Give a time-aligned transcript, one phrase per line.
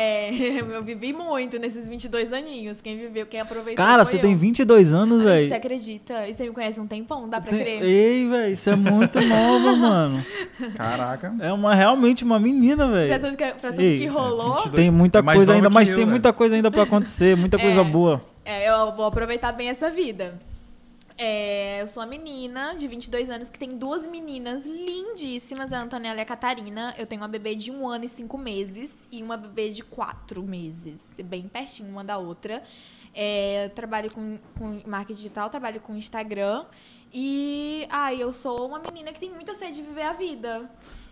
[0.00, 0.30] É,
[0.62, 2.80] eu vivi muito nesses 22 aninhos.
[2.80, 3.84] Quem viveu, quem aproveitou.
[3.84, 4.20] Cara, foi você eu.
[4.20, 5.54] tem 22 anos, Amigo, Você velho.
[5.56, 6.28] acredita?
[6.28, 7.28] E você me conhece há um tempão?
[7.28, 7.82] Dá pra Tem- crer?
[7.82, 10.24] Ei, velho, isso é muito nova, mano.
[10.76, 11.34] Caraca.
[11.40, 13.20] É uma realmente uma menina, Pra velho.
[13.20, 14.54] tudo, que, pra tudo Ei, que rolou.
[14.56, 14.74] 22.
[14.76, 16.12] Tem muita É coisa ainda, mas eu, tem velho.
[16.12, 17.84] muita coisa ainda pra acontecer, muita coisa É.
[17.84, 18.20] boa.
[18.44, 20.38] É, eu vou aproveitar bem essa vida.
[21.20, 26.20] É, eu sou uma menina de 22 anos que tem duas meninas lindíssimas, a Antonella
[26.20, 26.94] e a Catarina.
[26.96, 30.44] Eu tenho uma bebê de um ano e cinco meses e uma bebê de quatro
[30.44, 32.62] meses, bem pertinho uma da outra.
[33.12, 36.64] É, eu trabalho com, com marketing digital, trabalho com Instagram.
[37.12, 40.70] E, ai, eu sou uma menina que tem muita sede de viver a vida.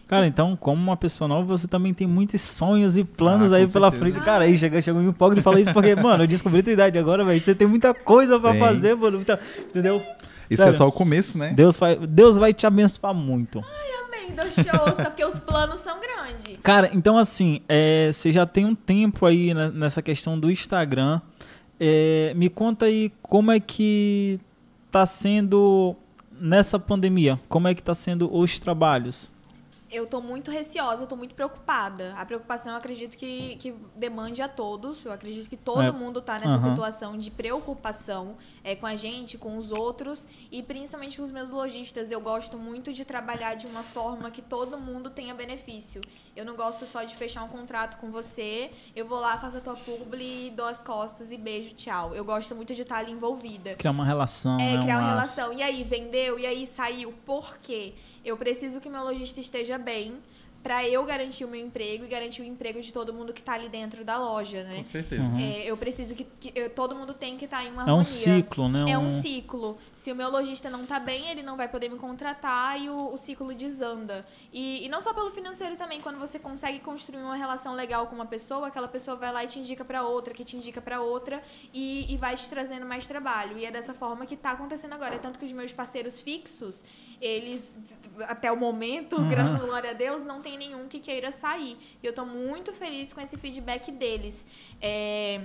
[0.08, 3.68] Cara, então, como uma pessoa nova, você também tem muitos sonhos e planos Ah, aí
[3.68, 4.12] pela certeza.
[4.12, 4.24] frente.
[4.24, 6.72] Cara, aí chega, chega um pouco de falar isso porque, mano, eu descobri a tua
[6.72, 7.40] idade agora, velho.
[7.40, 8.60] Você tem muita coisa pra Tem.
[8.60, 9.16] fazer, mano.
[9.16, 10.00] muita- entendeu?
[10.48, 10.74] Isso Sério.
[10.74, 11.52] é só o começo, né?
[11.52, 13.64] Deus vai, Deus vai te abençoar muito.
[14.06, 16.56] Amém, do show, só porque os planos são grandes.
[16.62, 21.20] Cara, então assim, é, você já tem um tempo aí né, nessa questão do Instagram.
[21.80, 24.38] É, me conta aí como é que
[24.90, 25.96] tá sendo
[26.40, 29.34] nessa pandemia, como é que tá sendo os trabalhos.
[29.90, 32.12] Eu tô muito receosa, eu tô muito preocupada.
[32.16, 35.04] A preocupação eu acredito que, que demande a todos.
[35.04, 35.90] Eu acredito que todo É.
[35.92, 36.70] mundo tá nessa Aham.
[36.70, 41.50] situação de preocupação é, com a gente, com os outros e principalmente com os meus
[41.50, 42.10] lojistas.
[42.10, 46.00] Eu gosto muito de trabalhar de uma forma que todo mundo tenha benefício.
[46.34, 49.60] Eu não gosto só de fechar um contrato com você, eu vou lá, faço a
[49.60, 52.14] tua publi, dou as costas e beijo, tchau.
[52.14, 53.74] Eu gosto muito de estar ali envolvida.
[53.76, 54.82] Criar uma relação, É, né?
[54.82, 55.36] criar uma laço.
[55.36, 55.52] relação.
[55.52, 56.38] E aí, vendeu?
[56.38, 57.12] E aí, saiu?
[57.24, 57.94] Por quê?
[58.26, 60.20] Eu preciso que meu lojista esteja bem
[60.66, 63.52] pra eu garantir o meu emprego e garantir o emprego de todo mundo que tá
[63.52, 64.78] ali dentro da loja, né?
[64.78, 65.22] Com certeza.
[65.22, 65.38] Uhum.
[65.38, 68.00] É, eu preciso que, que eu- todo mundo tem que estar em uma É harmonia.
[68.00, 68.84] um ciclo, né?
[68.90, 69.78] É um ciclo.
[69.94, 73.12] Se o meu lojista não tá bem, ele não vai poder me contratar e o,
[73.12, 74.26] o ciclo desanda.
[74.52, 78.16] E, e não só pelo financeiro também, quando você consegue construir uma relação legal com
[78.16, 81.00] uma pessoa, aquela pessoa vai lá e te indica pra outra, que te indica pra
[81.00, 81.40] outra
[81.72, 83.56] e, e vai te trazendo mais trabalho.
[83.56, 85.14] E é dessa forma que tá acontecendo agora.
[85.14, 86.82] É tanto que os meus parceiros fixos,
[87.20, 87.72] eles,
[88.22, 89.28] até o momento, Uhum.
[89.28, 91.76] graças glória a Deus, não tem nenhum que queira sair.
[92.02, 94.46] E eu tô muito feliz com esse feedback deles.
[94.80, 95.42] É,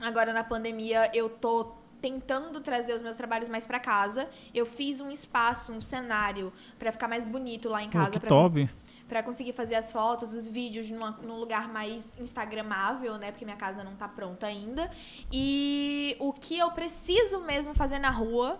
[0.00, 4.26] Agora na pandemia eu tô tentando trazer os meus trabalhos mais pra casa.
[4.54, 8.28] Eu fiz um espaço, um cenário pra ficar mais bonito lá em casa que pra
[8.28, 8.70] top.
[9.06, 13.30] para conseguir fazer as fotos, os vídeos numa, num lugar mais instagramável, né?
[13.30, 14.90] Porque minha casa não tá pronta ainda.
[15.30, 18.58] E o que eu preciso mesmo fazer na rua,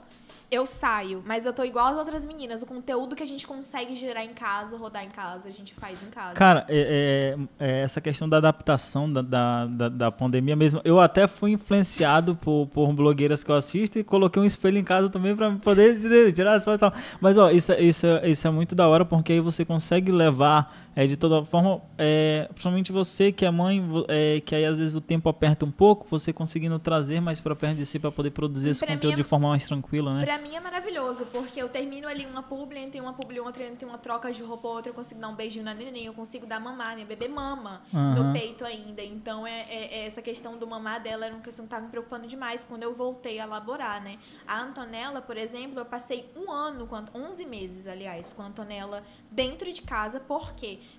[0.50, 1.22] eu saio.
[1.26, 2.62] Mas eu tô igual as outras meninas.
[2.62, 6.02] O conteúdo que a gente consegue gerar em casa, rodar em casa, a gente faz
[6.02, 6.34] em casa.
[6.34, 10.98] Cara, é- é- é essa questão da adaptação da, da, da, da pandemia mesmo, eu
[10.98, 15.08] até fui influenciado por, por blogueiras que eu assisto e coloquei um espelho em casa
[15.08, 16.92] também pra poder tirar as fotos e tal.
[17.20, 20.10] Mas, ó, isso, é- isso, é- isso é muito da hora porque aí você consegue
[20.10, 24.76] levar é, de toda forma, é, principalmente você que é mãe, é, que aí às
[24.76, 28.10] vezes o tempo aperta um pouco, você conseguindo trazer mais pra perto de si pra
[28.10, 30.24] poder produzir esse Pra conteúdo é- de forma mais tranquila, né?
[30.24, 33.64] Pra mim é maravilhoso, porque eu termino ali uma publi, entre uma publi e outra,
[33.64, 36.12] entre uma troca de roupa ou outra, eu consigo dar um beijinho na neném, eu
[36.14, 39.02] consigo dar mamar, minha bebê mama no peito ainda.
[39.02, 41.90] Então, é, é- é essa questão do mamar dela era uma questão que tava me
[41.90, 44.18] preocupando demais quando eu voltei a elaborar, né?
[44.46, 48.46] A Antonella, por exemplo, eu passei um ano, com a- 11 meses, aliás, com a
[48.46, 50.18] Antonella dentro de casa,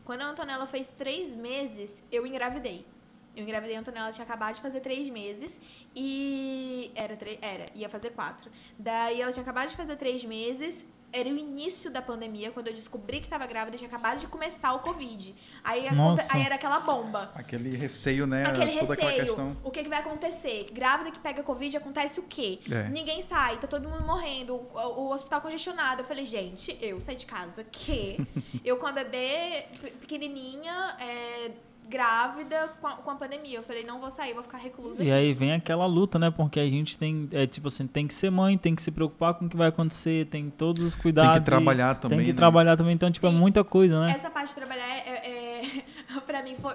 [0.04, 2.86] quando a Antonella fez três meses, eu engravidei.
[3.36, 5.60] Eu engravidei a Antonella, tinha acabado de fazer três meses
[5.96, 6.92] e.
[6.96, 8.52] Era, era, ia fazer quatro.
[8.78, 10.86] Daí ela tinha acabado de fazer três meses.
[11.14, 14.74] Era o início da pandemia, quando eu descobri que estava grávida, tinha acabado de começar
[14.74, 15.36] o Covid.
[15.64, 16.36] Aí, Nossa.
[16.36, 17.32] aí era aquela bomba.
[17.36, 18.46] Aquele receio, né?
[18.46, 19.26] Aquele Toda aquela receio.
[19.28, 19.58] questão.
[19.64, 20.70] O que, que vai acontecer?
[20.72, 22.60] Grávida que pega Covid, acontece o quê?
[22.72, 22.88] É.
[22.90, 26.02] Ninguém sai, tá todo mundo morrendo, o, o hospital congestionado.
[26.02, 28.18] Eu falei, gente, eu saí de casa que
[28.64, 31.52] eu com a bebê pe- pequenininha, é,
[31.92, 33.60] grávida, com a, com a pandemia.
[33.60, 35.16] Eu falei, não vou sair, vou ficar reclusa E aqui.
[35.16, 36.32] aí vem aquela luta, né?
[36.32, 39.34] Porque a gente tem, é tipo assim, tem que ser mãe, tem que se preocupar
[39.36, 41.34] com o que vai acontecer, tem todos os cuidados.
[41.34, 42.18] Tem que trabalhar também.
[42.20, 42.38] Tem que né?
[42.38, 44.14] trabalhar também, então, tipo, é E muita coisa, né?
[44.16, 45.62] Essa parte de trabalhar, é,
[46.16, 46.74] é, pra mim, foi,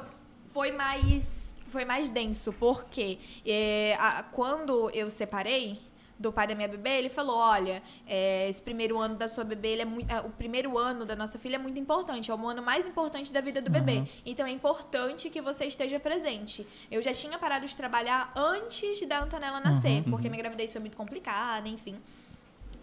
[0.53, 5.79] foi mais foi mais denso, porque é, a- quando eu separei
[6.19, 9.79] do pai da minha bebê, ele falou, olha, é, esse primeiro ano da sua bebê,
[9.79, 12.87] é muito, o primeiro ano da nossa filha é muito importante, é o ano mais
[12.87, 13.99] importante da vida do bebê.
[13.99, 14.09] Uhum.
[14.25, 16.67] Então é importante que você esteja presente.
[16.91, 20.11] Eu já tinha parado de trabalhar antes da Antonella nascer, Uhum.
[20.11, 21.97] porque minha gravidez foi muito complicada, enfim.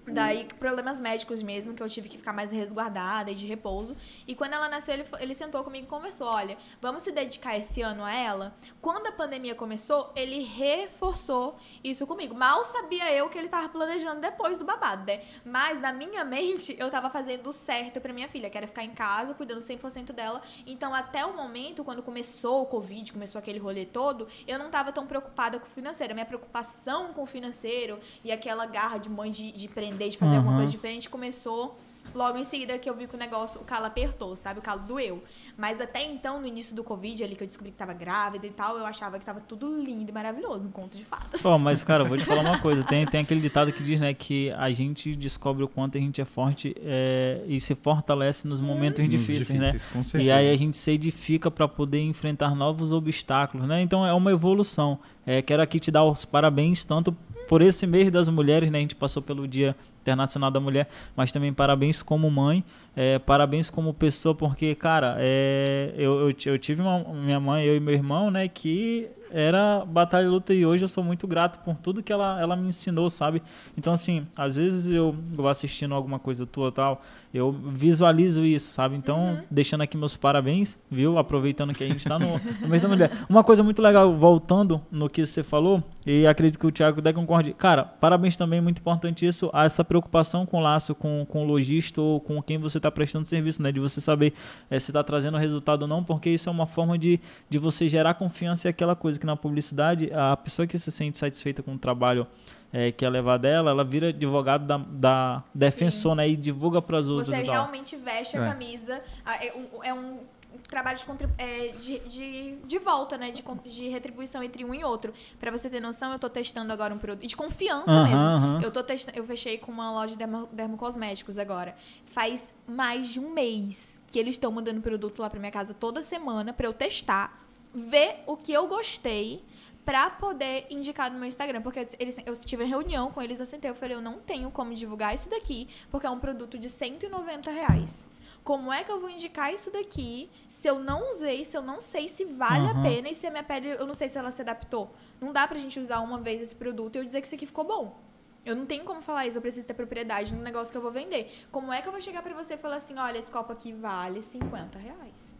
[0.05, 3.95] Daí, problemas médicos mesmo, que eu tive que ficar mais resguardada e de repouso.
[4.27, 7.81] E quando ela nasceu, ele, ele sentou comigo e conversou: olha, vamos se dedicar esse
[7.81, 8.53] ano a ela.
[8.81, 12.35] Quando a pandemia começou, ele reforçou isso comigo.
[12.35, 15.23] Mal sabia eu que ele tava planejando depois do babado, né?
[15.45, 18.83] Mas na minha mente, eu tava fazendo o certo pra minha filha, que era ficar
[18.83, 20.41] em casa, cuidando 100% dela.
[20.67, 24.91] Então, até o momento, quando começou o Covid, começou aquele rolê todo, eu não tava
[24.91, 26.13] tão preocupada com o financeiro.
[26.13, 30.31] Minha preocupação com o financeiro e aquela garra de mãe de, de prender de fazer
[30.31, 30.37] uhum.
[30.37, 31.77] alguma coisa diferente, começou
[32.13, 34.59] logo em seguida que eu vi que o negócio, o calo apertou, sabe?
[34.59, 35.23] O calo doeu.
[35.57, 38.49] Mas até então, no início do Covid, ali que eu descobri que tava grávida e
[38.49, 41.41] tal, eu achava que tava tudo lindo e maravilhoso, um conto de fadas.
[41.41, 42.83] Pô, mas, cara, vou te falar uma coisa.
[42.83, 46.19] Tem, tem aquele ditado que diz, né, que a gente descobre o quanto a gente
[46.21, 49.07] é forte é, e se fortalece nos momentos hum.
[49.07, 49.91] difíceis, difíceis, né?
[49.91, 50.23] Com certeza.
[50.23, 53.81] E aí a gente se edifica para poder enfrentar novos obstáculos, né?
[53.81, 54.99] Então é uma evolução.
[55.25, 57.15] É, quero aqui te dar os parabéns, tanto
[57.53, 58.79] por esse mês das mulheres, né?
[58.79, 62.63] A gente passou pelo Dia Internacional da Mulher, mas também parabéns como mãe,
[62.95, 67.77] é, parabéns como pessoa, porque, cara, é, eu, eu, eu, tive uma, minha mãe, eu
[67.77, 71.59] e meu irmão, né, que era batalha e luta e hoje eu sou muito grato
[71.63, 73.41] por tudo que ela, ela me ensinou, sabe?
[73.75, 77.01] Então, assim, às vezes eu vou assistindo alguma coisa tua tal,
[77.33, 78.95] eu visualizo isso, sabe?
[78.95, 79.41] Então, uhum.
[79.49, 81.17] deixando aqui meus parabéns, viu?
[81.17, 83.11] Aproveitando que a gente tá no, no mês da mulher.
[83.27, 87.15] Uma coisa muito legal, voltando no que você falou, e acredito que o Thiago deve
[87.15, 87.53] concorde.
[87.53, 91.47] Cara, parabéns também, muito importante isso, a essa preocupação com o laço, com, com o
[91.47, 93.71] lojista ou com quem você está prestando serviço, né?
[93.71, 94.33] De você saber
[94.69, 97.19] é, se está trazendo resultado ou não, porque isso é uma forma de,
[97.49, 101.17] de você gerar confiança e aquela coisa que na publicidade, a pessoa que se sente
[101.17, 102.27] satisfeita com o trabalho
[102.73, 106.27] é, que é levar dela, ela vira advogado da, da defensor, né?
[106.27, 107.29] E divulga para os outros.
[107.29, 108.49] Você realmente veste a é.
[108.49, 109.01] camisa.
[109.25, 110.19] É um, é um
[110.67, 111.05] trabalho de,
[111.37, 113.31] é, de, de, de, volta, né?
[113.31, 115.13] De, de retribuição entre um e outro.
[115.39, 117.25] Para você ter noção, eu tô testando agora um produto.
[117.25, 118.19] De confiança uh -huh, mesmo.
[118.19, 118.63] Uh -huh.
[118.63, 121.75] Eu, tô testando, eu fechei com uma loja de dermo, dermocosméticos agora.
[122.07, 126.03] Faz mais de um mês que eles estão mandando produto lá para minha casa toda
[126.03, 127.42] semana para eu testar,
[127.73, 129.43] ver o que eu gostei
[129.85, 131.61] pra poder indicar no meu Instagram.
[131.61, 134.73] Porque eles, eu tive reunião com eles, eu sentei, eu falei, eu não tenho como
[134.73, 138.07] divulgar isso daqui, porque é um produto de 190 reais.
[138.43, 141.79] Como é que eu vou indicar isso daqui se eu não usei, se eu não
[141.79, 142.79] sei se vale uhum.
[142.79, 144.93] a pena e se a minha pele, eu não sei se ela se adaptou?
[145.21, 147.45] Não dá pra gente usar uma vez esse produto e eu dizer que isso aqui
[147.45, 147.97] ficou bom.
[148.45, 150.91] Eu não tenho como falar isso, eu preciso ter propriedade no negócio que eu vou
[150.91, 151.31] vender.
[151.49, 153.71] Como é que eu vou chegar para você e falar assim, olha, esse copo aqui
[153.71, 155.33] vale 50 reais?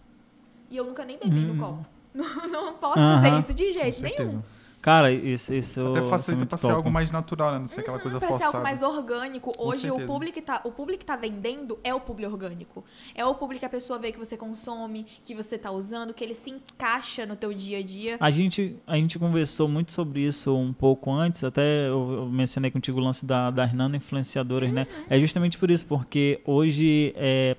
[0.69, 1.53] E eu nunca nem bebi hum.
[1.53, 1.85] no copo.
[2.13, 4.43] Não, não posso fazer isso de jeito nenhum.
[4.83, 7.59] Cara, isso, isso Até facilita pra ser algo mais natural, né?
[7.59, 8.51] Não ser aquela coisa pra forçada.
[8.51, 9.53] Pra ser algo mais orgânico.
[9.57, 12.83] Hoje, o público, que tá, o público que tá vendendo é o público orgânico.
[13.15, 16.21] É o público que a pessoa vê que você consome, que você tá usando, que
[16.21, 18.17] ele se encaixa no teu dia a dia.
[18.19, 22.99] A gente, a gente conversou muito sobre isso um pouco antes, até eu, mencionei contigo
[22.99, 24.81] o lance da, das nano-influenciadoras, né?
[24.81, 24.99] uhum.
[24.99, 25.05] né?
[25.09, 27.55] É justamente por isso, porque hoje é,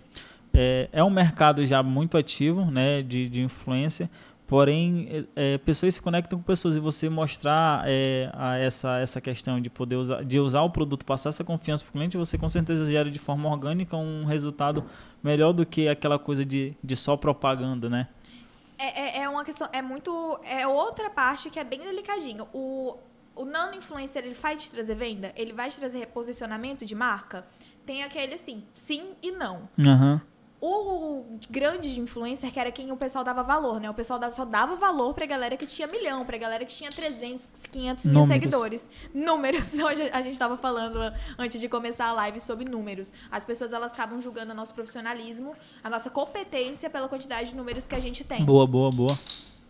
[0.53, 3.01] é, é um mercado já muito ativo, né?
[3.01, 4.11] De, de influência,
[4.47, 8.31] Porém, é, pessoas se conectam com pessoas e você mostrar é,
[8.61, 11.93] essa, essa questão de poder usar, de usar o produto, passar essa confiança para o
[11.93, 14.85] cliente, você com certeza gera de forma orgânica um resultado
[15.23, 18.09] melhor do que aquela coisa de, de só propaganda, né?
[18.79, 22.45] É, é, é uma questão, é muito, é outra parte que é bem delicadinha.
[22.53, 22.99] O,
[23.35, 25.33] o nano influencer, ele faz te trazer venda?
[25.37, 27.47] Ele vai te trazer reposicionamento de marca?
[27.87, 29.69] Tem aquele assim, sim e não.
[29.79, 30.21] Uhum
[30.67, 33.91] o grande influencer, que era quem o pessoal dava valor, né?
[33.91, 37.49] O pessoal só dava valor pra galera que tinha milhão, pra galera que tinha 300,
[37.71, 38.89] 500 mil seguidores.
[39.13, 39.75] Números.
[39.79, 40.99] Hoje a gente tava falando
[41.39, 43.13] antes de começar a live sobre números.
[43.31, 47.87] As pessoas, elas acabam julgando o nosso profissionalismo, a nossa competência pela quantidade de números
[47.87, 48.45] que a gente tem.
[48.45, 49.19] Boa, boa, boa.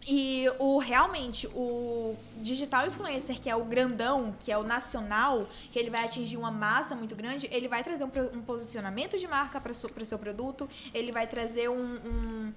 [0.07, 5.79] E o realmente o digital influencer, que é o grandão, que é o nacional, que
[5.79, 9.61] ele vai atingir uma massa muito grande, ele vai trazer um, um posicionamento de marca
[9.61, 12.53] para o seu produto, ele vai trazer um, um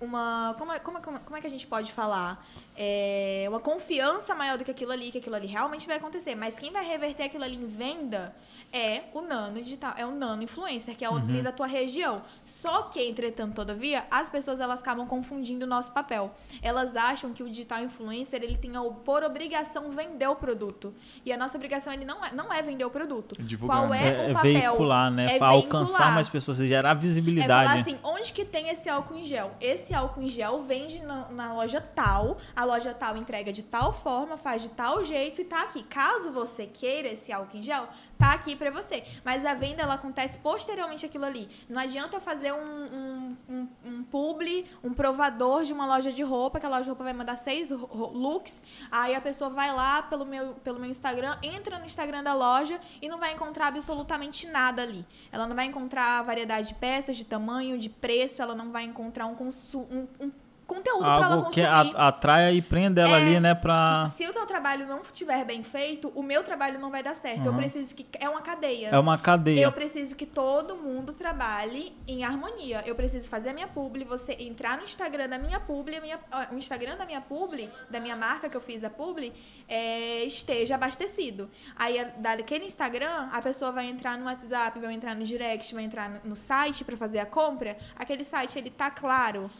[0.00, 0.54] uma.
[0.58, 2.46] Como é, como, como, como é que a gente pode falar?
[2.76, 6.34] É, uma confiança maior do que aquilo ali, que aquilo ali realmente vai acontecer.
[6.34, 8.34] Mas quem vai reverter aquilo ali em venda
[8.74, 11.42] é o nano digital, é o nano influencer, que é o uhum.
[11.42, 12.22] da tua região.
[12.42, 16.34] Só que, entretanto, todavia, as pessoas elas acabam confundindo o nosso papel.
[16.60, 18.72] Elas acham que o digital influencer ele tem
[19.04, 20.92] por obrigação vender o produto.
[21.24, 23.40] E a nossa obrigação ele não é, não é vender o produto.
[23.40, 23.78] Divulgar.
[23.78, 24.52] Qual é, é o papel?
[24.52, 25.36] Veicular, né?
[25.36, 27.64] É alcançar mais pessoas, gerar visibilidade.
[27.64, 29.52] É falar assim, onde que tem esse álcool em gel?
[29.60, 33.62] Esse esse álcool em gel vende na, na, loja tal, a loja tal entrega de
[33.62, 35.82] tal forma, faz de tal jeito e tá aqui.
[35.82, 37.86] Caso você queira esse álcool em gel,
[38.18, 39.04] tá aqui para você.
[39.24, 41.48] Mas a venda ela acontece posteriormente aquilo ali.
[41.68, 46.22] Não adianta eu fazer um, um, um, um publi, um provador de uma loja de
[46.22, 50.02] roupa, que a loja de roupa vai mandar seis looks, aí a pessoa vai lá
[50.02, 54.46] pelo meu, pelo meu Instagram, entra no Instagram da loja e não vai encontrar absolutamente
[54.46, 55.04] nada ali.
[55.30, 59.26] Ela não vai encontrar variedade de peças, de tamanho, de preço, ela não vai encontrar
[59.26, 60.30] um, um, um
[60.66, 61.52] conteúdo para ela consumir.
[61.52, 64.04] que atraia e prenda ela é, ali, né, pra...
[64.14, 67.40] Se o teu trabalho não estiver bem feito, o meu trabalho não vai dar certo.
[67.40, 67.46] Uhum.
[67.46, 68.06] Eu preciso que...
[68.18, 68.88] É uma cadeia.
[68.88, 69.62] É uma cadeia.
[69.62, 72.82] Eu preciso que todo mundo trabalhe em harmonia.
[72.86, 76.18] Eu preciso fazer a minha publi, você entrar no Instagram da minha publi, minha,
[76.52, 79.32] o Instagram da minha publi, da minha marca que eu fiz a publi,
[79.68, 81.50] é, esteja abastecido.
[81.76, 86.20] Aí, daquele Instagram, a pessoa vai entrar no WhatsApp, vai entrar no direct, vai entrar
[86.24, 87.76] no site para fazer a compra.
[87.96, 89.50] Aquele site, ele tá claro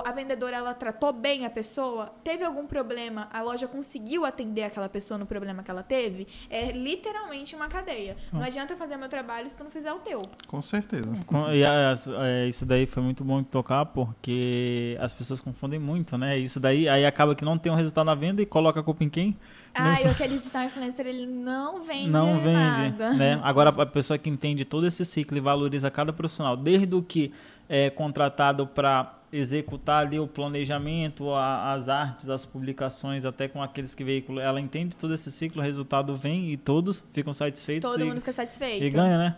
[0.00, 4.88] a vendedora ela tratou bem a pessoa, teve algum problema, a loja conseguiu atender aquela
[4.88, 8.16] pessoa no problema que ela teve, é literalmente uma cadeia.
[8.32, 8.44] Não hum.
[8.44, 10.22] adianta fazer meu trabalho se tu não fizer o teu.
[10.46, 11.08] Com certeza.
[11.52, 16.38] E é, isso daí foi muito bom de tocar, porque as pessoas confundem muito, né?
[16.38, 19.04] Isso daí aí acaba que não tem um resultado na venda e coloca a culpa
[19.04, 19.36] em quem?
[19.74, 23.14] Ah, e aquele digital influencer, ele não vende Não vende, nada.
[23.14, 23.40] né?
[23.42, 27.32] Agora, a pessoa que entende todo esse ciclo e valoriza cada profissional, desde o que
[27.68, 33.94] é contratado para executar ali o planejamento, a, as artes, as publicações, até com aqueles
[33.94, 34.44] que veiculam.
[34.44, 37.90] Ela entende todo esse ciclo, o resultado vem e todos ficam satisfeitos.
[37.90, 38.84] Todo e, mundo fica satisfeito.
[38.84, 39.36] E ganha, né?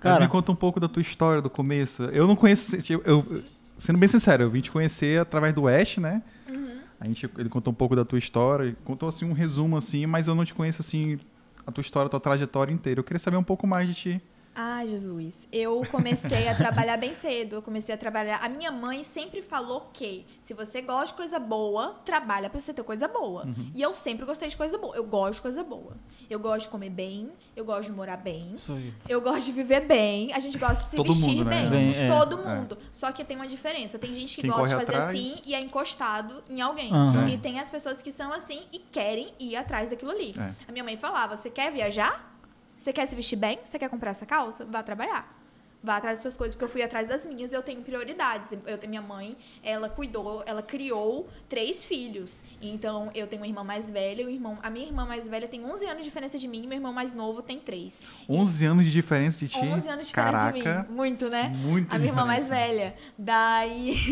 [0.00, 2.02] Cara, Mas me conta um pouco da tua história do começo.
[2.04, 3.42] Eu não conheço, tipo, eu,
[3.78, 6.20] sendo bem sincero, eu vim te conhecer através do Ash, né?
[6.48, 6.78] Uhum.
[7.00, 10.26] A gente, ele contou um pouco da tua história, contou assim um resumo assim, mas
[10.26, 11.18] eu não te conheço assim
[11.64, 12.98] a tua história, a tua trajetória inteira.
[12.98, 14.22] Eu queria saber um pouco mais de ti.
[14.60, 15.46] Ah, Jesus.
[15.52, 17.54] Eu comecei a trabalhar bem cedo.
[17.54, 18.40] Eu comecei a trabalhar.
[18.42, 22.74] A minha mãe sempre falou que se você gosta de coisa boa, trabalha pra você
[22.74, 23.44] ter coisa boa.
[23.44, 23.70] Uhum.
[23.72, 24.96] E eu sempre gostei de coisa boa.
[24.96, 25.96] Eu gosto de coisa boa.
[26.28, 27.30] Eu gosto de comer bem.
[27.54, 28.54] Eu gosto de morar bem.
[28.54, 28.92] Isso aí.
[29.08, 30.32] Eu gosto de viver bem.
[30.32, 31.60] A gente gosta de se Todo vestir mundo, né?
[31.60, 31.70] bem.
[31.70, 32.06] bem é.
[32.08, 32.76] Todo mundo.
[32.80, 32.84] É.
[32.90, 33.96] Só que tem uma diferença.
[33.96, 35.14] Tem gente que Quem gosta de fazer atrás...
[35.14, 36.92] assim e é encostado em alguém.
[36.92, 37.28] Uhum.
[37.28, 40.34] E tem as pessoas que são assim e querem ir atrás daquilo ali.
[40.36, 40.52] É.
[40.66, 42.37] A minha mãe falava: você quer viajar?
[42.78, 43.58] Você quer se vestir bem?
[43.64, 44.64] Você quer comprar essa calça?
[44.64, 45.36] Vá trabalhar.
[45.82, 48.52] Vá atrás das suas coisas, porque eu fui atrás das minhas, eu tenho prioridades.
[48.66, 52.42] Eu tenho minha mãe, ela cuidou, ela criou três filhos.
[52.60, 55.64] Então, eu tenho uma irmã mais velha, o irmão, a minha irmã mais velha tem
[55.64, 58.00] 11 anos de diferença de mim, e meu irmão mais novo tem 3.
[58.28, 59.58] 11 e, anos de diferença de ti?
[59.58, 60.96] 11 anos de diferença Caraca, de mim.
[60.96, 61.52] Muito, né?
[61.56, 62.94] Muito A minha irmã mais velha.
[63.16, 63.96] Daí.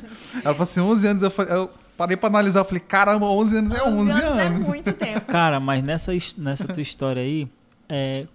[0.42, 1.54] ela falou assim: 11 anos, eu falei.
[1.54, 4.22] Eu parei pra analisar, eu falei, caramba, 11 anos é 11, 11 anos.
[4.22, 4.64] É anos.
[4.64, 5.26] É muito tempo.
[5.26, 7.46] Cara, mas nessa, nessa tua história aí,
[7.90, 8.26] é,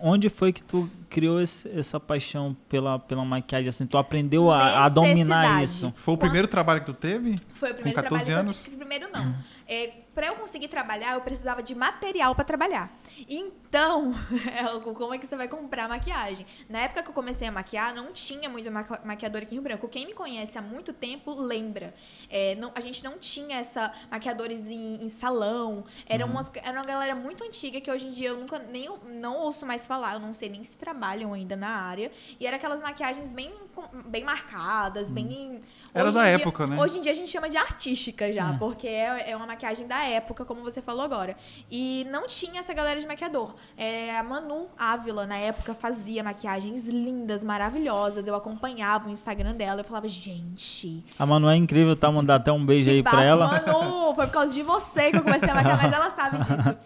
[0.00, 3.68] onde foi que tu criou esse, essa paixão pela, pela maquiagem?
[3.68, 5.92] Assim, tu aprendeu a, a dominar isso?
[5.96, 7.36] Foi o primeiro trabalho que tu teve?
[7.54, 8.52] Foi o primeiro Com 14 trabalho anos?
[8.52, 8.76] que eu tive.
[8.76, 9.34] Primeiro não.
[9.66, 12.92] É, para eu conseguir trabalhar, eu precisava de material para trabalhar.
[13.74, 14.14] Então,
[14.94, 16.46] como é que você vai comprar maquiagem?
[16.68, 19.88] Na época que eu comecei a maquiar, não tinha muito maquiador aqui em Rio Branco.
[19.88, 21.92] Quem me conhece há muito tempo lembra.
[22.30, 25.84] É, não, a gente não tinha essa maquiadores em, em salão.
[26.06, 26.30] Era, uhum.
[26.30, 29.66] umas, era uma galera muito antiga que hoje em dia eu nunca nem não ouço
[29.66, 30.14] mais falar.
[30.14, 32.12] Eu não sei nem se trabalham ainda na área.
[32.38, 33.52] E era aquelas maquiagens bem,
[34.06, 35.14] bem marcadas, uhum.
[35.14, 35.60] bem.
[35.92, 36.80] Era da dia, época, né?
[36.80, 38.58] Hoje em dia a gente chama de artística já, uhum.
[38.58, 41.36] porque é, é uma maquiagem da época, como você falou agora.
[41.68, 43.52] E não tinha essa galera de maquiador.
[43.76, 48.26] É, a Manu Ávila, na época, fazia maquiagens lindas, maravilhosas.
[48.26, 49.80] Eu acompanhava o Instagram dela.
[49.80, 51.04] Eu falava, gente.
[51.18, 52.10] A Manu é incrível, tá?
[52.10, 53.46] Mandar até um beijo aí bafo, pra ela.
[53.46, 56.76] Manu, foi por causa de você que eu comecei a maquiar, mas ela sabe disso.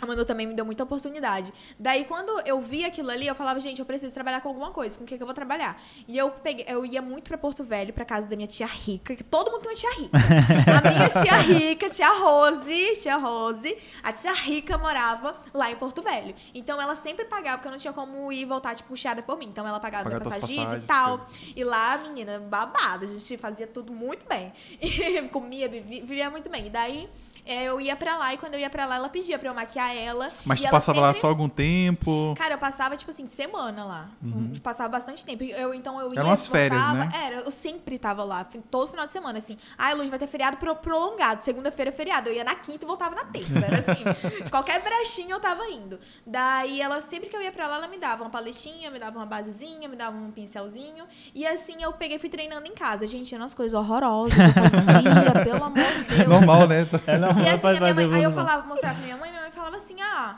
[0.00, 1.52] A Manu também me deu muita oportunidade.
[1.78, 4.96] Daí, quando eu vi aquilo ali, eu falava, gente, eu preciso trabalhar com alguma coisa.
[4.96, 5.80] Com o que, que eu vou trabalhar?
[6.06, 9.14] E eu peguei, eu ia muito pra Porto Velho, pra casa da minha tia rica,
[9.16, 10.18] que todo mundo tem uma tia rica.
[10.18, 16.00] a minha tia rica, tia Rose, tia Rose, a tia rica morava lá em Porto
[16.00, 16.17] Velho.
[16.54, 19.46] Então ela sempre pagava, porque eu não tinha como ir voltar, tipo, puxada por mim.
[19.46, 21.26] Então ela pagava minha passagem e tal.
[21.54, 23.06] E lá, menina, babada.
[23.06, 24.52] A gente fazia tudo muito bem.
[24.98, 26.66] E comia, vivia, vivia muito bem.
[26.66, 27.08] E daí
[27.48, 29.96] eu ia pra lá e quando eu ia pra lá, ela pedia pra eu maquiar
[29.96, 30.30] ela.
[30.44, 31.00] Mas tu passava sempre...
[31.00, 32.34] lá só algum tempo?
[32.36, 34.08] Cara, eu passava, tipo assim, semana lá.
[34.22, 34.52] Uhum.
[34.62, 35.42] Passava bastante tempo.
[35.44, 36.20] Eu, então eu ia.
[36.20, 37.08] Eram umas férias, né?
[37.14, 39.56] Era, eu sempre tava lá, todo final de semana, assim.
[39.78, 41.42] Ah, Luz, vai ter feriado pro, prolongado.
[41.42, 42.28] Segunda-feira é feriado.
[42.28, 43.58] Eu ia na quinta e voltava na terça.
[43.58, 44.44] Era assim.
[44.44, 45.98] de qualquer brechinha eu tava indo.
[46.26, 49.18] Daí ela, sempre que eu ia pra lá, ela me dava uma paletinha, me dava
[49.18, 51.04] uma basezinha, me dava um pincelzinho.
[51.34, 53.06] E assim eu peguei fui treinando em casa.
[53.06, 54.36] Gente, eram umas coisas horrorosas.
[54.38, 56.28] Eu fazia, pelo amor de Deus.
[56.28, 56.88] Normal, né?
[57.06, 59.42] É normal, e assim, a minha mãe, aí eu falava, mostrava pra minha mãe, minha
[59.42, 60.36] mãe falava assim, ah,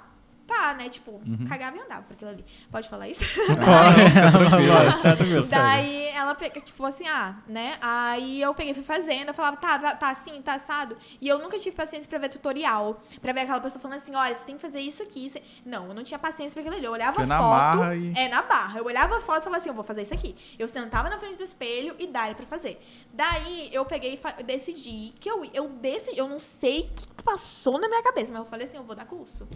[0.50, 0.88] tá, né?
[0.88, 2.45] Tipo, cagava e andava por aquilo ali.
[2.71, 3.25] Pode falar isso?
[5.02, 5.62] Tranquilo, segue.
[5.62, 7.76] Daí ela pega, tipo assim, ah, né?
[7.80, 10.97] Aí eu peguei e fui fazendo, eu falava, tá, tá, tá assim, tá assado.
[11.21, 14.35] E eu nunca tive paciência pra ver tutorial, pra ver aquela pessoa falando assim, olha,
[14.35, 15.26] você tem que fazer isso aqui.
[15.26, 16.85] isso- Não, eu não tinha paciência pra aquilo ali.
[16.85, 17.50] Eu olhava Foi a na foto.
[17.78, 18.78] marra e- É, na barra.
[18.78, 20.35] Eu olhava a foto e falava assim, eu vou fazer isso aqui.
[20.59, 22.80] Eu sentava na frente do espelho e dá pra fazer.
[23.12, 26.80] Daí eu peguei e decidi que eu, eu decidi, eu não sei
[27.11, 29.47] o que passou na minha cabeça, mas eu falei assim, eu vou dar curso.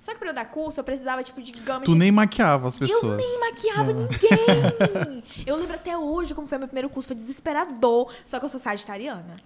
[0.00, 2.68] Só que pra eu dar curso, eu precisava, tipo, de gama Tu de nem maquiava
[2.68, 3.16] as eu pessoas.
[3.16, 5.22] nem maquiava ninguém.
[5.46, 8.12] Eu lembro até hoje como foi meu primeiro curso, foi desesperador.
[8.24, 9.36] Só que eu sou sagitariana.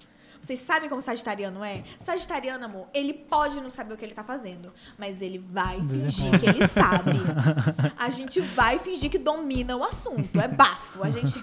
[0.46, 1.82] Vocês sabem como sagitariano é?
[1.98, 6.38] Sagitariano, amor, ele pode não saber o que ele tá fazendo, mas ele vai fingir
[6.38, 7.10] que ele sabe.
[7.98, 10.40] A gente vai fingir que domina o assunto.
[10.40, 11.02] É bafo.
[11.02, 11.42] A gente.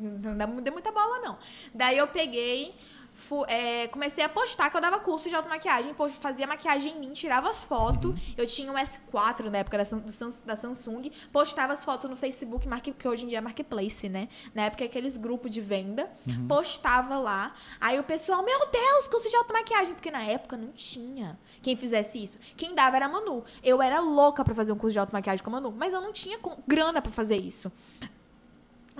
[0.00, 1.38] não dá não deu muita bola, não.
[1.72, 2.74] Daí eu peguei.
[3.48, 7.50] É, comecei a postar que eu dava curso de automaquiagem, fazia maquiagem em mim, tirava
[7.50, 8.14] as fotos.
[8.36, 13.08] Eu tinha um S4 na época da, da Samsung, postava as fotos no Facebook, que
[13.08, 14.28] hoje em dia é Marketplace, né?
[14.54, 16.10] Na época aqueles grupos de venda,
[16.48, 17.54] postava lá.
[17.80, 22.22] Aí o pessoal, meu Deus, curso de automaquiagem, porque na época não tinha quem fizesse
[22.22, 22.38] isso.
[22.56, 23.44] Quem dava era a Manu.
[23.62, 26.12] Eu era louca pra fazer um curso de automaquiagem com a Manu, mas eu não
[26.12, 27.72] tinha grana pra fazer isso.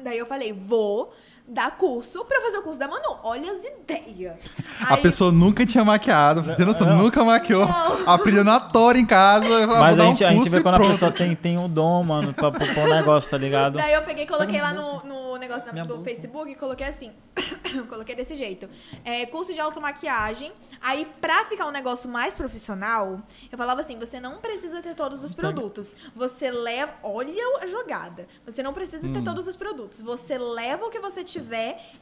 [0.02, 1.14] Daí eu falei, vou
[1.48, 3.18] dar curso pra fazer o curso da Manu.
[3.22, 4.36] Olha as ideias.
[4.80, 6.96] A Aí- pessoa nunca tinha maquiado, pra ter noção, Não.
[6.98, 7.66] nunca maquiou.
[7.66, 8.08] Não.
[8.10, 9.46] Aprendeu na tora em casa.
[9.64, 11.68] "Ah, Mas a um gente, a gente vê quando a pronto." pessoa tem, tem um
[11.68, 13.78] dom, mano, pra propor um negócio, tá ligado?
[13.78, 16.04] Daí eu peguei e coloquei lá no, no negócio da- do bolsa.
[16.04, 17.12] Facebook e coloquei assim.
[17.88, 18.68] coloquei desse jeito.
[19.04, 20.52] É, curso de automaquiagem.
[20.82, 23.20] Aí, pra ficar um negócio mais profissional,
[23.52, 25.94] eu falava assim: você não precisa ter todos os produtos.
[26.14, 26.92] Você leva.
[27.04, 28.26] Olha a jogada.
[28.44, 29.12] Você não precisa Hum.
[29.12, 30.02] ter todos os produtos.
[30.02, 31.35] Você leva o que você tiver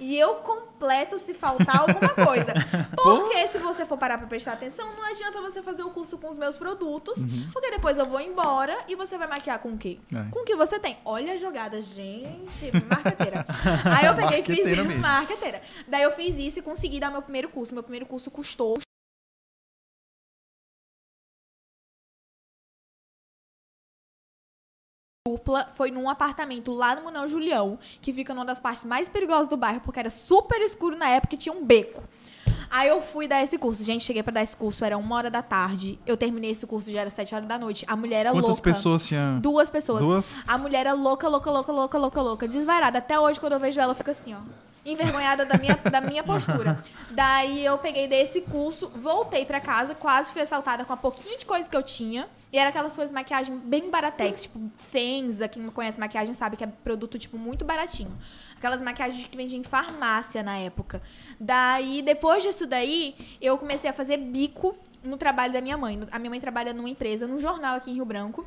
[0.00, 2.52] e eu completo se faltar alguma coisa.
[2.94, 6.28] Porque se você for parar pra prestar atenção, não adianta você fazer o curso com
[6.30, 7.48] os meus produtos, Uhum.
[7.52, 9.98] porque depois eu vou embora e você vai maquiar com o quê?
[10.14, 10.30] É.
[10.30, 10.98] Com o que você tem.
[11.04, 12.70] Olha a jogada, gente.
[12.88, 13.46] Marqueteira.
[13.96, 15.62] Aí eu peguei e fiz marqueteira.
[15.86, 17.72] Daí eu fiz isso e consegui dar meu primeiro curso.
[17.74, 18.78] Meu primeiro curso custou
[25.26, 29.48] dupla foi num apartamento lá no Munão Julião, que fica numa das partes mais perigosas
[29.48, 32.02] do bairro, porque era super escuro na época e tinha um beco.
[32.70, 33.82] Aí eu fui dar esse curso.
[33.82, 35.98] Gente, cheguei pra dar esse curso, era uma hora da tarde.
[36.04, 37.86] Eu terminei esse curso, já era sete horas da noite.
[37.88, 38.62] A mulher era Quantas louca.
[38.64, 39.38] pessoas tinha?
[39.40, 40.00] Duas pessoas.
[40.02, 40.34] Duas?
[40.46, 42.98] A mulher era louca, louca, louca, louca, louca, louca, desvairada.
[42.98, 44.40] Até hoje, quando eu vejo ela, eu fico assim, ó.
[44.84, 46.84] Envergonhada da minha, da minha postura.
[47.10, 51.46] Daí eu peguei desse curso, voltei pra casa, quase fui assaltada com a pouquinho de
[51.46, 52.28] coisa que eu tinha.
[52.54, 56.62] E era aquelas coisas maquiagem bem baratex, tipo Fenza, quem não conhece maquiagem sabe que
[56.62, 58.16] é produto, tipo, muito baratinho.
[58.56, 61.02] Aquelas maquiagens que vendiam em farmácia na época.
[61.40, 65.98] Daí, depois disso daí, eu comecei a fazer bico no trabalho da minha mãe.
[66.12, 68.46] A minha mãe trabalha numa empresa, num jornal aqui em Rio Branco.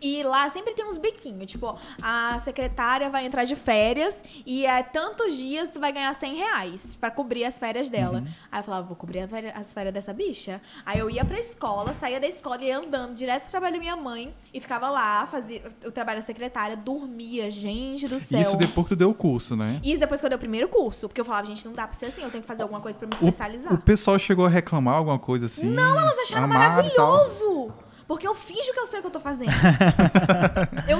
[0.00, 4.82] E lá sempre tem uns biquinhos, tipo, a secretária vai entrar de férias e é
[4.82, 8.22] tantos dias tu vai ganhar 100 reais pra cobrir as férias dela.
[8.50, 10.60] Aí eu falava, vou cobrir as férias dessa bicha?
[10.86, 13.80] Aí eu ia pra escola, saía da escola e ia andando direto pro trabalho da
[13.80, 18.40] minha mãe e ficava lá, fazia o trabalho da secretária, dormia, gente do céu.
[18.40, 19.80] Isso depois que tu deu o curso, né?
[19.82, 21.96] Isso depois que eu dei o primeiro curso, porque eu falava, gente, não dá pra
[21.96, 23.72] ser assim, eu tenho que fazer alguma coisa pra me O, especializar.
[23.74, 25.66] o pessoal chegou a reclamar alguma coisa assim?
[25.68, 27.72] Não, elas acharam maravilhoso.
[28.08, 29.52] Porque eu finjo que eu sei o que eu tô fazendo.
[30.88, 30.98] eu,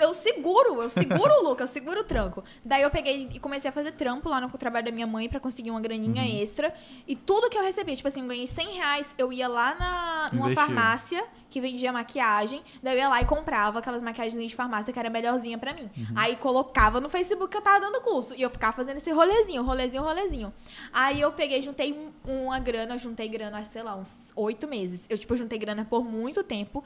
[0.00, 2.42] eu seguro, eu seguro o look, eu seguro o tranco.
[2.64, 5.38] Daí eu peguei e comecei a fazer trampo lá no trabalho da minha mãe pra
[5.40, 6.42] conseguir uma graninha Uhum.
[6.42, 6.74] extra.
[7.06, 10.30] E tudo que eu recebia, tipo assim, eu ganhei 100 reais, eu ia lá na,
[10.32, 10.66] numa Investia.
[10.66, 12.62] farmácia que vendia maquiagem.
[12.82, 15.90] Daí eu ia lá e comprava aquelas maquiagens de farmácia que era melhorzinha pra mim.
[15.96, 16.06] Uhum.
[16.16, 18.34] Aí colocava no Facebook que eu tava dando curso.
[18.34, 20.52] E eu ficava fazendo esse rolezinho, rolezinho, rolezinho.
[20.92, 21.92] Aí eu peguei, juntei
[22.26, 25.06] um- uma grana, juntei grana, sei lá, uns oito meses.
[25.10, 26.82] Eu, tipo, juntei grana por muito tempo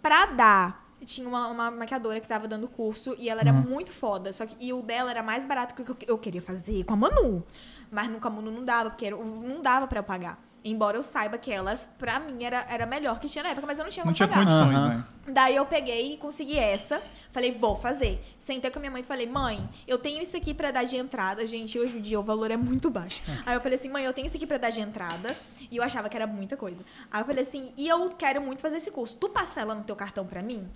[0.00, 0.88] pra dar.
[1.04, 4.32] Tinha uma, uma maquiadora que tava dando curso e ela era muito foda.
[4.32, 6.82] Só que, e o dela era mais barato que o que eu, eu queria fazer
[6.84, 7.44] com a Manu.
[7.90, 10.38] Mas com a Manu não dava, porque era- não dava pra eu pagar.
[10.64, 13.78] Embora eu saiba que ela, pra mim, era, era melhor que tinha na época, mas
[13.78, 14.40] eu não tinha Não como tinha pagar.
[14.40, 14.88] condições, Aham.
[14.88, 15.04] né?
[15.28, 17.00] Daí eu peguei e consegui essa.
[17.30, 18.20] Falei, vou fazer.
[18.38, 20.96] Sentei com a minha mãe e falei, mãe, eu tenho isso aqui pra dar de
[20.96, 21.46] entrada.
[21.46, 23.22] Gente, hoje em dia o valor é muito baixo.
[23.46, 25.36] Aí eu falei assim, mãe, eu tenho isso aqui pra dar de entrada.
[25.70, 26.84] E eu achava que era muita coisa.
[27.10, 29.16] Aí eu falei assim, e eu quero muito fazer esse curso.
[29.16, 30.68] Tu parcela no teu cartão pra mim?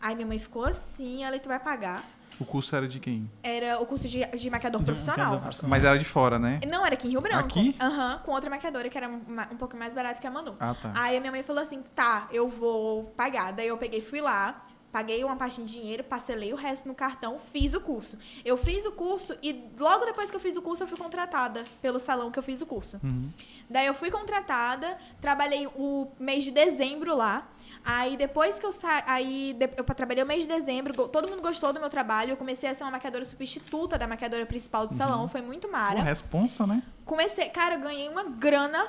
[0.00, 2.02] Aí minha mãe ficou assim, ela, tu vai pagar.
[2.40, 3.30] O curso era de quem?
[3.42, 5.34] Era o curso de, de maquiador De profissional.
[5.34, 5.68] maquiador.
[5.68, 6.58] Mas era de fora, né?
[6.66, 7.46] Não, era aqui em Rio Branco.
[7.46, 7.76] Aqui?
[7.78, 10.56] Aham, com outra maquiadora que era um pouco mais barato que a Manu.
[10.58, 10.92] Ah, tá.
[10.96, 13.52] Aí a minha mãe falou assim: tá, eu vou pagar.
[13.52, 16.94] Daí eu peguei e fui lá, Paguei uma parte de dinheiro, parcelei o resto no
[16.96, 18.18] cartão, fiz o curso.
[18.44, 21.62] Eu fiz o curso e logo depois que eu fiz o curso, eu fui contratada
[21.80, 22.98] pelo salão que eu fiz o curso.
[23.02, 23.22] Uhum.
[23.68, 27.48] Daí eu fui contratada, trabalhei o mês de dezembro lá.
[27.84, 31.72] Aí depois que eu saí, aí eu trabalhei o mês de dezembro, todo mundo gostou
[31.72, 35.28] do meu trabalho, eu comecei a ser uma maquiadora substituta da maquiadora principal do salão,
[35.28, 36.02] foi muito Pô, mara.
[36.02, 36.82] responsa, né?
[37.10, 38.86] Comecei, cara, eu ganhei uma grana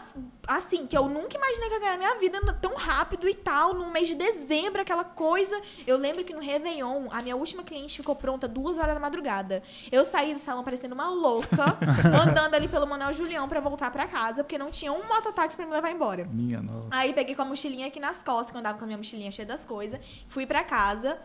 [0.48, 3.34] assim, que eu nunca imaginei que eu ia ganhar na minha vida tão rápido e
[3.34, 5.60] tal, no mês de dezembro, aquela coisa.
[5.88, 9.64] Eu lembro que no Réveillon, a minha última cliente ficou pronta duas horas da madrugada.
[9.92, 11.80] Eu saí do salão parecendo uma louca,
[12.24, 15.66] andando ali pelo Manuel Julião pra voltar pra casa, porque não tinha um mototáxi pra
[15.66, 16.26] me levar embora.
[16.26, 16.90] Minha nossa.
[16.92, 19.32] Aí peguei com a mochilinha aqui nas costas, que eu andava com a minha mochilinha
[19.32, 20.00] cheia das coisas.
[20.30, 21.18] Fui pra casa.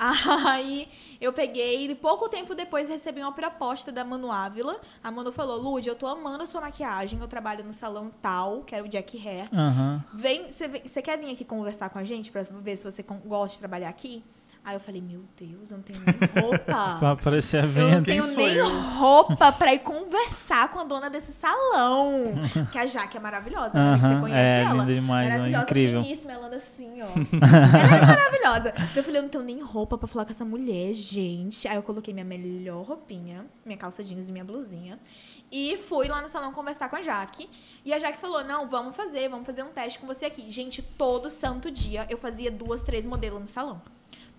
[0.00, 0.88] Aí
[1.20, 4.80] eu peguei e pouco tempo depois recebi uma proposta da Manu Ávila.
[5.04, 8.62] A Manu falou: Lud, eu tô amando a sua maquiagem, eu trabalho no salão tal,
[8.62, 9.48] que era o Jack Hair.
[9.52, 10.04] Aham.
[10.14, 13.58] Vem, você quer vir aqui conversar com a gente pra ver se você gosta de
[13.58, 14.24] trabalhar aqui?
[14.62, 16.96] Aí eu falei, meu Deus, eu não tenho nem roupa.
[17.00, 18.02] Pra aparecer a Eu não venda.
[18.04, 18.68] tenho nem eu?
[18.98, 22.34] roupa pra ir conversar com a dona desse salão.
[22.70, 23.96] que a Jaque é maravilhosa, né?
[23.98, 24.80] Você Aham, conhece é, ela?
[24.82, 26.02] linda demais, ó, maravilhosa, incrível.
[26.02, 27.06] finíssima, ela anda assim, ó.
[27.06, 28.74] ela é maravilhosa.
[28.94, 31.66] Eu falei, eu não tenho nem roupa pra falar com essa mulher, gente.
[31.66, 34.98] Aí eu coloquei minha melhor roupinha, minha calça jeans e minha blusinha.
[35.50, 37.48] E fui lá no salão conversar com a Jaque.
[37.84, 40.48] E a Jaque falou: Não, vamos fazer, vamos fazer um teste com você aqui.
[40.50, 43.80] Gente, todo santo dia eu fazia duas, três modelos no salão.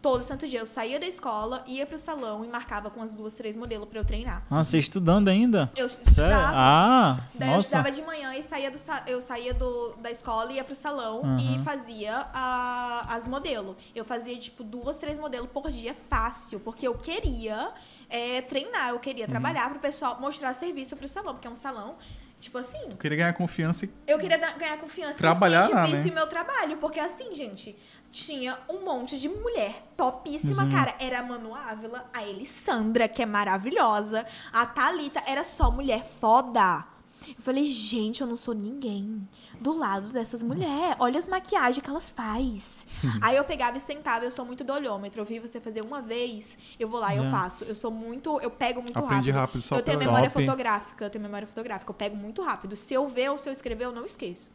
[0.01, 3.35] Todo santo dia eu saía da escola, ia pro salão e marcava com as duas,
[3.35, 4.41] três modelos pra eu treinar.
[4.49, 5.71] Ah, você estudando ainda?
[5.75, 6.09] Eu Sério?
[6.09, 6.51] estudava.
[6.55, 7.67] Ah, Daí eu nossa.
[7.67, 11.21] estudava de manhã e saía, do, sa- eu saía do, da escola, ia pro salão
[11.23, 11.37] Aham.
[11.39, 13.75] e fazia a- as modelos.
[13.93, 17.69] Eu fazia, tipo, duas, três modelos por dia fácil, porque eu queria
[18.09, 19.29] é, treinar, eu queria Uhum.
[19.29, 21.95] trabalhar pro pessoal, mostrar serviço pro salão, porque é um salão,
[22.39, 25.87] tipo assim, Eu queria ganhar confiança e eu queria ganhar confiança Trabalhar que os lá,
[25.87, 26.01] né?
[26.09, 26.77] o meu trabalho.
[26.77, 27.77] Porque assim, gente,
[28.11, 30.69] tinha um monte de mulher topíssima, Uhum.
[30.71, 30.93] cara.
[30.99, 34.25] Era a Manu Ávila, a Elissandra, que é maravilhosa.
[34.51, 36.85] A Thalita, era só mulher foda.
[37.27, 39.27] Eu falei, gente, eu não sou ninguém
[39.59, 40.95] do lado dessas mulheres.
[40.99, 42.85] Olha as maquiagens que elas faz.
[43.21, 45.21] Aí eu pegava e sentava, eu sou muito do olhômetro.
[45.21, 47.43] Eu vi você fazer uma vez, eu vou lá e eu Yeah.
[47.43, 47.63] faço.
[47.63, 49.35] Eu sou muito, eu pego muito Aprende rápido.
[49.39, 50.43] rápido só eu tenho memória Top.
[50.43, 52.75] fotográfica, eu tenho memória fotográfica, eu pego muito rápido.
[52.75, 54.49] Se eu ver ou se eu escrever, eu não esqueço.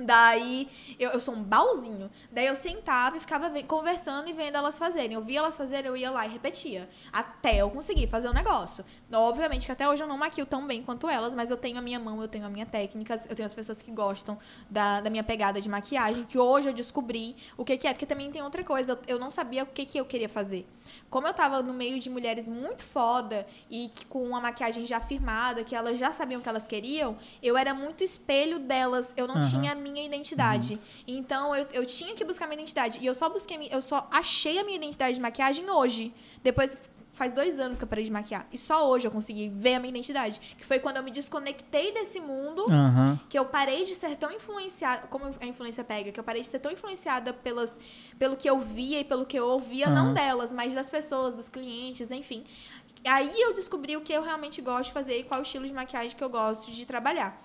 [0.00, 2.08] Daí, eu, eu sou um baúzinho.
[2.30, 5.14] Daí eu sentava e ficava ve- conversando e vendo elas fazerem.
[5.14, 6.88] Eu via elas fazerem, eu ia lá e repetia.
[7.12, 8.84] Até eu conseguir fazer o negócio.
[9.12, 11.82] Obviamente que até hoje eu não maquio tão bem quanto elas, mas eu tenho a
[11.82, 14.38] minha mão, eu tenho a minha técnica, eu tenho as pessoas que gostam
[14.70, 17.92] da, da minha pegada de maquiagem, que hoje eu descobri o que, que é.
[17.92, 20.64] Porque também tem outra coisa, eu não sabia o que, que eu queria fazer.
[21.10, 25.00] Como eu tava no meio de mulheres muito foda e que com uma maquiagem já
[25.00, 29.14] firmada, que elas já sabiam o que elas queriam, eu era muito espelho delas.
[29.16, 29.48] Eu não Aham.
[29.50, 30.78] tinha a minha identidade.
[31.06, 32.98] Então eu, eu tinha que buscar minha identidade.
[33.00, 36.12] E eu só busquei, eu só achei a minha identidade de maquiagem hoje.
[36.42, 36.76] Depois
[37.18, 38.46] faz dois anos que eu parei de maquiar.
[38.52, 40.40] E só hoje eu consegui ver a minha identidade.
[40.56, 43.18] Que foi quando eu me desconectei desse mundo Aham.
[43.28, 46.48] que eu parei de ser tão influenciada, como a influência pega, que eu parei de
[46.48, 47.78] ser tão influenciada pelas,
[48.18, 50.14] pelo que eu via e pelo que eu ouvia, não Aham.
[50.14, 52.44] delas, mas das pessoas, dos clientes, enfim.
[53.04, 55.72] Aí eu descobri o que eu realmente gosto de fazer e qual o estilo de
[55.72, 57.36] maquiagem que eu gosto de trabalhar.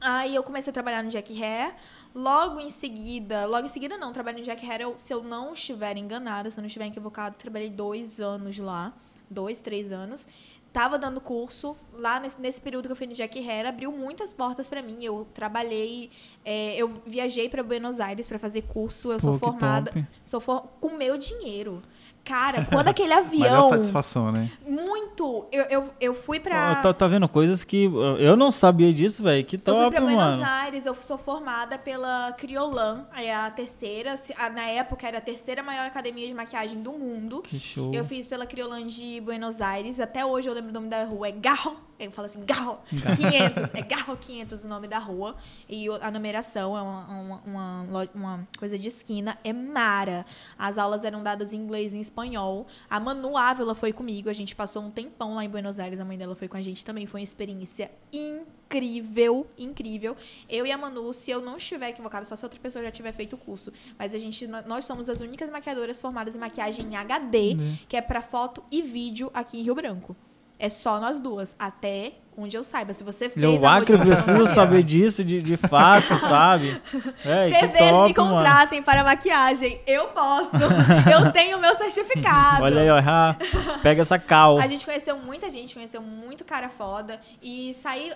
[0.00, 1.74] Aí eu comecei a trabalhar no Jack Hair.
[2.14, 5.52] Logo em seguida, logo em seguida não, trabalhei no Jack Hair, eu- se eu não
[5.52, 8.92] estiver enganada, se eu não estiver equivocado, trabalhei dois anos lá,
[9.30, 10.26] dois, três anos.
[10.72, 14.32] Tava dando curso lá nesse, nesse período que eu fui no Jack Hair, abriu muitas
[14.32, 14.98] portas pra mim.
[15.02, 16.10] Eu trabalhei,
[16.44, 19.10] é, eu viajei pra Buenos Aires pra fazer curso.
[19.10, 20.06] Eu sou Pô, que formada, top.
[20.22, 21.82] sou for, com meu dinheiro.
[22.28, 24.50] Cara, quando aquele Melhor avião, satisfação, né?
[24.66, 27.84] muito, eu, eu, eu fui pra Ó, Tá, tá vendo coisas que
[28.18, 29.42] eu não sabia disso, velho.
[29.44, 30.44] Que eu fui top, pra Buenos mano.
[30.44, 34.14] Aires, eu sou formada pela Criolan, é a terceira,
[34.54, 37.40] na época era a terceira maior academia de maquiagem do mundo.
[37.42, 37.92] Que show.
[37.94, 41.28] Eu fiz pela Criolan de Buenos Aires, até hoje eu lembro o nome da rua,
[41.28, 45.36] é Garro, eu falo assim, Garro 500, é Garro 500 o nome da rua,
[45.68, 50.26] e a numeração é uma, uma, uma uma coisa de esquina, é Mara.
[50.58, 52.66] As aulas eram dadas em inglês e em espanhol.
[52.88, 56.04] A Manu Ávila foi comigo, a gente passou um tempão lá em Buenos Aires, a
[56.04, 60.16] mãe dela foi com a gente também, foi uma experiência incrível, incrível.
[60.48, 63.12] Eu e a Manu, se eu não estiver equivocada, só se outra pessoa já tiver
[63.12, 66.96] feito o curso, mas a gente, nós somos as únicas maquiadoras formadas em maquiagem em
[66.96, 67.56] HD,
[67.88, 70.16] que é pra foto e vídeo aqui em Rio Branco.
[70.58, 72.92] É só nós duas, até onde eu saiba.
[72.92, 76.80] Se você fez Meu Acre precisa da saber disso de, de fato, sabe?
[77.24, 78.14] É, TVs top, me mano.
[78.14, 79.80] contratem para maquiagem.
[79.86, 80.56] Eu posso.
[81.12, 82.62] eu tenho meu certificado.
[82.64, 83.78] Olha aí, ó.
[83.82, 84.58] Pega essa cal.
[84.58, 87.20] A gente conheceu muita gente, conheceu muito cara foda.
[87.42, 88.12] E sair.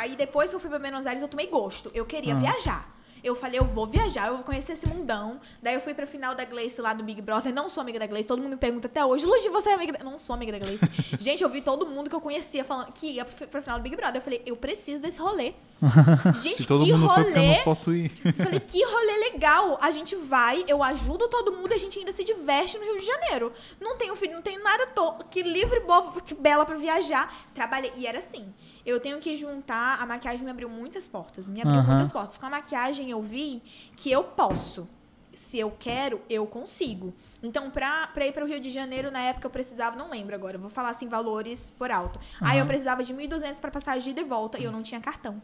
[0.00, 1.90] Aí depois que eu fui pra Buenos Aires, eu tomei gosto.
[1.94, 2.36] Eu queria Ah.
[2.36, 2.94] viajar.
[3.24, 5.40] Eu falei, eu vou viajar, eu vou conhecer esse mundão.
[5.62, 7.54] Daí eu fui pra final da Gleice lá do Big Brother.
[7.54, 9.24] Não sou amiga da Gleice, todo mundo me pergunta até hoje.
[9.24, 10.04] Ludi, você é amiga da...
[10.04, 10.84] Não sou amiga da Gleice.
[11.18, 13.96] Gente, eu vi todo mundo que eu conhecia falando que ia pra final do Big
[13.96, 14.16] Brother.
[14.16, 15.54] Eu falei, eu preciso desse rolê.
[16.42, 17.56] Gente, Se todo que mundo porque eu rolê.
[17.56, 18.10] não posso ir.
[18.36, 19.78] Falei, que rolê legal.
[19.80, 22.98] A gente vai, eu ajudo todo mundo e a gente ainda se diverte no Rio
[23.00, 23.52] de Janeiro.
[23.80, 24.86] Não tenho filho, não tenho nada.
[24.88, 27.34] Tô, que livre, boa, que bela pra viajar.
[27.54, 27.92] Trabalhei.
[27.96, 28.52] E era assim.
[28.84, 30.00] Eu tenho que juntar.
[30.02, 31.48] A maquiagem me abriu muitas portas.
[31.48, 31.94] Me abriu Aham.
[31.94, 32.36] muitas portas.
[32.38, 33.62] Com a maquiagem eu vi
[33.96, 34.86] que eu posso.
[35.32, 37.12] Se eu quero, eu consigo.
[37.42, 40.32] Então, pra, pra ir para o Rio de Janeiro, na época eu precisava, não lembro
[40.32, 42.20] agora, vou falar assim, valores por alto.
[42.40, 45.00] Aí eu precisava de 1.200 para passagem de ida e volta e eu não tinha
[45.00, 45.42] cartão.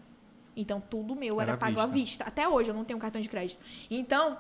[0.57, 1.99] Então, tudo meu era, Era à pago à vista.
[1.99, 2.25] vista.
[2.25, 3.61] Até hoje eu não tenho cartão de crédito.
[3.91, 4.39] Então,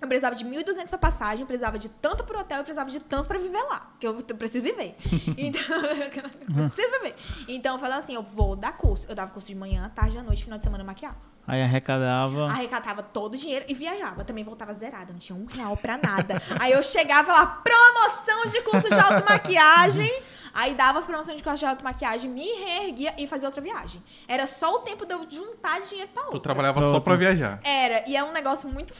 [0.00, 3.00] eu precisava de 1.200 pra passagem, eu precisava de tanto pro hotel, eu precisava de
[3.00, 3.92] tanto pra viver lá.
[3.98, 4.96] Que eu preciso viver.
[5.38, 7.14] Então, eu preciso viver.
[7.48, 9.06] Então, eu falei assim, eu vou dar curso.
[9.08, 11.16] Eu dava curso de manhã, tarde, à noite, final de semana eu maquiava.
[11.46, 12.44] Aí arrecadava.
[12.44, 14.24] Arrecadava todo o dinheiro e viajava.
[14.24, 16.42] Também voltava zerada, não tinha um real pra nada.
[16.60, 20.22] Aí eu chegava lá, promoção de curso de automaquiagem.
[20.52, 24.02] Aí dava promoção de curso de automaquiagem, me reerguia e fazia outra viagem.
[24.26, 26.40] Era só o tempo de eu juntar dinheiro pra outra.
[26.40, 27.60] Tu trabalhava só pra viajar.
[27.62, 28.94] Era, e é um negócio muito.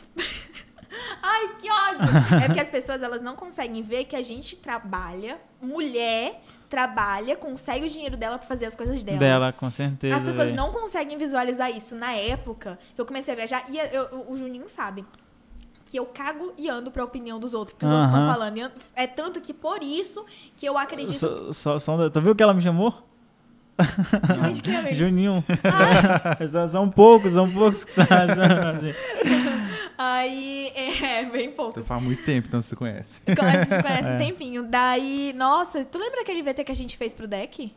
[1.22, 2.16] Ai, que ódio!
[2.42, 7.87] É porque as pessoas elas não conseguem ver que a gente trabalha, mulher trabalha, consegue
[7.87, 9.18] o dinheiro dela pra fazer as coisas dela.
[9.18, 10.16] Dela, com certeza.
[10.16, 10.57] As pessoas véi.
[10.57, 13.64] não conseguem visualizar isso na época que eu comecei a viajar.
[13.70, 15.05] E eu- eu- o Juninho sabe
[15.85, 18.22] que eu cago e ando pra opinião dos outros, porque os outros Aham.
[18.22, 18.59] estão falando.
[18.59, 21.14] Eu- É tanto que por isso que eu acredito.
[21.14, 22.92] Só, só, só tu viu que ela me chamou?
[24.35, 24.94] Gente, que amigo.
[24.96, 25.44] Juninho.
[26.51, 28.35] são, são poucos, são poucos que sabem.
[28.75, 28.92] Assim.
[29.98, 31.74] Aí, é, bem pouco.
[31.74, 33.14] Tu faz muito tempo, então você conhece.
[33.26, 33.30] A
[33.64, 34.14] gente conhece É.
[34.14, 34.66] um tempinho.
[34.68, 37.72] Daí, nossa, tu lembra aquele VT que a gente fez pro deck?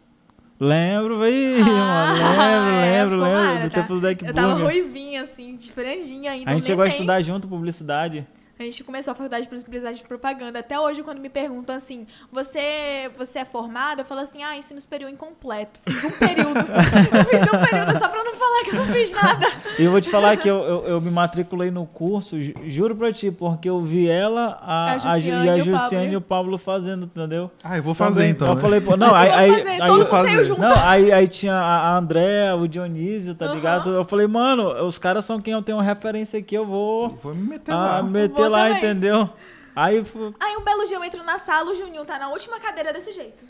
[0.60, 2.14] Lembro, véi, Ah, mano.
[2.14, 3.20] Lembro, lembro, lembro.
[3.20, 3.82] mara, Do tá?
[3.82, 6.52] tempo do deck Eu tava ruivinha, assim, de franjinha ainda.
[6.52, 8.28] A gente chegou a estudar junto publicidade.
[8.60, 10.60] A gente começou a faculdade de publicidade e propaganda.
[10.60, 14.02] Até hoje, quando me perguntam assim, você, você é formada?
[14.02, 15.80] Eu falo assim, ah, ensino superior incompleto.
[15.88, 16.58] Fiz um período.
[16.60, 19.48] eu fiz um período só pra não falar que eu não fiz nada.
[19.80, 22.94] E eu vou te falar que eu, eu, eu me matriculei no curso, ju- juro
[22.98, 25.64] pra ti, porque eu vi ela, a, A a, e a e o Pablo.
[25.78, 27.50] Jussiane e o Pablo fazendo, entendeu?
[27.64, 28.46] Ah, eu vou fazer então.
[28.50, 28.62] Eu né?
[28.62, 30.60] falei, pô, não, aí, eu aí, fazer, aí todo eu- mundo saiu junto.
[30.60, 33.56] Não, aí, aí tinha a André, o Dionísio, tá Aham.
[33.56, 33.90] ligado?
[33.94, 37.48] Eu falei, mano, os caras são quem eu tenho referência aqui, eu vou Vou me
[37.48, 38.04] meter ah, lá.
[38.04, 38.78] meter lá, também.
[38.78, 39.30] entendeu?
[39.76, 40.04] Aí
[40.40, 43.14] Aí um belo dia eu entro na sala, o Juninho tá na última cadeira desse
[43.14, 43.46] jeito.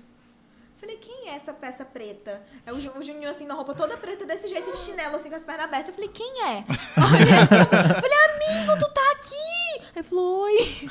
[0.77, 2.41] Falei, quem é essa peça preta?
[2.65, 5.29] É o, Ju- o Juninho, assim, na roupa toda preta, desse jeito, de chinelo, assim,
[5.29, 5.89] com as pernas abertas.
[5.89, 6.63] Eu falei, quem é?
[6.99, 9.83] Assim, falei, amigo, tu tá aqui!
[9.95, 10.89] Aí falou, oi.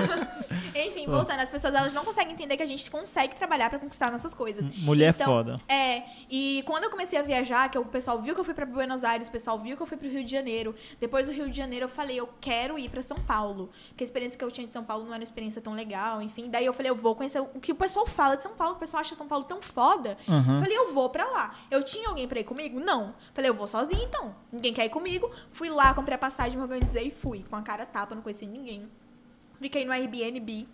[0.74, 4.10] Enfim, voltando, as pessoas, elas não conseguem entender que a gente consegue trabalhar pra conquistar
[4.10, 4.64] nossas coisas.
[4.78, 5.60] mulher Então, foda.
[5.68, 8.64] É, e quando eu comecei a viajar, que o pessoal viu que eu fui pra
[8.64, 10.74] Buenos Aires, o pessoal viu que eu fui pro Rio de Janeiro.
[10.98, 13.70] Depois do Rio de Janeiro, eu falei, eu quero ir pra São Paulo.
[13.88, 16.22] Porque a experiência que eu tinha de São Paulo não era uma experiência tão legal,
[16.22, 16.48] enfim.
[16.48, 18.78] Daí eu falei, eu vou conhecer o que o pessoal fala de São Paulo, o
[18.78, 20.18] pessoal acha São Paulo tão foda.
[20.28, 20.58] Uhum.
[20.58, 21.54] Falei, eu vou pra lá.
[21.70, 22.78] Eu tinha alguém pra ir comigo?
[22.80, 23.14] Não.
[23.32, 24.34] Falei, eu vou sozinha então.
[24.52, 25.30] Ninguém quer ir comigo.
[25.52, 27.44] Fui lá, comprei a passagem, me organizei e fui.
[27.48, 28.88] Com a cara tapa, não conheci ninguém.
[29.60, 30.68] Fiquei no Airbnb.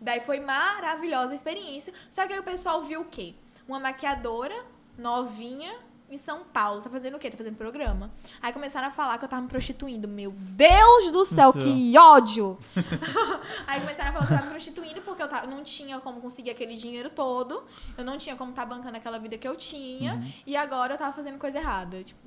[0.00, 1.92] Daí foi maravilhosa a experiência.
[2.08, 3.34] Só que aí o pessoal viu o quê?
[3.68, 4.54] Uma maquiadora
[4.96, 5.72] novinha
[6.10, 6.82] em São Paulo.
[6.82, 7.30] Tá fazendo o quê?
[7.30, 8.10] Tá fazendo programa.
[8.42, 10.08] Aí começaram a falar que eu tava me prostituindo.
[10.08, 12.58] Meu Deus do céu, que ódio!
[13.66, 16.20] aí começaram a falar que eu tava me prostituindo porque eu tava- não tinha como
[16.20, 17.62] conseguir aquele dinheiro todo.
[17.96, 20.22] Eu não tinha como estar bancando aquela vida que eu tinha.
[20.46, 22.02] E agora eu tava fazendo coisa errada.
[22.02, 22.20] Tipo,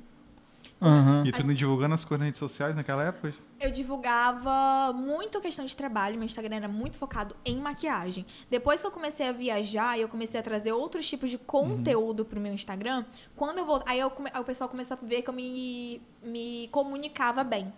[0.81, 1.23] Uhum.
[1.25, 3.33] E tu não divulgando as coisas nas redes sociais naquela época?
[3.59, 8.25] eu divulgava muito questão de trabalho, meu Instagram era muito focado em maquiagem.
[8.49, 12.25] Depois que eu comecei a viajar e eu comecei a trazer outros tipos de conteúdo
[12.25, 13.05] pro meu Instagram,
[13.38, 16.01] quando eu voltei, aí, eu come- aí o pessoal começou a ver que eu me,
[16.21, 17.71] me comunicava bem.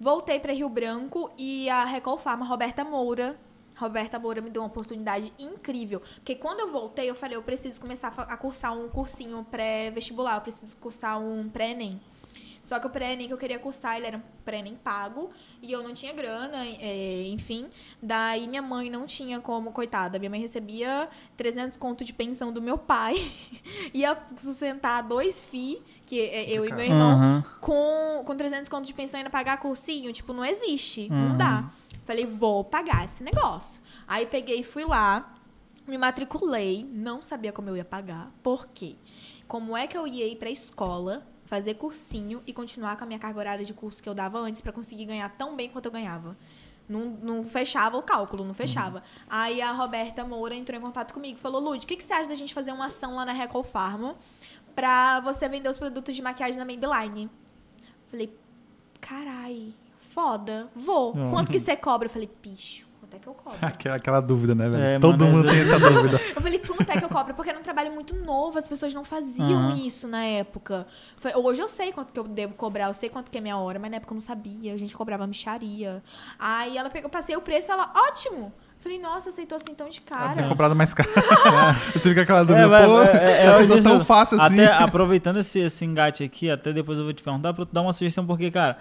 [0.00, 3.36] Voltei para Rio Branco e a Recol Pharma, Roberta Moura,
[3.76, 6.00] Roberta Moura me deu uma oportunidade incrível.
[6.14, 10.40] Porque quando eu voltei, eu falei, eu preciso começar a cursar um cursinho pré-vestibular, eu
[10.40, 12.00] preciso cursar um pré-ENEM.
[12.66, 15.30] Só que o pré-ENEM que eu queria cursar, ele era um pré-ENEM pago.
[15.62, 17.68] E eu não tinha grana, é, enfim.
[18.02, 20.18] Daí minha mãe não tinha como, coitada.
[20.18, 23.14] Minha mãe recebia 300 conto de pensão do meu pai.
[23.94, 27.44] Ia sustentar dois FI, que é eu e meu irmão, Uhum.
[27.60, 30.12] com, com 300 conto de pensão e ainda pagar cursinho.
[30.12, 31.08] Tipo, não existe.
[31.08, 31.36] Não Uhum.
[31.36, 31.70] dá.
[32.04, 33.80] Falei, vou pagar esse negócio.
[34.08, 35.32] Aí peguei e fui lá.
[35.86, 36.84] Me matriculei.
[36.92, 38.32] Não sabia como eu ia pagar.
[38.42, 38.96] Por quê?
[39.46, 43.18] Como é que eu ia ir pra escola fazer cursinho e continuar com a minha
[43.18, 45.92] carga horária de curso que eu dava antes pra conseguir ganhar tão bem quanto eu
[45.92, 46.36] ganhava.
[46.88, 49.02] Não, não fechava o cálculo, não fechava.
[49.28, 52.12] Aí a Roberta Moura entrou em contato comigo e falou: Lud, o que, que você
[52.12, 54.14] acha da gente fazer uma ação lá na Recol Pharma
[54.74, 57.28] pra você vender os produtos de maquiagem na Maybelline?
[58.08, 58.32] Falei,
[59.00, 61.12] carai, foda, vou.
[61.30, 62.06] Quanto que você cobra?
[62.06, 62.85] Eu falei, bicho,
[63.16, 63.58] quanto é que eu cobro?
[63.62, 64.82] Aquela, aquela dúvida, né, velho?
[64.82, 66.20] É, Todo mano, mundo às tem essa dúvida.
[66.36, 67.34] Eu falei, quanto é que eu cobro?
[67.34, 69.76] Porque era um trabalho muito novo, as pessoas não faziam Aham.
[69.76, 70.86] isso na época.
[71.34, 73.78] Hoje eu sei quanto que eu devo cobrar, eu sei quanto que é minha hora,
[73.78, 76.02] mas na época eu não sabia, a gente cobrava micharia.
[76.38, 78.52] Aí ela pegou, passei o preço, ela, ótimo!
[78.78, 80.48] Eu Falei, nossa, aceitou assim tão de cara.
[80.48, 81.08] comprado mais caro.
[81.92, 84.60] Você fica aquela dúvida, mas- pô, é- é- ela é aceitou tão fácil assim.
[84.60, 87.80] Até aproveitando esse, esse engate aqui, até depois eu vou te perguntar pra tu dar
[87.82, 88.76] uma sugestão, porque, cara,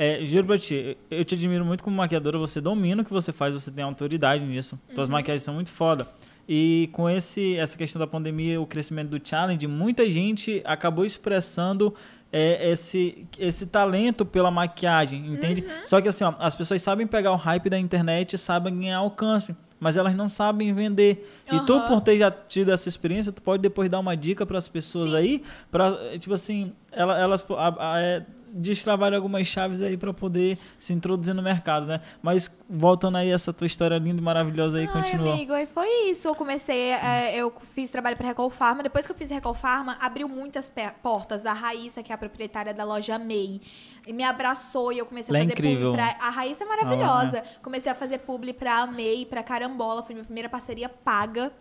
[0.00, 3.32] é, juro pra ti, eu te admiro muito como maquiadora, você domina o que você
[3.32, 4.78] faz, você tem autoridade nisso.
[4.94, 6.06] Tuas maquiagens são muito foda.
[6.48, 11.92] E com esse, essa questão da pandemia, o crescimento do challenge, muita gente acabou expressando
[12.32, 15.64] é, esse, esse talento pela maquiagem, entende?
[15.84, 18.98] Só que assim, ó, as pessoas sabem pegar o hype da internet e sabem ganhar
[18.98, 19.54] alcance.
[19.80, 21.28] Mas elas não sabem vender.
[21.52, 24.58] E tu, por ter já tido essa experiência, tu pode depois dar uma dica para
[24.58, 25.16] as pessoas Sim.
[25.16, 28.22] aí, para tipo assim, ela- elas a- a-
[28.54, 32.00] é, destravarem algumas chaves aí para poder se introduzir no mercado, né?
[32.22, 35.32] Mas voltando aí essa tua história linda e maravilhosa aí, Ai, continua.
[35.32, 36.28] amigo, aí foi isso.
[36.28, 38.82] Eu comecei, é, eu fiz trabalho pra Recol Pharma.
[38.82, 41.46] Depois que eu fiz Recol Pharma, abriu muitas portas.
[41.46, 43.60] A Raíssa, que é a proprietária da loja MEI,
[44.08, 45.90] me abraçou e eu comecei Ela a é fazer incrível.
[45.92, 46.26] publi pra...
[46.26, 47.42] A Raíssa é maravilhosa.
[47.62, 50.02] Comecei a fazer publi pra MEI, pra Carambola.
[50.02, 51.52] Foi minha primeira parceria paga.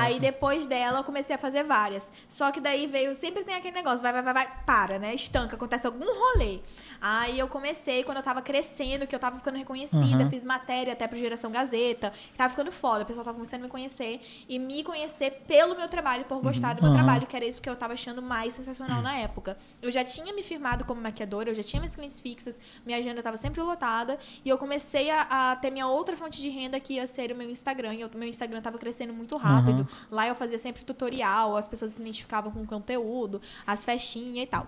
[0.00, 2.06] Aí depois dela eu comecei a fazer várias.
[2.28, 5.14] Só que daí veio, sempre tem aquele negócio, vai, vai, vai, vai, para, né?
[5.14, 6.60] Estanca, acontece algum rolê.
[7.00, 10.30] Aí eu comecei quando eu tava crescendo, que eu tava ficando reconhecida, Uhum.
[10.30, 13.64] fiz matéria até pro Geração Gazeta, que tava ficando foda, o pessoal tava começando a
[13.64, 16.96] me conhecer e me conhecer pelo meu trabalho, por gostar do meu Uhum.
[16.96, 19.58] trabalho, que era isso que eu tava achando mais sensacional na época.
[19.82, 23.22] Eu já tinha me firmado como maquiadora, eu já tinha minhas clientes fixas, minha agenda
[23.22, 26.94] tava sempre lotada e eu comecei a, a ter minha outra fonte de renda que
[26.94, 27.94] ia ser o meu Instagram.
[27.94, 29.83] E o meu Instagram tava crescendo muito rápido.
[30.10, 34.46] Lá eu fazia sempre tutorial, as pessoas se identificavam com o conteúdo, as festinhas e
[34.46, 34.66] tal.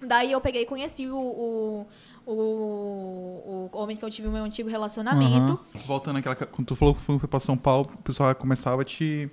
[0.00, 1.86] Daí eu peguei e conheci o, o,
[2.26, 5.60] o, o homem que eu tive o meu antigo relacionamento.
[5.86, 6.34] Voltando àquela.
[6.34, 9.30] Quando tu falou que foi pra São Paulo, o pessoal começava a te.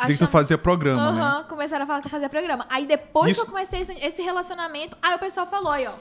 [0.00, 1.22] Dizer que tu fazia programa, né?
[1.22, 2.66] Aham, começaram a falar que eu fazia programa.
[2.68, 5.92] Aí depois Isso- que eu comecei esse, esse relacionamento, aí o pessoal falou, aí, ó.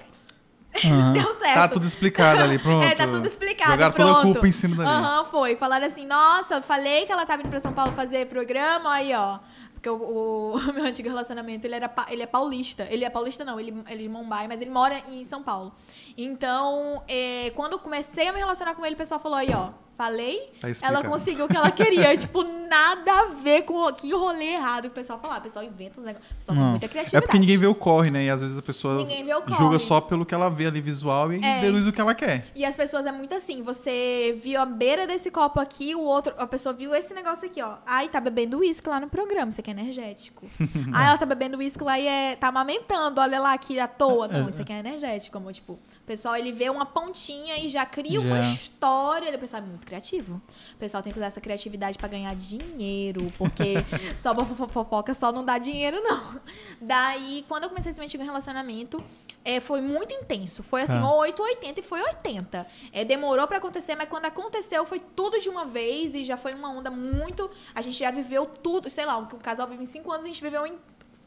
[0.83, 1.13] Aham.
[1.13, 1.53] Deu certo.
[1.53, 2.83] Tá tudo explicado ali, pronto.
[2.85, 3.71] É, tá tudo explicado.
[3.71, 4.07] Jogaram pronto.
[4.07, 4.89] toda a culpa em cima dali.
[4.89, 5.55] Aham, foi.
[5.55, 9.39] Falaram assim, nossa, falei que ela tava indo pra São Paulo fazer programa, aí, ó.
[9.73, 9.95] Porque o,
[10.55, 12.87] o- meu antigo relacionamento, ele, era, ele é paulista.
[12.89, 15.73] Ele é paulista, não, ele, ele é de Mumbai, mas ele mora em São Paulo.
[16.17, 19.69] Então, é, quando eu comecei a me relacionar com ele, o pessoal falou aí, ó.
[19.97, 22.15] Falei, Tá ela conseguiu o que ela queria.
[22.17, 25.37] tipo, nada a ver com o- que rolê errado que o pessoal fala.
[25.37, 26.31] O pessoal inventa os negócios.
[26.31, 27.25] O pessoal tem muita É criatividade.
[27.25, 28.25] porque ninguém vê o corre, né?
[28.25, 28.97] E às vezes a pessoa
[29.57, 31.61] julga só pelo que ela vê ali visual e É.
[31.61, 32.47] deduz o que ela quer.
[32.53, 36.33] E as pessoas é muito assim, você viu a beira desse copo aqui, o outro,
[36.37, 37.75] a pessoa viu esse negócio aqui, ó.
[37.85, 40.45] Ai, tá bebendo uísque lá no programa, isso aqui é energético.
[40.93, 44.27] Ai, ela tá bebendo uísque lá e é, tá amamentando, olha lá aqui à toa.
[44.27, 45.53] Não, isso aqui é energético, amor.
[45.53, 49.27] Tipo, o pessoal, ele vê uma pontinha e já cria uma história.
[49.27, 50.41] Ele, o pessoal é muito criativo.
[50.73, 53.75] O pessoal tem que usar essa criatividade pra ganhar dinheiro, porque
[54.21, 56.41] só pra fofo- fofoca só não dá dinheiro, não.
[56.81, 59.01] Daí, quando eu comecei esse meu antigo relacionamento,
[59.43, 60.63] é, foi muito intenso.
[60.63, 61.09] Foi assim, Ah.
[61.09, 62.65] ou 8 ou 80 e foi 80.
[62.91, 66.53] É, demorou pra acontecer, mas quando aconteceu foi tudo de uma vez e já foi
[66.53, 67.49] uma onda muito.
[67.73, 70.27] A gente já viveu tudo, sei lá, o um casal vive em 5 anos, a
[70.27, 70.73] gente viveu em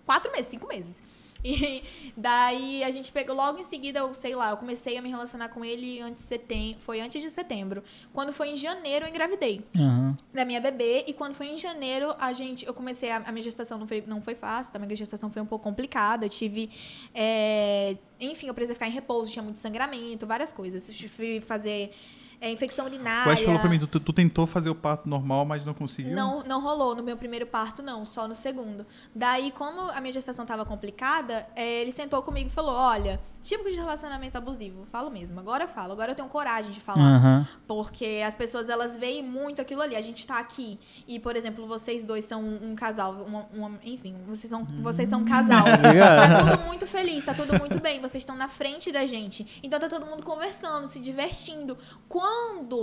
[0.04, 1.02] 4 meses, 5 meses.
[1.44, 1.82] E
[2.16, 5.48] daí a gente pegou logo em seguida, eu sei lá, eu comecei a me relacionar
[5.48, 7.82] com ele antes de setembro, foi antes de setembro.
[8.12, 10.16] Quando foi em janeiro eu engravidei Aham.
[10.32, 13.42] da minha bebê e quando foi em janeiro a gente eu comecei a, a minha
[13.42, 14.78] gestação não foi, não foi fácil tá?
[14.78, 16.70] a minha gestação foi um pouco complicada eu tive
[17.14, 21.92] é, enfim eu precisei ficar em repouso tinha muito sangramento várias coisas eu fui fazer
[22.40, 25.44] é, infecção O urinária Ash falou pra mim, tu, tu tentou fazer o parto normal,
[25.44, 26.14] mas não conseguiu?
[26.14, 28.86] não, não rolou no meu primeiro parto, não, só no segundo.
[29.14, 33.64] Daí, como a minha gestação tava complicada, é, ele sentou comigo e falou: Olha, tipo
[33.64, 37.00] de relacionamento abusivo, falo mesmo, agora eu falo, agora eu tenho coragem de falar.
[37.16, 37.48] Aham.
[37.66, 39.96] Porque as pessoas, elas veem muito aquilo ali.
[39.96, 43.78] A gente tá aqui e, por exemplo, vocês dois são um, um casal, uma, uma-
[43.84, 45.64] enfim, vocês são, vocês são um casal.
[45.98, 48.00] Tá tudo muito feliz, tá tudo muito bem.
[48.00, 49.58] Vocês estão na frente da gente.
[49.62, 51.76] Então tá todo mundo conversando, se divertindo.
[52.08, 52.27] Quando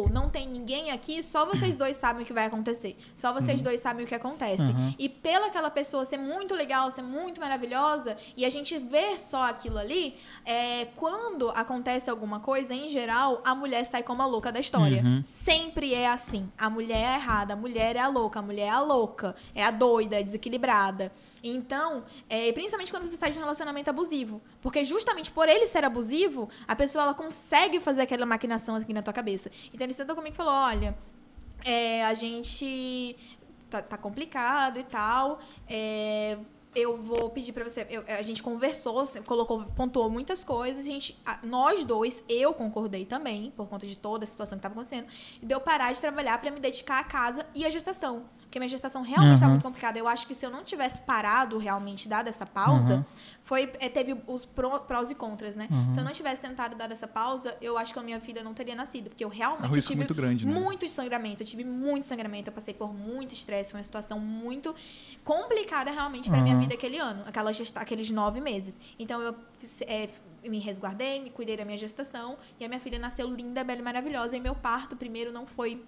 [0.10, 2.98] não tem ninguém aqui, só vocês dois sabem o que vai acontecer.
[3.16, 4.64] Só vocês dois sabem o que acontece.
[4.64, 4.94] Uhum.
[4.98, 9.44] E pela aquela pessoa ser muito legal, ser muito maravilhosa, e a gente ver só
[9.44, 14.52] aquilo ali, é, quando acontece alguma coisa, em geral, a mulher sai como a louca
[14.52, 15.04] da história.
[15.04, 15.24] Uhum.
[15.26, 16.50] Sempre é assim.
[16.58, 19.64] A mulher é errada, a mulher é a louca, a mulher é a louca, é
[19.64, 21.12] a doida, é desequilibrada.
[21.48, 24.42] Então, é, principalmente quando você sai de um relacionamento abusivo.
[24.62, 29.04] Porque justamente por ele ser abusivo, a pessoa ela consegue fazer aquela maquinação aqui na
[29.04, 29.52] tua cabeça.
[29.72, 30.98] Então ele sentou comigo e falou: olha,
[31.64, 33.16] é, a gente
[33.70, 35.40] tá, tá complicado e tal.
[35.70, 36.38] é,
[36.76, 37.86] eu vou pedir pra você.
[37.90, 40.82] eu- a gente conversou, você colocou, pontuou muitas coisas.
[40.86, 44.62] A gente, a- nós dois, eu concordei também, por conta de toda a situação que
[44.64, 45.08] tava acontecendo,
[45.42, 48.24] e deu parar de trabalhar pra me dedicar à casa e à gestação.
[48.40, 49.52] Porque minha gestação realmente tá Uhum.
[49.54, 49.98] muito complicada.
[50.00, 53.06] Eu acho que se eu não tivesse parado realmente, dado essa pausa, Uhum.
[53.46, 55.68] Foi, é, teve os pró- prós e contras, né?
[55.72, 55.94] Uhum.
[55.94, 58.54] Se eu não tivesse tentado dar essa pausa, eu acho que a minha filha não
[58.56, 59.08] teria nascido.
[59.10, 60.52] Porque eu É realmente um risco tive muito grande, né?
[60.52, 61.44] muito sangramento.
[61.44, 62.50] Eu tive muito sangramento.
[62.50, 63.70] Eu passei por muito estresse.
[63.72, 64.74] Foi uma situação muito
[65.24, 66.60] complicada realmente minha Uhum.
[66.62, 67.24] vida aquele ano.
[67.28, 68.76] Aquela gesta aqueles nove meses.
[68.98, 69.36] Então eu
[69.88, 70.10] é,
[70.44, 72.38] me resguardei, me cuidei da minha gestação.
[72.60, 74.36] E a minha filha nasceu linda, bela e maravilhosa.
[74.36, 75.84] E meu parto primeiro não foi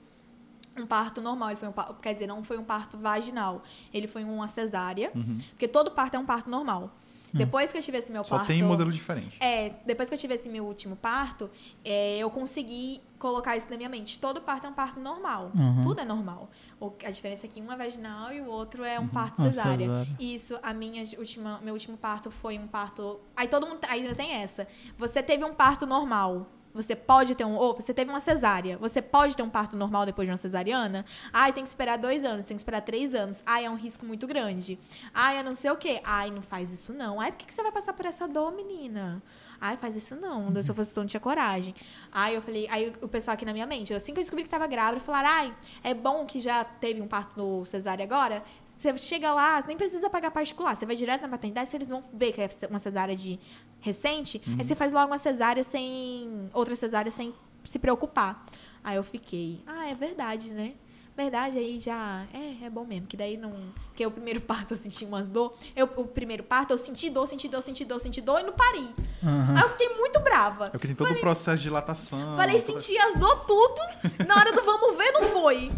[0.78, 4.08] um parto normal, ele foi um parto, quer dizer, não foi um parto vaginal, ele
[4.08, 5.40] foi uma cesárea, Uhum.
[5.50, 6.92] porque todo parto é um parto normal.
[7.34, 9.38] Depois que eu tive esse meu Só parto, tem modelo diferente.
[9.40, 11.50] é, depois que eu tive esse meu último parto,
[11.84, 14.20] é, eu consegui colocar isso na minha mente.
[14.20, 15.52] Todo parto é um parto normal.
[15.58, 15.82] Uhum.
[15.82, 16.50] Tudo é normal.
[16.80, 19.08] O- a diferença é que um é vaginal e o outro é um Uhum.
[19.10, 19.86] parto Uma cesárea.
[19.88, 20.16] cesárea.
[20.20, 23.20] Isso, a minha última, meu último parto foi um parto.
[23.36, 24.68] Aí todo mundo ainda tem essa.
[24.98, 26.48] Você teve um parto normal.
[26.78, 27.56] Você pode ter um.
[27.56, 28.78] Ou você teve uma cesárea.
[28.78, 31.04] Você pode ter um parto normal depois de uma cesariana?
[31.34, 33.44] Ai, tem que esperar dois anos, tem que esperar três anos.
[33.46, 34.80] Ai, é um risco muito grande.
[35.14, 36.00] Ai, eu não sei o quê.
[36.04, 37.20] Ai, não faz isso não.
[37.20, 39.22] Ai, por que, que você vai passar por essa dor, menina?
[39.60, 40.54] Ai, faz isso não.
[40.62, 41.74] Se eu fosse tu, não tinha coragem.
[42.12, 44.50] Aí eu falei, aí o pessoal aqui na minha mente, assim que eu descobri que
[44.50, 48.44] tava grávida, falaram, ai, é bom que já teve um parto no cesárea agora.
[48.78, 50.76] Você chega lá, nem precisa pagar particular.
[50.76, 53.40] Você vai direto na maternidade, se eles vão ver que é uma cesárea de
[53.80, 56.50] recente, aí você faz logo uma cesárea sem.
[56.54, 58.46] outra cesárea sem se preocupar.
[58.84, 60.74] Aí eu fiquei, ah, é verdade, né?
[61.18, 62.28] Verdade, aí já.
[62.32, 63.08] É, é bom mesmo.
[63.08, 63.52] Que daí não.
[63.88, 65.52] Porque o primeiro parto eu senti umas dor.
[65.76, 68.54] Eu, o primeiro parto eu senti dor, senti dor, senti dor, senti dor e não
[68.54, 68.94] parei.
[69.24, 69.56] Uhum.
[69.58, 70.68] Aí eu fiquei muito brava.
[70.68, 72.36] É porque tem todo o processo de dilatação.
[72.36, 73.82] Falei, toda- senti as dor tudo.
[74.28, 75.72] Na hora do vamos ver, não foi.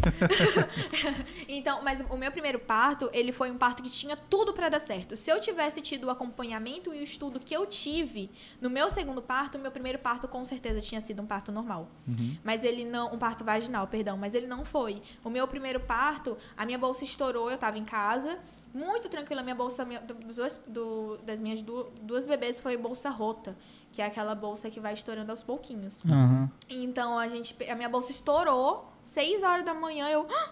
[1.48, 4.82] então, mas o meu primeiro parto, ele foi um parto que tinha tudo pra dar
[4.82, 5.16] certo.
[5.16, 8.30] Se eu tivesse tido o acompanhamento e o estudo que eu tive
[8.60, 11.88] no meu segundo parto, o meu primeiro parto com certeza tinha sido um parto normal.
[12.06, 12.38] Uhum.
[12.44, 13.14] Mas ele não.
[13.14, 14.18] Um parto vaginal, perdão.
[14.18, 15.02] Mas ele não foi.
[15.24, 18.38] O meu primeiro parto, a minha bolsa estourou, eu tava em casa.
[18.74, 19.84] Muito tranquila, minha bolsa
[20.24, 23.58] dos dois, do- das minhas du- duas bebês foi bolsa rota,
[23.92, 26.04] que é aquela bolsa que vai estourando aos pouquinhos.
[26.04, 26.48] Uhum.
[26.70, 30.28] Então a gente, a minha bolsa estourou, seis horas da manhã, eu.
[30.32, 30.52] "Ah!"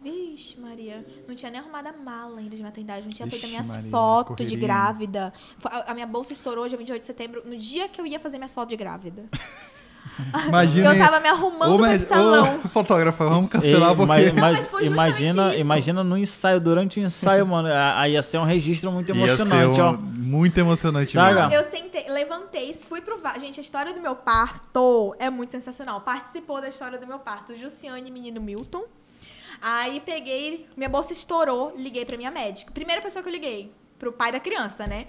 [0.00, 3.44] Vixe, Maria, não tinha nem arrumado a mala ainda de maternidade, não tinha Vixe, feito
[3.60, 5.32] as minhas fotos de grávida.
[5.86, 8.52] A minha bolsa estourou dia 28 de setembro, no dia que eu ia fazer minhas
[8.52, 9.28] fotos de grávida.
[10.46, 10.94] Imagina.
[10.94, 12.60] eu tava me arrumando pra salão.
[12.64, 14.06] ô, fotógrafa, vamos cancelar Ei, porque.
[14.08, 15.60] mas, mas justamente imagina, isso.
[15.60, 19.42] imagina no ensaio, durante o ensaio, mano, aí ia ser um registro muito Ia ser
[19.42, 19.92] emocionante, um- ó.
[19.92, 21.16] Muito emocionante.
[21.16, 21.52] Mesmo.
[21.52, 26.00] Eu sentei, levantei, fui pro Gente, a história do meu parto é muito sensacional.
[26.00, 28.84] Participou da história do meu parto, Jussiane e menino Milton.
[29.60, 32.72] Aí peguei, minha bolsa estourou, liguei pra minha médica.
[32.72, 35.06] Primeira pessoa que eu liguei, pro pai da criança, né?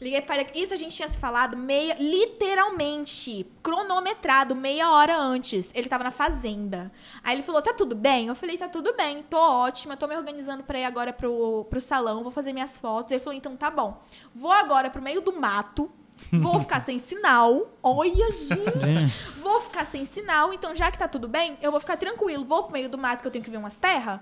[0.00, 5.70] Liguei para isso a gente tinha se falado meia, literalmente, cronometrado meia hora antes.
[5.74, 6.92] Ele tava na fazenda.
[7.24, 10.16] Aí ele falou: "Tá tudo bem?" Eu falei: "Tá tudo bem, tô ótima, tô me
[10.16, 13.10] organizando pra ir agora pro, pro salão, vou fazer minhas fotos".
[13.10, 14.02] Ele falou: "Então tá bom.
[14.34, 15.90] Vou agora pro meio do mato,
[16.30, 17.72] vou ficar sem sinal.
[17.82, 21.96] Olha, gente, vou ficar sem sinal, então já que tá tudo bem, eu vou ficar
[21.96, 22.44] tranquilo.
[22.44, 24.20] Vou pro meio do mato que eu tenho que ver umas terras.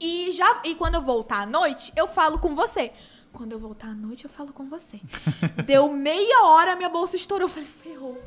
[0.00, 2.92] E já e quando eu voltar à noite, eu falo com você.
[3.32, 5.00] Quando eu voltar à noite, eu falo com você.
[5.64, 7.48] Deu meia hora, minha bolsa estourou.
[7.48, 8.20] Eu falei, ferrou.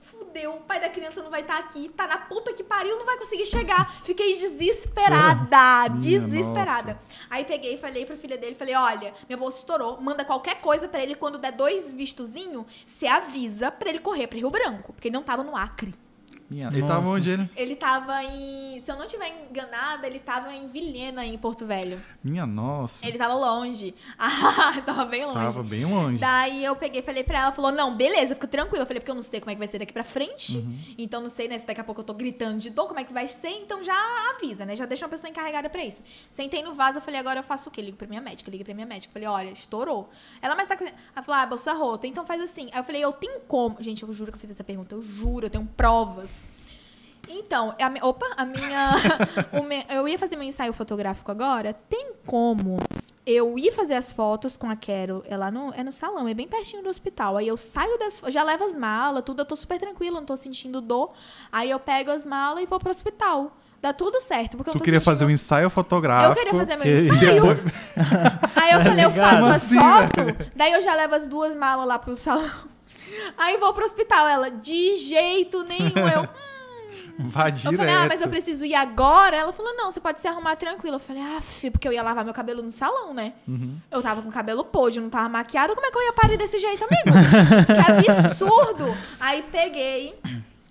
[0.00, 3.06] Fudeu, o pai da criança não vai estar aqui, tá na puta que pariu, não
[3.06, 4.02] vai conseguir chegar.
[4.04, 7.00] Fiquei desesperada, Minha desesperada.
[7.30, 10.86] Aí peguei e falei pra filha dele, falei, olha, minha bolsa estourou, manda qualquer coisa
[10.86, 15.08] pra ele, quando der dois vistozinho, você avisa pra ele correr pra Rio Branco, porque
[15.08, 15.94] ele não tava no Acre.
[16.52, 17.50] Minha- Ele tava onde ele?
[17.56, 22.00] Ele tava em, se eu não tiver enganada, ele tava em Vilhena, em Porto Velho.
[22.22, 23.06] Minha nossa.
[23.06, 23.94] Ele tava longe.
[24.18, 25.34] Ah, tava bem longe.
[25.38, 26.18] Tava bem longe.
[26.18, 28.82] Daí eu peguei e falei pra ela, falou, não, beleza, fica tranquila.
[28.82, 30.56] Eu falei, porque eu não sei como é que vai ser daqui pra frente.
[30.58, 30.78] Uhum.
[30.98, 33.04] Então não sei, né, se daqui a pouco eu tô gritando de dor, como é
[33.04, 33.48] que vai ser.
[33.50, 33.94] Então já
[34.36, 36.02] avisa, né, já deixa uma pessoa encarregada pra isso.
[36.30, 37.80] Sentei no vaso, eu falei, agora eu faço o quê?
[37.82, 39.12] Ligo pra minha médica, liguei pra minha médica.
[39.12, 40.08] Falei, olha, estourou.
[40.40, 40.84] Ela, mas tá com...
[40.84, 42.68] Ela falou, ah, bolsa rota, então faz assim.
[42.72, 43.76] Aí eu falei, eu tenho como...
[43.82, 46.30] Gente, eu juro que eu fiz essa pergunta, eu juro, eu tenho provas.
[47.34, 48.90] Então, a opa, a minha.
[49.58, 51.72] o me- eu ia fazer meu ensaio fotográfico agora.
[51.72, 52.78] Tem como
[53.26, 55.22] eu ir fazer as fotos com a Quero?
[55.26, 57.36] É lá no, é no salão, é bem pertinho do hospital.
[57.38, 58.20] Aí eu saio das.
[58.28, 61.12] Já levo as malas, tudo, eu tô super tranquila, não tô sentindo dor.
[61.50, 63.56] Aí eu pego as malas e vou pro hospital.
[63.80, 64.56] Dá tudo certo.
[64.56, 65.12] Porque eu Tu tô queria sentindo...
[65.12, 66.32] fazer um ensaio fotográfico.
[66.32, 67.34] Eu queria fazer meu ensaio.
[67.34, 67.58] depois-
[68.54, 71.54] Aí eu falei, eu faço Como as assim, fotos, daí eu já levo as duas
[71.56, 72.48] malas lá pro salão.
[73.36, 74.28] Aí vou pro hospital.
[74.28, 76.08] Ela, de jeito nenhum.
[76.14, 76.28] Eu,
[77.18, 79.36] Vá Eu falei, ah, mas eu preciso ir agora?
[79.36, 80.96] Ela falou, não, você pode se arrumar tranquila.
[80.96, 81.40] Eu falei, ah,
[81.70, 83.34] porque eu ia lavar meu cabelo no salão, né?
[83.46, 83.76] Uhum.
[83.90, 86.36] Eu tava com o cabelo podre, não tava maquiada, como é que eu ia parir
[86.36, 87.10] desse jeito, amigo?
[88.02, 88.96] que absurdo!
[89.20, 90.18] Aí peguei.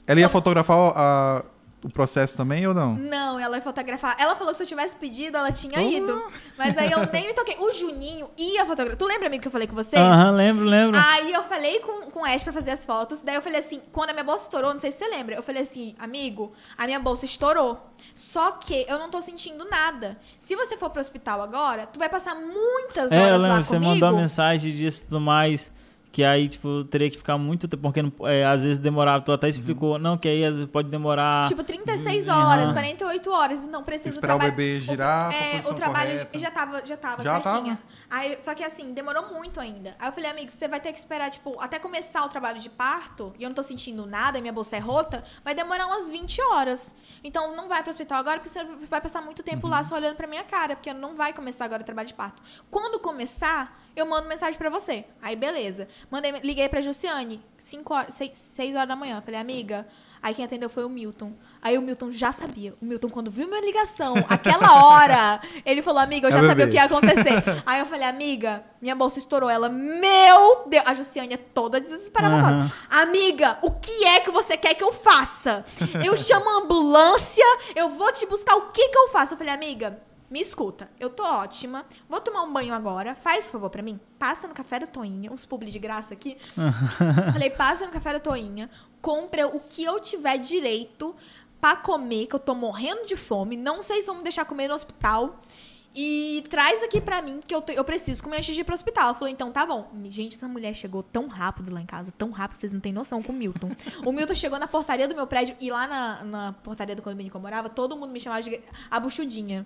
[0.07, 1.43] Ela ia fotografar a-
[1.83, 2.93] o processo também ou não?
[2.95, 4.15] Não, ela ia fotografar.
[4.19, 5.89] Ela falou que se eu tivesse pedido, ela tinha Oh.
[5.91, 6.23] ido.
[6.57, 7.55] Mas aí eu nem me toquei.
[7.57, 8.95] O Juninho ia fotografar.
[8.97, 9.95] Tu lembra, amigo, que eu falei com você?
[9.95, 10.99] Aham, lembro, lembro.
[11.03, 13.21] Aí eu falei com, com o Ash pra fazer as fotos.
[13.21, 15.41] Daí eu falei assim, quando a minha bolsa estourou, não sei se você lembra, eu
[15.43, 17.79] falei assim, amigo, a minha bolsa estourou.
[18.13, 20.19] Só que eu não tô sentindo nada.
[20.37, 23.63] Se você for pro hospital agora, tu vai passar muitas É, eu horas lembro, lá
[23.63, 23.91] você comigo.
[23.93, 25.71] mandou uma mensagem disso e tudo mais.
[26.11, 29.47] Que aí, tipo, teria que ficar muito tempo, porque é, às vezes demorava, tu até
[29.47, 31.47] explicou, não, que aí às vezes pode demorar.
[31.47, 32.73] Tipo, 36 horas, Aham.
[32.73, 33.65] 48 horas.
[33.65, 36.37] Não precisa Esperar o trabalho- bebê girar pra É, o trabalho correta.
[36.39, 37.75] já tava, já tava Já certinha.
[37.75, 38.00] tava?
[38.13, 39.95] Aí, só que assim, demorou muito ainda.
[39.97, 42.69] Aí eu falei, amigo, você vai ter que esperar, tipo, até começar o trabalho de
[42.69, 46.11] parto, e eu não tô sentindo nada, e minha bolsa é rota, vai demorar umas
[46.11, 46.93] 20 horas.
[47.23, 49.71] Então não vai pro hospital agora, porque você vai passar muito tempo Uhum.
[49.71, 52.43] lá só olhando pra minha cara, porque não vai começar agora o trabalho de parto.
[52.69, 55.05] Quando começar, eu mando mensagem pra você.
[55.21, 55.87] Aí, beleza.
[56.09, 59.21] Mandei, liguei pra Jussiane, 5 horas, 6, horas da manhã.
[59.21, 59.87] Falei, amiga.
[60.21, 61.33] Aí quem atendeu foi o Milton.
[61.61, 62.73] Aí o Milton já sabia.
[62.81, 66.47] O Milton, quando viu minha ligação, aquela hora, ele falou, amiga, eu É já o
[66.47, 66.71] sabia o bebê.
[66.71, 67.43] que ia acontecer.
[67.65, 69.49] Aí eu falei, amiga, minha bolsa estourou.
[69.49, 70.83] Ela, meu Deus.
[70.85, 72.41] A Jussiane é toda desesperada.
[72.41, 72.73] Toda.
[73.03, 75.63] Amiga, o que é que você quer que eu faça?
[76.03, 77.45] Eu chamo a ambulância,
[77.75, 79.33] eu vou te buscar, o que que eu faço?
[79.33, 79.99] Eu falei, amiga,
[80.29, 84.47] me escuta, eu tô ótima, vou tomar um banho agora, faz favor pra mim, passa
[84.47, 86.37] no Café da Toinha, uns publi de graça aqui.
[87.33, 88.69] Falei, passa no Café da Toinha,
[89.01, 91.13] compra o que eu tiver direito
[91.61, 94.67] pra comer, que eu tô morrendo de fome, não sei se vão me deixar comer
[94.67, 95.39] no hospital.
[95.93, 99.03] E traz aqui pra mim, que eu, eu preciso comer antes de ir pro hospital.
[99.03, 99.91] Ela falou, então tá bom.
[100.05, 103.21] Gente, essa mulher chegou tão rápido lá em casa, tão rápido, vocês não têm noção
[103.21, 103.69] com o Milton.
[104.05, 107.29] O Milton chegou na portaria do meu prédio, e lá na, na portaria do condomínio
[107.29, 109.65] que eu morava, todo mundo me chamava de a buchudinha.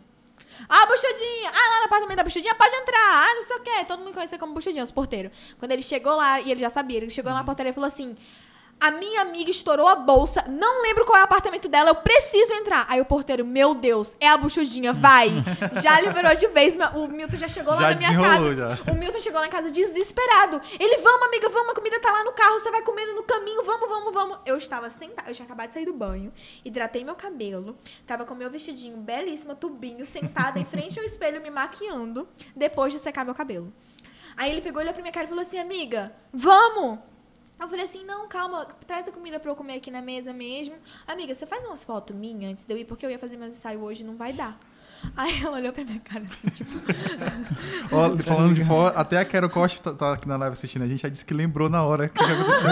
[0.67, 1.51] Ah, buchudinha!
[1.53, 3.23] Ah, lá no apartamento da buchudinha, pode entrar!
[3.23, 3.85] Ah, não sei o quê.
[3.87, 5.31] Todo mundo me conhecia como buchudinha, os porteiros.
[5.59, 7.87] Quando ele chegou lá, e ele já sabia, ele chegou lá na portaria e falou
[7.87, 8.17] assim...
[8.80, 12.53] A minha amiga estourou a bolsa, não lembro qual é o apartamento dela, eu preciso
[12.53, 12.86] entrar.
[12.89, 15.30] Aí o porteiro, meu Deus, é a buchudinha, vai.
[15.82, 18.55] Já liberou de vez, o Milton já chegou lá Já na minha casa.
[18.55, 18.91] já.
[18.91, 20.61] O Milton chegou lá em casa desesperado.
[20.80, 23.63] Ele, vamos, amiga, vamos, a comida tá lá no carro, você vai comendo no caminho,
[23.63, 24.38] vamos, vamos, vamos.
[24.45, 26.32] Eu estava sentada, eu tinha acabado de sair do banho,
[26.63, 31.49] hidratei meu cabelo, tava com meu vestidinho belíssimo, tubinho, sentada em frente ao espelho, me
[31.49, 33.73] maquiando, depois de secar meu cabelo.
[34.38, 36.99] Aí ele pegou, olhou pra minha cara e falou assim, amiga, vamos!
[37.59, 40.75] Eu falei assim, não, calma, traz a comida pra eu comer aqui na mesa mesmo.
[41.07, 43.55] Amiga, você faz umas fotos minhas antes de eu ir, porque eu ia fazer meus
[43.55, 44.59] ensaios hoje, não vai dar.
[45.17, 46.71] Aí ela olhou pra minha cara assim, tipo,
[47.91, 50.87] Ó, falando de foto, até a Quero Costa tá, tá aqui na live assistindo a
[50.87, 52.69] gente, já disse que lembrou na hora que, que aconteceu.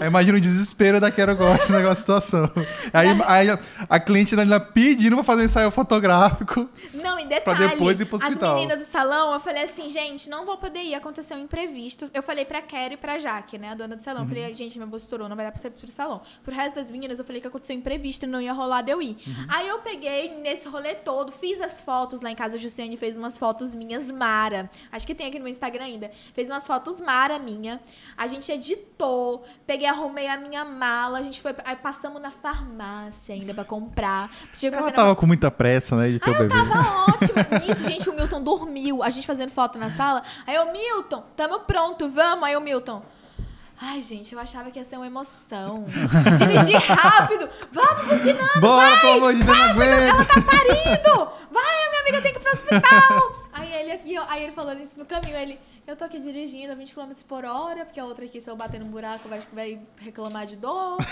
[0.00, 2.50] aí imagina o desespero da Quero Costa naquela situação.
[2.92, 6.68] Aí, aí a, a cliente ainda pedindo pra fazer um ensaio fotográfico.
[6.94, 8.50] Não, e detalhe, depois ir pro hospital.
[8.50, 12.10] as meninas do salão, eu falei assim, gente, não vou poder ir, aconteceu um imprevisto.
[12.14, 14.22] Eu falei pra Kelly e pra Jaque, né, a dona do salão.
[14.22, 14.28] Eu Uhum.
[14.28, 16.22] falei, gente, minha bolsa estourou, não vai dar pra ser pro salão.
[16.44, 19.02] Pro resto das meninas, eu falei que aconteceu um imprevisto não ia rolar de eu
[19.02, 19.16] ir.
[19.26, 19.46] Uhum.
[19.48, 23.16] Aí eu peguei nesse rolê todo, fiz as fotos lá em casa, a Jussiane fez
[23.16, 24.70] umas fotos minhas Mara.
[24.90, 26.10] Acho que tem aqui no Instagram ainda.
[26.34, 27.80] Fez umas fotos Mara minha.
[28.16, 33.34] A gente editou, peguei, arrumei a minha mala, a gente foi, aí passamos na farmácia
[33.34, 34.30] ainda pra comprar.
[34.56, 36.48] Tive Ela tava com muita pressa, né, de ter o bebê.
[36.48, 37.66] Tava ótimo.
[37.66, 39.02] Nisso, gente, o Milton dormiu.
[39.02, 40.22] A gente fazendo foto na sala.
[40.46, 42.44] Aí eu, Milton, tamo pronto, vamos.
[42.44, 43.02] Aí o Milton.
[43.84, 45.84] Ai, gente, eu achava que ia ser uma emoção.
[46.38, 47.48] Dirigir rápido.
[47.72, 49.00] Vamos, buzinando, Bora, vai.
[49.00, 50.26] pelo amor de Deus, não aguento.
[50.28, 51.30] tá parindo.
[51.50, 53.36] Vai, minha amiga tem que ir pro hospital.
[53.52, 55.36] Aí ele aqui, ó, aí ele falando isso no caminho.
[55.36, 58.48] Ele, eu tô aqui dirigindo a 20 km por hora, porque a outra aqui, se
[58.48, 60.96] eu bater num buraco, vai, vai reclamar de dor.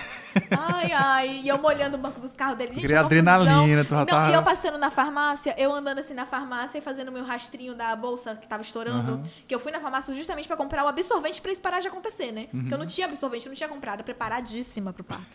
[0.57, 1.41] Ai, ai.
[1.45, 2.73] E eu molhando o banco dos carros dele.
[2.73, 6.14] Gente, Queria adrenalina, tu já Não, tava- E eu passando na farmácia, eu andando assim
[6.14, 9.12] na farmácia e fazendo meu rastrinho da bolsa que tava estourando.
[9.12, 9.23] Aham.
[9.47, 12.31] Que eu fui na farmácia justamente pra comprar o absorvente pra isso parar de acontecer,
[12.33, 12.47] né?
[12.53, 12.61] Uhum.
[12.61, 15.27] Porque eu não tinha absorvente, eu não tinha comprado, preparadíssima pro parto.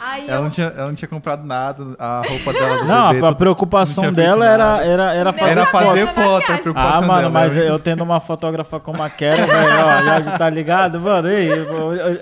[0.00, 0.42] Aí Ela eu.
[0.44, 4.04] não, tinha, ela não tinha comprado nada, a roupa dela do Não, bebê, a preocupação
[4.04, 4.84] não dela era, nada.
[4.84, 5.84] era, era fazer Era foto.
[5.84, 6.62] fazer coisa, foto, a maquiagem.
[6.62, 7.30] preocupação Ah, mano, dela.
[7.30, 11.00] mas eu tendo uma fotógrafa como a Kera, velho, ó, já tá ligado?
[11.00, 11.48] Mano, ei,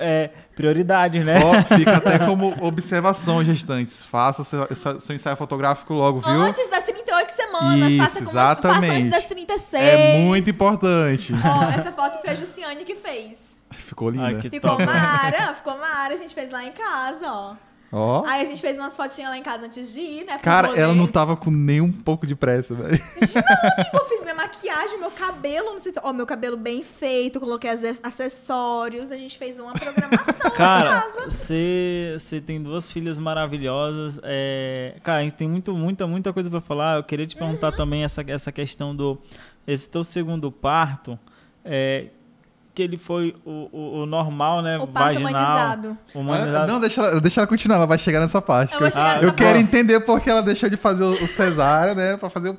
[0.01, 1.39] é prioridade, né?
[1.45, 4.05] Ó, fica até como observação, gestantes.
[4.05, 6.33] Faça o seu, seu- ensaio fotográfico logo, viu?
[6.43, 8.93] Antes das 38 semanas, Isso, faça, como, faça exatamente.
[8.97, 9.83] antes das 36.
[9.83, 11.33] É muito importante.
[11.35, 13.39] Ó, essa foto foi a Jussiane que fez.
[13.71, 14.27] Ficou linda.
[14.27, 14.87] Ai, Ficou top.
[14.87, 17.55] Mara, ficou Mara, a gente fez lá em casa, ó.
[17.93, 18.24] Ó.
[18.26, 20.39] Aí a gente fez umas fotinhas lá em casa antes de ir, né?
[20.39, 23.01] Cara, ela não tava com nem um pouco de pressa, velho.
[23.95, 26.01] Eu fiz minha maquiagem, meu cabelo, não sei se...
[26.03, 31.12] Ó, meu cabelo bem feito, coloquei as acessórios, a gente fez uma programação Cara, em
[31.12, 31.30] casa.
[31.30, 34.18] você tem duas filhas maravilhosas.
[34.22, 36.97] É, cara, a gente tem muito, muita, muita coisa pra falar.
[36.97, 37.76] Eu queria te perguntar Uhum.
[37.76, 39.18] também essa, essa questão do.
[39.66, 41.18] Esse teu segundo parto.
[41.64, 42.07] É,
[42.77, 44.77] que ele foi o, o, o normal, né?
[44.77, 45.33] O parto vaginal.
[45.33, 45.99] humanizado.
[46.14, 46.72] humanizado.
[46.72, 48.74] Não, deixa ela, deixa ela continuar, ela vai chegar nessa parte.
[48.74, 49.64] Eu que vou chegar Ah, eu nessa quero parte.
[49.64, 52.18] entender porque ela deixou de fazer o, o cesárea, né?
[52.18, 52.59] Pra fazer o.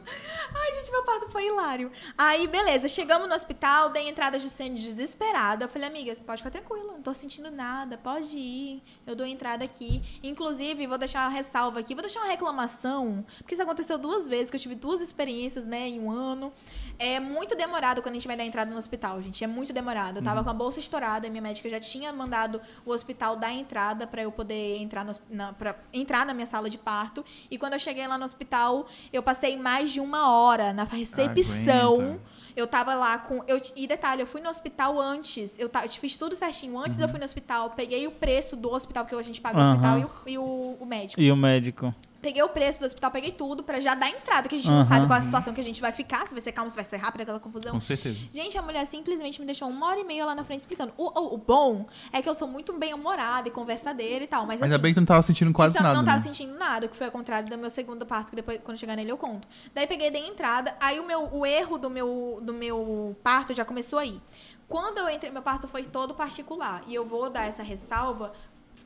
[1.07, 1.89] Parto foi hilário.
[2.17, 5.63] Aí, beleza, chegamos no hospital, dei entrada a Jussiane desesperada.
[5.63, 8.83] Eu falei, amiga, pode ficar tranquila, não tô sentindo nada, pode ir.
[9.05, 10.01] Eu dou entrada aqui.
[10.21, 14.49] Inclusive, vou deixar uma ressalva aqui, vou deixar uma reclamação, porque isso aconteceu duas vezes,
[14.49, 16.51] que eu tive duas experiências, né, em um ano.
[16.99, 19.41] É muito demorado quando a gente vai dar entrada no hospital, gente.
[19.41, 20.17] É muito demorado.
[20.17, 24.05] Eu tava com a bolsa estourada, minha médica já tinha mandado o hospital dar entrada
[24.05, 27.23] pra eu poder entrar, no, na, pra entrar na minha sala de parto.
[27.49, 31.95] E quando eu cheguei lá no hospital, eu passei mais de uma hora na recepção.
[31.95, 32.19] Aguenta.
[32.55, 33.43] Eu tava lá com.
[33.47, 35.59] Eu, e detalhe, eu fui no hospital antes.
[35.59, 36.77] Eu, ta- eu fiz tudo certinho.
[36.79, 39.61] Antes eu fui no hospital, peguei o preço do hospital, porque a gente paga o
[39.61, 39.71] Aham.
[39.73, 41.21] hospital e, o, e o- o médico.
[41.21, 41.93] E o médico.
[42.27, 44.79] Peguei o preço do hospital, peguei tudo pra já dar entrada, que a gente não
[44.79, 44.83] Aham.
[44.83, 46.75] sabe qual é a situação que a gente vai ficar, se vai ser calmo, se
[46.75, 47.71] vai ser rápido, aquela confusão.
[47.71, 48.19] Com certeza.
[48.33, 50.91] Gente, a mulher simplesmente me deixou uma hora e meia lá na frente explicando.
[50.97, 54.45] O, o- o bom é que eu sou muito bem humorada e conversadeira e tal,
[54.45, 55.97] mas Ainda assim, bem que tu não tava sentindo quase então, nada.
[55.97, 56.23] não tava né?
[56.23, 59.09] sentindo nada, que foi ao contrário do meu segundo parto, que depois, quando chegar nele,
[59.09, 59.47] eu conto.
[59.73, 63.63] Daí peguei dei entrada, aí o, meu, o erro do meu, do meu parto já
[63.63, 64.19] começou aí.
[64.67, 66.83] Quando eu entrei, meu parto foi todo particular.
[66.87, 68.33] E eu vou dar essa ressalva.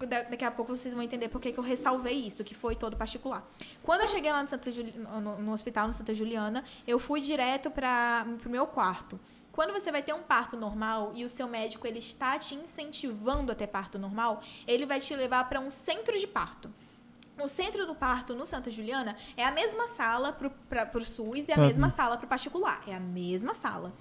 [0.06, 2.76] Da- Daqui a pouco vocês vão entender por que que eu ressalvei isso, que foi
[2.76, 3.45] todo particular.
[3.84, 7.22] Quando eu cheguei lá no, Santa Juli- no, no hospital, no Santa Juliana, eu fui
[7.22, 9.20] direto para o meu quarto.
[9.52, 13.52] Quando você vai ter um parto normal e o seu médico ele está te incentivando
[13.52, 16.74] a ter parto normal, ele vai te levar para um centro de parto.
[17.41, 21.52] O centro do parto no Santa Juliana é a mesma sala para o SUS e
[21.52, 21.62] a Uhum.
[21.68, 22.84] mesma sala para o particular.
[22.88, 23.91] É a mesma sala.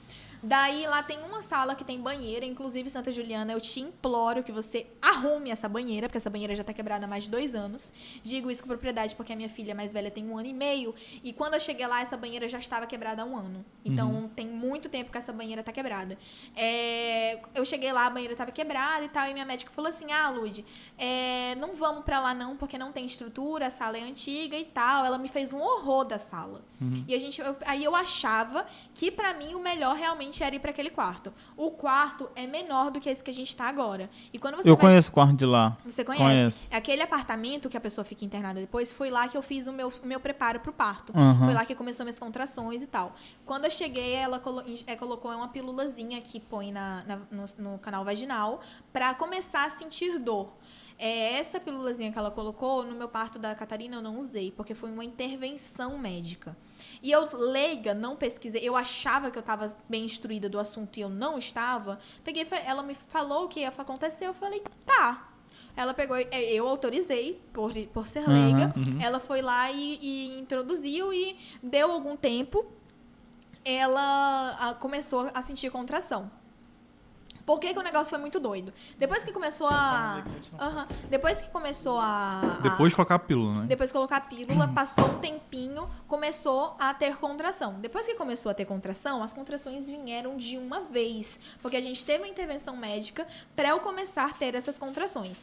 [0.43, 4.51] Daí lá tem uma sala que tem banheira, inclusive Santa Juliana, eu te imploro que
[4.53, 7.93] você arrume essa banheira, porque essa banheira já tá quebrada há mais de dois anos.
[8.23, 10.95] Digo isso com propriedade porque a minha filha mais velha tem um ano e meio,
[11.23, 13.65] e quando eu cheguei lá, essa banheira já estava quebrada há um ano.
[13.85, 16.17] Então tem muito tempo que essa banheira tá quebrada.
[16.57, 20.13] É, eu cheguei lá, a banheira tava quebrada e tal, e minha médica falou assim:
[20.13, 20.65] Ah, Lud,
[20.99, 24.65] é, não vamos pra lá não, porque não tem estrutura, a sala é antiga e
[24.65, 25.05] tal.
[25.05, 26.63] Ela me fez um horror da sala.
[27.09, 30.59] E a gente, eu- aí eu achava que pra mim o melhor realmente era ir
[30.61, 31.33] pra aquele quarto.
[31.57, 34.11] O quarto é menor do que esse que a gente tá agora.
[34.33, 35.77] E quando você Eu vai conheço o quarto de lá.
[35.85, 36.23] você conhece?
[36.25, 36.69] Conheço.
[36.71, 39.89] Aquele apartamento que a pessoa fica internada depois, foi lá que eu fiz o meu,
[39.89, 41.13] o meu preparo pro parto.
[41.17, 41.45] Aham.
[41.47, 43.15] Foi lá que começou minhas contrações e tal.
[43.45, 47.79] Quando eu cheguei, ela colo- é, colocou uma pílulazinha que põe na, na- no, no
[47.79, 48.61] canal vaginal
[48.93, 50.53] pra começar a sentir dor.
[51.03, 54.75] É, essa pílulazinha que ela colocou, no meu parto da Catarina eu não usei, porque
[54.75, 56.55] foi uma intervenção médica.
[57.03, 58.61] E eu, leiga, não pesquisei.
[58.63, 61.99] Eu achava que eu estava bem instruída do assunto e eu não estava.
[62.23, 65.31] Peguei, ela me falou o que ia acontecer, eu falei, tá.
[65.75, 68.75] Ela pegou, é, eu autorizei por, por ser leiga.
[69.03, 72.67] Ela foi lá e, e introduziu e deu algum tempo.
[73.65, 76.31] Ela ah, começou a sentir contração.
[77.51, 78.73] Por que, que o negócio foi muito doido?
[78.97, 80.23] Depois que começou a.
[80.61, 80.87] Aham.
[81.11, 82.61] Depois que começou a.
[82.63, 83.67] Depois de colocar a pílula, né?
[83.67, 87.75] depois de colocar a pílula, passou um tempinho, começou a ter contração.
[87.81, 91.41] Depois que começou a ter contração, as contrações vieram de uma vez.
[91.61, 93.27] Porque a gente teve uma intervenção médica
[93.57, 95.43] para eu começar a ter essas contrações.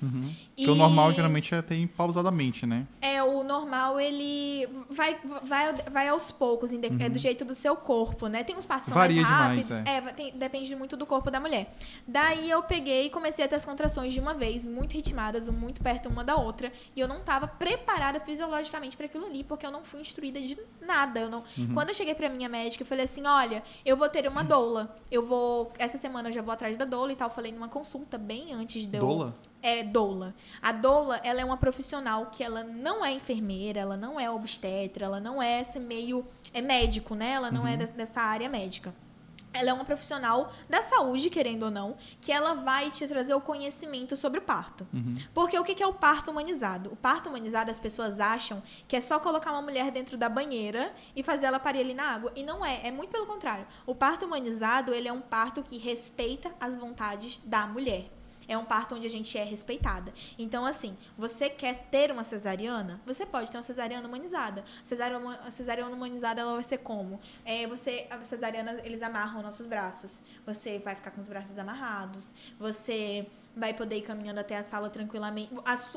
[0.55, 2.87] Porque o normal geralmente é ter pausadamente, né?
[3.01, 8.27] É, o normal, ele vai, vai, vai aos poucos, é do jeito do seu corpo,
[8.27, 8.45] né?
[8.45, 9.03] Tem uns partos que são Uhum.
[9.03, 9.91] Varia mais demais, rápidos.
[9.93, 11.75] é, vai- tem- depende muito do corpo da mulher.
[12.05, 15.81] Daí eu peguei e comecei a ter as contrações de uma vez, muito ritmadas, muito
[15.81, 16.71] perto uma da outra.
[16.95, 20.57] E eu não tava preparada fisiologicamente para aquilo ali, porque eu não fui instruída de
[20.81, 21.19] nada.
[21.21, 21.43] Eu não...
[21.57, 21.73] Uhum.
[21.73, 24.95] Quando eu cheguei pra minha médica, eu falei assim: olha, eu vou ter uma doula.
[25.11, 25.71] Eu vou.
[25.79, 27.29] Essa semana eu já vou atrás da doula e tal.
[27.29, 29.33] Eu falei numa consulta bem antes de eu Doula?
[29.61, 30.33] é doula.
[30.61, 35.05] A doula, ela é uma profissional que ela não é enfermeira, ela não é obstetra,
[35.05, 37.31] ela não é esse meio é médico, né?
[37.31, 38.93] Ela não é de- dessa área médica.
[39.57, 43.41] Ela é uma profissional da saúde, querendo ou não, que ela vai te trazer o
[43.41, 44.87] conhecimento sobre o parto.
[45.33, 46.91] Porque o que que é o parto humanizado?
[46.91, 50.93] O parto humanizado, as pessoas acham que é só colocar uma mulher dentro da banheira
[51.15, 52.31] e fazer ela parir ali na água.
[52.35, 53.65] E não é, é muito pelo contrário.
[53.85, 58.16] O parto humanizado, ele é um parto que respeita as vontades da mulher.
[58.47, 60.13] É um parto onde a gente é respeitada.
[60.37, 63.01] Então, assim, você quer ter uma cesariana?
[63.05, 64.63] Você pode ter uma cesariana humanizada.
[64.83, 67.19] Cesariana, cesariana humanizada, ela vai ser como?
[67.43, 70.21] É, você, a cesariana, eles amarram nossos braços.
[70.45, 72.33] Você vai ficar com os braços amarrados.
[72.57, 75.51] Você vai poder ir caminhando até a sala tranquilamente.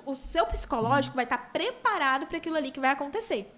[0.04, 3.54] o seu psicológico vai estar preparado para aquilo ali que vai acontecer.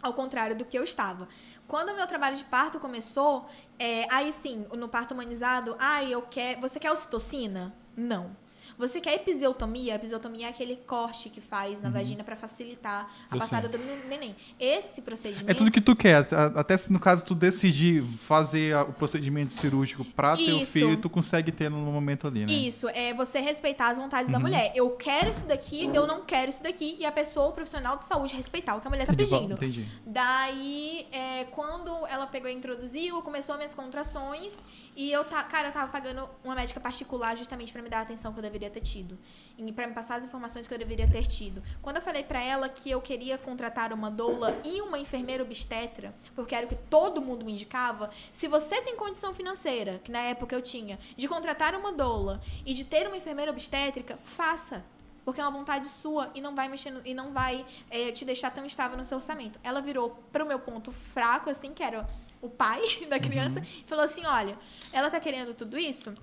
[0.00, 1.28] Ao contrário do que eu estava.
[1.68, 6.22] Quando o meu trabalho de parto começou, é, aí sim, no parto humanizado, ah, eu
[6.22, 6.60] quero.
[6.60, 7.72] Você quer ocitocina?
[7.96, 8.41] Não.
[8.78, 9.94] Você quer episiotomia?
[9.94, 11.94] A episiotomia é aquele corte que faz na uhum.
[11.94, 13.78] vagina para facilitar a eu passada sei.
[13.78, 14.34] do neném.
[14.58, 15.50] Esse procedimento.
[15.50, 16.26] É tudo que tu quer.
[16.54, 21.10] Até se no caso tu decidir fazer o procedimento cirúrgico para ter o filho, tu
[21.10, 22.52] consegue ter no momento ali, né?
[22.52, 22.88] Isso.
[22.88, 24.32] É você respeitar as vontades uhum.
[24.32, 24.72] da mulher.
[24.74, 26.96] Eu quero isso daqui, eu não quero isso daqui.
[26.98, 29.54] E a pessoa, o profissional de saúde, respeitar o que a mulher tá pedindo.
[29.54, 29.86] Entendi.
[30.06, 34.58] Daí, é, quando ela pegou e introduziu, começou minhas contrações.
[34.94, 38.02] E eu, tá, cara, eu tava pagando uma médica particular justamente para me dar a
[38.02, 39.18] atenção que eu deveria ter tido.
[39.58, 41.62] E para me passar as informações que eu deveria ter tido.
[41.80, 46.14] Quando eu falei para ela que eu queria contratar uma doula e uma enfermeira obstetra,
[46.34, 50.20] porque era o que todo mundo me indicava, se você tem condição financeira, que na
[50.20, 54.84] época eu tinha, de contratar uma doula e de ter uma enfermeira obstétrica, faça
[55.24, 58.50] porque é uma vontade sua e não vai mexer e não vai é, te deixar
[58.50, 59.58] tão estável no seu orçamento.
[59.62, 62.06] Ela virou para o meu ponto fraco, assim, que era
[62.40, 63.66] o pai da criança, uhum.
[63.66, 64.58] e falou assim: olha,
[64.92, 66.14] ela tá querendo tudo isso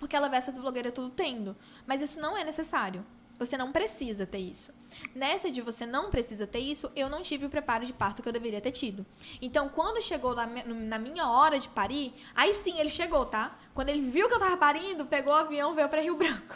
[0.00, 1.54] porque ela vê essas blogueiras tudo tendo.
[1.86, 3.04] Mas isso não é necessário.
[3.38, 4.70] Você não precisa ter isso.
[5.14, 8.28] Nessa de você não precisa ter isso, eu não tive o preparo de parto que
[8.28, 9.06] eu deveria ter tido.
[9.40, 13.56] Então, quando chegou na, na minha hora de parir, aí sim ele chegou, tá?
[13.72, 16.54] Quando ele viu que eu tava parindo, pegou o avião, veio para Rio Branco.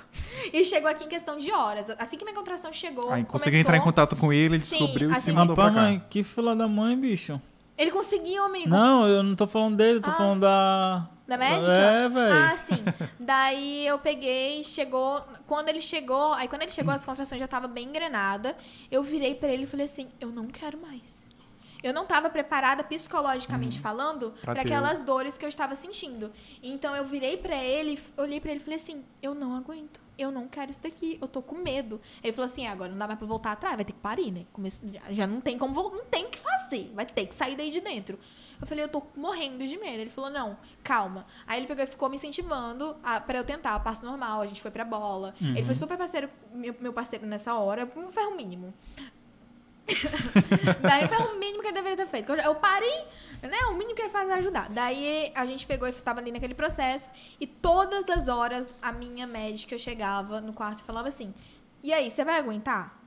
[0.53, 1.89] E chegou aqui em questão de horas.
[1.91, 3.11] Assim que minha contração chegou.
[3.11, 5.71] Aí conseguiu entrar em contato com ele, ele sim, descobriu assim, e se mandou pra
[5.71, 5.83] cá.
[5.83, 7.41] Mãe, que fila da mãe, bicho.
[7.77, 8.69] Ele conseguiu, amigo.
[8.69, 10.15] Não, eu não tô falando dele, tô ah.
[10.15, 11.09] falando da.
[11.27, 11.73] Da médica?
[11.73, 12.35] É, velho.
[12.35, 12.85] Ah, sim.
[13.19, 15.23] Daí eu peguei, chegou.
[15.47, 18.57] Quando ele chegou, aí quando ele chegou, as contrações já tava bem engrenada.
[18.91, 21.24] Eu virei para ele e falei assim: eu não quero mais.
[21.85, 26.33] Eu não estava preparada psicologicamente hum, falando para aquelas dores que eu estava sentindo.
[26.63, 30.31] Então eu virei para ele, olhei para ele e falei assim: eu não aguento eu
[30.31, 32.01] não quero isso daqui, eu tô com medo.
[32.23, 34.47] Ele falou assim, agora não dá mais pra voltar atrás, vai ter que parir, né?
[34.53, 37.57] Começo, já, já não tem como, não tem o que fazer, vai ter que sair
[37.57, 38.19] daí de dentro.
[38.61, 40.01] Eu falei, eu tô morrendo de medo.
[40.01, 41.27] Ele falou, não, calma.
[41.47, 44.47] Aí ele pegou e ficou me incentivando a, pra eu tentar a parte normal, a
[44.47, 45.35] gente foi pra bola.
[45.41, 45.51] Uhum.
[45.51, 48.73] Ele foi super parceiro, meu, meu parceiro nessa hora, um ferro mínimo.
[50.81, 52.33] Daí foi o mínimo que ele deveria ter feito.
[52.33, 53.05] Eu, parei
[53.49, 53.59] né?
[53.71, 54.69] O mínimo que ele faz é ajudar.
[54.71, 57.11] Daí a gente pegou e estava ali naquele processo.
[57.39, 61.35] E todas as horas a minha médica chegava no quarto e falava assim:
[61.83, 63.01] E aí, você vai aguentar?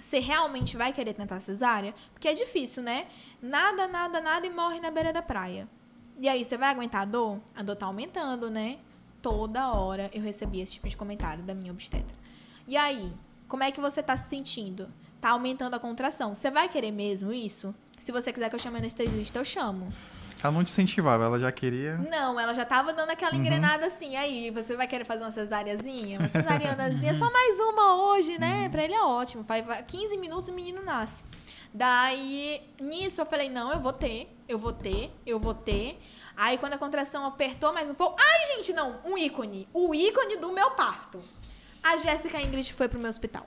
[0.00, 1.94] Você realmente vai querer tentar cesárea?
[2.12, 3.06] Porque é difícil, né?
[3.42, 5.68] Nada, nada, nada e morre na beira da praia.
[6.18, 7.40] E aí, você vai aguentar a dor?
[7.54, 8.78] A dor tá aumentando, né?
[9.20, 12.16] Toda hora eu recebia esse tipo de comentário da minha obstetra.
[12.66, 13.12] E aí,
[13.48, 14.88] como é que você tá se sentindo?
[15.20, 16.34] Tá aumentando a contração.
[16.34, 17.74] Você vai querer mesmo isso?
[17.98, 19.92] Se você quiser que eu chame anestesista, eu chamo.
[20.42, 21.98] Ela não te incentivava, ela já queria.
[21.98, 23.40] Não, ela já tava dando aquela uhum.
[23.40, 24.16] engrenada assim.
[24.16, 26.18] Aí, você vai querer fazer uma cesáreazinha?
[26.18, 27.14] Uma cesarianazinha?
[27.14, 28.64] Só mais uma hoje, né?
[28.64, 28.70] Uhum.
[28.70, 29.44] Pra ele é ótimo.
[29.44, 31.24] Faz 15 minutos o menino nasce.
[31.74, 36.00] Daí, nisso eu falei: não, eu vou ter, eu vou ter, eu vou ter.
[36.34, 38.16] Aí, quando a contração apertou mais um pouco.
[38.18, 39.68] Ai, gente, não, um ícone.
[39.74, 41.22] O ícone do meu parto.
[41.82, 43.46] A Jéssica Ingrid foi pro meu hospital.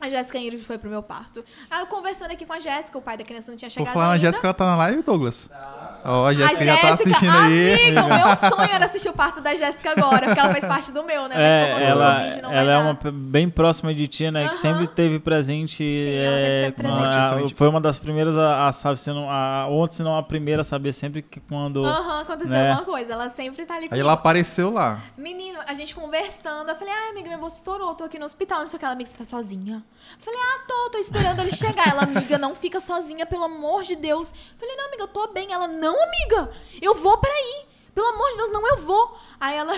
[0.00, 1.44] A Jéssica Ingrid foi pro meu parto.
[1.70, 3.86] Aí eu conversando aqui com a Jéssica, o pai da criança não tinha chegado.
[3.86, 4.24] Vou falar ainda.
[4.24, 5.48] na Jéssica, ela tá na live, Douglas?
[5.48, 6.00] Tá.
[6.04, 7.74] Ó, a Jéssica já tá assistindo aí.
[7.74, 10.92] Amiga, o meu sonho era assistir o parto da Jéssica agora, porque ela faz parte
[10.92, 11.34] do meu, né?
[11.34, 14.48] Mas é, ela, ela é uma bem próxima de ti, né?
[14.48, 15.76] Que sempre teve presente.
[15.76, 17.54] Sim, é, ela sempre teve presente.
[17.54, 20.62] foi uma das primeiras a, a saber, se não, a, ontem, se não a primeira
[20.62, 21.84] a saber sempre que quando.
[21.84, 22.70] Aham, uhum, aconteceu né?
[22.70, 23.12] alguma coisa.
[23.12, 23.88] Ela sempre tá ali.
[23.90, 25.02] Aí ela apareceu lá.
[25.18, 28.60] Menino, a gente conversando, eu falei, ai, amiga, minha bolsa estourou, tô aqui no hospital,
[28.60, 28.84] não sei o que.
[28.86, 29.84] Ela, amiga, você tá sozinha?
[30.18, 31.88] Falei, ah, tô, tô esperando ele chegar.
[31.88, 34.30] Ela, amiga, não fica sozinha, pelo amor de Deus.
[34.30, 35.52] Eu falei, não, amiga, eu tô bem.
[35.52, 37.66] Ela, não, amiga, eu vou pra aí.
[37.94, 39.18] Pelo amor de Deus, não, eu vou.
[39.40, 39.74] Aí ela,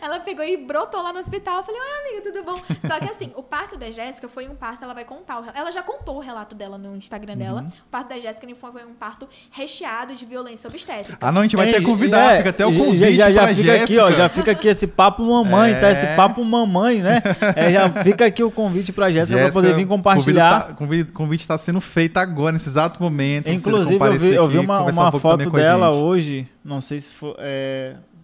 [0.00, 1.58] ela pegou e brotou lá no hospital.
[1.58, 2.88] Eu falei, oi, amiga, tudo bom?
[2.88, 5.40] Só que assim, o parto da Jéssica foi um parto, ela vai contar.
[5.40, 7.62] O, ela já contou o relato dela no Instagram dela.
[7.62, 7.68] Uhum.
[7.68, 11.18] O parto da Jéssica foi um parto recheado de violência obstétrica.
[11.20, 13.54] Ah, não, a gente vai é, convidar, é, fica até o convite já, já, já
[13.54, 13.84] fica Jéssica.
[13.84, 15.80] aqui, ó, já fica aqui esse papo mamãe, é.
[15.80, 15.90] tá?
[15.90, 16.16] Esse é.
[16.16, 17.22] papo mamãe, né?
[17.56, 20.70] É, já fica aqui o convite pra Jéssica, pra poder vir compartilhar.
[20.70, 23.48] O convite, tá, convite tá sendo feito agora, nesse exato momento.
[23.48, 27.34] Inclusive, eu vi, eu vi uma, uma um foto dela hoje, não sei se foi...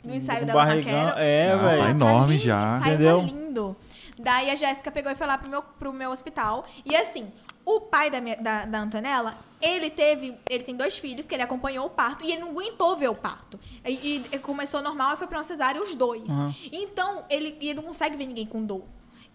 [0.07, 1.19] No ensaio um dela barrigão, na Quero.
[1.19, 1.83] É, velho.
[1.83, 2.81] Tá enorme tá já.
[2.81, 3.21] Tá Entendeu?
[3.21, 3.77] Tá lindo.
[4.19, 6.63] Daí a Jéssica pegou e foi lá pro meu, pro meu hospital.
[6.85, 7.31] E assim,
[7.65, 11.43] o pai da, minha, da, da Antonella Ele teve, ele tem dois filhos que ele
[11.43, 13.59] acompanhou o parto e ele não aguentou ver o parto.
[13.85, 16.31] E, e começou normal e foi pra uma cesárea os dois.
[16.31, 16.55] Uhum.
[16.73, 18.85] Então, ele, ele não consegue ver ninguém com dor.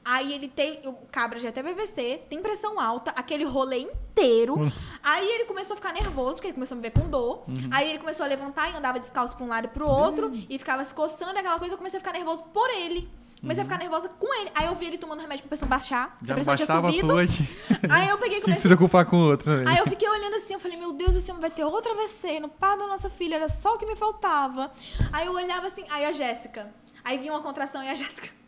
[0.04, 0.80] Aí ele tem.
[0.86, 4.56] O cabra já teve AVC, tem pressão alta, aquele rolê inteiro.
[4.56, 4.72] Uhum.
[5.04, 7.44] Aí ele começou a ficar nervoso, porque ele começou a me ver com dor.
[7.72, 10.32] Aí ele começou a levantar e andava descalço pra um lado e pro outro.
[10.50, 11.74] E ficava se coçando, aquela coisa.
[11.76, 13.10] Eu comecei a ficar nervoso por ele.
[13.40, 14.52] Comecei a ficar nervosa com ele.
[14.54, 16.16] Aí eu vi ele tomando remédio pra pressão baixar.
[16.24, 17.08] Já a pressão tinha bastava a subido.
[17.08, 17.50] tua, tinha
[17.92, 18.70] Aí eu peguei e que se comecei.
[18.70, 19.68] preocupar com o outro também.
[19.68, 22.40] Aí eu fiquei olhando assim, eu falei, meu Deus, esse homem vai ter outro AVC
[22.40, 24.72] no par da nossa filha, era só o que me faltava.
[25.12, 26.72] Aí eu olhava assim, aí a Jéssica.
[27.04, 28.30] Aí vinha uma contração e a Jéssica.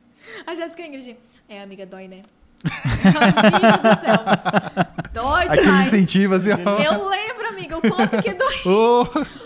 [0.47, 1.17] A Jéssica Ingrid.
[1.53, 2.23] É, amiga, dói, né?
[2.65, 4.93] amiga do céu.
[5.13, 5.87] Dói Aquele demais.
[5.87, 6.79] incentivo assim, ó.
[6.81, 8.55] Eu lembro, amiga, o quanto que dói.
[8.65, 9.05] Ô,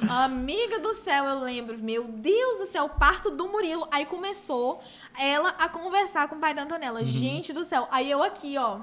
[0.09, 1.77] Amiga do céu, eu lembro.
[1.77, 3.85] Meu Deus do céu, parto do Murilo.
[3.91, 4.81] Aí começou
[5.19, 7.03] ela a conversar com o pai da Antonella.
[7.03, 7.89] Gente do céu.
[7.91, 8.79] Aí eu aqui, ó.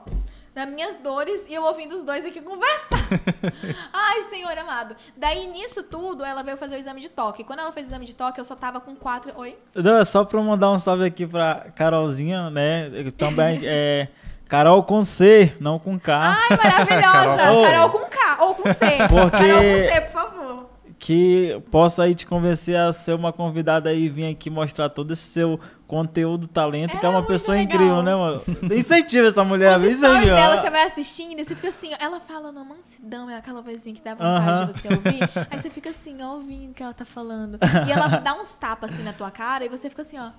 [0.54, 3.08] Nas minhas dores e eu ouvindo os dois aqui conversar.
[3.92, 4.94] Ai, senhor amado.
[5.16, 7.42] Daí, nisso tudo, ela veio fazer o exame de toque.
[7.42, 9.32] Quando ela fez o exame de toque, eu só tava com quatro.
[9.36, 9.58] Oi?
[9.74, 12.88] Não, é só pra mandar um salve aqui pra Carolzinha, né?
[13.18, 14.08] Também é.
[14.46, 16.18] Carol com C, não com K.
[16.20, 17.36] Ai, maravilhosa.
[17.42, 17.62] Carol.
[17.64, 18.74] Carol, com K ou com C.
[19.08, 20.33] Porque- Carol com C, por favor.
[21.04, 25.12] Que possa aí te convencer a ser uma convidada aí e vir aqui mostrar todo
[25.12, 27.74] esse seu conteúdo, talento, que é uma muito pessoa legal.
[27.74, 28.42] incrível, né, mano?
[28.74, 30.34] Incentiva essa mulher, Os incentiva.
[30.34, 33.94] dela, você vai assistindo e você fica assim, ela fala numa mansidão, é aquela vozinha
[33.94, 34.66] que dá vontade Aham.
[34.68, 35.20] de você ouvir.
[35.50, 37.58] Aí você fica assim, ó, ouvindo o que ela tá falando.
[37.86, 40.30] E ela dá uns tapas assim na tua cara e você fica assim, ó.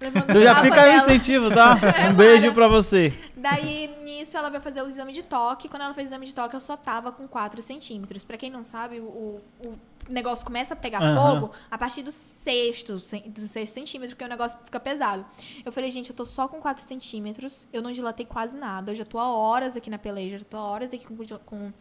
[0.00, 1.76] Levando os já fica aí incentivo, tá?
[2.10, 3.12] Um beijo pra você.
[3.36, 5.68] Daí, nisso, ela veio fazer o exame de toque.
[5.68, 8.24] Quando ela fez o exame de toque, eu só tava com 4 centímetros.
[8.24, 9.74] Pra quem não sabe, o, o
[10.08, 11.40] negócio começa a pegar Aham.
[11.40, 13.00] fogo a partir do sexto, do
[13.48, 15.24] sexto centímetro, porque o negócio fica pesado.
[15.64, 17.68] Eu falei, gente, eu tô só com 4 centímetros.
[17.72, 18.92] Eu não dilatei quase nada.
[18.92, 20.38] Eu já tô há horas aqui na peleja.
[20.38, 21.16] Já tô há horas aqui com...
[21.44, 21.72] com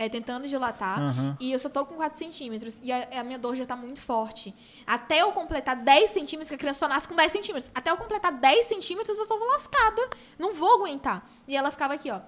[0.00, 0.98] é, tentando dilatar.
[0.98, 1.36] Aham.
[1.38, 2.80] E eu só tô com 4 centímetros.
[2.82, 4.54] E a, a minha dor já tá muito forte.
[4.86, 7.70] Até eu completar 10 centímetros, que a criança só nasce com 10 centímetros.
[7.74, 10.08] Até eu completar 10 centímetros, eu tô lascada.
[10.38, 11.28] Não vou aguentar.
[11.46, 12.18] E ela ficava aqui, ó.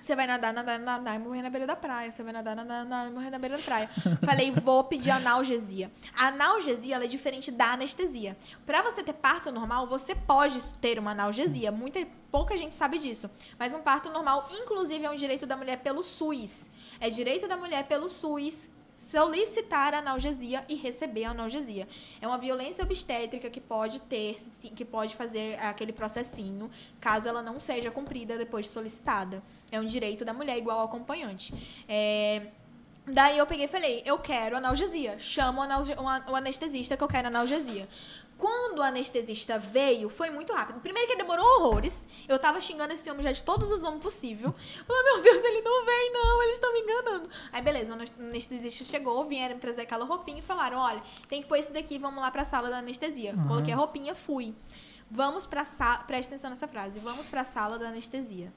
[0.00, 2.12] Você vai nadar, nadar, nadar e morrer na beira da praia.
[2.12, 3.90] Você vai nadar, nadar, nadar e morrer na beira da praia.
[4.24, 5.90] Falei, vou pedir analgesia.
[6.16, 8.36] A analgesia, ela é diferente da anestesia.
[8.64, 11.72] Pra você ter parto normal, você pode ter uma analgesia.
[11.72, 13.28] Muita, pouca gente sabe disso.
[13.58, 16.70] Mas no parto normal, inclusive, é um direito da mulher pelo SUS.
[17.00, 21.88] É direito da mulher pelo SUS solicitar analgesia e receber analgesia.
[22.20, 24.38] É uma violência obstétrica que pode ter,
[24.76, 26.70] que pode fazer aquele processinho,
[27.00, 29.42] caso ela não seja cumprida depois de solicitada.
[29.72, 31.54] É um direito da mulher igual ao acompanhante.
[31.88, 32.48] É,
[33.06, 35.18] Daí eu peguei e falei, eu quero analgesia.
[35.18, 35.66] Chama
[36.30, 37.88] o, anestesista que eu quero analgesia.
[38.36, 40.80] Quando o anestesista veio, foi muito rápido.
[40.80, 42.08] Primeiro que demorou horrores.
[42.26, 44.54] Eu tava xingando esse homem já de todos os nomes possível.
[44.86, 47.28] Falei, meu Deus, ele não vem, não, eles estão me enganando.
[47.52, 51.42] Aí, beleza, o anes- anestesista chegou, vieram me trazer aquela roupinha e falaram: olha, tem
[51.42, 53.34] que pôr isso daqui, vamos lá pra sala da anestesia.
[53.46, 54.54] Coloquei a roupinha, fui.
[55.10, 55.98] Vamos pra sala.
[56.04, 56.98] Presta atenção nessa frase.
[57.00, 58.52] Vamos pra sala da anestesia.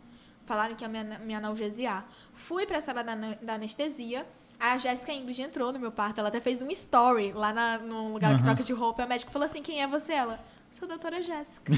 [0.46, 2.06] Falaram que ia me, me analgesiar.
[2.36, 4.26] Fui pra sala da, da anestesia.
[4.60, 6.20] A Jéssica Ingrid entrou no meu parto.
[6.20, 8.44] Ela até fez um story lá na, no lugar que Aham.
[8.44, 9.02] troca de roupa.
[9.02, 10.14] E o médico falou assim: quem é você?
[10.14, 10.40] Ela.
[10.72, 11.72] Sou a doutora Jéssica.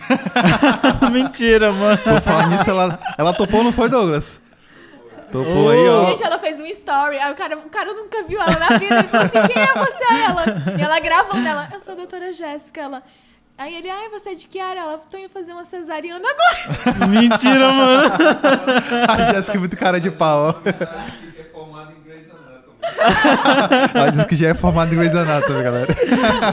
[1.11, 1.97] Mentira, mano.
[1.97, 4.39] Por falar nisso, ela, ela topou, não foi, Douglas?
[5.31, 6.05] Topou aí, ó.
[6.05, 7.17] Gente, ela fez um story.
[7.17, 8.99] Aí o cara, o cara nunca viu ela na vida.
[8.99, 10.13] Ele falou assim: quem é você?
[10.23, 10.45] Ela.
[10.79, 11.67] E ela gravando ela.
[11.73, 12.81] Eu sou a doutora Jéssica.
[12.81, 13.03] Ela.
[13.57, 14.81] Aí ele, ai, você é de que área?
[14.81, 17.07] Ela, tô indo fazer uma cesariana agora.
[17.07, 18.11] Mentira, mano.
[19.07, 20.49] A Jéssica é muito cara de pau, ó.
[20.49, 20.61] Acho
[21.33, 22.75] que é formado em Grey's Anatomy.
[23.95, 25.95] Ela disse que já é formada em Grey's Anatomy, galera.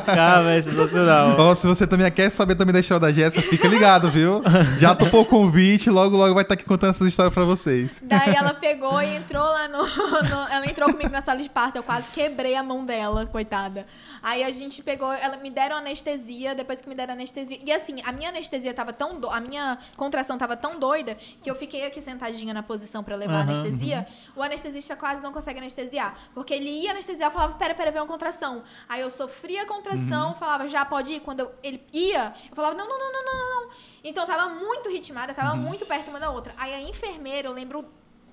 [0.06, 1.34] Cara, velho, sensacional.
[1.40, 4.40] Ó, se você também quer saber também da história da Jéssica, fica ligado, viu?
[4.78, 8.00] Já topou o convite, logo, logo vai estar aqui contando essas histórias pra vocês.
[8.04, 11.76] Daí ela pegou e entrou lá no, no- Ela entrou comigo na sala de parto.
[11.76, 13.86] Eu quase quebrei a mão dela, coitada.
[14.22, 15.12] Aí a gente pegou.
[15.12, 16.54] Ela me deram anestesia.
[16.54, 17.58] Depois que me deram anestesia.
[17.64, 19.18] E assim, a minha anestesia tava tão.
[19.18, 19.28] Do...
[19.28, 23.34] A minha contração tava tão doida que eu fiquei aqui sentadinha na posição pra levar
[23.34, 24.06] a Aham, anestesia.
[24.36, 26.16] O anestesista quase não consegue anestesiar.
[26.34, 28.62] Porque ele ia anestesiar e falava: pera, pera, vem uma contração.
[28.88, 31.20] Aí eu sofria a contração, falava: já pode ir.
[31.20, 33.70] Quando eu- ele ia, eu falava: não, não, não, não, não, não.
[34.04, 36.52] Então tava muito ritmada, tava muito perto uma da outra.
[36.56, 37.84] Aí a enfermeira, eu lembro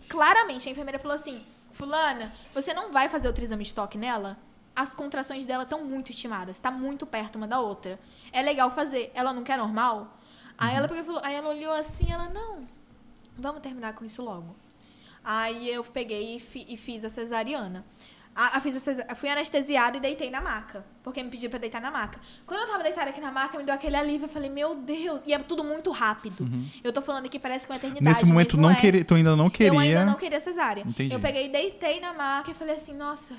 [0.07, 4.37] claramente, a enfermeira falou assim: Fulana, você não vai fazer outro exame de toque nela?
[4.81, 7.99] As contrações dela estão muito estimadas, tá muito perto uma da outra.
[8.31, 9.11] É legal fazer.
[9.13, 10.17] Ela não quer normal?
[10.57, 12.67] Aí ela pegou e falou, aí ela olhou assim, ela, não,
[13.37, 14.55] vamos terminar com isso logo.
[15.23, 17.85] Aí eu peguei e, fi- e fiz a cesariana.
[18.35, 18.75] A, a, fiz
[19.09, 20.85] a, fui anestesiada e deitei na maca.
[21.03, 22.19] Porque me pediram pra deitar na maca.
[22.45, 24.25] Quando eu tava deitada aqui na maca, me deu aquele alívio.
[24.25, 25.19] Eu falei, meu Deus.
[25.25, 26.47] E é tudo muito rápido.
[26.83, 28.05] Eu tô falando aqui, parece que é uma eternidade.
[28.05, 28.75] Nesse momento, não é.
[28.75, 29.73] queria, tu ainda não queria.
[29.73, 30.83] Eu ainda não queria cesárea.
[30.87, 31.13] Entendi.
[31.13, 33.33] Eu peguei, deitei na maca e falei assim, nossa.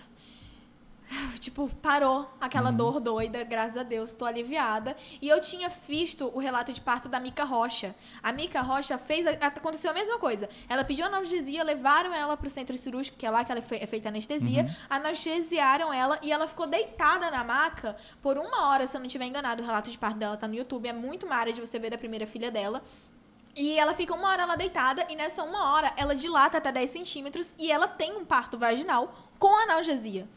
[1.40, 2.76] Tipo, parou aquela Uhum.
[2.76, 4.96] dor doida, graças a Deus, tô aliviada.
[5.20, 7.94] E eu tinha visto o relato de parto da Mica Rocha.
[8.22, 9.26] A Mica Rocha fez.
[9.26, 10.48] a- Aconteceu a mesma coisa.
[10.68, 13.86] Ela pediu analgesia, levaram ela pro centro cirúrgico, que é lá que ela é é
[13.86, 14.62] feita anestesia.
[14.64, 14.74] Uhum.
[14.88, 19.24] Anestesiaram ela e ela ficou deitada na maca por uma hora, se eu não estiver
[19.26, 19.62] enganado.
[19.62, 20.86] O relato de parto dela tá no YouTube.
[20.88, 22.82] É muito mara de você ver da primeira filha dela.
[23.56, 26.88] E ela fica uma hora lá deitada, e nessa uma hora ela dilata até 10
[26.90, 30.28] centímetros e ela tem um parto vaginal com analgesia.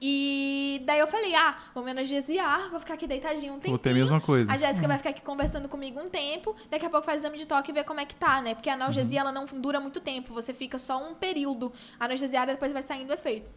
[0.00, 3.72] E daí eu falei, ah, vou me analgesiar, vou ficar aqui deitadinha um tempinho.
[3.72, 4.52] Vou ter a mesma coisa.
[4.52, 7.46] A Jéssica vai ficar aqui conversando comigo um tempo, daqui a pouco faz exame de
[7.46, 8.54] toque e vê como é que tá, né?
[8.54, 12.72] Porque a analgesia, ela não dura muito tempo, você fica só um período anestesiada, depois
[12.72, 13.48] vai saindo o efeito.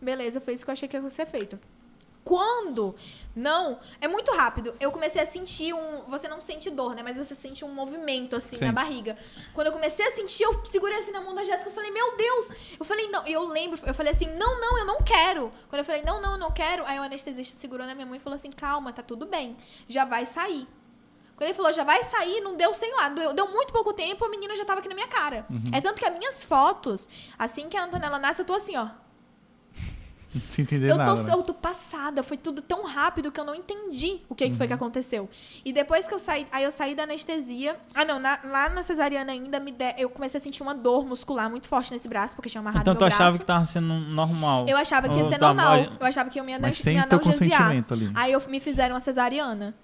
[0.00, 1.58] Beleza, foi isso que eu achei que ia ser feito.
[2.26, 2.96] Quando
[3.36, 4.74] não, é muito rápido.
[4.80, 6.00] Eu comecei a sentir um.
[6.08, 7.04] Você não sente dor, né?
[7.04, 8.72] Mas você sente um movimento assim na Sente.
[8.72, 9.16] barriga.
[9.54, 11.68] Quando eu comecei a sentir, eu segurei assim na mão da Jéssica.
[11.68, 12.50] Eu falei, meu Deus!
[12.80, 13.24] Eu falei, não.
[13.28, 15.52] E eu lembro, eu falei assim, não, não, eu não quero.
[15.68, 16.82] Quando eu falei, não, não, eu não quero.
[16.84, 19.56] Aí o anestesista segurou na minha mão e falou assim, calma, tá tudo bem.
[19.86, 20.66] Já vai sair.
[21.36, 24.24] Quando ele falou, já vai sair, não deu, sei lá, deu, deu muito pouco tempo,
[24.24, 25.46] a menina já tava aqui na minha cara.
[25.76, 27.06] É tanto que as minhas fotos,
[27.38, 28.88] assim que a Antonella nasce, eu tô assim, ó.
[30.48, 31.14] Sem entender Eu nada.
[31.16, 31.32] tô, né?
[31.32, 34.66] eu tô passada, foi tudo tão rápido que eu não entendi o que, que foi
[34.66, 34.76] que Uhum.
[34.76, 35.28] aconteceu.
[35.64, 37.76] E depois que eu saí, aí eu saí da anestesia.
[37.94, 41.04] Ah, não, na- lá na cesariana ainda me de- eu comecei a sentir uma dor
[41.06, 43.38] muscular muito forte nesse braço, porque tinha amarrado Então meu tu achava braço.
[43.38, 44.66] que tava sendo normal.
[44.68, 45.76] Eu achava que ia ser normal.
[46.00, 47.58] Eu achava que eu me, Mas anas- sem me teu analgesiar.
[47.60, 48.10] consentimento ali.
[48.14, 49.74] Aí eu me fizeram uma cesariana.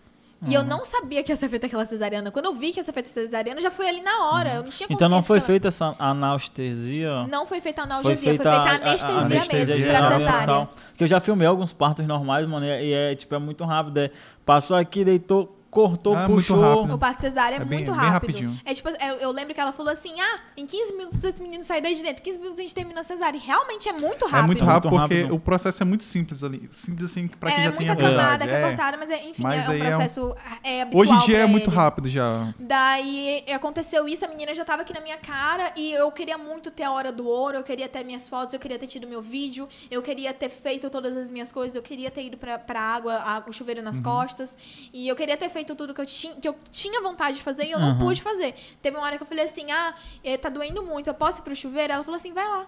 [0.47, 2.30] E eu não sabia que ia ser feita aquela cesariana.
[2.30, 4.55] Quando eu vi que ia ser feita cesariana, já foi ali na hora.
[4.55, 7.26] Eu não tinha Então não foi feita essa anestesia?
[7.28, 10.68] Não foi feita a analgesia, foi feita, a, anestesia, anestesia mesmo pra cesárea.
[10.88, 13.99] Porque eu já filmei alguns partos normais, mano, e e é, tipo, é muito rápido.
[13.99, 14.11] É,
[14.45, 16.60] passou aqui, deitou, cortou, Ah, muito puxou.
[16.60, 16.94] rápido.
[16.94, 18.12] O parto cesárea é, É bem- muito bem rápido.
[18.12, 18.60] rapidinho.
[18.64, 21.64] É tipo, eu, eu lembro que ela falou assim: ah, em 15 minutos esse menino
[21.64, 23.38] sai daí de dentro, 15 minutos a gente termina a cesárea.
[23.38, 24.38] E realmente é muito rápido.
[24.44, 25.34] É muito rápido Muito porque rápido.
[25.34, 26.68] o processo é muito simples ali.
[26.70, 28.22] Simples assim pra quem é já tem muita habilidade.
[28.22, 28.62] camada que é É.
[28.68, 31.38] cortada, mas é, enfim, Mas é um é um- processo é habitual Hoje em dia
[31.38, 31.76] é muito ele.
[31.76, 32.52] rápido já.
[32.58, 36.70] Daí aconteceu isso, a menina já tava aqui na minha cara e eu queria muito
[36.70, 39.22] ter a hora do ouro, eu queria ter minhas fotos, eu queria ter tido meu
[39.22, 42.80] vídeo, eu queria ter feito todas as minhas coisas, eu queria ter ido pra, pra
[42.80, 43.84] água, a- o chuveiro Uhum.
[43.84, 44.58] nas costas,
[44.92, 47.64] e eu queria ter feito tudo que eu, tinha que eu tinha vontade de fazer
[47.64, 47.98] e eu não Aham.
[47.98, 48.54] pude fazer.
[48.80, 51.42] Teve uma hora que eu falei assim: ah, eh, tá doendo muito, eu posso ir
[51.42, 51.92] pro chuveiro?
[51.92, 52.66] Ela falou assim: vai lá.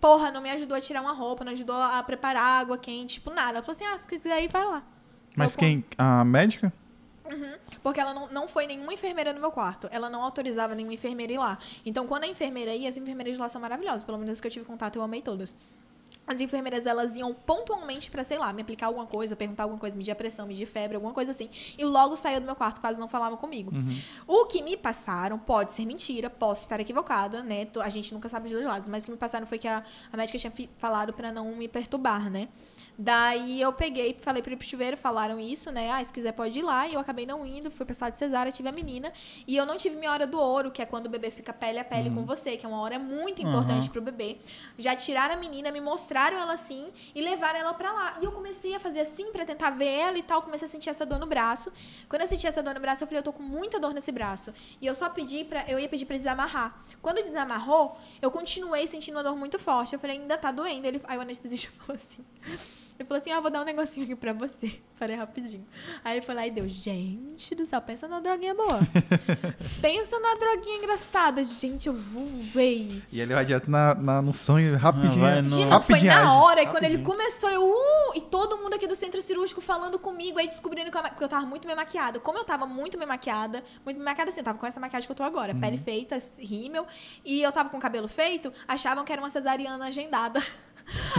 [0.00, 3.30] Porra, não me ajudou a tirar uma roupa, não ajudou a preparar água quente, tipo,
[3.30, 3.58] nada.
[3.58, 4.82] Ela falou assim: ah, se quiser ir, vai lá.
[5.36, 5.84] Mas Eu quem?
[5.96, 6.72] A médica?
[7.82, 9.88] porque ela não, não foi nenhuma enfermeira no meu quarto.
[9.90, 11.58] Ela não autorizava nenhuma enfermeira ir lá.
[11.84, 14.02] Então, quando a enfermeira ia, as enfermeiras de lá são maravilhosas.
[14.02, 15.54] Pelo menos as que eu tive contato, eu amei todas.
[16.28, 19.96] As enfermeiras, elas iam pontualmente pra, sei lá, me aplicar alguma coisa, perguntar alguma coisa,
[19.96, 21.48] medir a pressão, medir febre, alguma coisa assim.
[21.78, 23.72] E logo saía do meu quarto, quase não falavam comigo.
[24.26, 27.66] O que me passaram pode ser mentira, posso estar equivocada, né?
[27.80, 28.88] A gente nunca sabe os dois lados.
[28.90, 31.66] Mas o que me passaram foi que a, a médica tinha falado pra não me
[31.66, 32.48] perturbar, né?
[33.00, 35.88] Daí eu peguei, falei pro ir pro chuveiro, falaram isso, né?
[35.92, 36.88] Ah, se quiser pode ir lá.
[36.88, 39.12] E eu acabei não indo, fui pra sala de cesárea, tive a menina.
[39.46, 41.78] E eu não tive minha hora do ouro, que é quando o bebê fica pele
[41.78, 43.92] a pele com você, que é uma hora muito importante Uhum.
[43.92, 44.38] pro bebê.
[44.76, 48.14] Já tiraram a menina, me mostraram ela assim e levaram ela pra lá.
[48.20, 50.42] E eu comecei a fazer assim pra tentar ver ela e tal.
[50.42, 51.72] Comecei a sentir essa dor no braço.
[52.08, 54.10] Quando eu senti essa dor no braço, eu falei, eu tô com muita dor nesse
[54.10, 54.52] braço.
[54.80, 55.64] E eu só pedi pra.
[55.68, 56.82] Eu ia pedir pra desamarrar.
[57.00, 59.92] Quando desamarrou, eu continuei sentindo uma dor muito forte.
[59.92, 60.84] Eu falei, ainda tá doendo.
[60.84, 62.24] Ele, aí o anestesista falou assim.
[62.98, 64.72] Ele falou assim: Ah, vou dar um negocinho aqui pra você.
[64.96, 65.64] Falei rapidinho.
[66.04, 68.80] Aí ele foi lá e deu: Gente do céu, pensa numa droguinha boa.
[69.80, 71.44] pensa numa droguinha engraçada.
[71.44, 73.02] Gente, eu voei.
[73.12, 75.20] E ele vai direto na, na- no sonho, rapidinho.
[75.20, 76.60] vai no- Gente, não, foi rapidinho, na hora.
[76.62, 76.72] E rapidinho.
[76.72, 77.62] quando ele começou, eu.
[77.64, 81.22] Uh, e todo mundo aqui do centro cirúrgico falando comigo, aí descobrindo que eu, porque
[81.24, 82.18] eu tava muito bem maquiada.
[82.18, 85.06] Como eu tava muito bem maquiada, muito bem maquiada assim, eu tava com essa maquiagem
[85.06, 85.60] que eu tô agora, Uhum.
[85.60, 86.86] pele feita, rímel,
[87.24, 90.44] e eu tava com o cabelo feito, achavam que era uma cesariana agendada.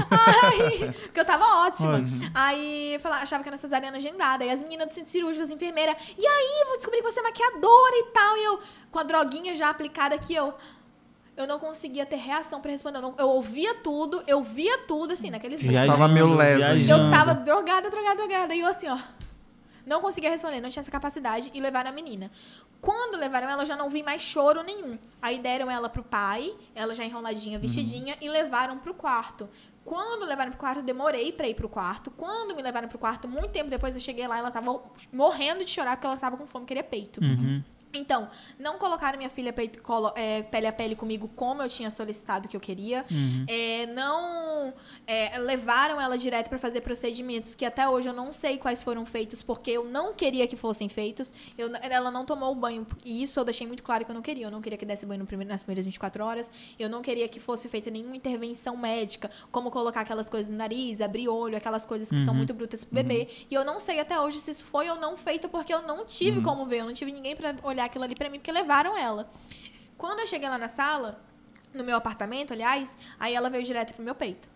[0.09, 1.97] Aí, porque eu tava ótima.
[1.97, 2.31] Ótimo.
[2.33, 4.43] Aí fala- achava que era cesariana agendada.
[4.43, 7.23] Aí as meninas do centro cirúrgico, as enfermeiras, e aí, vou descobrir que você é
[7.23, 8.37] maquiadora e tal.
[8.37, 8.59] E eu,
[8.91, 10.53] com a droguinha já aplicada aqui, eu.
[11.37, 12.97] Eu não conseguia ter reação pra responder.
[12.97, 16.59] Eu, não- eu ouvia tudo, eu via tudo, assim, naqueles Viajando, Tava meio lesa.
[16.91, 18.53] Eu tava drogada, drogada, drogada.
[18.55, 18.97] E eu assim, ó.
[19.85, 21.49] Não conseguia responder, não tinha essa capacidade.
[21.53, 22.29] E levaram a menina.
[22.81, 24.97] Quando levaram ela, eu já não vi mais choro nenhum.
[25.21, 29.49] Aí deram ela pro pai, ela já enroladinha, vestidinha, e levaram pro quarto.
[29.83, 32.11] Quando levaram pro quarto, eu demorei pra ir pro quarto.
[32.11, 35.71] Quando me levaram pro quarto, muito tempo depois eu cheguei lá, ela tava morrendo de
[35.71, 37.21] chorar porque ela tava com fome, queria peito.
[37.21, 37.63] Uhum.
[37.93, 38.29] Então,
[38.59, 39.53] não colocaram minha filha
[40.15, 43.03] é, pele a pele comigo como eu tinha solicitado que eu queria.
[43.09, 43.45] Uhum.
[43.47, 44.73] É, não
[45.07, 49.05] é, levaram ela direto para fazer procedimentos que até hoje eu não sei quais foram
[49.05, 51.33] feitos porque eu não queria que fossem feitos.
[51.57, 54.21] Eu- ela não tomou o banho e isso eu deixei muito claro que eu não
[54.21, 54.45] queria.
[54.45, 56.51] Eu não queria que desse banho primeiro- nas primeiras 24 horas.
[56.77, 61.01] Eu não queria que fosse feita nenhuma intervenção médica, como colocar aquelas coisas no nariz,
[61.01, 62.37] abrir olho, aquelas coisas que são Uhum.
[62.37, 63.27] muito brutas pro bebê.
[63.49, 66.05] E eu não sei até hoje se isso foi ou não feito porque eu não
[66.05, 68.97] tive como ver, eu não tive ninguém para olhar aquilo ali para mim porque levaram
[68.97, 69.29] ela.
[69.97, 71.21] Quando eu cheguei lá na sala,
[71.73, 74.47] no meu apartamento, aliás, aí ela veio direto pro meu peito.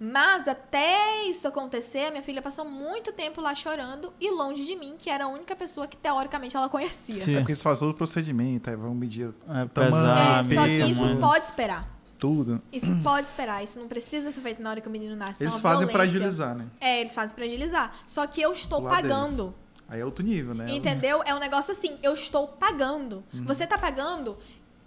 [0.00, 4.76] Mas até isso acontecer, a minha filha passou muito tempo lá chorando e longe de
[4.76, 7.20] mim, que era a única pessoa que teoricamente ela conhecia.
[7.20, 7.34] Sim.
[7.34, 10.70] É porque eles fazem todo o procedimento, aí vão medir É Tamanho, É, só que
[10.86, 11.20] isso mano.
[11.20, 11.98] pode esperar.
[12.16, 12.62] tudo.
[12.72, 13.62] Isso pode esperar.
[13.64, 15.42] Isso não precisa ser feito na hora que o menino nasce.
[15.42, 16.18] é Eles uma fazem pra violência.
[16.18, 16.66] agilizar, né?
[16.80, 17.92] É, eles fazem pra agilizar.
[18.06, 19.52] Só que eu estou pagando.
[19.88, 20.66] Aí é outro nível, né?
[20.70, 21.22] Entendeu?
[21.24, 23.24] É um negócio assim, eu estou pagando.
[23.32, 23.44] Uhum.
[23.44, 24.36] Você tá pagando.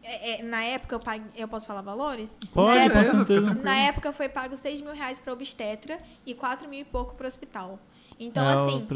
[0.03, 1.27] é, é, na época eu paguei.
[1.35, 2.37] Eu posso falar valores?
[2.53, 6.67] Pode, na, época, certeza, na época foi pago 6 mil reais pra obstetra e 4
[6.69, 7.79] mil e pouco pro hospital.
[8.19, 8.87] Então, é assim,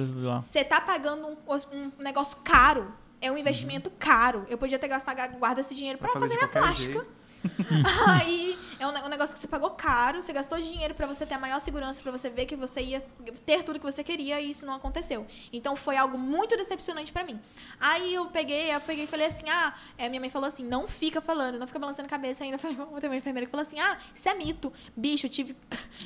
[0.41, 1.37] você tá pagando um,
[1.73, 2.93] um negócio caro.
[3.19, 4.45] É um investimento caro.
[4.47, 6.93] Eu podia ter gastado, guarda esse dinheiro pra Vai fazer, fazer minha plástica.
[6.99, 7.07] jeito.
[8.07, 11.33] Aí é um, ne- negócio que você pagou caro, você gastou dinheiro pra você ter
[11.35, 13.01] a maior segurança, pra você ver que você ia
[13.45, 15.25] ter tudo que você queria e isso não aconteceu.
[15.51, 17.39] Então foi algo muito decepcionante pra mim.
[17.79, 20.87] Aí eu peguei, eu peguei e falei assim: "Ah, é, minha mãe falou assim: "Não
[20.87, 22.57] fica falando, não fica balançando a cabeça ainda".
[22.59, 24.71] Foi uma enfermeira que falou assim: "Ah, isso é mito.
[24.95, 25.55] Bicho, eu tive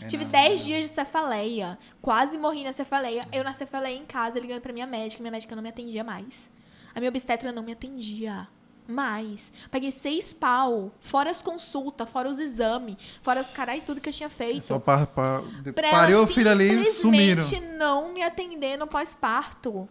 [0.02, 0.66] É tive nada, 10 não.
[0.68, 3.26] dias de cefaleia, quase morri na cefaleia.
[3.32, 6.50] Eu na cefaleia em casa ligando pra minha médica, minha médica não me atendia mais.
[6.94, 8.48] A minha obstetra não me atendia
[8.92, 9.52] mais.
[9.72, 14.14] Paguei seis pau, fora as consultas, fora os exames, fora as carai tudo que eu
[14.14, 14.66] tinha feito.
[14.66, 17.42] Só para, para, Pra pariu o filho ali e sumiram.
[17.42, 19.88] simplesmente não me atender no pós-parto.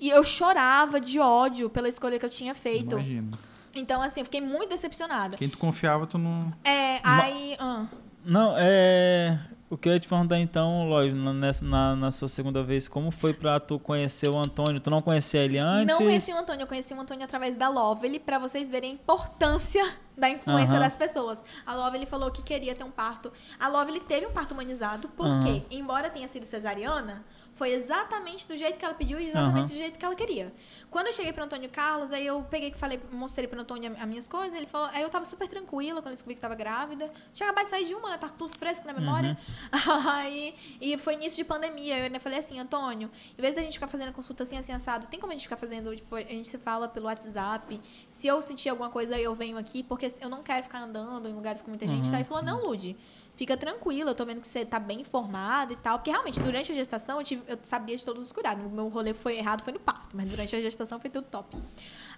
[0.00, 2.92] E eu chorava de ódio pela escolha que eu tinha feito.
[2.94, 3.38] Imagina.
[3.74, 5.36] Então, assim, eu fiquei muito decepcionada.
[5.36, 6.52] Quem tu confiava, tu não.
[6.64, 7.56] É, aí.
[7.58, 7.86] ah.
[8.24, 9.38] Não, é.
[9.70, 13.10] O que eu ia te perguntar então, na- nessa, na, na sua segunda vez, como
[13.10, 14.80] foi pra tu conhecer o Antônio?
[14.80, 15.86] Tu não conhecia ele antes?
[15.98, 18.94] Não conheci o Antônio, eu conheci o Antônio através da Lovely, pra vocês verem a
[18.94, 19.84] importância
[20.16, 20.80] da influência Aham.
[20.80, 21.38] das pessoas.
[21.66, 23.30] A Lovely falou que queria ter um parto.
[23.60, 25.62] A Lovely teve um parto humanizado, porque, Aham.
[25.70, 27.22] embora tenha sido cesariana,
[27.58, 29.66] foi exatamente do jeito que ela pediu e exatamente Aham.
[29.66, 30.52] do jeito que ela queria.
[30.88, 34.08] Quando eu cheguei pro Antônio Carlos, aí eu peguei que falei, mostrei pro Antônio as
[34.08, 37.12] minhas coisas, ele falou, aí eu tava super tranquila quando eu descobri que tava grávida.
[37.34, 38.16] Tinha acabado de sair de uma, né?
[38.16, 39.36] Tá tudo fresco na memória.
[40.08, 41.98] Aí, e foi início de pandemia.
[41.98, 45.08] Eu ainda falei assim, Antônio, em vez da gente ficar fazendo consulta assim, assim, assado,
[45.08, 47.80] tem como a gente ficar fazendo, tipo, a gente se fala pelo WhatsApp.
[48.08, 51.32] Se eu sentir alguma coisa, eu venho aqui, porque eu não quero ficar andando em
[51.32, 52.04] lugares com muita gente.
[52.04, 52.10] Uhum.
[52.12, 52.18] Tá?
[52.18, 52.96] Ele falou, não, Lude.
[53.38, 55.98] Fica tranquila, eu tô vendo que você tá bem informada e tal.
[55.98, 58.66] Porque realmente, durante a gestação, eu, tive- eu sabia de todos os cuidados.
[58.66, 61.56] O meu rolê foi errado, foi no parto, mas durante a gestação foi tudo top.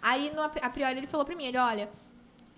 [0.00, 1.90] Aí, no, a priori, ele falou pra mim, ele, olha,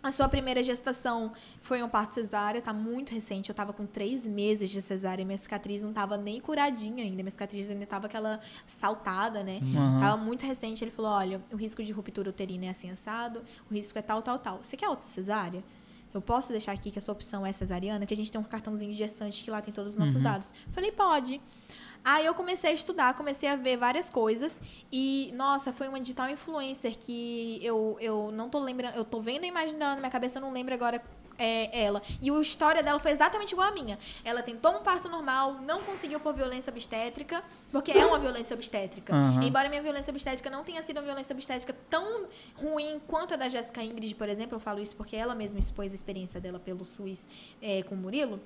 [0.00, 3.48] a sua primeira gestação foi um parto cesárea, tá muito recente.
[3.50, 7.16] Eu tava com três meses de cesárea, minha cicatriz não tava nem curadinha ainda.
[7.20, 9.58] Minha cicatriz ainda tava aquela saltada, né?
[9.62, 10.00] Uhum.
[10.00, 10.84] Tava muito recente.
[10.84, 14.22] Ele falou: olha, o risco de ruptura uterina é assim assado, o risco é tal,
[14.22, 14.58] tal, tal.
[14.62, 15.62] Você quer outra cesárea?
[16.14, 18.44] Eu posso deixar aqui que a sua opção é cesariana, que a gente tem um
[18.44, 20.22] cartãozinho de gestante que lá tem todos os nossos Uhum.
[20.22, 20.52] dados.
[20.72, 21.40] Falei, pode.
[22.04, 24.60] Aí eu comecei a estudar, comecei a ver várias coisas
[24.90, 29.44] e, nossa, foi uma digital influencer que eu, eu não tô lembrando, eu tô vendo
[29.44, 31.00] a imagem dela na minha cabeça, eu não lembro agora
[31.38, 32.02] é, ela.
[32.20, 33.98] E a história dela foi exatamente igual à minha.
[34.24, 39.14] Ela tentou um parto normal, não conseguiu por violência obstétrica, porque é uma violência obstétrica.
[39.14, 39.42] Aham.
[39.42, 43.48] Embora minha violência obstétrica não tenha sido uma violência obstétrica tão ruim quanto a da
[43.48, 46.84] Jéssica Ingrid, por exemplo, eu falo isso porque ela mesma expôs a experiência dela pelo
[46.84, 47.24] SUS
[47.60, 48.40] é, com o Murilo.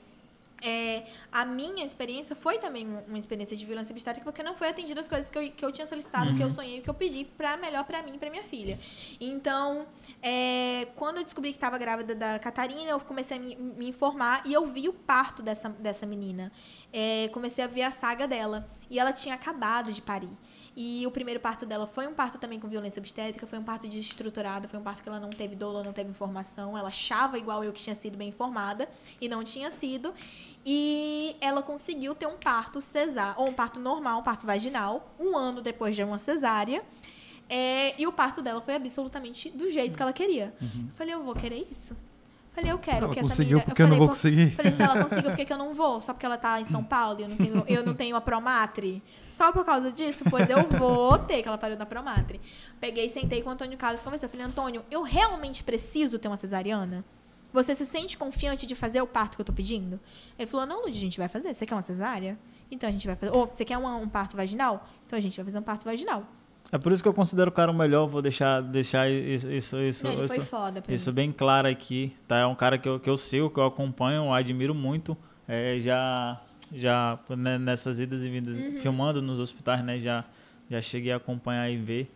[0.63, 4.69] É, a minha experiência foi também um- uma experiência de violência obstétrica porque não foi
[4.69, 7.27] atendida as coisas que eu, que eu tinha solicitado, que eu sonhei, que eu pedi
[7.27, 8.79] para melhor para mim e para minha filha.
[9.21, 9.87] Então,
[10.23, 14.43] é, quando eu descobri que estava grávida da Catarina, eu comecei a me, me informar
[14.47, 16.51] e eu vi o parto dessa, dessa menina.
[16.93, 20.31] É, comecei a ver a saga dela e ela tinha acabado de parir.
[20.79, 23.89] E o primeiro parto dela foi um parto também com violência obstétrica, foi um parto
[23.89, 27.65] desestruturado, foi um parto que ela não teve dor, não teve informação, ela achava igual
[27.65, 28.87] eu que tinha sido bem informada
[29.19, 30.13] e não tinha sido.
[30.67, 35.35] E ela conseguiu ter um parto cesar, ou um parto normal, um parto vaginal, um
[35.35, 36.85] ano depois de uma cesárea.
[37.49, 40.53] É, e o parto dela foi absolutamente do jeito que ela queria.
[40.61, 41.97] Eu falei, eu vou querer isso.
[42.57, 43.65] Falei, eu quero Se ela que essa conseguiu, menina...
[43.67, 45.75] porque eu não falei, vou "Por- conseguir?" Falei, se ela conseguiu, por que, eu não
[45.75, 46.01] vou?
[46.01, 48.21] Só porque ela tá em São Paulo e eu não tenho, eu não tenho a
[48.21, 49.03] Promatre?
[49.29, 50.25] Só por causa disso?
[50.31, 52.41] Pois eu vou ter, que ela pariu na Promatre.
[52.81, 54.27] Peguei, sentei com o Antônio Carlos e conversei.
[54.27, 57.05] Eu falei, Antônio, eu realmente preciso ter uma cesariana?
[57.53, 60.01] Você se sente confiante de fazer o parto que eu tô pedindo?
[60.39, 61.53] Ele falou, não, Lud, a gente vai fazer.
[61.55, 62.39] Você quer uma cesárea?
[62.71, 63.33] Então a gente vai fazer.
[63.33, 64.89] Ou você quer uma- um parto vaginal?
[65.07, 66.25] Então a gente vai fazer um parto vaginal.
[66.73, 69.77] É por isso que eu considero o cara o melhor, vou deixar, deixar isso, isso,
[69.81, 70.35] isso, Não, isso,
[70.89, 72.39] isso bem claro aqui, tá?
[72.39, 75.17] É um cara que eu, que eu sigo, que eu acompanho, admiro muito.
[75.47, 76.41] É, já,
[76.73, 78.79] já né, nessas idas e vindas, Uhum.
[78.79, 79.99] filmando nos hospitais, né?
[80.01, 80.25] Já,
[80.69, 82.13] já cheguei a acompanhar e ver.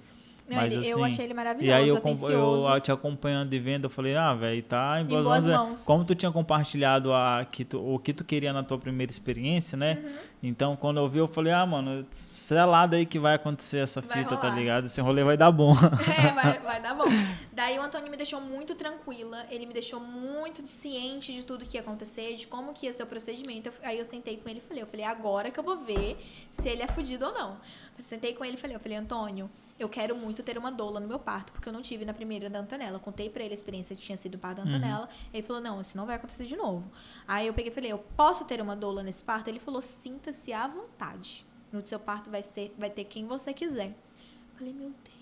[0.50, 2.68] Não, Mas, ele- eu assim, achei ele maravilhoso, E aí eu, atencioso.
[2.68, 5.54] eu te acompanhando e vendo, eu falei, ah, velho, tá em boas, boas mãos.
[5.54, 5.56] é.
[5.68, 5.84] mãos.
[5.84, 9.78] Como tu tinha compartilhado a, que tu- o que tu queria na tua primeira experiência,
[9.78, 9.98] né?
[10.02, 10.12] Uhum.
[10.42, 14.18] Então, quando eu vi, eu falei, ah, mano, selado aí que vai acontecer essa Vai
[14.18, 14.58] fita, tá rolar.
[14.58, 14.86] ligado?
[14.86, 15.72] Esse rolê vai dar bom.
[16.26, 17.04] É, vai, vai dar bom.
[17.52, 21.76] Daí o Antônio me deixou muito tranquila, ele me deixou muito ciente de tudo que
[21.76, 23.68] ia acontecer, de como que ia ser o procedimento.
[23.68, 26.16] Eu- Aí eu sentei com ele e falei, eu falei, agora que eu vou ver
[26.50, 27.56] se ele é fudido ou não.
[28.02, 31.08] Sentei com ele e falei, eu falei, Antônio, eu quero muito ter uma doula no
[31.08, 32.96] meu parto, porque eu não tive na primeira da Antonella.
[32.96, 35.08] Eu contei pra ele a experiência que tinha sido o parto da Antonella.
[35.32, 36.84] Ele falou, não, isso não vai acontecer de novo.
[37.26, 39.48] Aí eu peguei e falei, eu posso ter uma doula nesse parto?
[39.48, 41.46] Ele falou, sinta-se à vontade.
[41.72, 43.88] No seu parto vai, ser, vai ter quem você quiser.
[43.88, 45.19] Eu falei, meu Deus,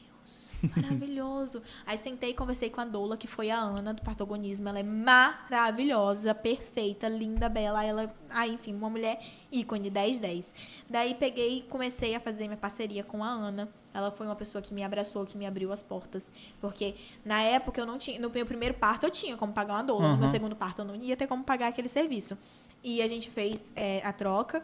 [0.77, 1.63] maravilhoso.
[1.87, 4.69] Aí sentei e conversei com a doula, que foi a Ana, do partogonismo.
[4.69, 7.85] Ela é maravilhosa, perfeita, linda, bela.
[7.85, 9.21] Ela, ah, enfim, uma mulher
[9.51, 10.47] ícone, 10-10.
[10.89, 13.69] Daí peguei e comecei a fazer minha parceria com a Ana.
[13.95, 16.31] Ela foi uma pessoa que me abraçou, que me abriu as portas.
[16.61, 16.95] Porque
[17.25, 18.21] na época eu não tinha.
[18.21, 20.09] No meu primeiro parto eu tinha como pagar uma doula.
[20.09, 20.31] No meu Uhum.
[20.33, 22.37] segundo parto eu não ia ter como pagar aquele serviço.
[22.85, 24.63] E a gente fez é, a troca.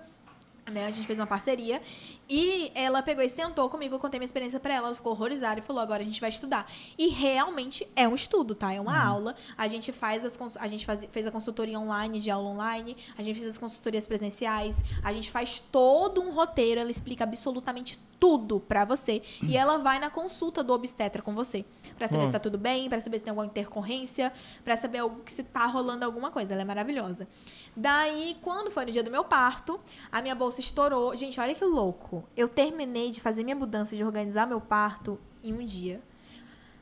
[0.72, 1.82] Né, a gente fez uma parceria
[2.26, 5.60] e ela pegou e sentou comigo, eu contei minha experiência pra ela, ela ficou horrorizada
[5.60, 6.66] e falou: "Agora a gente vai estudar".
[6.96, 8.72] E realmente é um estudo, tá?
[8.72, 9.36] É uma aula.
[9.58, 13.22] A gente faz as a gente faz, fez a consultoria online, de aula online, a
[13.22, 18.58] gente fez as consultorias presenciais, a gente faz todo um roteiro, ela explica absolutamente tudo
[18.58, 21.62] pra você e ela vai na consulta do obstetra com você,
[21.98, 24.32] Pra saber se tá tudo bem, pra saber se tem alguma intercorrência,
[24.64, 26.54] pra saber algo- se tá rolando alguma coisa.
[26.54, 27.28] Ela é maravilhosa.
[27.76, 29.78] Daí, quando foi no dia do meu parto,
[30.10, 31.16] a minha bolsa estourou.
[31.16, 32.24] Gente, olha que louco.
[32.36, 36.00] Eu terminei de fazer minha mudança, de organizar meu parto em um dia.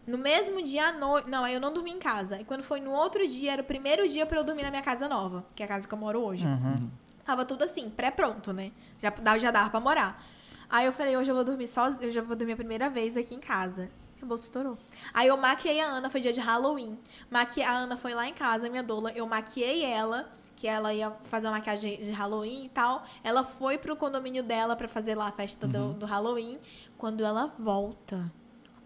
[0.06, 1.28] No mesmo dia à noite.
[1.30, 2.40] Não, aí eu não dormi em casa.
[2.40, 4.82] E quando foi no outro dia, era o primeiro dia pra eu dormir na minha
[4.82, 6.44] casa nova, que é a casa que eu moro hoje.
[6.44, 6.90] Uhum.
[7.24, 8.72] Tava tudo assim, pré-pronto, né?
[9.00, 10.24] Já, dava- já dava pra morar.
[10.68, 13.16] Aí eu falei, hoje eu vou dormir sozinha, eu já vou dormir a primeira vez
[13.16, 13.90] aqui em casa.
[14.16, 14.76] Minha bolsa estourou.
[15.14, 16.98] Aí eu maquiei a Ana, foi dia de Halloween.
[17.30, 17.62] Maqui...
[17.62, 20.28] A Ana foi lá em casa, minha doula, eu maquiei ela,
[20.62, 23.04] que ela ia fazer uma maquiagem de Halloween e tal.
[23.24, 26.56] Ela foi pro condomínio dela pra fazer lá a festa do, do Halloween.
[26.96, 28.30] Quando ela volta.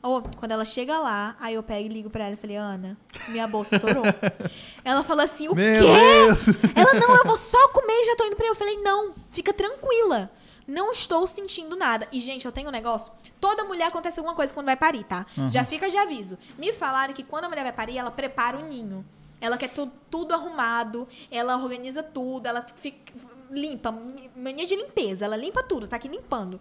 [0.02, 2.96] Ou, quando ela chega lá, aí eu pego e ligo pra ela e falei, Ana,
[3.28, 4.04] minha bolsa estourou.
[4.82, 5.80] ela falou assim, o Meu quê?
[5.80, 6.56] Deus!
[6.74, 8.50] Ela, não, eu vou só comer e já tô indo pra aí.
[8.50, 10.30] Eu falei, não, fica tranquila.
[10.66, 12.08] Não estou sentindo nada.
[12.10, 13.12] E, gente, eu tenho um negócio.
[13.38, 15.26] Toda mulher acontece alguma coisa quando vai parir, tá?
[15.50, 16.38] Já fica de aviso.
[16.56, 19.04] Me falaram que quando a mulher vai parir, ela prepara o ninho.
[19.40, 23.12] Ela quer tu- tudo arrumado, ela organiza tudo, ela fica,
[23.50, 23.92] limpa,
[24.34, 25.24] mania de limpeza.
[25.24, 26.60] Ela limpa tudo, tá aqui limpando.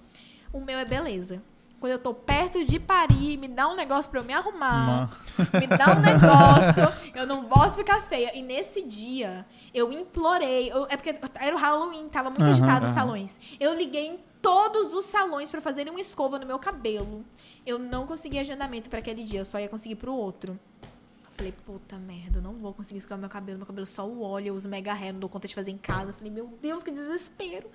[0.52, 1.42] O meu é beleza.
[1.80, 5.10] Quando eu tô perto de parir, me dá um negócio pra eu me arrumar.
[5.54, 7.12] Me dá um negócio.
[7.14, 8.36] Eu não posso ficar feia.
[8.36, 10.72] E nesse dia, eu implorei.
[10.72, 12.94] eu- é porque era o Halloween, tava muito Aham, agitado os aham.
[13.00, 13.40] salões.
[13.60, 17.24] Eu liguei em todos os salões pra fazerem uma escova no meu cabelo.
[17.66, 20.58] Eu não consegui agendamento pra aquele dia, eu só ia conseguir pro outro.
[21.36, 24.48] Falei, puta merda, eu não vou conseguir escovar meu cabelo, meu cabelo só o óleo,
[24.48, 26.14] eu uso mega hair, não dou conta de fazer em casa.
[26.14, 27.70] Falei, meu Deus, que desespero.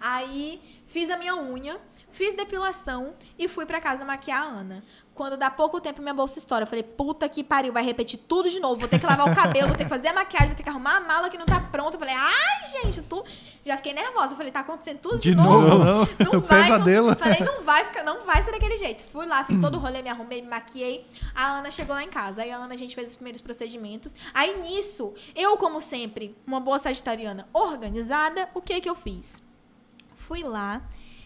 [0.00, 1.76] Aí fiz a minha unha,
[2.12, 4.84] fiz depilação e fui pra casa maquiar a Ana.
[5.20, 6.62] Quando dá pouco tempo, minha bolsa estoura.
[6.62, 8.76] Eu falei, puta que pariu, vai repetir tudo de novo.
[8.76, 10.68] Vou ter que lavar o cabelo, vou ter que fazer a maquiagem, vou ter que
[10.70, 11.96] arrumar a mala que não tá pronta.
[11.96, 13.22] Eu falei, ai, gente, tu.
[13.62, 14.32] Já fiquei nervosa.
[14.32, 16.08] Eu falei, tá acontecendo tudo de, De novo, não.
[16.32, 16.62] Não vai.
[16.64, 17.14] Pesadelo.
[17.16, 19.04] Falei, não vai ficar, não vai ser daquele jeito.
[19.12, 21.06] Fui lá, fiz todo o rolê, me arrumei, me maquiei.
[21.34, 22.40] A Ana chegou lá em casa.
[22.40, 24.16] Aí a Ana, a gente fez os primeiros procedimentos.
[24.32, 29.42] Aí nisso, eu, como sempre, uma boa sagitariana organizada, o que que eu fiz?
[30.16, 30.80] Fui lá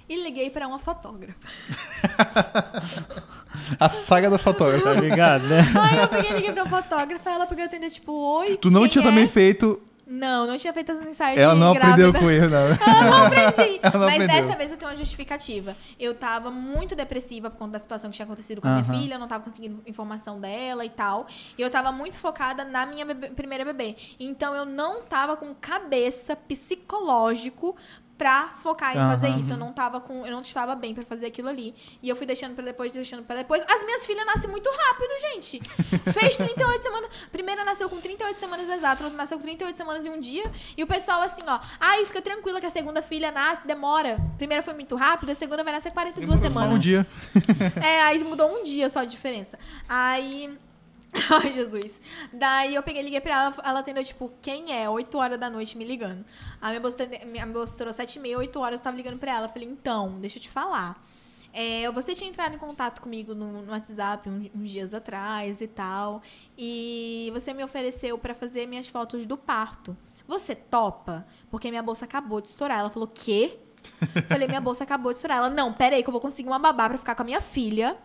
[0.09, 1.39] e liguei pra uma fotógrafa.
[3.79, 4.95] A saga da fotógrafa.
[4.95, 5.61] Tá ligado, né?
[5.81, 8.57] Aí eu peguei e liguei pra uma fotógrafa, ela pegou atender, tipo, oi.
[8.57, 9.09] Tu não quem tinha é?
[9.09, 9.81] também feito.
[10.07, 12.19] Não, não tinha feito as ensaios Ela não aprendeu grávida.
[12.21, 12.69] com erro, não.
[12.69, 13.81] Eu não aprendi.
[13.83, 14.43] Ela não Mas aprendeu.
[14.47, 15.75] dessa vez eu tenho uma justificativa.
[15.99, 19.15] Eu tava muito depressiva por conta da situação que tinha acontecido com a minha filha,
[19.15, 21.27] eu não tava conseguindo informação dela e tal.
[21.57, 23.97] E eu tava muito focada na minha bebê- primeira bebê.
[24.21, 27.75] Então eu não tava com cabeça psicológico
[28.17, 29.39] pra focar em fazer Aham.
[29.39, 29.53] isso.
[29.53, 31.75] Eu não tava com, eu não estava bem pra fazer aquilo ali.
[32.03, 33.63] E eu fui deixando pra depois, deixando pra depois.
[33.69, 35.61] As minhas filhas nascem muito rápido, gente.
[36.13, 37.11] Fez 38 semanas.
[37.33, 40.51] Primeira nasceu com 38 semanas exatas, a outra nasceu com 38 semanas e um dia.
[40.77, 44.17] E o pessoal assim, ó, ai, fica tranquila que a segunda filha nasce, demora.
[44.17, 46.71] A primeira foi muito rápido, a segunda vai nascer 42 Demorou semanas.
[46.71, 47.07] Só um dia.
[47.85, 49.59] É, aí mudou um dia só de diferença.
[49.89, 50.57] Aí.
[51.31, 52.01] Ai, Jesus.
[52.33, 54.89] Daí eu peguei liguei pra ela, ela atendeu, tipo, quem é?
[54.91, 56.25] 8 horas da noite me ligando.
[56.61, 59.33] A minha bolsa, minha bolsa estourou 7 e meia, 8 horas eu tava ligando pra
[59.35, 59.47] ela.
[59.47, 61.01] Eu falei, então, deixa eu te falar.
[61.53, 65.69] é, você tinha entrado em contato comigo no, no WhatsApp um- uns dias atrás e
[65.69, 66.21] tal.
[66.59, 69.97] E você me ofereceu pra fazer minhas fotos do parto.
[70.27, 71.25] Você topa?
[71.51, 72.81] Porque minha bolsa acabou de estourar.
[72.81, 73.57] Ela falou, quê?
[74.29, 75.39] Falei, minha bolsa acabou de estourar.
[75.39, 77.97] Ela, não, peraí, que eu vou conseguir uma babá pra ficar com a minha filha.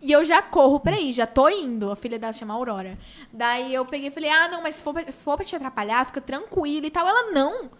[0.00, 1.90] E eu já corro pra ir, já tô indo.
[1.90, 2.96] A filha dela chama Aurora.
[3.32, 6.06] Daí eu peguei e falei, ah, não, mas se for pra, for pra te atrapalhar,
[6.06, 7.06] fica tranquila e tal.
[7.06, 7.70] Ela, não,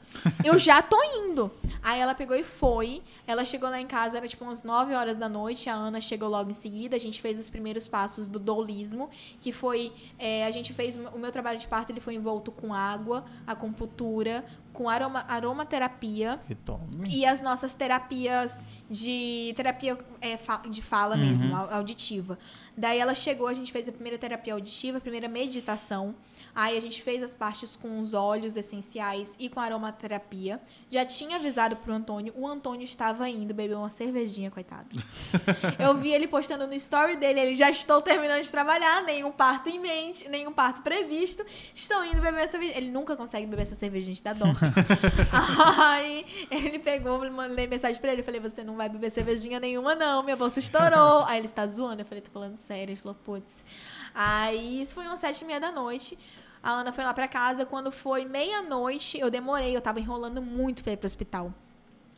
[0.44, 1.50] eu já tô indo.
[1.82, 3.02] Aí ela pegou e foi.
[3.26, 5.70] Ela chegou lá em casa, era tipo umas 9 horas da noite.
[5.70, 6.96] A Ana chegou logo em seguida.
[6.96, 9.08] A gente fez os primeiros passos do dolismo,
[9.40, 9.92] que foi.
[10.18, 10.96] é, a gente fez.
[11.14, 16.40] O meu trabalho de parto ele foi envolto com água, acupuntura, com aroma, aromaterapia.
[16.46, 17.08] Que tome.
[17.10, 22.38] E as nossas terapias de terapia é, de fala mesmo, au- auditiva.
[22.76, 26.14] Daí ela chegou, a gente fez a primeira terapia auditiva, a primeira meditação.
[26.58, 30.60] Aí a gente fez as partes com os óleos essenciais e com aromaterapia.
[30.90, 34.88] Já tinha avisado pro Antônio, o Antônio estava indo beber uma cervejinha, coitado.
[35.78, 39.68] Eu vi ele postando no story dele, ele já estou terminando de trabalhar, nenhum parto
[39.68, 41.46] em mente, nenhum parto previsto.
[41.72, 42.76] Estou indo beber essa cerveja.
[42.76, 44.46] Ele nunca consegue beber essa cerveja, gente, dá dó.
[45.78, 49.94] Aí ele pegou, mandei mensagem pra ele, eu falei, você não vai beber cervejinha nenhuma
[49.94, 51.22] não, minha bolsa estourou.
[51.26, 52.90] Aí ele está zoando, eu falei, tô falando sério.
[52.90, 53.64] Ele falou, putz.
[54.12, 56.18] Aí isso foi umas sete e meia da noite.
[56.62, 60.82] A Ana foi lá pra casa, quando foi meia-noite, eu demorei, eu tava enrolando muito
[60.82, 61.52] pra ir pro hospital.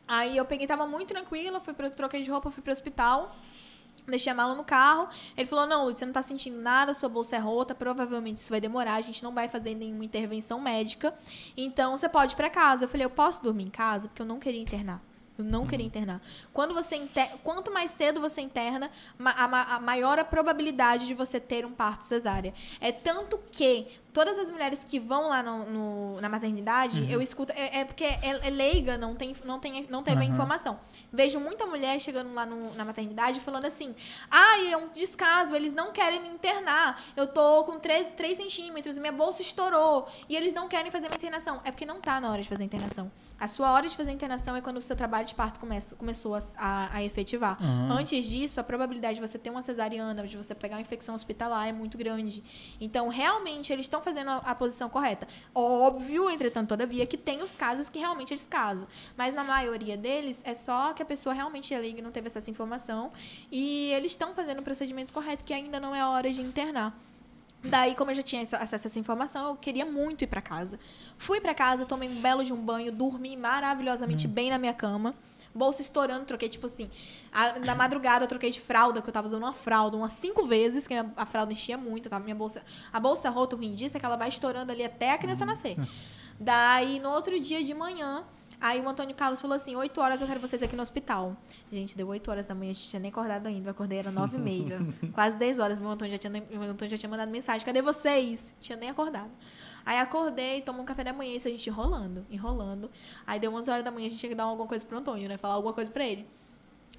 [0.06, 3.36] Aí eu peguei, tava muito tranquila, fui pro, troquei de roupa, fui pro hospital.
[4.06, 5.08] Deixei a mala no carro.
[5.36, 8.50] Ele falou: Não, Lúcia, você não tá sentindo nada, sua bolsa é rota, provavelmente isso
[8.50, 11.14] vai demorar, a gente não vai fazer nenhuma intervenção médica.
[11.56, 12.84] Então você pode ir pra casa.
[12.84, 14.08] Eu falei: Eu posso dormir em casa?
[14.08, 15.00] Porque eu não queria internar.
[15.38, 16.20] Eu não queria internar.
[16.52, 17.30] Quando você inter...
[17.42, 22.52] Quanto mais cedo você interna, a maior a probabilidade de você ter um parto cesárea.
[22.78, 27.52] É tanto que todas as mulheres que vão lá no, no- na maternidade, eu escuto.
[27.52, 30.32] É, é porque é, é leiga, não tem, não tem, não teve a Aham.
[30.32, 30.80] informação.
[31.12, 33.94] Vejo muita mulher chegando lá no- na maternidade falando assim:
[34.30, 37.02] ai, é um descaso, eles não querem me internar.
[37.16, 40.08] Eu tô com 3, 3 centímetros, minha bolsa estourou.
[40.28, 41.60] E eles não querem fazer minha internação.
[41.64, 43.10] É porque não tá na hora de fazer a internação.
[43.38, 45.96] A sua hora de fazer a internação é quando o seu trabalho de parto começa,
[45.96, 47.56] começou a, a- a efetivar.
[47.62, 47.92] Uhum.
[47.92, 51.66] Antes disso, a probabilidade de você ter uma cesariana, de você pegar uma infecção hospitalar
[51.68, 52.42] é muito grande.
[52.78, 55.26] Então, realmente, eles estão fazendo a, a posição correta.
[55.54, 58.86] Óbvio, entretanto, todavia, que tem os casos que realmente eles casam.
[59.16, 62.50] Mas na maioria deles, é só que a pessoa realmente é e não teve essa
[62.50, 63.12] informação.
[63.50, 66.96] E eles estão fazendo o procedimento correto, que ainda não é a hora de internar.
[67.62, 70.80] Daí, como eu já tinha acesso a essa informação, eu queria muito ir pra casa.
[71.18, 75.14] Fui pra casa, tomei um belo de um banho, dormi maravilhosamente bem na minha cama.
[75.54, 76.88] Bolsa estourando, troquei, tipo assim.
[77.32, 80.46] a- na madrugada eu troquei de fralda, porque eu tava usando uma fralda umas cinco
[80.46, 82.08] vezes, que a, a fralda enchia muito.
[82.08, 82.62] Tava, minha bolsa,
[82.92, 85.44] a bolsa rota, o ruim disso é que ela vai estourando ali até a criança
[85.44, 85.76] nascer.
[86.38, 88.24] Daí, no outro dia de manhã,
[88.60, 91.36] aí o Antônio Carlos falou assim: 8 horas eu quero vocês aqui no hospital.
[91.70, 93.68] Gente, deu 8 horas da manhã, a gente tinha nem acordado ainda.
[93.68, 94.80] Eu acordei, era 9 e meia.
[95.12, 95.78] Quase 10 horas.
[95.78, 98.54] Meu Antônio, já tinha, meu Antônio já tinha mandado mensagem: cadê vocês?
[98.60, 99.30] Tinha nem acordado.
[99.90, 102.88] Aí acordei, tomei um café da manhã, isso a gente enrolando, enrolando.
[103.26, 105.28] Aí deu 11 horas da manhã, a gente tinha que dar alguma coisa pro Antônio,
[105.28, 105.36] né?
[105.36, 106.28] Falar alguma coisa pra ele.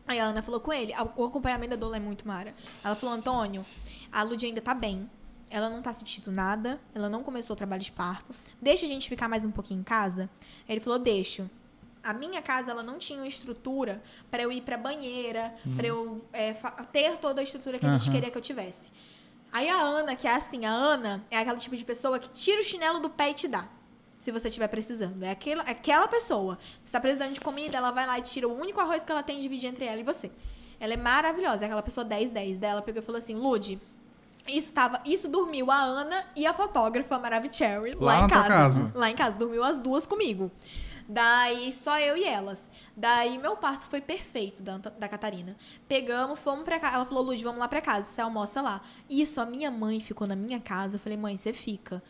[0.05, 2.53] Aí a Ana falou com ele, o acompanhamento da Dola é muito mara.
[2.83, 3.65] Ela falou, Antônio,
[4.11, 5.09] a Lud ainda tá bem.
[5.49, 8.35] Ela não tá sentindo nada, ela não começou o trabalho de parto.
[8.61, 10.29] Deixa a gente ficar mais um pouquinho em casa?
[10.67, 11.49] Ele falou, deixo.
[12.03, 16.25] A minha casa, ela não tinha uma estrutura pra eu ir pra banheira, pra eu
[16.33, 16.51] é,
[16.91, 18.91] ter toda a estrutura que a gente queria que eu tivesse.
[19.51, 22.61] Aí a Ana, que é assim, a Ana é aquela tipo de pessoa que tira
[22.61, 23.67] o chinelo do pé e te dá.
[24.21, 25.23] Se você estiver precisando.
[25.23, 26.57] É aquela, aquela pessoa.
[26.85, 29.23] Você tá precisando de comida, ela vai lá e tira o único arroz que ela
[29.23, 30.31] tem e divide entre ela e você.
[30.79, 32.81] Ela é maravilhosa, é aquela pessoa 10-10 dela.
[32.81, 33.79] Pegou e falou assim: Lude,
[34.47, 38.47] isso, tava, isso dormiu a Ana e a fotógrafa Maravicherry lá, Lá em casa.
[38.47, 38.91] casa.
[38.95, 39.37] Lá em casa.
[39.37, 40.51] Dormiu as duas comigo.
[41.13, 42.69] Daí, só eu e elas.
[42.95, 45.57] Daí, meu parto foi perfeito da, da Catarina.
[45.85, 46.95] Pegamos, fomos pra casa.
[46.95, 48.81] Ela falou, Lud, vamos lá pra casa, você almoça lá.
[49.09, 50.95] Isso, a minha mãe ficou na minha casa.
[50.95, 52.01] Eu falei, mãe, você fica.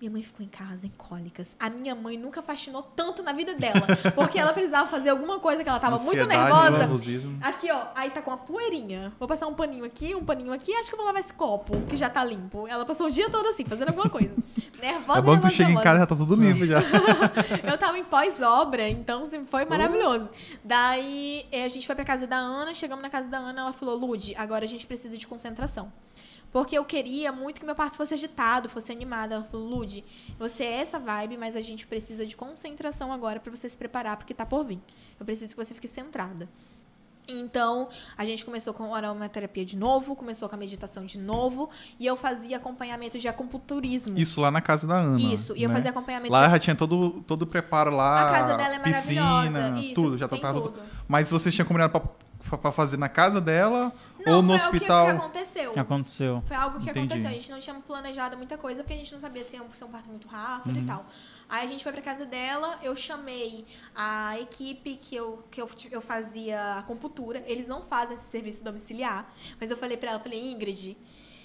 [0.00, 1.54] Minha mãe ficou em casa, em cólicas.
[1.60, 3.82] A minha mãe nunca fascinou tanto na vida dela.
[4.14, 6.78] Porque ela precisava fazer alguma coisa que ela tava muito Ansiedade, nervosa.
[6.78, 7.38] nervosismo.
[7.42, 7.82] Aqui, ó.
[7.94, 9.12] Aí tá com uma poeirinha.
[9.18, 10.74] Vou passar um paninho aqui, um paninho aqui.
[10.74, 12.66] Acho que eu vou lavar esse copo, que já tá limpo.
[12.66, 14.34] Ela passou o dia todo assim, fazendo alguma coisa.
[14.80, 16.78] Nervosa, É bom que tu nervosa, chega em casa já tá tudo limpo já.
[17.70, 20.30] Eu tava em pós-obra, então foi maravilhoso.
[20.64, 23.72] Daí eh, a gente foi pra casa da Ana, chegamos na casa da Ana, ela
[23.74, 25.92] falou: Lude, agora a gente precisa de concentração.
[26.50, 29.32] Porque eu queria muito que meu parto fosse agitado, fosse animado.
[29.32, 30.04] Ela falou: Lude,
[30.38, 34.16] você é essa vibe, mas a gente precisa de concentração agora pra você se preparar,
[34.16, 34.80] porque tá por vir.
[35.18, 36.48] Eu preciso que você fique centrada.
[37.28, 41.70] Então, a gente começou com a aromaterapia de novo, começou com a meditação de novo,
[41.98, 44.18] e eu fazia acompanhamento de acupunturismo.
[44.18, 45.20] Isso lá na casa da Ana.
[45.20, 45.76] Isso, e eu né?
[45.76, 48.14] fazia acompanhamento Lá de já tinha todo, todo o preparo lá.
[48.14, 49.48] A casa dela é maravilhosa.
[49.48, 50.74] Piscina, Isso, tudo, já tava tudo.
[51.06, 52.00] Mas vocês tinham combinado
[52.60, 53.92] pra fazer na casa dela
[54.26, 55.06] Não, ou no foi algo que- hospital?
[55.06, 55.72] que aconteceu.
[55.80, 56.42] Aconteceu.
[56.46, 56.98] Foi algo que Entendi.
[57.14, 57.28] aconteceu.
[57.30, 59.84] A gente não tinha planejado muita coisa porque a gente não sabia se ia ser
[59.84, 60.82] um parto muito rápido Uhum.
[60.82, 61.06] e tal.
[61.48, 65.68] Aí a gente foi pra casa dela, eu chamei a equipe que eu, que eu,
[65.90, 67.42] eu fazia acupuntura.
[67.46, 69.28] Eles não fazem esse serviço domiciliar.
[69.58, 70.96] Mas eu falei pra ela, eu falei, Ingrid,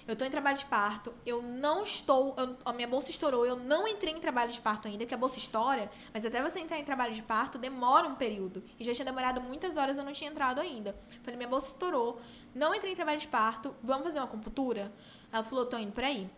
[0.08, 2.36] eu tô em trabalho de parto, eu não estou.
[2.38, 5.18] eu- a minha bolsa estourou, eu não entrei em trabalho de parto ainda, porque a
[5.18, 8.64] bolsa estoura, mas até você entrar em trabalho de parto demora um período.
[8.80, 10.96] E já tinha demorado muitas horas, eu não tinha entrado ainda.
[11.24, 12.22] Falei, minha bolsa estourou,
[12.56, 14.92] não entrei em trabalho de parto, vamos fazer uma acupuntura?
[15.32, 16.30] Ela falou, tô indo por aí.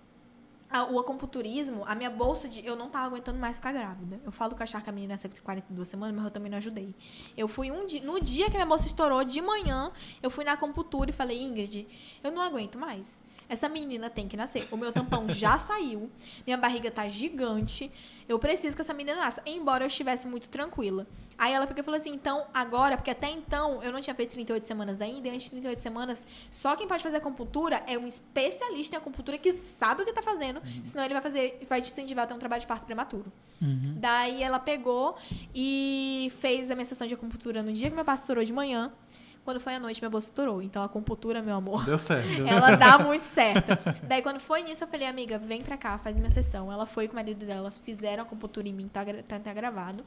[0.92, 2.66] O acomputurismo, a minha bolsa de.
[2.66, 4.20] Eu não tava aguentando mais ficar grávida.
[4.26, 6.52] Eu falo que eu achava que a menina nasceu com 42 semanas, mas eu também
[6.52, 6.94] não ajudei.
[7.38, 8.02] Eu fui um dia.
[8.02, 11.42] No dia que a minha bolsa estourou, de manhã, eu fui na acupuntura e falei,
[11.42, 11.88] Ingrid,
[12.22, 13.24] eu não aguento mais.
[13.50, 14.68] Essa menina tem que nascer.
[14.72, 16.10] O meu tampão já saiu.
[16.46, 17.92] Minha barriga tá gigante.
[18.28, 19.42] Eu preciso que essa menina nasça.
[19.46, 21.08] Embora eu estivesse muito tranquila.
[21.38, 24.32] Aí ela pegou e falou assim: então, agora, porque até então eu não tinha feito
[24.32, 28.08] 38 semanas ainda, e antes de 38 semanas, só quem pode fazer acupuntura é um
[28.08, 30.62] especialista em acupuntura que sabe o que tá fazendo.
[30.84, 33.32] Senão ele vai fazer, vai te incentivar a ter um trabalho de parto prematuro.
[34.00, 35.18] Daí ela pegou
[35.54, 38.92] e fez a minha sessão de acupuntura no dia que meu parto estourou de manhã.
[39.48, 40.62] Quando foi à noite, minha bolsa estourou.
[40.62, 42.28] Então, a acupuntura, meu amor, Deu certo.
[42.28, 43.80] Deu ela dá muito certo.
[44.06, 46.70] Daí, quando foi nisso, eu falei, amiga, vem pra cá, faz minha sessão.
[46.70, 50.04] Ela foi com o marido dela, fizeram a acupuntura em mim, tá, tá até gravado.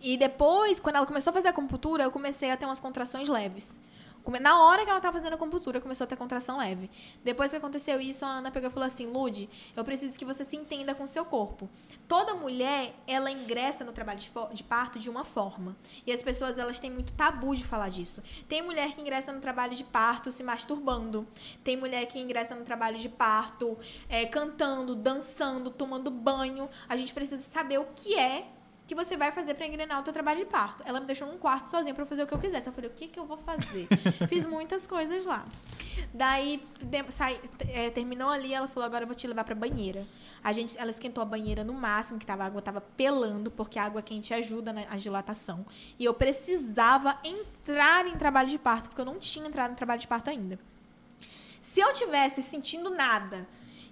[0.00, 3.28] E depois, quando ela começou a fazer a acupuntura, eu comecei a ter umas contrações
[3.28, 3.78] leves.
[4.40, 6.88] Na hora que ela tava fazendo a acupuntura, começou a ter contração leve.
[7.24, 10.44] Depois que aconteceu isso, a Ana pegou e falou assim: Lude, eu preciso que você
[10.44, 11.68] se entenda com o seu corpo.
[12.06, 15.76] Toda mulher, ela ingressa no trabalho de, de parto de uma forma.
[16.06, 18.22] E as pessoas, elas têm muito tabu de falar disso.
[18.48, 21.26] Tem mulher que ingressa no trabalho de parto se masturbando.
[21.64, 23.76] Tem mulher que ingressa no trabalho de parto
[24.08, 26.68] é, cantando, dançando, tomando banho.
[26.88, 28.46] A gente precisa saber o que é
[28.86, 30.82] que você vai fazer pra engrenar o teu trabalho de parto.
[30.86, 32.66] Ela me deixou num quarto sozinha eu fazer o que eu quisesse.
[32.66, 33.86] Eu falei, o que que eu vou fazer?
[34.28, 35.44] Fiz muitas coisas lá.
[36.12, 36.62] Daí,
[37.08, 40.04] sai- é, terminou ali, ela falou, agora eu vou te levar pra banheira.
[40.44, 43.78] A gente, ela esquentou a banheira no máximo, que tava, a água tava pelando, porque
[43.78, 45.64] a água quente ajuda na dilatação.
[45.98, 50.00] E eu precisava entrar em trabalho de parto, porque eu não tinha entrado em trabalho
[50.00, 50.58] de parto ainda.
[51.60, 53.46] Se eu tivesse sentindo nada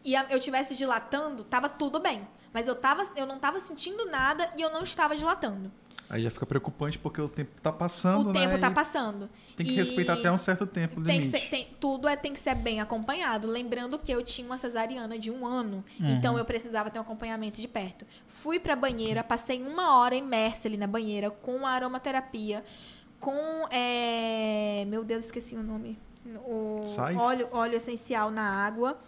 [0.05, 2.27] e eu tivesse dilatando, tava tudo bem.
[2.52, 5.70] Mas eu, tava, eu não tava sentindo nada e eu não estava dilatando.
[6.09, 8.40] Aí já fica preocupante porque o tempo tá passando, o né?
[8.48, 9.31] tempo tá E passando.
[9.56, 11.44] Tem que E respeitar até um certo tempo o tem que limite.
[11.44, 13.47] ser, tem- tudo é, tem que ser bem acompanhado.
[13.47, 15.85] Lembrando que eu tinha uma cesariana de um ano.
[16.01, 16.10] Uhum.
[16.16, 18.05] Então eu precisava ter um acompanhamento de perto.
[18.27, 22.64] Fui pra banheira, passei uma hora imersa ali na banheira com a aromaterapia,
[23.20, 23.68] com.
[23.70, 25.97] é, Meu Deus, esqueci o nome.
[26.44, 27.16] O Sais?
[27.16, 28.98] óleo, óleo essencial na água.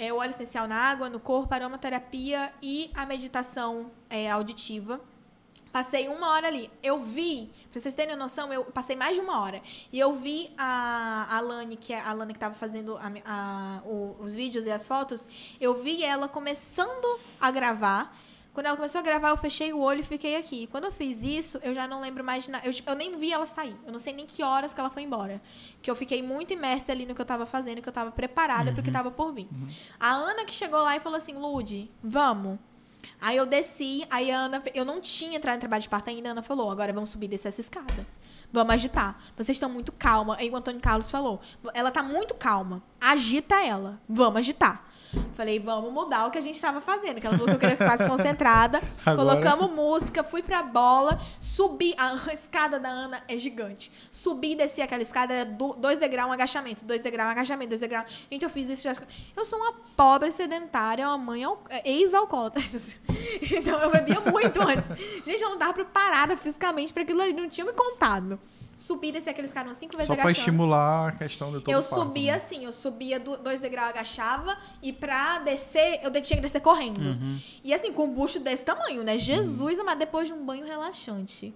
[0.00, 5.00] É, o óleo essencial na água, no corpo, aromaterapia e a meditação é, auditiva.
[5.72, 6.70] Passei uma hora ali.
[6.82, 9.60] Eu vi, pra vocês terem noção, eu passei mais de uma hora.
[9.92, 14.16] E eu vi a Alane, que é a Alane que tava fazendo a a- o-
[14.20, 15.28] os vídeos e as fotos,
[15.60, 18.16] eu vi ela começando a gravar.
[18.52, 20.66] Quando ela começou a gravar, eu fechei o olho e fiquei aqui.
[20.66, 22.66] Quando eu fiz isso, eu já não lembro mais de nada.
[22.66, 23.76] Eu, eu nem vi ela sair.
[23.86, 25.40] Eu não sei nem que horas que ela foi embora.
[25.80, 28.72] Que eu fiquei muito imersa ali no que eu tava fazendo, que eu tava preparada
[28.72, 29.48] pro que tava por vir.
[30.00, 32.58] A Ana que chegou lá e falou assim: Lude, vamos.
[33.20, 34.62] Aí eu desci, aí a Ana.
[34.74, 37.26] Eu não tinha entrado em trabalho de parto ainda, a Ana falou: agora vamos subir
[37.26, 38.06] e descer essa escada.
[38.52, 39.20] Vamos agitar.
[39.36, 40.36] Vocês estão muito calma.
[40.38, 41.40] Aí o Antônio Carlos falou:
[41.74, 42.82] ela tá muito calma.
[43.00, 44.00] Agita ela.
[44.08, 44.87] Vamos agitar.
[45.32, 47.20] Falei, vamos mudar o que a gente tava fazendo.
[47.20, 48.82] Que ela falou que eu queria que ficasse concentrada.
[49.06, 51.94] Agora- Colocamos música, fui pra bola, subi.
[51.96, 53.90] A escada da Ana é gigante.
[54.12, 57.68] Subi e desci aquela escada, era do- dois degraus, um agachamento, dois degraus, um agachamento,
[57.70, 58.06] dois degraus.
[58.30, 58.92] Gente, eu fiz isso já.
[59.36, 62.62] Eu sou uma pobre sedentária, uma mãe al- ex-alcoólatra.
[63.50, 64.84] Então eu bebia muito antes.
[65.24, 68.38] Gente, eu não tava preparada fisicamente pra aquilo ali, não tinha me contado.
[68.78, 70.38] Subi e aquela escada umas cinco vezes Só pra agachando.
[70.38, 72.38] estimular a questão do todo Eu parto, subia né?
[72.38, 77.00] assim, eu subia do- dois degraus, agachava, e pra descer, eu tinha que descer correndo.
[77.64, 79.18] E assim, com um bucho desse tamanho, né?
[79.18, 81.52] Jesus, mas depois de um banho relaxante.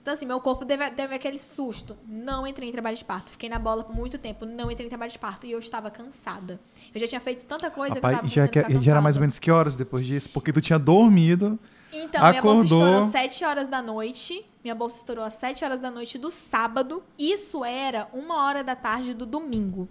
[0.00, 1.96] Então, assim, meu corpo teve, teve aquele susto.
[2.06, 3.30] Não entrei em trabalho de parto.
[3.32, 5.46] Fiquei na bola por muito tempo, não entrei em trabalho de parto.
[5.46, 6.60] E eu estava cansada.
[6.94, 9.16] Eu já tinha feito tanta coisa que eu Rapaz, tava já, que- já era mais
[9.16, 10.28] ou menos que horas depois disso?
[10.30, 11.58] Porque tu tinha dormido.
[11.94, 12.78] Então, minha bolsa Acordou.
[12.78, 14.44] estourou às 7 horas da noite.
[14.62, 17.02] Minha bolsa estourou às 7 horas da noite do sábado.
[17.18, 19.88] Isso era uma hora da tarde do domingo.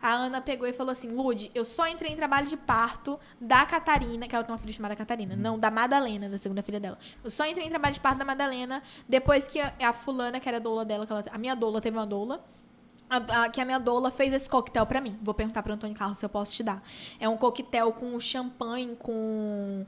[0.00, 3.64] A Ana pegou e falou assim: Lude, eu só entrei em trabalho de parto da
[3.66, 6.98] Catarina, que ela tem uma filha chamada Catarina, não, da Madalena, da segunda filha dela.
[7.24, 10.48] Eu só entrei em trabalho de parto da Madalena depois que a, a fulana, que
[10.48, 12.44] era a doula dela, que ela- a minha doula teve uma doula.
[13.08, 15.16] a- a- que a minha doula fez esse coquetel pra mim.
[15.22, 16.82] Vou perguntar pro Antônio Carlos se eu posso te dar.
[17.20, 19.86] É um coquetel com champanhe, com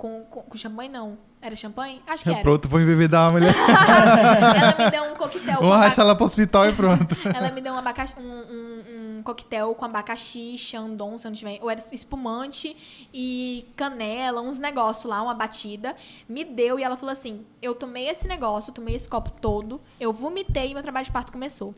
[0.00, 1.18] Com, com, com champanhe, não.
[1.42, 2.00] Era champanhe?
[2.06, 2.42] Acho que É era.
[2.42, 3.52] pronto, vou enbebedar a mulher.
[3.54, 7.14] ela me deu um coquetel abaca- arrastar ela pro hospital e pronto.
[7.36, 11.36] Ela me deu um, abacaxi, um, um, um coquetel com abacaxi, chandon, se eu não
[11.36, 11.58] tiver.
[11.60, 12.74] Ou era espumante
[13.12, 15.94] e canela, uns negócios lá, uma batida.
[16.26, 20.14] Me deu e ela falou assim: Eu tomei esse negócio, tomei esse copo todo, eu
[20.14, 21.74] vomitei e meu trabalho de parto começou.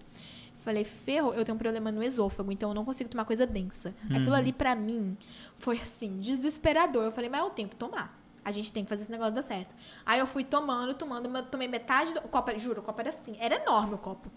[0.65, 3.93] Falei, ferro, eu tenho um problema no esôfago, então eu não consigo tomar coisa densa.
[4.09, 5.17] Aquilo ali, pra mim,
[5.63, 7.05] foi assim, desesperador.
[7.05, 8.21] Eu falei, mas eu tenho que tomar.
[8.45, 9.75] A gente tem que fazer esse negócio dar certo.
[10.05, 12.59] Aí eu fui tomando, tomando, tomei metade do o copo.
[12.59, 14.31] Juro, o copo era assim, era enorme o copo.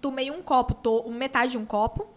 [0.00, 2.08] Tomei um copo, to, metade de um copo.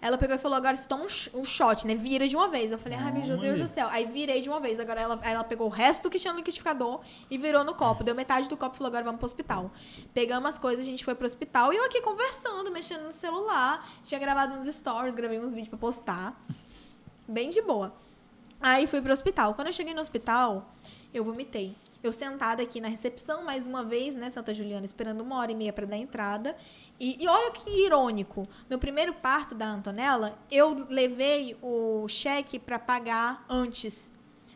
[0.00, 1.96] Ela pegou e falou, agora você toma um, um shot, né?
[1.96, 2.70] Vira de uma vez.
[2.70, 3.88] Eu falei, ai, meu Deus do céu.
[3.90, 4.78] Aí virei de uma vez.
[4.78, 8.04] Agora ela, ela pegou o resto do que tinha no liquidificador e virou no copo.
[8.04, 9.72] Deu metade do copo e falou, agora vamos pro hospital.
[10.14, 11.72] Pegamos as coisas, a gente foi pro hospital.
[11.72, 13.90] E eu aqui conversando, mexendo no celular.
[14.04, 16.40] Tinha gravado uns stories, gravei uns vídeos pra postar.
[17.30, 17.94] Bem de boa.
[18.58, 19.52] Aí fui pro hospital.
[19.52, 20.72] Quando eu cheguei no hospital,
[21.12, 21.76] eu vomitei.
[22.02, 25.54] Eu sentada aqui na recepção, mais uma vez, né, Santa Juliana, esperando uma hora e
[25.54, 26.56] meia para dar entrada.
[26.98, 28.48] E, e olha que irônico.
[28.70, 34.10] No primeiro parto da Antonella, eu levei o cheque para pagar antes,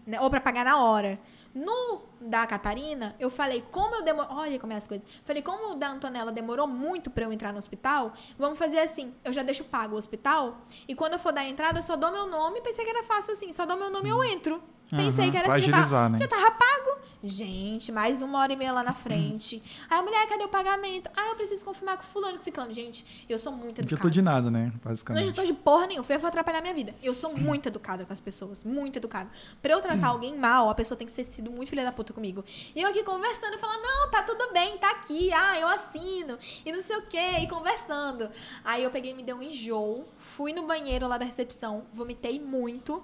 [0.07, 1.21] né, ou para pagar na hora.
[1.55, 4.29] No da Catarina, eu falei, como eu demoro.
[4.31, 5.07] Olha como é as coisas.
[5.25, 9.15] Falei, como o da Antonella demorou muito para eu entrar no hospital, vamos fazer assim:
[9.25, 11.95] eu já deixo pago o hospital, e quando eu for dar a entrada, eu só
[11.95, 12.61] dou meu nome.
[12.63, 14.63] Pensei que era fácil assim, só dou meu nome e eu entro.
[14.95, 15.31] Pensei Aham.
[15.31, 16.19] que era Pra assim, agilizar, tava, né?
[16.21, 17.03] já tava pago.
[17.25, 19.63] Gente, mais uma hora e meia lá na frente.
[19.89, 21.09] Aí a mulher, cadê o pagamento?
[21.17, 22.75] Ah, eu preciso confirmar com fulano, com ciclano.
[22.75, 23.87] Gente, eu sou muito educada.
[23.87, 24.73] adiantou de nada, né?
[24.75, 25.23] Não Basicamente.
[25.23, 26.03] adiantou de porra nenhuma.
[26.05, 26.93] Foi pra atrapalhar minha vida.
[27.01, 28.65] Eu sou muito educada com as pessoas.
[28.65, 29.31] Muito educada.
[29.63, 32.13] Pra eu tratar alguém mal, a pessoa tem que ser sido muito filha da puta
[32.13, 32.45] comigo.
[32.75, 35.33] E eu aqui conversando e falando, não, tá tudo bem, tá aqui.
[35.33, 36.37] Ah, eu assino.
[36.67, 37.39] E não sei o quê.
[37.41, 38.31] E conversando.
[38.65, 40.07] Aí eu peguei e me deu um enjoo.
[40.19, 41.85] Fui no banheiro lá da recepção.
[41.95, 43.01] Vomitei muito.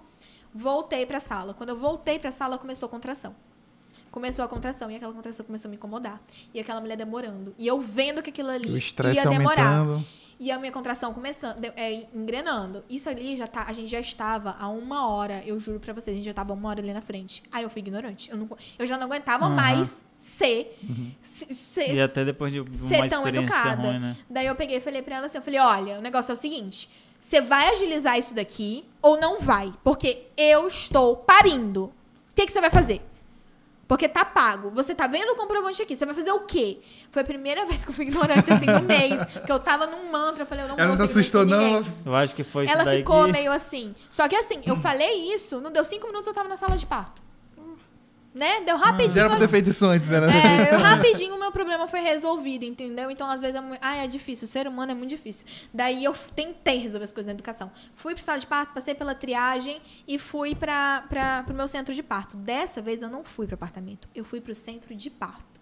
[0.54, 1.54] Voltei pra sala.
[1.54, 3.34] Quando eu voltei pra sala, começou a contração.
[4.10, 4.90] Começou a contração.
[4.90, 6.20] E aquela contração começou a me incomodar.
[6.52, 7.54] E aquela mulher demorando.
[7.58, 9.76] E eu vendo que aquilo ali O ia demorar.
[9.78, 10.04] aumentando.
[10.40, 12.84] E a minha contração começando, é, engrenando.
[12.88, 16.14] Isso ali já tá, a gente já estava há uma hora, eu juro pra vocês,
[16.14, 17.42] a gente já tava uma hora ali na frente.
[17.50, 18.30] Aí eu fui ignorante.
[18.30, 18.48] Eu, não,
[18.78, 19.56] eu já não aguentava Aham.
[19.56, 20.78] mais ser,
[21.20, 23.82] se- ser, E até depois de uma ser tão educada.
[23.82, 24.16] ruim, né?
[24.30, 26.36] Daí eu peguei e falei pra ela assim, eu falei, olha, o negócio é o
[26.36, 26.88] seguinte,
[27.20, 29.72] você vai agilizar isso daqui ou não vai?
[29.84, 31.84] Porque eu estou parindo.
[31.84, 31.92] O
[32.34, 33.02] que, que você vai fazer?
[33.88, 34.70] Porque tá pago.
[34.70, 35.96] Você tá vendo o comprovante aqui.
[35.96, 36.78] Você vai fazer o quê?
[37.10, 39.14] Foi a primeira vez que eu fui ignorante, assim, no mês.
[39.32, 40.42] Porque eu tava num mantra.
[40.42, 41.84] Eu falei, eu não Ela não se assustou, não?
[42.04, 43.32] Eu acho que foi isso Ela daí ficou que...
[43.32, 43.94] meio assim.
[44.10, 46.84] Só que assim, eu falei isso, não deu cinco minutos, eu tava na sala de
[46.84, 47.22] parto.
[48.38, 48.60] Né?
[48.60, 49.12] Deu rapidinho.
[49.12, 50.18] Já era pra ter feito isso antes, né?
[50.18, 53.10] É, eu- rapidinho o meu problema foi resolvido, entendeu?
[53.10, 53.80] Então, às vezes, é muito...
[53.82, 54.46] Ai, é difícil.
[54.46, 55.44] O ser humano é muito difícil.
[55.74, 57.70] Daí, eu tentei resolver as coisas na educação.
[57.96, 61.92] Fui pro sala de parto, passei pela triagem e fui pra, pra, pro meu centro
[61.92, 62.36] de parto.
[62.36, 64.08] Dessa vez, eu não fui pro apartamento.
[64.14, 65.58] Eu fui pro centro de parto.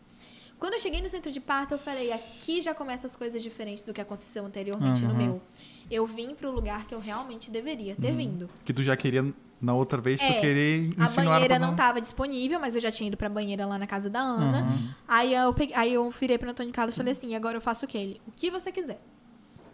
[0.59, 3.83] Quando eu cheguei no centro de parto, eu falei, aqui já começam as coisas diferentes
[3.83, 5.17] do que aconteceu anteriormente no Uhum.
[5.17, 5.43] meu.
[5.91, 8.49] Eu vim pro lugar que eu realmente deveria ter vindo.
[8.65, 9.23] Que tu já queria,
[9.61, 12.91] na outra vez, tu É, querer A insinuar banheira não tava disponível, mas eu já
[12.91, 14.63] tinha ido pra banheira lá na casa da Ana.
[14.63, 14.89] Uhum.
[15.09, 17.87] Aí eu, peguei, aí eu virei pro Antônio Carlos e falei assim, agora eu faço
[17.87, 17.99] o quê?
[17.99, 19.01] Ele, o que você quiser.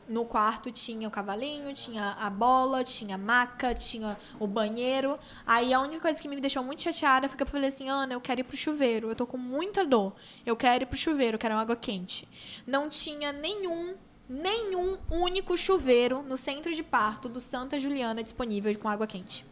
[0.09, 5.19] No quarto tinha o cavalinho, tinha a bola, tinha a maca, tinha o banheiro.
[5.47, 8.13] Aí a única coisa que me deixou muito chateada foi que eu falei assim, Ana,
[8.15, 9.09] eu quero ir pro chuveiro.
[9.09, 10.15] Eu tô com muita dor.
[10.45, 12.29] Eu quero ir pro chuveiro, eu quero água quente.
[12.67, 13.95] Não tinha nenhum,
[14.29, 19.52] nenhum único chuveiro no centro de parto do Santa Juliana disponível com água quente.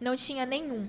[0.00, 0.88] Não tinha nenhum.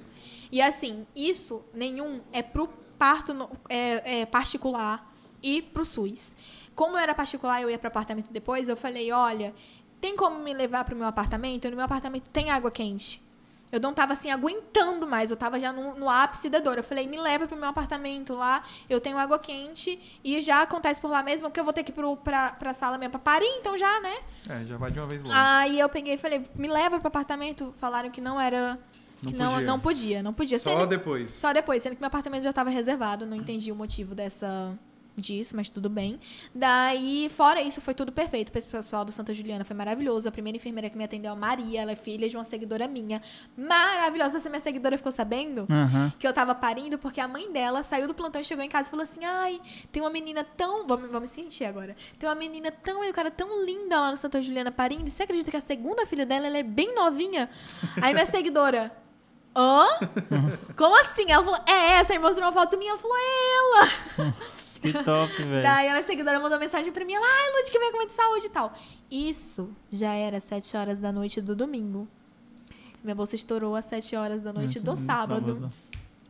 [0.51, 2.67] E assim, isso, nenhum, é pro
[2.97, 6.35] parto no- é, é particular e pro SUS.
[6.75, 9.53] Como eu era particular eu ia pro apartamento depois, eu falei, olha,
[9.99, 11.69] tem como me levar pro meu apartamento?
[11.69, 13.21] No meu apartamento tem água quente.
[13.71, 16.77] Eu não tava assim aguentando mais, eu tava já no, no ápice da dor.
[16.77, 20.99] Eu falei, me leva pro meu apartamento lá, eu tenho água quente e já acontece
[20.99, 23.19] por lá mesmo, porque eu vou ter que ir pro, pra, pra sala mesmo pra
[23.19, 24.15] parir, então já, né?
[24.49, 25.33] É, já vai de uma vez logo.
[25.37, 27.73] Aí eu peguei e falei, me leva pro apartamento.
[27.77, 28.77] Falaram que não era.
[29.21, 29.67] Não que não, podia.
[29.67, 30.59] não podia, não podia.
[30.59, 31.31] Só Sendo- depois.
[31.31, 34.73] Só depois, sendo que meu apartamento já estava reservado, não entendi o motivo dessa
[35.17, 36.19] disso, mas tudo bem.
[36.53, 38.49] Daí, fora isso, foi tudo perfeito.
[38.49, 40.27] O pessoal do Santa Juliana foi maravilhoso.
[40.27, 43.21] A primeira enfermeira que me atendeu, a Maria, ela é filha de uma seguidora minha.
[43.57, 44.37] Maravilhosa.
[44.37, 46.13] Essa minha seguidora ficou sabendo Aham.
[46.17, 48.87] que eu tava parindo porque a mãe dela saiu do plantão e chegou em casa
[48.87, 49.61] e falou assim: Ai,
[49.91, 50.87] tem uma menina tão.
[50.87, 51.95] Vou me sentir agora.
[52.17, 55.07] Tem uma menina tão educada, tão linda lá no Santa Juliana parindo.
[55.07, 57.49] E você acredita que a segunda filha dela ela é bem novinha?
[58.01, 58.91] Aí minha seguidora.
[59.55, 59.85] Hã?
[60.77, 61.29] Como assim?
[61.29, 62.13] Ela falou, é essa.
[62.13, 62.91] Aí mostrou uma foto minha.
[62.91, 64.33] Ela falou, é ela.
[64.81, 65.63] Que top, velho.
[65.63, 67.13] Daí a minha seguidora mandou mensagem pra mim.
[67.13, 68.73] Ela, ai, Lud, que vem com de saúde e tal.
[69.09, 72.07] Isso já era sete horas da noite do domingo.
[73.03, 75.73] Minha bolsa estourou às 7 horas da noite do Hum, sábado.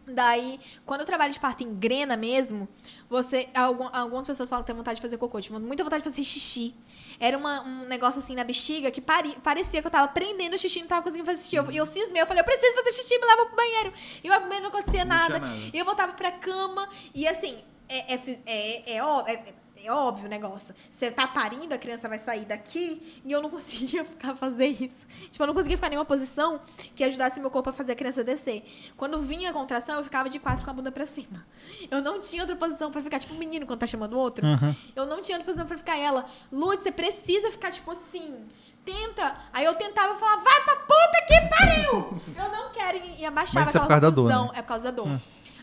[0.08, 2.68] Daí, quando eu trabalho de parto em grena mesmo,
[3.10, 3.50] você.
[3.54, 5.40] algum- algumas pessoas falam que tem vontade de fazer cocô.
[5.42, 6.74] Tive muita vontade de fazer xixi.
[7.20, 10.58] Era uma- um negócio assim na bexiga que pare- parecia que eu tava prendendo o
[10.58, 11.56] xixi e não tava conseguindo fazer xixi.
[11.58, 13.94] Eu- E eu, cismei, eu falei, eu preciso fazer xixi, me leva pro banheiro.
[14.24, 15.40] E eu abri, não acontecia Não nada.
[15.40, 15.56] nada.
[15.74, 16.88] E eu voltava pra cama.
[17.14, 17.58] E assim,
[17.98, 19.54] é, é, é, é, ó- é-
[19.84, 20.76] é óbvio o negócio.
[20.92, 23.20] Você tá parindo, a criança vai sair daqui.
[23.26, 25.08] E eu não conseguia ficar fazer isso.
[25.32, 26.62] Tipo, eu não conseguia ficar em nenhuma posição
[26.96, 28.64] que ajudasse meu corpo a fazer a criança descer.
[28.96, 31.44] Quando vinha a contração, eu ficava de quatro com a bunda pra cima.
[31.90, 34.46] Eu não tinha outra posição pra ficar, tipo um menino quando tá chamando o outro.
[34.46, 34.76] Aham.
[34.96, 35.98] Eu não tinha outra posição pra ficar.
[35.98, 38.46] Ela, Luz, você precisa ficar, tipo assim.
[38.86, 39.36] Tenta.
[39.54, 42.22] Aí eu tentava falava, vai pra puta que pariu!
[42.36, 42.98] Eu não quero.
[42.98, 44.50] E e abaixava Mas isso é por causa da dor, né?
[44.56, 45.08] É por causa da dor.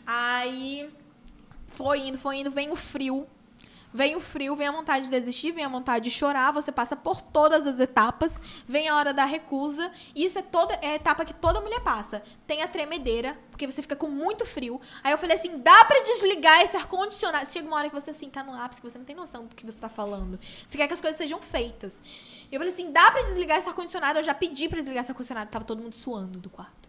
[0.07, 0.89] Aí
[1.79, 3.25] foi indo, foi indo, vem o frio.
[3.95, 6.95] Vem o frio, vem a vontade de desistir, vem a vontade de chorar, você passa
[6.95, 9.91] por todas as etapas, vem a hora da recusa.
[10.15, 12.21] E isso é toda é a etapa que toda mulher passa.
[12.49, 14.81] Tem a tremedeira, porque você fica com muito frio.
[15.05, 17.49] Aí eu falei assim: dá pra desligar esse ar-condicionado?
[17.49, 19.55] Chega uma hora que você assim, tá no ápice, que você não tem noção do
[19.55, 20.39] que você tá falando.
[20.67, 22.03] Você quer que as coisas sejam feitas.
[22.51, 24.19] Eu falei assim: dá pra desligar esse ar-condicionado?
[24.19, 26.88] Eu já pedi pra desligar esse ar-condicionado, tava todo mundo suando do quarto.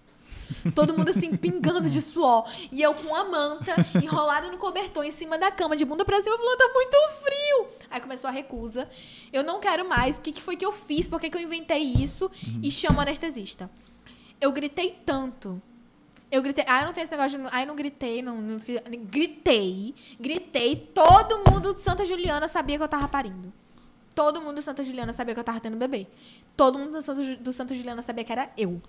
[0.74, 2.50] Todo mundo assim, pingando de suor.
[2.72, 3.74] E eu com a manta,
[4.04, 7.68] enrolada no cobertor, em cima da cama, de bunda pra cima, falando, tá muito frio.
[7.92, 8.90] Aí começou a recusa.
[9.32, 10.18] Eu não quero mais.
[10.18, 11.08] O que, que foi que eu fiz?
[11.08, 12.30] Por que, que eu inventei isso?
[12.64, 13.70] E chamo o anestesista.
[14.42, 15.62] Eu gritei tanto.
[16.32, 16.64] Eu gritei.
[16.68, 17.46] Ah, não tenho esse negócio de.
[17.52, 18.22] Ah, não gritei.
[18.22, 19.94] Não, não fiz- gritei.
[20.20, 20.76] Gritei.
[20.94, 23.52] Todo mundo de Santa Juliana sabia que eu tava parindo.
[24.16, 26.08] Todo mundo do Santa Juliana sabia que eu tava tendo bebê.
[26.56, 28.82] Todo mundo do Santa, do Santa Juliana sabia que era eu.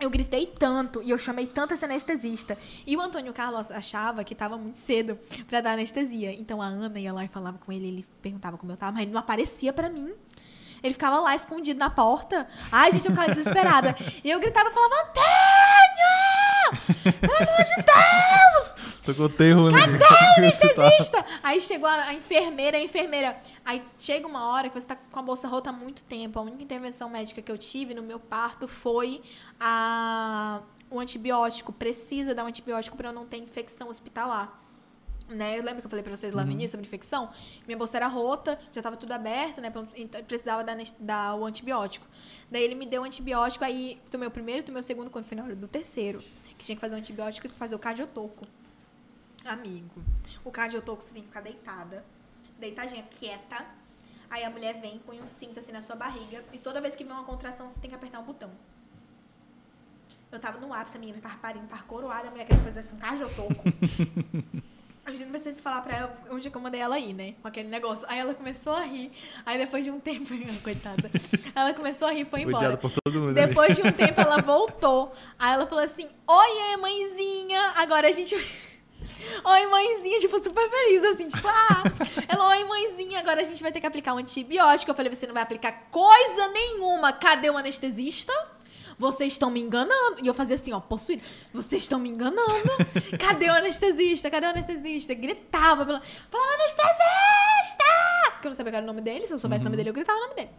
[0.00, 2.56] Eu gritei tanto e eu chamei tanto esse anestesista.
[2.86, 5.18] E o Antônio Carlos achava que tava muito cedo
[5.48, 6.32] pra dar anestesia.
[6.32, 9.02] Então a Ana ia lá e falava com ele, ele perguntava como eu tava, mas
[9.02, 10.14] ele não aparecia pra mim.
[10.82, 12.46] Ele ficava lá escondido na porta.
[12.70, 13.96] Ai, gente, eu ficava desesperada.
[14.22, 15.98] E eu gritava e falava: Antônio!
[17.20, 18.77] Pelo amor de Deus!
[19.08, 19.80] Tô com terror, né?
[19.80, 21.24] Cadê o anestesista?
[21.42, 23.38] Aí chegou a, a enfermeira, a enfermeira.
[23.64, 26.38] Aí chega uma hora que você tá com a bolsa rota há muito tempo.
[26.38, 29.22] A única intervenção médica que eu tive no meu parto foi
[29.58, 30.60] a,
[30.90, 31.72] o antibiótico.
[31.72, 34.60] Precisa dar um antibiótico para eu não ter infecção hospitalar.
[35.26, 35.58] Né?
[35.58, 37.30] Eu lembro que eu falei pra vocês lá no início sobre infecção?
[37.66, 39.72] Minha bolsa era rota, já tava tudo aberto, né?
[39.96, 42.06] Então, precisava dar, dar o antibiótico.
[42.50, 45.36] Daí ele me deu o antibiótico, aí tomei o primeiro, tomei o segundo, quando foi
[45.36, 46.18] na hora do terceiro.
[46.58, 48.46] Que tinha que fazer o antibiótico e fazer o cardiotoco.
[49.48, 50.02] Amigo,
[50.44, 52.04] o cardiotoco você tem que ficar deitada,
[52.58, 53.64] deitadinha, quieta.
[54.30, 57.02] Aí a mulher vem, põe um cinto assim na sua barriga e toda vez que
[57.02, 58.50] vem uma contração você tem que apertar um botão.
[60.30, 62.96] Eu tava no ápice, a menina tava parindo, tava coroada, a mulher queria fazer assim
[62.96, 63.64] um cardiotoco.
[65.06, 67.34] Eu já não preciso falar pra ela onde é que eu mandei ela ir, né?
[67.40, 68.06] Com aquele negócio.
[68.10, 69.10] Aí ela começou a rir.
[69.46, 70.28] Aí depois de um tempo,
[70.62, 71.10] coitada.
[71.54, 72.58] Ela começou a rir e foi embora.
[72.58, 73.38] Odiado por todo mundo.
[73.38, 73.46] ali.
[73.46, 75.14] Depois de um tempo ela voltou.
[75.38, 78.36] Aí ela falou assim: Oi, mãezinha, agora a gente.
[79.44, 81.82] Oi, mãezinha, tipo, super feliz, assim, tipo, ah.
[82.28, 84.90] Ela, oi, mãezinha, agora a gente vai ter que aplicar um antibiótico.
[84.90, 87.12] Eu falei, você não vai aplicar coisa nenhuma.
[87.12, 88.32] Cadê o anestesista?
[88.98, 90.16] Vocês estão me enganando.
[90.22, 91.22] E eu fazia assim, ó, possuída.
[91.52, 92.42] Vocês estão me enganando.
[93.18, 94.30] Cadê o anestesista?
[94.30, 95.14] Cadê o anestesista?
[95.14, 96.02] Gritava, pela...
[96.30, 97.84] falava, anestesista!
[98.32, 99.26] Porque eu não sabia qual era o nome dele.
[99.26, 100.50] Se eu soubesse o nome dele, eu gritava o nome dele.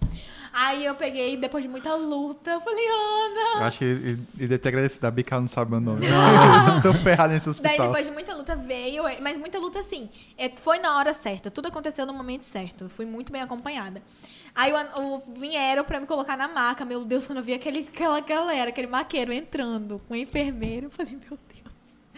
[0.52, 4.58] Aí eu peguei, depois de muita luta, eu falei, Ana, Eu acho que ele, deve
[4.58, 5.06] ter agradecido.
[5.06, 6.08] A Bica não sabe meu nome.
[6.82, 7.88] Tô ferrado nesse Daí, hospital.
[7.88, 9.04] depois de muita luta, veio.
[9.22, 10.10] Mas muita luta, assim.
[10.38, 11.52] é, foi na hora certa.
[11.52, 12.86] Tudo aconteceu no momento certo.
[12.86, 14.02] Eu fui muito bem acompanhada.
[14.60, 16.84] Aí o, o, vieram pra me colocar na maca.
[16.84, 20.92] Meu Deus, quando eu vi aquele, aquela galera, aquele maqueiro entrando com o enfermeiro, eu
[20.92, 21.70] falei, meu Deus.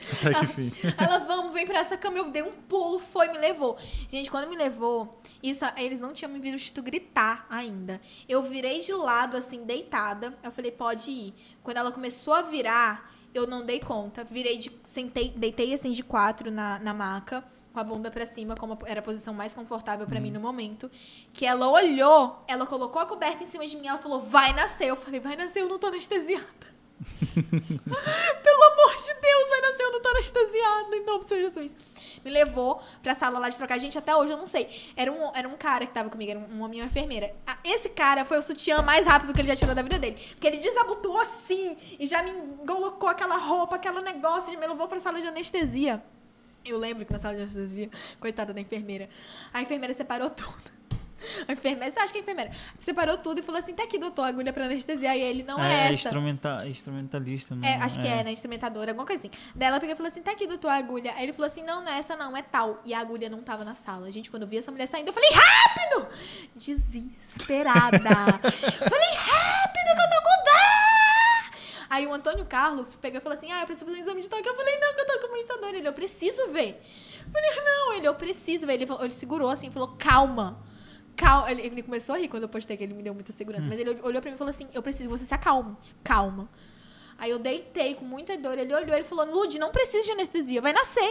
[0.25, 0.71] Até que fim.
[0.97, 2.17] Ela, vamos, vem pra essa cama.
[2.17, 3.77] Eu dei um pulo, foi, me levou.
[4.09, 5.11] Gente, quando me levou,
[5.43, 8.01] isso, eles não tinham me visto gritar ainda.
[8.27, 10.35] Eu virei de lado, assim, deitada.
[10.41, 11.35] Eu falei, pode ir.
[11.61, 14.23] Quando ela começou a virar, eu não dei conta.
[14.23, 14.71] Virei de.
[14.83, 17.43] Sentei, deitei assim de quatro na, na maca,
[17.73, 20.89] com a bunda pra cima, como era a posição mais confortável pra mim no momento.
[21.33, 24.87] Que ela olhou, ela colocou a coberta em cima de mim, ela falou, vai nascer.
[24.87, 26.71] Eu falei, vai nascer, eu não tô anestesiada.
[27.33, 31.77] Pelo amor de Deus, vai nascer, eu não tô anestesiada, em nome do Senhor Jesus.
[32.23, 33.79] Me levou pra sala lá de trocar.
[33.79, 34.91] Gente, até hoje eu não sei.
[34.95, 37.33] Era um, era um cara que tava comigo, era um, homem e uma enfermeira.
[37.63, 40.21] Esse cara foi o sutiã mais rápido que ele já tirou da vida dele.
[40.31, 42.31] Porque ele desabotou assim e já me
[42.67, 46.03] colocou aquela roupa, aquele negócio, e me levou pra sala de anestesia.
[46.63, 47.89] Eu lembro que na sala de anestesia,
[48.19, 49.09] coitada da enfermeira,
[49.53, 50.81] a enfermeira separou tudo.
[51.47, 52.51] A enfermeira, você acha que é enfermeira?
[52.79, 55.15] Separou tudo e falou assim: tá aqui, doutor, agulha pra anestesiar.
[55.15, 56.07] E ele, não é, é, essa.
[56.07, 57.55] instrumenta, instrumentalista.
[57.55, 58.31] Não, É, acho que é, né?
[58.31, 59.31] Instrumentadora, alguma coisa assim.
[59.55, 61.13] Daí ela pegou e falou assim: tá aqui, doutor, a agulha.
[61.15, 62.81] Aí ele falou assim: não, não é essa, não, é tal.
[62.83, 64.11] E a agulha não tava na sala.
[64.11, 66.07] Gente, quando eu vi essa mulher saindo, eu falei: rápido!
[66.55, 67.99] Desesperada.
[68.89, 70.30] falei: rápido, que eu tô com
[71.99, 72.45] dor!
[72.45, 74.47] Carlos pegou e falou assim: Ah, eu preciso fazer um exame de toque.
[74.47, 75.73] Eu falei: Não, que eu tô com muita dor.
[75.75, 76.81] Ele, eu preciso ver.
[77.25, 78.73] Eu falei: Não, ele, eu preciso ver.
[78.73, 80.59] Ele, falou- ele segurou assim e falou: Calma.
[81.15, 81.51] Calma.
[81.51, 83.67] Ele, ele começou a rir quando eu postei que ele me deu muita segurança.
[83.69, 85.75] Mas ele olhou pra mim e falou assim: Eu preciso que você se acalme.
[86.03, 86.49] Calma.
[87.17, 88.57] Aí eu deitei com muita dor.
[88.57, 91.09] Ele olhou e falou: Lud, não precisa de anestesia, vai nascer.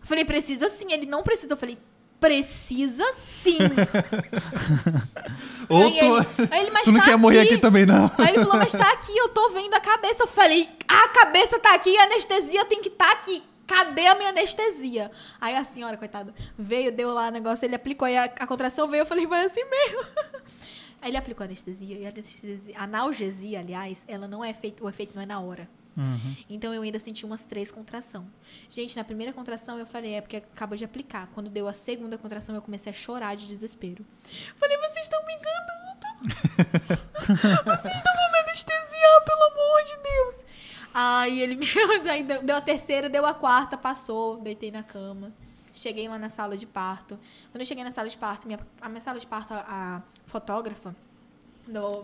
[0.00, 0.92] Eu falei: Precisa sim.
[0.92, 1.52] Ele não precisa.
[1.52, 1.78] Eu falei:
[2.24, 3.58] Precisa sim.
[5.68, 8.10] Ou aí, tu, ele, aí ele, mas tu não tá quer morrer aqui também, não.
[8.16, 10.22] Aí ele falou, mas tá aqui, eu tô vendo a cabeça.
[10.22, 13.42] Eu falei, a cabeça tá aqui, a anestesia tem que estar aqui.
[13.66, 15.10] Cadê a minha anestesia?
[15.38, 18.88] Aí a senhora, coitada, veio, deu lá o negócio, ele aplicou, aí a, a contração
[18.88, 20.04] veio, eu falei, vai assim mesmo.
[21.02, 24.82] Aí ele aplicou a anestesia, e a anestesia, a analgesia, aliás, ela não é feita,
[24.82, 25.68] o efeito não é na hora.
[25.96, 26.36] Uhum.
[26.48, 28.26] Então eu ainda senti umas três contração.
[28.70, 31.28] Gente, na primeira contração eu falei, é porque acabou de aplicar.
[31.34, 34.04] Quando deu a segunda contração, eu comecei a chorar de desespero.
[34.56, 35.84] Falei, vocês estão me enganando.
[37.64, 40.44] vocês vão me anestesiar, pelo amor de Deus.
[40.92, 41.66] Aí ele me.
[42.10, 45.32] Aí deu, deu a terceira, deu a quarta, passou, deitei na cama.
[45.72, 47.18] Cheguei lá na sala de parto.
[47.50, 50.02] Quando eu cheguei na sala de parto, minha, a minha sala de parto, a, a
[50.26, 50.94] fotógrafa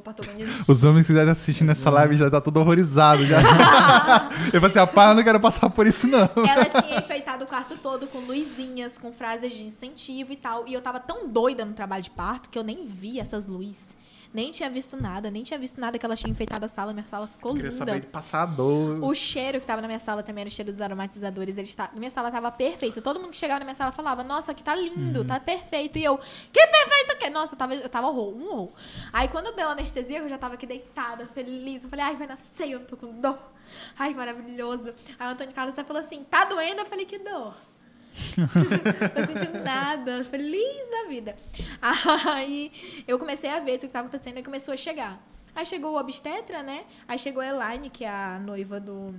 [0.03, 3.25] parto-organismo, Os homens que estiverem assistindo essa live já tá todo horrorizado.
[3.27, 3.41] Já.
[4.53, 6.29] eu falei assim, rapaz, eu não quero passar por isso, não.
[6.37, 10.67] Ela tinha enfeitado o quarto todo com luzinhas, com frases de incentivo e tal.
[10.67, 13.89] E eu tava tão doida no trabalho de parto que eu nem vi essas luzes.
[14.33, 16.93] Nem tinha visto nada, nem tinha visto nada que ela tinha enfeitado a sala.
[16.93, 17.85] Minha sala ficou Eu queria linda.
[17.85, 19.03] saber de passar a dor.
[19.03, 21.59] O cheiro que tava na minha sala também era o cheiro dos aromatizadores.
[21.59, 21.91] Eles tá...
[21.95, 23.03] Minha sala tava perfeita.
[23.03, 25.99] Todo mundo que chegava na minha sala falava, nossa, aqui tá lindo, tá perfeito.
[25.99, 26.17] E eu,
[26.53, 27.29] que perfeito que?
[27.29, 28.73] Nossa, eu tava, eu tava horror, um horror.
[29.13, 31.83] Aí quando deu a anestesia, eu já tava aqui deitada, feliz.
[31.83, 33.39] Eu falei, ai, vai nascer, eu não tô com dor.
[33.99, 34.95] Ai, maravilhoso.
[35.19, 36.81] Aí o Antônio Carlos até falou assim, tá doendo?
[36.83, 37.55] Eu falei, que dor.
[38.37, 41.37] Não sentindo nada, feliz da vida.
[41.81, 45.21] Aí eu comecei a ver tudo que tava acontecendo e começou a chegar.
[45.55, 46.85] Aí chegou o obstetra, né?
[47.09, 49.15] Aí chegou a Elaine, que é a noiva do,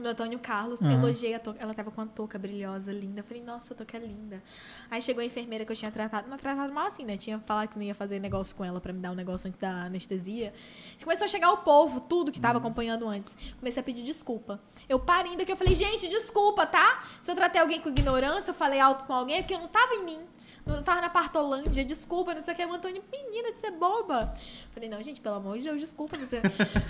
[0.00, 0.80] do Antônio Carlos.
[0.80, 0.90] Uhum.
[0.90, 1.60] Elogiei a touca.
[1.60, 3.20] Ela tava com uma touca brilhosa, linda.
[3.20, 4.42] Eu falei, nossa, a touca é linda.
[4.90, 6.28] Aí chegou a enfermeira que eu tinha tratado.
[6.28, 7.16] Não tratado mal assim, né?
[7.16, 9.60] Tinha falado que não ia fazer negócio com ela pra me dar um negócio antes
[9.60, 10.54] da anestesia.
[11.02, 13.36] Começou a chegar o povo, tudo que tava acompanhando antes.
[13.58, 14.60] Comecei a pedir desculpa.
[14.88, 17.04] Eu parei ainda que eu falei, gente, desculpa, tá?
[17.20, 19.68] Se eu tratei alguém com ignorância, eu falei alto com alguém, é porque eu não
[19.68, 20.20] tava em mim.
[20.64, 22.64] Não tava na Partolândia, desculpa, não sei o que.
[22.64, 24.32] O Antônio, menina, você é boba.
[24.72, 26.16] Falei, não, gente, pelo amor de Deus, desculpa.
[26.16, 26.40] Você,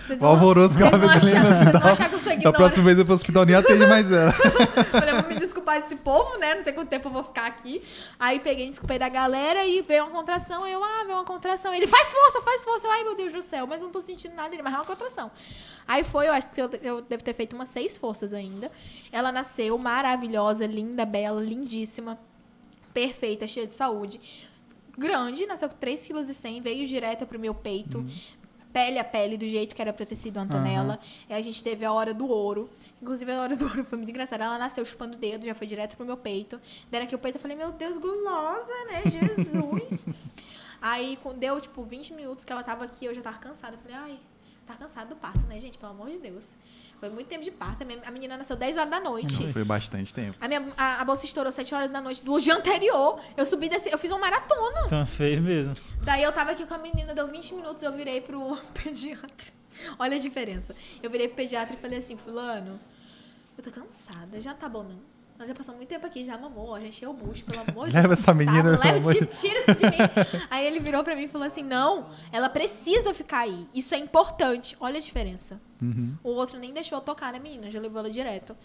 [0.07, 2.15] vocês O alvoroço que vocês ela vão fez achar, também no vocês vão achar que
[2.15, 2.57] eu sou Da ignorante.
[2.59, 4.33] próxima vez eu pro hospital nem atende mais ela.
[4.93, 6.55] Falei, vou me desculpar desse povo, né?
[6.55, 7.83] Não sei quanto tempo eu vou ficar aqui.
[8.21, 10.67] Aí peguei, desculpei da galera e veio uma contração.
[10.67, 11.73] Eu, ah, veio uma contração.
[11.73, 12.87] Ele, faz força, faz força.
[12.87, 14.55] Eu, ai, meu Deus do céu, mas não tô sentindo nada.
[14.55, 15.31] Ele, mas é uma contração.
[15.89, 18.71] Aí foi, eu acho que eu, eu devo ter feito umas seis forças ainda.
[19.11, 22.19] Ela nasceu maravilhosa, linda, bela, lindíssima,
[22.93, 24.21] perfeita, cheia de saúde.
[24.97, 28.05] Grande, nasceu com 3,1 kg, veio direto pro meu peito.
[28.73, 30.99] Pele a pele, do jeito que era pra ter sido a Antonella.
[31.29, 32.71] E a gente teve a hora do ouro.
[33.03, 34.45] Inclusive, a hora do ouro foi muito engraçada.
[34.45, 36.59] Ela nasceu chupando o dedo, já foi direto pro meu peito.
[36.91, 39.03] Deram aqui o peito, eu falei, meu Deus, gulosa, né?
[39.11, 40.07] Jesus.
[40.81, 43.77] Aí, deu, tipo, 20 minutos que ela tava aqui, eu já tava cansada.
[43.77, 44.21] Eu falei, ai,
[44.67, 45.77] tá cansada do parto, né, gente?
[45.77, 46.53] Pelo amor de Deus.
[47.03, 47.85] Foi muito tempo de parto.
[48.07, 49.53] A menina nasceu 10 horas da noite.
[49.53, 50.37] Foi bastante tempo.
[50.41, 53.21] A, minha, a, a bolsa estourou 7 horas da noite do dia anterior.
[53.37, 53.93] Eu subi desse.
[53.93, 54.83] Eu fiz uma maratona.
[54.87, 55.75] Então fez mesmo.
[56.05, 59.53] Daí eu tava aqui com a menina, deu 20 minutos, eu virei pro pediatra.
[59.99, 60.77] Olha a diferença.
[61.03, 62.79] Eu virei pro pediatra e falei assim, fulano,
[63.59, 65.01] eu tô cansada, já tá bom não.
[65.37, 67.97] Nós já passamos muito tempo aqui, já mamou, já encheu o bucho, pelo amor de
[67.97, 68.21] Leva Deus.
[68.21, 68.89] essa menina, sabe?
[68.93, 69.99] Leva, tira, tira isso de mim.
[70.49, 73.67] Aí ele virou pra mim e falou assim, não, ela precisa ficar aí.
[73.75, 74.77] Isso é importante.
[74.79, 75.61] Olha a diferença.
[75.83, 76.15] Uhum.
[76.23, 78.57] O outro nem deixou eu tocar na menina, já levou ela direto.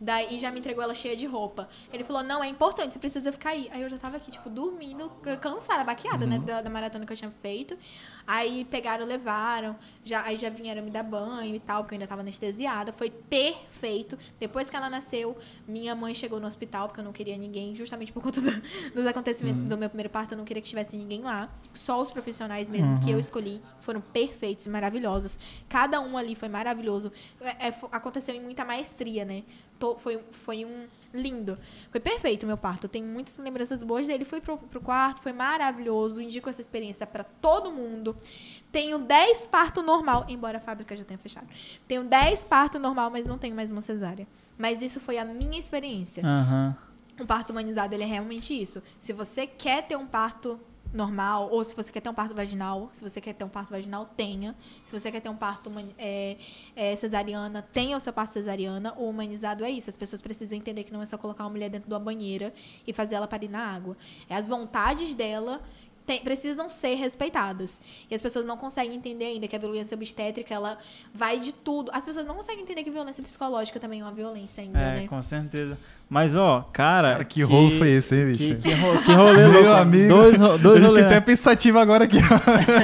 [0.00, 1.68] Daí já me entregou ela cheia de roupa.
[1.92, 3.68] Ele falou: não, é importante, você precisa ficar aí.
[3.72, 5.08] Aí eu já tava aqui, tipo, dormindo,
[5.40, 6.38] cansada, baqueada, né?
[6.40, 7.76] Da, da maratona que eu tinha feito.
[8.26, 12.06] Aí pegaram, levaram, já, aí já vieram me dar banho e tal, porque eu ainda
[12.06, 12.90] tava anestesiada.
[12.92, 14.18] Foi perfeito.
[14.40, 15.36] Depois que ela nasceu,
[15.68, 18.60] minha mãe chegou no hospital, porque eu não queria ninguém, justamente por conta da-
[18.94, 21.48] dos acontecimentos do meu primeiro parto, eu não queria que tivesse ninguém lá.
[21.74, 25.38] Só os profissionais mesmo que eu escolhi foram perfeitos e maravilhosos.
[25.68, 26.63] Cada um ali foi maravilhoso.
[27.40, 29.42] É, é, fo- aconteceu em muita maestria, né?
[29.78, 31.58] To- foi, foi um lindo.
[31.90, 32.84] Foi perfeito o meu parto.
[32.86, 34.24] Eu tenho muitas lembranças boas dele.
[34.24, 36.20] Fui pro, pro quarto, foi maravilhoso.
[36.20, 38.16] Indico essa experiência para todo mundo.
[38.72, 41.46] Tenho 10 parto normal, embora a fábrica já tenha fechado.
[41.86, 44.26] Tenho 10 parto normal, mas não tenho mais uma cesárea.
[44.58, 46.24] Mas isso foi a minha experiência.
[46.26, 46.76] Aham.
[47.20, 48.82] O parto humanizado, ele é realmente isso.
[48.98, 50.58] Se você quer ter um parto
[50.96, 53.70] normal, ou se você quer ter um parto vaginal, se você quer ter um parto
[53.70, 54.54] vaginal, tenha.
[54.84, 56.36] Se você quer ter um parto é,
[56.76, 58.94] é, cesariana, tenha o seu parto cesariana.
[58.96, 59.90] O humanizado é isso.
[59.90, 62.54] As pessoas precisam entender que não é só colocar uma mulher dentro de uma banheira
[62.86, 63.96] e fazer ela parir na água.
[64.28, 65.60] É as vontades dela
[66.06, 67.80] tem- precisam ser respeitadas.
[68.10, 70.78] E as pessoas não conseguem entender ainda que a violência obstétrica, ela
[71.14, 71.90] vai de tudo.
[71.94, 75.06] As pessoas não conseguem entender que violência psicológica também é uma violência ainda, É, né?
[75.08, 75.78] com certeza.
[76.08, 77.12] Mas, ó, cara.
[77.12, 78.60] Cara, que rolo foi esse, hein, Que, bicho?
[78.62, 79.80] que, ro- que rolê Meu louco.
[79.80, 82.18] amigo, Dois, dois eu fiquei até pensativo agora aqui.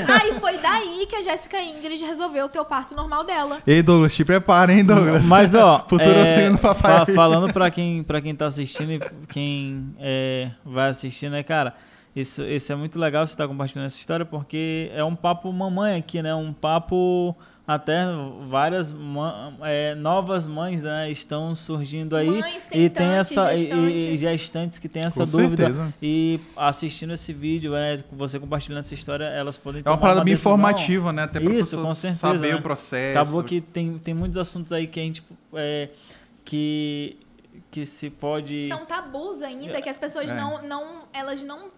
[0.08, 3.58] Ah, e foi daí que a Jéssica Ingrid resolveu ter o parto normal dela.
[3.66, 5.26] Ei, Douglas, te prepara, hein, Douglas?
[5.26, 7.04] Mas, ó, Futuro é, papai.
[7.06, 11.74] fa- falando pra quem, pra quem tá assistindo e quem é, vai assistir, né, cara?
[12.14, 15.96] Isso, isso é muito legal você estar compartilhando essa história, porque é um papo mamãe
[15.98, 16.34] aqui, né?
[16.34, 18.04] Um papo até
[18.48, 18.92] várias
[19.62, 23.68] é, novas mães né, estão surgindo aí Mães, e tem essa e- e
[24.00, 24.20] gestantes.
[24.20, 25.94] gestantes que tem essa Com dúvida certeza.
[26.02, 30.34] e assistindo esse vídeo, né, você compartilhando essa história, elas podem É uma parada bem
[30.34, 31.22] informativa, né?
[31.22, 32.54] Até pra Isso, pessoa com certeza, saber né?
[32.56, 33.18] o processo.
[33.20, 35.22] Acabou que tem, tem muitos assuntos aí que a gente
[35.54, 35.88] é,
[36.44, 37.16] que
[37.70, 40.34] que se pode São tabus ainda que as pessoas É.
[40.34, 41.68] não, não, elas não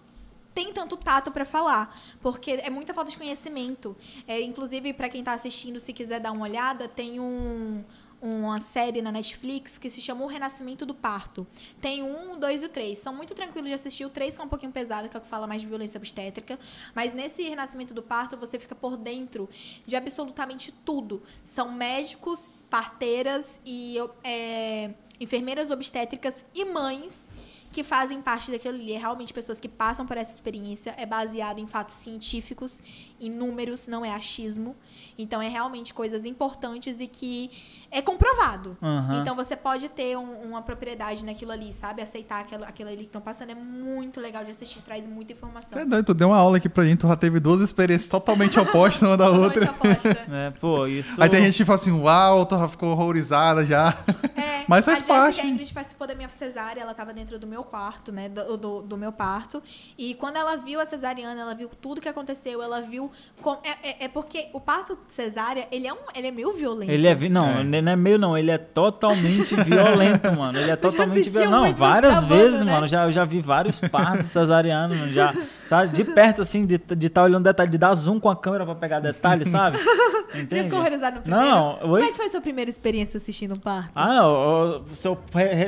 [0.54, 3.96] têm tanto tato pra falar, porque é muita falta de conhecimento.
[4.26, 7.84] É, inclusive, pra quem tá assistindo, se quiser dar uma olhada, tem um
[8.22, 11.44] uma série na Netflix que se chama O Renascimento do Parto.
[11.80, 13.00] Tem um, dois e o três.
[13.00, 14.04] São muito tranquilos de assistir.
[14.04, 15.98] O três que é um pouquinho pesado, que é o que fala mais de violência
[15.98, 16.56] obstétrica.
[16.94, 19.50] Mas nesse Renascimento do Parto, você fica por dentro
[19.84, 21.20] de absolutamente tudo.
[21.42, 27.28] São médicos, parteiras e é, enfermeiras obstétricas e mães
[27.72, 28.92] que fazem parte daquilo ali.
[28.92, 30.94] É realmente pessoas que passam por essa experiência.
[30.96, 32.80] É baseado em fatos científicos,
[33.20, 34.76] em números, não é achismo.
[35.16, 37.50] Então, é realmente coisas importantes e que
[37.92, 38.76] é comprovado.
[38.82, 39.20] Aham.
[39.20, 42.02] Então, você pode ter um- uma propriedade naquilo ali, sabe?
[42.02, 43.50] Aceitar aquilo, aquilo ali que estão passando.
[43.50, 45.78] É muito legal de assistir, traz muita informação.
[45.78, 48.58] É doido, tu deu uma aula aqui pra gente, tu já teve duas experiências totalmente
[48.58, 49.70] opostas uma da Totalmente outra.
[49.70, 50.22] oposta.
[50.32, 53.96] É, pô, isso Aí tem gente que fala assim, uau, tu já ficou horrorizada já.
[54.36, 55.36] É, Mas faz a parte.
[55.36, 58.28] Jéssica Ingrid participou da minha cesárea, ela estava dentro do meu quarto, né?
[58.28, 59.62] Do, do, do meu parto.
[59.98, 63.10] E quando ela viu a cesariana, ela viu tudo que aconteceu, ela viu.
[63.42, 66.90] com- é, é- é porque o parto cesárea, ele é, um, ele é meio violento.
[66.92, 67.64] Ele é, vi- não, É.
[67.82, 70.58] ele não é meio não, ele é totalmente violento, mano.
[70.58, 71.50] Ele é totalmente violento.
[71.50, 72.72] Não, várias vezes, né?
[72.72, 72.86] mano.
[72.86, 75.34] Já, eu já vi vários partos cesarianos, já,
[75.66, 78.36] sabe, de perto assim, de estar de tá olhando detalhe, de dar zoom com a
[78.36, 79.78] câmera pra pegar detalhe, sabe?
[80.32, 80.64] Você Entende?
[80.64, 81.46] ficou horrorizado no primeiro?
[81.46, 82.04] Não, Como oi?
[82.04, 83.90] é que foi a sua primeira experiência assistindo um parto?
[83.94, 85.18] Ah, não, ó, se eu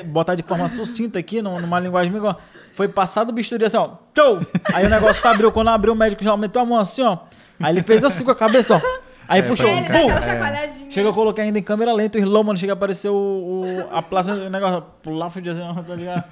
[0.07, 2.41] botar de forma sucinta aqui, num- numa linguagem igual,
[2.73, 4.39] foi passado o bisturi assim, ó, tchau!
[4.73, 7.19] Aí o negócio abriu, quando abriu o médico já aumentou a mão assim, ó.
[7.63, 8.81] Aí ele fez assim com a cabeça, ó.
[9.29, 10.23] Aí puxou, É, ele dá bum!
[10.23, 10.91] chacoalhadinha.
[10.91, 13.97] Chega, eu coloquei ainda em câmera lenta, o slow, mano, chega a aparecer o, o-
[13.97, 16.25] a plaça, o negócio, pular, fudia assim, tá ligado?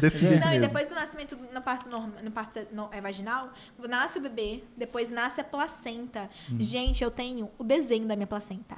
[0.00, 0.66] Desse Não, jeito Não, e mesmo.
[0.68, 3.50] depois do nascimento, no parto, norma- no parto ce- no- é, vaginal,
[3.88, 6.28] nasce o bebê, depois nasce a placenta.
[6.50, 6.56] Hum.
[6.60, 8.76] Gente, eu tenho o desenho da minha placenta.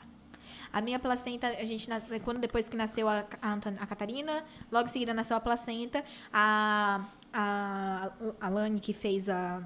[0.72, 4.42] A minha placenta, a gente, na- quando depois que nasceu a, a, Anton- a Catarina,
[4.70, 7.00] logo em seguida nasceu a placenta, a,
[7.32, 9.62] a, a Lani que fez a,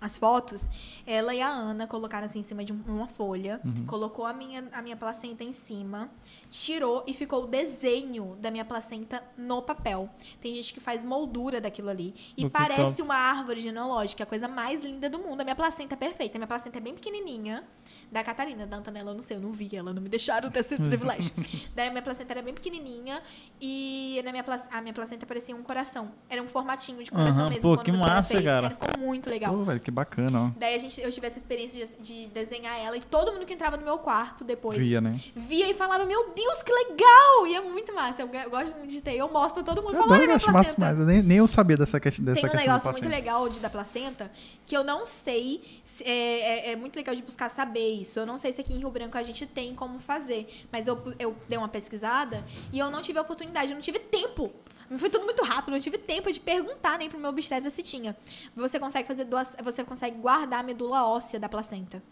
[0.00, 0.68] as fotos,
[1.06, 4.68] ela e a Ana colocaram assim em cima de um- uma folha, colocou a minha,
[4.72, 6.10] a minha placenta em cima,
[6.50, 10.08] tirou e ficou o desenho da minha placenta no papel.
[10.40, 12.14] Tem gente que faz moldura daquilo ali.
[12.36, 15.40] E que parece uma árvore genealógica, a coisa mais linda do mundo.
[15.40, 16.36] A minha placenta é perfeita.
[16.36, 17.64] A minha placenta é bem pequenininha.
[18.10, 20.60] Da Catarina, da Antonella, eu não sei, eu não vi ela, não me deixaram ter
[20.60, 21.32] esse privilégio.
[21.74, 23.20] Daí a minha placenta era bem pequenininha
[23.60, 26.12] e na minha plac- a minha placenta parecia um coração.
[26.28, 27.62] Era um formatinho de coração Aham, mesmo.
[27.62, 28.44] pô, quando que era massa, feito.
[28.44, 28.66] cara.
[28.66, 29.52] Era ficou muito legal.
[29.54, 30.50] Pô, velho, que bacana, ó.
[30.56, 33.54] Daí a gente, eu tive essa experiência de, de desenhar ela e todo mundo que
[33.54, 35.20] entrava no meu quarto depois Via, né?
[35.34, 37.46] via e falava, meu Deus, que legal!
[37.46, 38.22] E é muito massa.
[38.22, 39.16] Eu, eu gosto muito de ter.
[39.16, 39.96] Eu mostro pra todo mundo.
[39.96, 40.94] Eu adoro, minha acho massa placenta.
[40.94, 41.06] demais.
[41.08, 43.58] Nem, nem eu sabia dessa, que- dessa Tem um questão do negócio muito legal de,
[43.60, 44.30] da placenta
[44.64, 45.60] que eu não sei.
[45.82, 48.18] se- é, é- é muito legal de buscar saber isso.
[48.18, 50.66] Eu não sei se aqui em Rio Branco a gente tem como fazer.
[50.70, 53.98] Mas eu, eu dei uma pesquisada e eu não tive a oportunidade, eu não tive
[53.98, 54.52] tempo.
[54.98, 58.16] Foi tudo muito rápido, não tive tempo de perguntar nem pro meu obstetra se tinha.
[58.54, 62.02] Você consegue fazer doação, você consegue guardar a medula óssea da placenta.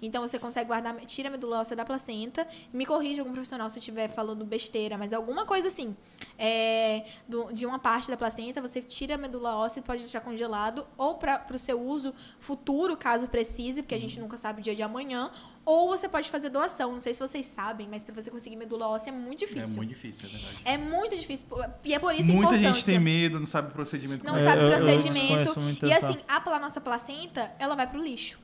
[0.00, 3.78] Então você consegue guardar, tira a medula óssea da placenta, me corrija algum profissional se
[3.78, 5.96] eu estiver falando besteira, mas alguma coisa assim.
[6.38, 10.20] É, do- de uma parte da placenta, você tira a medula óssea e pode deixar
[10.20, 14.62] congelado, ou para o seu uso futuro, caso precise, porque a gente nunca sabe o
[14.62, 15.30] dia de amanhã,
[15.64, 16.92] ou você pode fazer doação.
[16.92, 19.84] Não sei se vocês sabem, mas para você conseguir medula óssea é muito difícil.
[19.84, 20.56] difícil, é verdade.
[20.64, 21.46] É muito difícil.
[21.84, 22.72] E é por isso a Muita importância.
[22.74, 24.24] gente tem medo, não sabe o procedimento.
[24.24, 25.20] Não É, sabe o eu- eu procedimento.
[25.26, 28.40] desconheço muito E assim, a nossa placenta, ela vai pro lixo.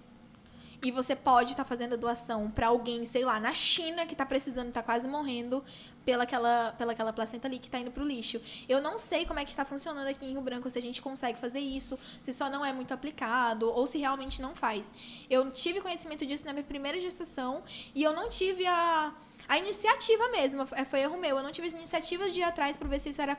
[0.85, 4.27] E você pode estar fazendo a doação pra alguém, sei lá, na China, que tá
[4.27, 5.65] precisando, tá quase morrendo
[6.05, 8.39] pela aquela, pela aquela placenta ali que tá indo pro lixo.
[8.69, 11.01] Eu não sei como é que tá funcionando aqui em Rio Branco, se a gente
[11.01, 14.87] consegue fazer isso, se só não é muito aplicado, ou se realmente não faz.
[15.31, 17.63] Eu tive conhecimento disso na minha primeira gestação
[17.95, 19.15] e eu não tive a,
[19.49, 20.67] a iniciativa mesmo.
[20.67, 21.37] Foi- Foi erro meu.
[21.37, 23.37] Eu não tive iniciativa de ir atrás pra ver se isso era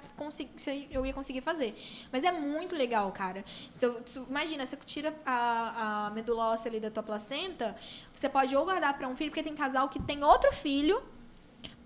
[0.57, 1.75] se eu ia conseguir fazer.
[2.11, 3.43] Mas é muito legal, cara.
[3.75, 7.75] Então, tu- imagina, você tira a, a medula óssea ali da tua placenta,
[8.13, 11.01] você pode ou guardar pra um filho, porque tem casal que tem outro filho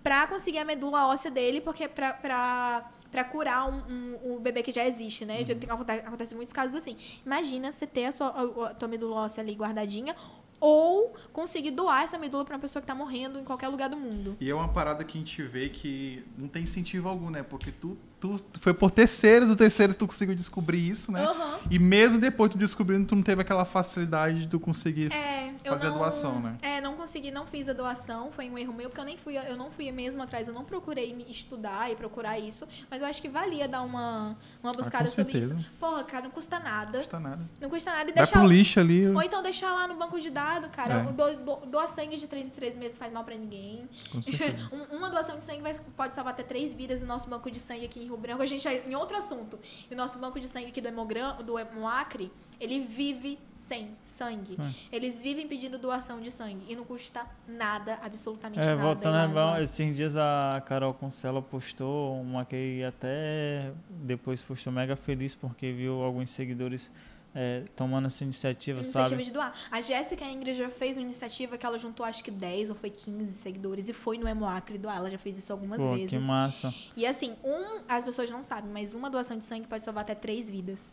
[0.04, 4.64] pra conseguir a medula óssea dele, porque pra, pra, pra curar um, um- o bebê
[4.64, 5.44] que já existe, né?
[5.46, 6.98] Já tem, acontece, acontece muitos casos assim.
[7.26, 10.16] Imagina você ter a, sua, a, a tua medula óssea ali guardadinha
[10.60, 13.98] ou conseguir doar essa medula pra uma pessoa que tá morrendo em qualquer lugar do
[13.98, 14.36] mundo.
[14.40, 17.44] E é uma parada que a gente vê que não tem incentivo algum, né?
[17.44, 21.24] Porque tu, tu, foi por terceiro, do terceiro tu conseguiu descobrir isso, né?
[21.24, 21.60] Aham.
[21.70, 25.72] E mesmo depois tu descobrindo, tu não teve aquela facilidade de tu conseguir É, eu
[25.72, 26.58] fazer não, a doação, né?
[26.62, 29.38] É, não consegui, não fiz a doação, foi um erro meu, porque eu nem fui,
[29.38, 33.22] eu não fui mesmo atrás, eu não procurei estudar e procurar isso, mas eu acho
[33.22, 35.54] que valia dar uma, uma buscada Ah, com sobre certeza.
[35.60, 35.70] isso.
[35.80, 36.92] Porra, cara, não custa nada.
[36.92, 37.40] Não custa nada.
[37.62, 38.40] Não custa nada e Vai deixar.
[38.40, 39.08] pro lixo ali.
[39.08, 40.96] Ou então deixar lá no banco de dados, cara.
[40.96, 41.04] É.
[41.12, 43.88] Do, do- doar sangue de 3 em 3 meses faz mal pra ninguém.
[44.12, 44.58] Com certeza.
[44.72, 47.60] Um- uma doação de sangue vai- pode salvar até três vidas no nosso banco de
[47.60, 48.42] sangue aqui em Rio Branco.
[48.42, 49.58] A gente já, em outro assunto.
[49.90, 54.58] E o nosso banco de sangue aqui do Hemogran, do Hemoacre, ele vive sem sangue.
[54.60, 54.96] É.
[54.96, 56.66] Eles vivem pedindo doação de sangue.
[56.68, 58.82] E não custa nada, absolutamente É, nada.
[58.82, 59.62] voltando a bom, doar.
[59.62, 66.02] esses dias a Carol Concela postou uma que até depois postou mega feliz porque viu
[66.02, 66.90] alguns seguidores
[67.36, 69.24] é, tomando essa iniciativa, Iniciativa sabe?
[69.24, 69.54] de doar.
[69.72, 72.90] A Jéssica Ingrid já fez uma iniciativa que ela juntou acho que 10 ou foi
[72.90, 74.98] 15 seguidores e foi no Hemoacre doar.
[74.98, 76.10] Ela já fez isso algumas Pô, vezes.
[76.10, 76.74] que massa.
[76.98, 80.16] E assim, um, as pessoas não sabem, mas uma doação de sangue pode salvar até
[80.16, 80.92] três vidas.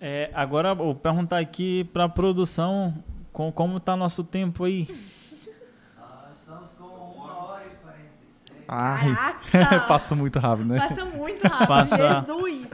[0.00, 2.94] É, agora vou perguntar aqui pra produção
[3.32, 4.88] com, como tá nosso tempo aí.
[6.00, 8.64] Ah, estamos com 1 hora e 46.
[8.68, 9.14] Ai,
[9.50, 9.80] Caraca!
[9.88, 10.78] passa muito rápido, né?
[10.88, 12.20] Passa muito rápido, Passa.
[12.20, 12.70] Jesus!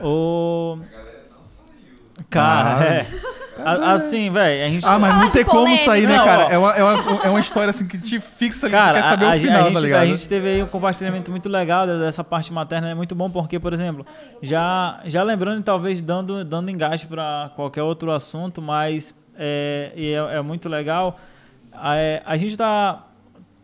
[0.00, 1.96] O A galera não saiu.
[2.30, 3.06] Cara, Ah, é.
[3.62, 6.46] A- assim, velho, a gente Ah, mas não tem como sair, né, Não, cara?
[6.46, 6.50] ó.
[6.50, 9.26] É uma, é, uma, é uma história assim que te fixa ali, Cara, quer saber
[9.26, 10.02] a, o final, a tá gente, ligado?
[10.02, 13.58] A gente teve aí um compartilhamento muito legal dessa parte materna, é muito bom porque,
[13.58, 14.06] por exemplo,
[14.40, 20.12] já, já lembrando e talvez dando, dando engate para qualquer outro assunto, mas é, e
[20.14, 21.20] é, é muito legal,
[21.94, 23.04] é, a gente tá,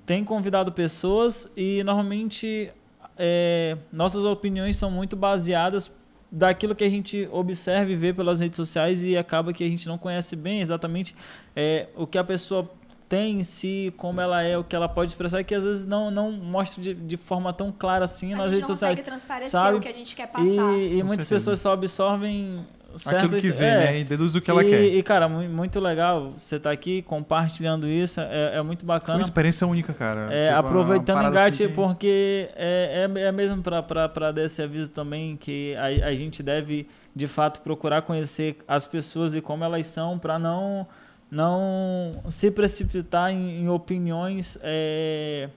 [0.05, 2.71] tem convidado pessoas e normalmente
[3.19, 5.91] é, nossas opiniões são muito baseadas
[6.31, 9.87] daquilo que a gente observa e vê pelas redes sociais e acaba que a gente
[9.87, 11.15] não conhece bem exatamente
[11.55, 12.71] é, o que a pessoa
[13.09, 16.11] tem em si, como ela é, o que ela pode expressar, que às vezes não,
[16.11, 18.95] não mostra de, de forma tão clara assim A nas gente redes não sociais.
[18.99, 19.79] consegue transparecer sabe?
[19.79, 20.45] o que a gente quer passar.
[20.47, 21.29] E, e muitas certeza.
[21.31, 22.67] pessoas só absorvem
[22.99, 23.25] certas...
[23.25, 23.99] Aquilo que vê, é, né?
[24.01, 24.83] E deduz o que ela e, quer.
[24.85, 28.99] E, cara, mu- muito legal você estar aqui compartilhando isso, é, é muito Foi uma
[28.99, 29.21] bacana.
[29.21, 30.29] experiência única, cara.
[30.33, 34.43] É, Tipo, uma aproveitando o engate, assim que- porque é, é, é mesmo para dar
[34.45, 39.41] esse aviso também que a, a gente deve, de fato, procurar conhecer as pessoas e
[39.41, 40.87] como elas são para não,
[41.31, 45.49] não se precipitar em, em opiniões é,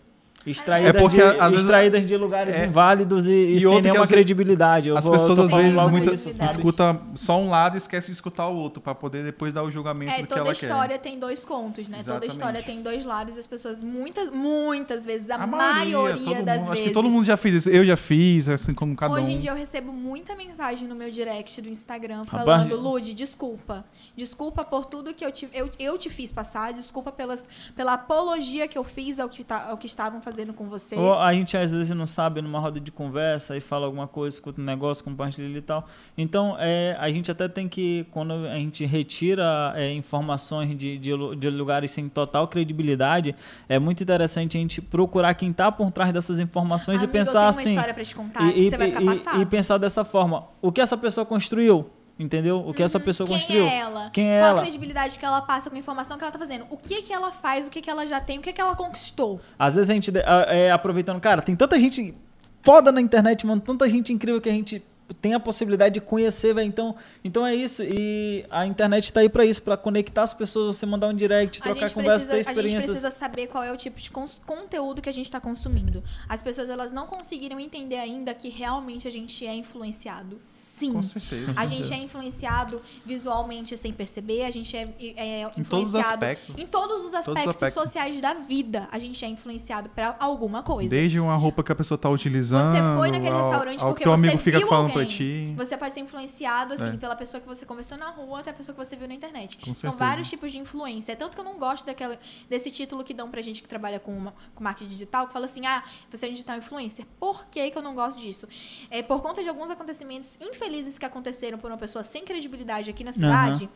[0.51, 4.05] extraídas, É porque, de, vezes, extraídas de lugares é- inválidos e, e e sem nenhuma
[4.05, 4.89] ve- credibilidade.
[4.89, 8.13] Eu As vou- pessoas às vezes muito isso, escuta só um lado e esquece de
[8.13, 10.97] escutar o outro pra poder depois dar o julgamento É, do que toda ela história
[10.97, 11.09] quer.
[11.09, 11.97] tem dois contos, né?
[11.97, 12.31] Toda Exatamente.
[12.31, 16.59] história tem dois lados e as pessoas, muitas, muitas vezes, a, A maioria, todo das
[16.59, 16.69] mundo, vezes.
[16.69, 17.69] Acho que todo mundo já fez isso.
[17.69, 19.35] Eu já fiz, assim como cada Hoje um.
[19.35, 23.83] em dia eu recebo muita mensagem no meu direct do Instagram falando, Lude, desculpa.
[24.15, 28.67] Desculpa por tudo que eu te, eu, eu te fiz passar, desculpa pelas, pela apologia
[28.67, 30.95] que eu fiz ao que, tá, ao que estavam fazendo com você.
[30.95, 34.35] Ou a gente às vezes não sabe numa roda de conversa e fala alguma coisa,
[34.35, 35.87] escuta um negócio, compartilha e tal.
[36.17, 41.11] Então, é, a gente até tem que, quando a gente retira é, informações de, de,
[41.37, 43.35] de lugares sem total credibilidade,
[43.67, 47.25] é muito interessante a gente procurar quem está por trás dessas informações Amigo, e eu
[47.25, 47.69] pensar tenho uma assim.
[47.71, 49.41] história pra te contar que você vai ficar e- passado.
[49.41, 51.89] e pensar dessa forma: o que essa pessoa construiu?
[52.19, 52.59] Entendeu?
[52.67, 53.65] O que essa pessoa Quem construiu?
[53.65, 54.09] é ela?
[54.11, 54.59] Quem é Qual ela?
[54.59, 56.65] a credibilidade que ela passa com a informação que ela tá fazendo?
[56.69, 57.65] O que que ela faz?
[57.67, 58.39] O que que ela já tem?
[58.39, 59.39] O que que ela conquistou?
[59.57, 60.11] Às vezes a gente,
[60.49, 62.13] é, aproveitando, cara, tem tanta gente
[62.61, 64.83] foda na internet, mano, tanta gente incrível que a gente
[65.21, 66.67] tem a possibilidade de conhecer, velho.
[66.67, 67.81] Então, então é isso.
[67.83, 71.59] E a internet tá aí pra isso, pra conectar as pessoas, você mandar um direct,
[71.59, 72.85] A trocar conversa, precisa, ter a gente experiências.
[72.85, 76.03] precisa saber qual é o tipo de conteúdo que a gente está consumindo.
[76.27, 80.37] As pessoas elas não conseguiram entender ainda que realmente a gente é influenciado.
[80.79, 80.93] Sim.
[80.93, 81.53] Com certeza.
[81.57, 84.85] A gente é influenciado visualmente sem perceber, a gente é,
[85.17, 86.57] é Em todos os influenciado aspectos.
[86.57, 87.83] em todos os aspectos, aspectos.
[87.83, 88.87] sociais da vida.
[88.91, 90.89] A gente é influenciado para alguma coisa.
[90.89, 92.71] Desde uma roupa que a pessoa tá utilizando.
[92.71, 95.05] Você foi naquele ao, restaurante ao porque que teu você amigo fica viu falando pra
[95.05, 95.53] ti.
[95.57, 96.97] Você pode ser influenciado, assim, É.
[96.97, 99.57] pela pessoa que você conversou na rua até a pessoa que você viu na internet.
[99.57, 99.97] Com São certeza.
[99.97, 101.11] vários tipos de influência.
[101.11, 102.17] É tanto que eu não gosto daquela,
[102.49, 105.45] desse título que dão pra gente que trabalha com, uma, com marketing digital, que fala
[105.45, 107.05] assim, ah, você é digital influencer.
[107.19, 108.47] Por que, que eu não gosto disso?
[108.89, 110.37] É por conta de alguns acontecimentos
[110.69, 113.67] infelizes que aconteceram por uma pessoa sem credibilidade aqui na cidade,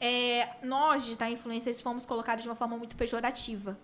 [0.00, 3.78] é, nós, digital influencers, fomos colocados de uma forma muito pejorativa.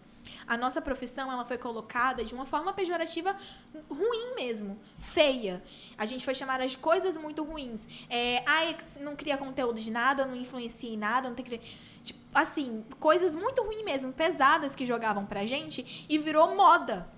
[0.47, 3.37] A nossa profissão, ela foi colocada de uma forma pejorativa
[3.89, 5.63] ruim mesmo, feia.
[5.97, 7.87] A gente foi chamada de coisas muito ruins.
[8.09, 11.61] É, ai, não cria conteúdo de nada, não influencia em nada, não tem que...
[12.05, 17.09] Tipo, assim, coisas muito ruins mesmo, pesadas que jogavam pra gente e virou moda.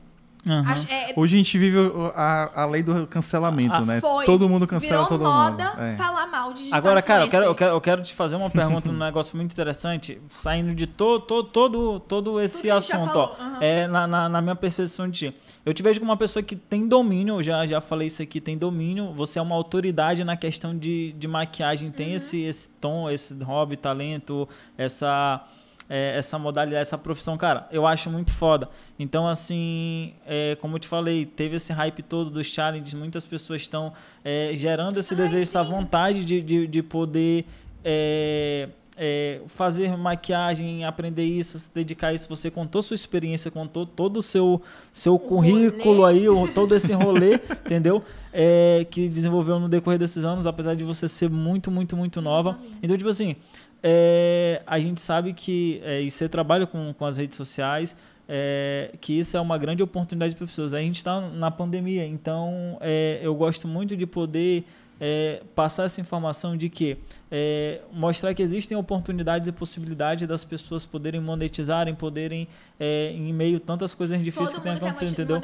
[0.66, 1.77] Ach- é, Hoje a gente vive
[2.15, 4.01] a, a lei do cancelamento, Ah, né?
[4.01, 4.24] foi.
[4.24, 5.81] Todo mundo cancela virou todo moda mundo.
[5.82, 5.97] É.
[5.97, 8.89] falar mal de Agora, cara, eu quero, eu, quero, eu quero te fazer uma pergunta,
[8.89, 13.35] um negócio muito interessante, saindo de to, to, todo, todo esse Tudo a assunto, ó.
[13.39, 13.59] aham.
[13.60, 15.36] É, na, na, na minha percepção de ti.
[15.66, 18.40] Eu te vejo como uma pessoa que tem domínio, eu já, já falei isso aqui,
[18.40, 19.12] tem domínio.
[19.15, 21.93] Você é uma autoridade na questão de, de maquiagem, Uhum.
[21.94, 24.48] tem esse, esse tom, esse hobby, talento,
[24.78, 25.43] essa.
[25.89, 28.69] É, essa modalidade, essa profissão, cara, eu acho muito foda.
[28.98, 33.62] Então, assim, é, como eu te falei, teve esse hype todo dos challenges, muitas pessoas
[33.62, 33.93] estão
[34.24, 35.70] é, gerando esse Ai, desejo, essa sim.
[35.70, 37.47] vontade de, de, de poder
[37.85, 38.69] é,
[39.01, 42.28] é, fazer maquiagem, aprender isso, se dedicar a isso.
[42.28, 44.60] Você contou sua experiência, contou todo o seu,
[44.93, 46.19] seu currículo rolê.
[46.19, 47.35] aí, o- todo esse rolê,
[47.65, 48.02] entendeu?
[48.32, 52.59] É, que desenvolveu no decorrer desses anos, apesar de você ser muito, muito, muito nova.
[52.82, 53.36] Então, tipo assim,
[53.83, 57.97] é, a gente sabe que é, e você trabalha com, com as redes sociais,
[58.29, 60.75] é, que isso é uma grande oportunidade para pessoas.
[60.75, 64.65] A gente está na pandemia, então é, eu gosto muito de poder
[65.01, 66.99] é, passar essa informação de que
[67.31, 72.49] é, mostrar que existem oportunidades e possibilidades das pessoas poderem monetizarem, poderem
[72.81, 75.41] é, em meio a tantas coisas difíceis Todo que tem acontecido, entendeu?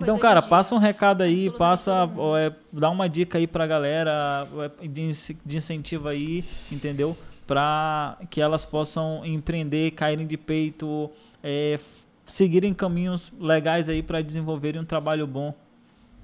[0.00, 4.46] Então, cara, passa um recado aí, passa, é, dá uma dica aí pra galera
[4.80, 5.10] é, de,
[5.44, 7.16] de incentivo aí, entendeu?
[7.52, 11.10] Pra que elas possam empreender, caírem de peito,
[11.42, 11.78] é,
[12.24, 15.54] seguirem caminhos legais aí pra desenvolverem um trabalho bom.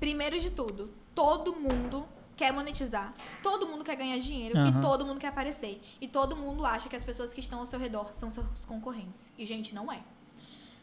[0.01, 3.13] Primeiro de tudo, todo mundo quer monetizar.
[3.43, 4.69] Todo mundo quer ganhar dinheiro Aham.
[4.71, 5.83] e todo mundo quer aparecer.
[6.01, 9.31] E todo mundo acha que as pessoas que estão ao seu redor são seus concorrentes.
[9.37, 10.01] E gente, não é.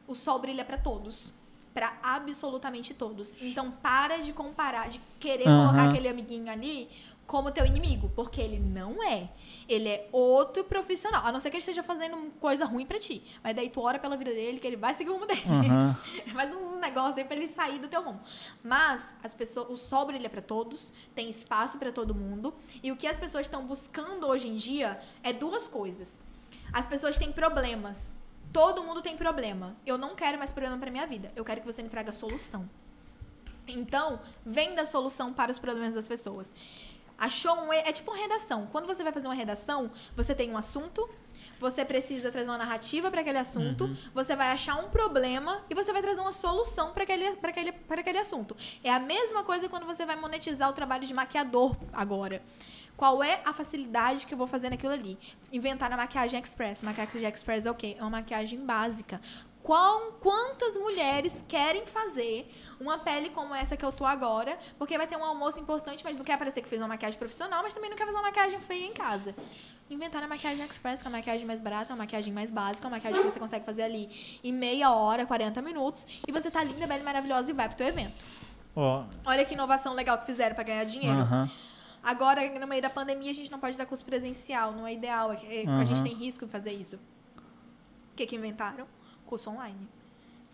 [0.08, 1.34] O sol brilha pra todos.
[1.74, 3.36] Pra absolutamente todos.
[3.42, 5.70] Então para de comparar, de querer Aham.
[5.70, 6.88] colocar aquele amiguinho ali
[7.26, 9.28] como teu inimigo, porque ele não é.
[9.68, 11.26] Ele é outro profissional.
[11.26, 13.24] A não ser que ele esteja fazendo coisa ruim pra ti.
[13.44, 15.44] Mas daí tu ora pela vida dele, que ele vai seguir o rumo dele.
[15.48, 15.98] Aham.
[16.34, 18.22] Faz uns negócios aí pra ele sair do teu rumo.
[18.64, 22.54] Mas as pessoas, o sol brilha pra todos, tem espaço pra todo mundo.
[22.84, 26.20] E o que as pessoas estão buscando hoje em dia é duas coisas.
[26.72, 28.16] As pessoas têm problemas.
[28.54, 29.76] Todo mundo tem problema.
[29.86, 31.32] Eu não quero mais problema pra minha vida.
[31.36, 32.70] Eu quero que você me traga solução.
[33.68, 36.54] Então, vem da solução para os problemas das pessoas.
[37.18, 37.74] Achou um.
[37.74, 38.68] É tipo uma redação.
[38.72, 41.10] Quando você vai fazer uma redação, você tem um assunto,
[41.60, 45.94] você precisa trazer uma narrativa para aquele assunto, você vai achar um problema e você
[45.94, 48.56] vai trazer uma solução para aquele, pra aquele, pra aquele assunto.
[48.84, 52.42] É a mesma coisa quando você vai monetizar o trabalho de maquiador agora.
[52.98, 55.18] Qual é a facilidade que eu vou fazer naquilo ali?
[55.52, 56.82] Inventar a maquiagem express.
[56.82, 57.96] Maquiagem express é o quê?
[57.98, 59.20] É uma maquiagem básica.
[59.62, 62.50] Qual, quantas mulheres querem fazer
[62.80, 64.58] uma pele como essa que eu tô agora?
[64.78, 67.62] Porque vai ter um almoço importante, mas não quer parecer que fez uma maquiagem profissional,
[67.64, 69.36] mas também não quer fazer uma maquiagem feia em casa.
[69.90, 72.98] Inventar a maquiagem express, que é a maquiagem mais barata, uma maquiagem mais básica, uma
[72.98, 76.88] maquiagem que você consegue fazer ali em meia hora, 40 minutos, e você tá linda,
[76.88, 78.14] bela e maravilhosa e vai pro teu evento.
[78.76, 81.20] Ó, Olha que inovação legal que fizeram pra ganhar dinheiro.
[81.20, 81.50] aham.
[82.04, 85.32] Agora, no meio da pandemia, a gente não pode dar curso presencial, não é ideal.
[85.32, 86.98] é é- A gente tem risco em fazer isso.
[88.12, 88.86] O que, que inventaram?
[89.26, 89.88] Curso online.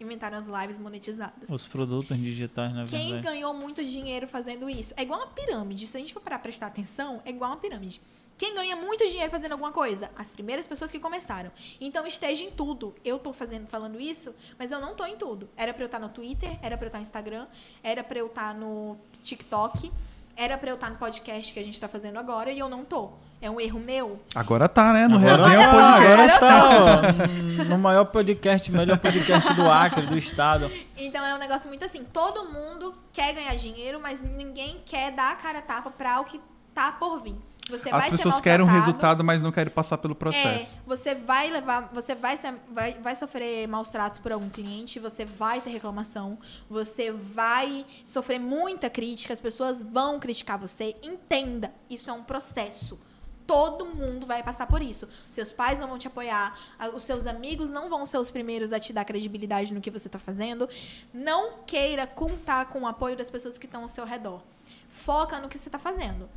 [0.02, 1.48] Inventaram as lives monetizadas.
[1.48, 3.36] Os produtos digitais, na Quem verdade.
[3.36, 4.96] ganhou muito dinheiro fazendo isso?
[4.98, 5.86] É igual uma pirâmide.
[5.86, 8.02] Se a gente for parar prestar atenção, é igual uma pirâmide.
[8.36, 10.10] Quem ganha muito dinheiro fazendo alguma coisa?
[10.16, 11.52] As primeiras pessoas que começaram.
[11.80, 12.96] Então esteja em tudo.
[13.06, 15.48] Eu tô fazendo, falando isso, mas eu não tô em tudo.
[15.56, 17.46] Era pra eu estar no Twitter, era pra eu estar no Instagram,
[17.84, 19.92] era pra eu estar no TikTok,
[20.36, 22.84] era pra eu estar no podcast que a gente tá fazendo agora e eu não
[22.84, 23.12] tô.
[23.42, 24.20] É um erro meu?
[24.36, 25.08] Agora tá, né?
[25.08, 26.38] No Agora Resenha tá, Podcast.
[26.38, 30.72] Agora tá, ó, no maior podcast, melhor podcast do Acre, do estado.
[30.96, 35.32] Então é um negócio muito assim, todo mundo quer ganhar dinheiro, mas ninguém quer dar
[35.32, 36.40] a cara a tapa pra o que
[36.74, 37.36] tá por vir.
[37.70, 40.80] Você vai As ser pessoas querem um resultado, mas não querem passar pelo processo.
[40.80, 45.00] É, você vai levar, você vai, ser- vai, vai sofrer maus tratos por algum cliente,
[45.00, 46.38] você vai ter reclamação,
[46.70, 50.96] você vai sofrer muita crítica, as pessoas vão criticar você.
[51.02, 53.00] Entenda, isso é um processo.
[53.46, 55.08] Todo mundo vai passar por isso.
[55.30, 56.58] Seus pais não vão te apoiar,
[56.94, 60.08] os seus amigos não vão ser os primeiros a te dar credibilidade no que você
[60.08, 60.70] está fazendo.
[61.14, 64.42] Não queira contar com o apoio das pessoas que estão ao seu redor.
[64.90, 66.30] Foca no que você está fazendo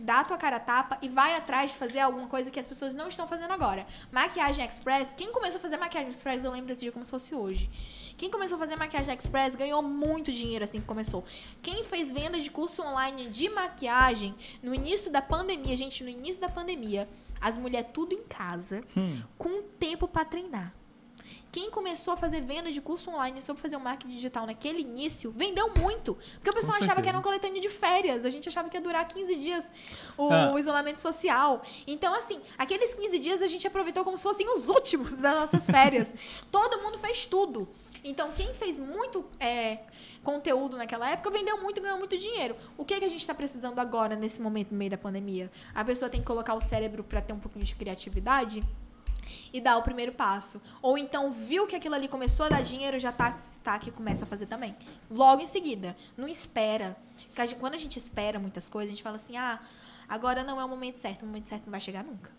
[0.00, 2.66] dá a tua cara a tapa e vai atrás de fazer alguma coisa que as
[2.66, 3.86] pessoas não estão fazendo agora.
[4.10, 7.34] Maquiagem Express, quem começou a fazer maquiagem Express, eu lembro desse dia como se fosse
[7.34, 7.70] hoje.
[8.16, 11.24] Quem começou a fazer maquiagem Express ganhou muito dinheiro assim que começou.
[11.60, 16.40] Quem fez venda de curso online de maquiagem no início da pandemia, gente, no início
[16.40, 17.08] da pandemia,
[17.40, 18.82] as mulheres tudo em casa,
[19.36, 20.72] com tempo pra treinar.
[21.52, 25.30] Quem começou a fazer venda de curso online sobre fazer o marketing digital naquele início,
[25.30, 26.16] vendeu muito.
[26.36, 28.24] Porque o pessoal achava que era um coletânea de férias.
[28.24, 29.70] A gente achava que ia durar 15 dias
[30.16, 30.50] o, Ah.
[30.54, 31.62] o isolamento social.
[31.86, 35.66] Então, assim, aqueles 15 dias a gente aproveitou como se fossem os últimos das nossas
[35.66, 36.08] férias.
[36.50, 37.68] Todo mundo fez tudo.
[38.02, 39.80] Então, quem fez muito é,
[40.24, 42.56] conteúdo naquela época vendeu muito e ganhou muito dinheiro.
[42.78, 45.52] O que, é que a gente está precisando agora, nesse momento, no meio da pandemia?
[45.74, 48.62] A pessoa tem que colocar o cérebro para ter um pouquinho de criatividade
[49.52, 50.60] e dar o primeiro passo.
[50.80, 54.24] Ou então viu que aquilo ali começou a dar dinheiro, já tá, tá que começa
[54.24, 54.74] a fazer também.
[55.10, 55.96] Logo em seguida.
[56.16, 56.96] Não espera.
[57.58, 59.60] Quando a gente espera muitas coisas, a gente fala assim: ah,
[60.08, 61.22] agora não é o momento certo.
[61.22, 62.30] O momento certo não vai chegar nunca.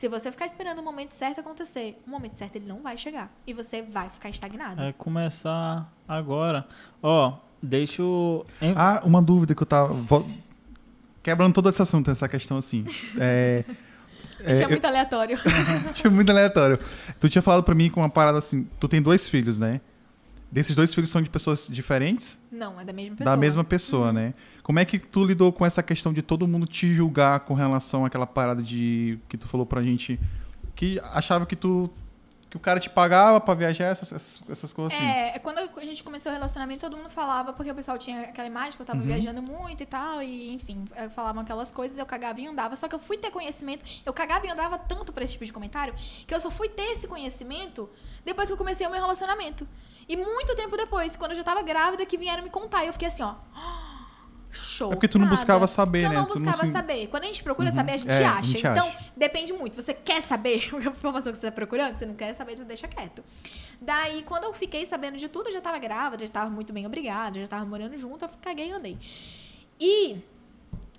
[0.00, 3.30] Se você ficar esperando o momento certo acontecer, o momento certo ele não vai chegar.
[3.46, 4.80] E você vai ficar estagnado.
[4.80, 6.66] É começar agora.
[7.02, 8.46] Ó, deixa eu.
[8.74, 9.94] Ah, uma dúvida que eu tava.
[11.22, 12.86] Quebrando todo esse assunto, essa questão assim.
[13.20, 13.62] É,
[14.44, 15.38] é, é eu- muito aleatório.
[15.94, 16.78] Tinha muito aleatório.
[17.18, 18.66] Tu tinha falado pra mim com uma parada assim.
[18.78, 19.80] Tu tem dois filhos, né?
[20.50, 22.36] Desses dois filhos são de pessoas diferentes?
[22.50, 23.36] Não, é da mesma pessoa.
[23.36, 24.34] Da mesma pessoa, né?
[24.64, 28.04] Como é que tu lidou com essa questão de todo mundo te julgar com relação
[28.04, 29.18] àquela parada de.
[29.28, 30.18] que tu falou pra gente.
[30.74, 31.88] Que achava que tu.
[32.50, 35.06] Que o cara te pagava pra viajar, essas, essas, essas coisas assim.
[35.08, 38.48] É, quando a gente começou o relacionamento, todo mundo falava, porque o pessoal tinha aquela
[38.48, 39.04] imagem que eu tava Uhum.
[39.06, 42.74] viajando muito e tal, e enfim, eh, falavam aquelas coisas, eu cagava e andava.
[42.74, 45.52] Só que eu fui ter conhecimento, eu cagava e andava tanto pra esse tipo de
[45.52, 45.94] comentário,
[46.26, 47.88] que eu só fui ter esse conhecimento
[48.24, 49.66] depois que eu comecei o meu relacionamento.
[50.08, 52.92] E muito tempo depois, quando eu já tava grávida, que vieram me contar, e eu
[52.92, 53.34] fiquei assim, ó.
[54.52, 54.88] Show.
[54.88, 56.14] É porque tu não buscava saber, eu né?
[56.16, 57.06] não Tu não buscava se- saber.
[57.06, 57.74] Quando a gente procura Uhum.
[57.74, 58.42] saber, a gente É, a acha.
[58.50, 58.98] gente então, acha.
[59.16, 59.76] depende muito.
[59.80, 61.94] Você quer saber a informação que você tá procurando?
[61.96, 63.22] Você não quer saber, você deixa quieto.
[63.80, 66.84] Daí, quando eu fiquei sabendo de tudo, eu já tava grávida, já tava muito bem
[66.86, 68.98] obrigada, já tava morando junto, eu caguei e andei.
[69.78, 70.18] E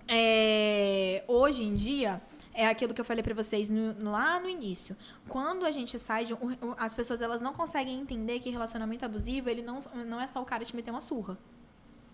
[0.07, 2.21] é, hoje em dia,
[2.53, 4.95] é aquilo que eu falei pra vocês no- lá no início.
[5.27, 6.33] Quando a gente sai de
[6.77, 10.45] as pessoas elas não conseguem entender que relacionamento abusivo, ele não, não é só o
[10.45, 11.37] cara te meter uma surra.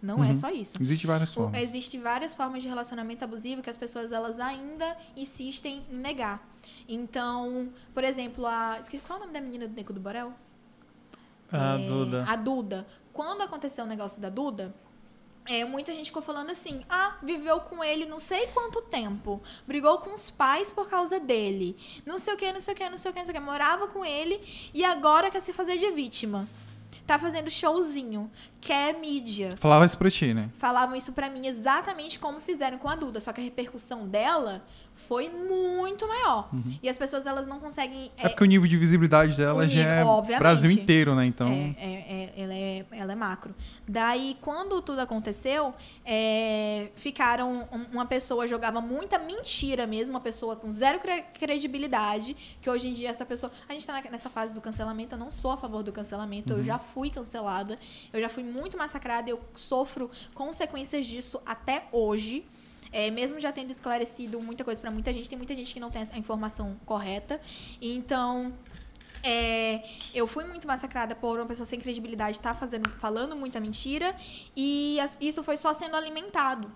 [0.01, 0.35] Não é Uhum.
[0.35, 0.77] só isso.
[0.81, 1.61] Existe várias formas.
[1.61, 6.47] Existem várias formas de relacionamento abusivo que as pessoas elas ainda insistem em negar.
[6.87, 8.77] Então, por exemplo, a.
[8.79, 10.31] Esqueci, qual é o nome da menina do Neco do Borel?
[11.51, 12.25] A É, Duda.
[12.27, 12.87] A Duda.
[13.11, 14.75] Quando aconteceu o negócio da Duda,
[15.45, 19.97] é, muita gente ficou falando assim: ah, viveu com ele não sei quanto tempo, brigou
[19.99, 21.75] com os pais por causa dele,
[22.05, 23.39] não sei o que, não sei o que, não sei o que, não sei o
[23.39, 24.39] que, morava com ele
[24.73, 26.47] e agora quer se fazer de vítima.
[27.07, 28.29] Tá fazendo showzinho,
[28.59, 30.49] quer mídia Falava isso pra ti, né?
[30.57, 34.61] falavam isso pra mim exatamente como fizeram com a Duda, só que a repercussão dela
[35.07, 36.49] foi muito maior.
[36.81, 39.75] E as pessoas elas não conseguem É, porque o nível de visibilidade dela o já
[39.77, 40.39] nível, é obviamente.
[40.39, 41.25] Brasil inteiro, né?
[41.25, 41.47] Então.
[41.47, 43.53] é, é, é, ela, é, ela é macro.
[43.87, 45.73] Daí, quando tudo aconteceu,
[46.05, 47.67] é, ficaram.
[47.71, 52.35] um- Uma pessoa jogava muita mentira mesmo, uma pessoa com zero cre- credibilidade.
[52.61, 53.51] Que hoje em dia essa pessoa.
[53.67, 56.63] A gente tá nessa fase do cancelamento, eu não sou a favor do cancelamento, eu
[56.63, 57.77] já fui cancelada,
[58.11, 62.45] eu já fui muito massacrada, eu sofro consequências disso até hoje.
[62.91, 65.89] É, mesmo já tendo esclarecido muita coisa pra muita gente, tem muita gente que não
[65.91, 67.39] tem a informação correta.
[67.81, 68.53] Então,
[69.23, 69.83] é,
[70.13, 74.15] eu fui muito massacrada por uma pessoa sem credibilidade estar fazendo, falando muita mentira
[74.55, 76.71] e as- isso foi só sendo alimentado.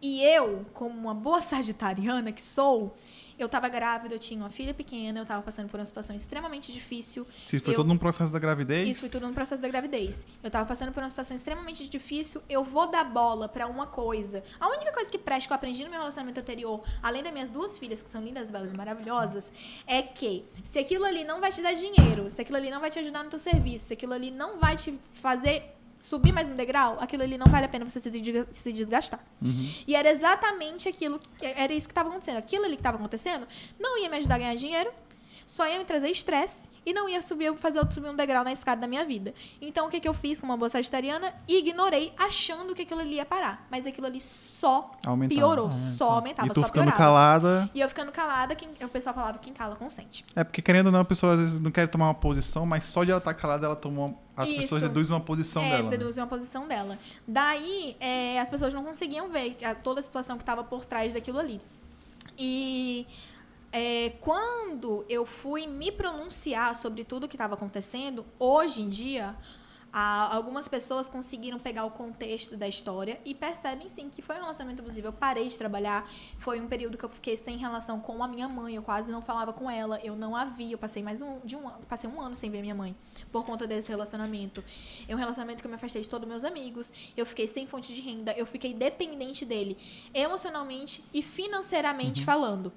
[0.00, 2.96] E eu, como uma boa sagitariana que sou,
[3.42, 6.72] eu tava grávida, eu tinha uma filha pequena, eu tava passando por uma situação extremamente
[6.72, 7.26] difícil.
[7.46, 8.88] Se foi eu- todo num processo da gravidez.
[8.88, 10.24] isso foi tudo no processo da gravidez.
[10.42, 12.42] Eu tava passando por uma situação extremamente difícil.
[12.48, 14.42] Eu vou dar bola pra uma coisa.
[14.60, 17.50] A única coisa que presta que eu aprendi no meu relacionamento anterior, além das minhas
[17.50, 19.52] duas filhas, que são lindas, belas e maravilhosas,
[19.86, 22.90] é que se aquilo ali não vai te dar dinheiro, se aquilo ali não vai
[22.90, 26.54] te ajudar no teu serviço, se aquilo ali não vai te fazer subir mais um
[26.54, 29.20] degrau, aquilo ali não vale a pena você se desga- se desgastar.
[29.40, 29.72] Uhum.
[29.86, 32.38] E era exatamente aquilo que era isso que estava acontecendo.
[32.38, 33.46] Aquilo ali que estava acontecendo
[33.78, 34.90] não ia me ajudar a ganhar dinheiro,
[35.52, 38.80] só ia me trazer estresse e não ia subir, fazer subir um degrau na escada
[38.80, 39.34] da minha vida.
[39.60, 41.30] Então o que, que eu fiz com uma boa sagitariana?
[41.46, 43.66] Ignorei, achando que aquilo ali ia parar.
[43.70, 45.38] Mas aquilo ali só Aumentava.
[45.38, 45.90] piorou, Aumentava.
[45.98, 46.96] só aumentava, E tu só ficando piorava.
[47.04, 47.70] calada.
[47.74, 50.24] E eu ficando calada, quem, o pessoal falava que quem cala consente.
[50.34, 52.86] É porque querendo ou não, a pessoa às vezes não quer tomar uma posição, mas
[52.86, 54.18] só de ela estar calada, ela tomou.
[54.34, 54.56] As Isso.
[54.56, 55.82] pessoas deduzem uma posição é, dela.
[55.82, 55.90] né?
[55.90, 56.98] deduzem uma posição dela.
[57.28, 61.38] Daí, é, as pessoas não conseguiam ver toda a situação que estava por trás daquilo
[61.38, 61.60] ali.
[62.38, 63.06] E
[63.72, 69.34] é, quando eu fui me pronunciar sobre tudo que estava acontecendo, hoje em dia,
[69.94, 74.40] a- algumas pessoas conseguiram pegar o contexto da história e percebem sim que foi um
[74.40, 75.08] relacionamento abusivo.
[75.08, 78.48] Eu parei de trabalhar, foi um período que eu fiquei sem relação com a minha
[78.48, 81.40] mãe, eu quase não falava com ela, eu não a vi, eu passei mais um,
[81.44, 82.96] de um ano, passei um ano sem ver minha mãe
[83.30, 84.64] por conta desse relacionamento.
[85.06, 87.92] É um relacionamento que eu me afastei de todos meus amigos, eu fiquei sem fonte
[87.94, 89.76] de renda, eu fiquei dependente dele,
[90.14, 92.72] emocionalmente e financeiramente falando.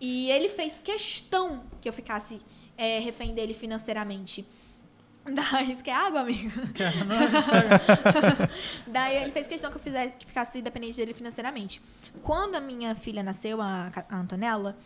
[0.00, 2.40] E ele fez questão que eu ficasse
[2.76, 4.46] é, refém dele financeiramente.
[5.24, 6.50] Daí, isso que é água, amigo?
[8.86, 11.82] Daí ele fez questão que eu fizesse que ficasse dependente dele financeiramente.
[12.22, 14.76] Quando a minha filha nasceu, a, a Antonella,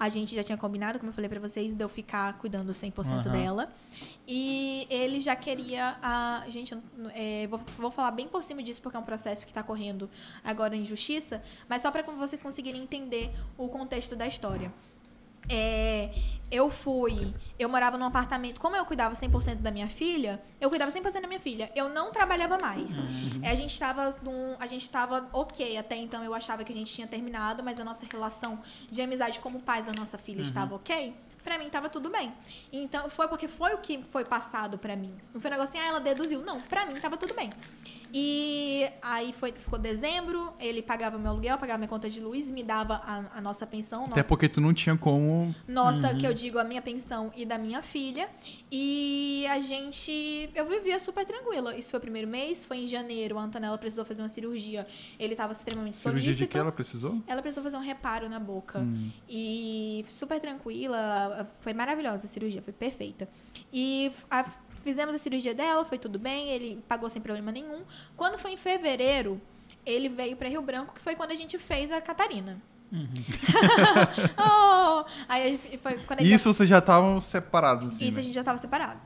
[0.00, 3.26] a gente já tinha combinado, como eu falei pra vocês, de eu ficar cuidando 100%
[3.26, 3.32] Aham.
[3.32, 3.68] dela.
[4.26, 6.44] E ele já queria a.
[6.48, 6.74] Gente,
[7.14, 10.08] é, vou, vou falar bem por cima disso, porque é um processo que tá correndo
[10.42, 14.72] agora em justiça, mas só para vocês conseguirem entender o contexto da história.
[15.48, 16.10] É,
[16.50, 20.90] eu fui, eu morava num apartamento, como eu cuidava 100% da minha filha, eu cuidava
[20.90, 21.70] 100% da minha filha.
[21.76, 22.92] Eu não trabalhava mais.
[23.42, 26.76] É, A gente estava num, a gente estava OK, até então eu achava que a
[26.76, 28.60] gente tinha terminado, mas a nossa relação
[28.90, 31.14] de amizade como pais da nossa filha estava OK.
[31.44, 32.32] Pra mim tava tudo bem.
[32.70, 35.14] Então foi porque foi o que foi passado pra mim.
[35.32, 36.42] Não foi um negócio assim, ah, ela deduziu.
[36.42, 37.50] Não, pra mim tava tudo bem.
[38.12, 42.62] E aí foi, ficou dezembro, ele pagava meu aluguel, pagava minha conta de luz, me
[42.62, 45.54] dava a, a nossa pensão, Até nossa, porque tu não tinha como.
[45.68, 48.28] nossa, que eu digo a minha pensão e da minha filha.
[48.70, 50.50] E a gente.
[50.54, 51.76] Eu vivia super tranquila.
[51.76, 53.38] Isso foi o primeiro mês, foi em janeiro.
[53.38, 54.86] A Antonella precisou fazer uma cirurgia.
[55.18, 56.50] Ele estava extremamente Cirurgia de solícito.
[56.52, 57.18] que ela precisou?
[57.26, 58.80] Ela precisou fazer um reparo na boca.
[58.80, 59.10] Hum.
[59.28, 61.48] E super tranquila.
[61.60, 63.28] Foi maravilhosa a cirurgia, foi perfeita.
[63.72, 64.44] E a-
[64.82, 67.82] fizemos a cirurgia dela, foi tudo bem, ele pagou sem problema nenhum.
[68.16, 69.40] Quando foi em fevereiro,
[69.84, 72.60] ele veio para Rio Branco, que foi quando a gente fez a Catarina.
[74.36, 75.04] oh!
[75.28, 78.06] Aí foi quando Isso vocês já estavam separados, assim.
[78.06, 78.20] isso né?
[78.20, 79.00] a gente já tava separado.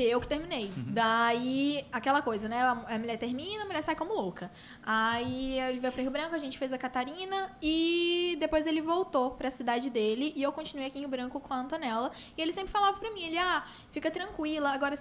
[0.00, 0.72] Porque eu que terminei.
[0.86, 2.62] Daí, aquela coisa, né?
[2.62, 4.50] A mulher termina, a mulher sai como louca.
[4.82, 9.32] Aí ele veio pra Rio Branco, a gente fez a Catarina e depois ele voltou
[9.32, 12.10] pra cidade dele e eu continuei aqui em Rio Branco com a Antonella.
[12.34, 14.70] E ele sempre falava pra mim, ele, ah, fica tranquila.
[14.70, 14.96] Agora,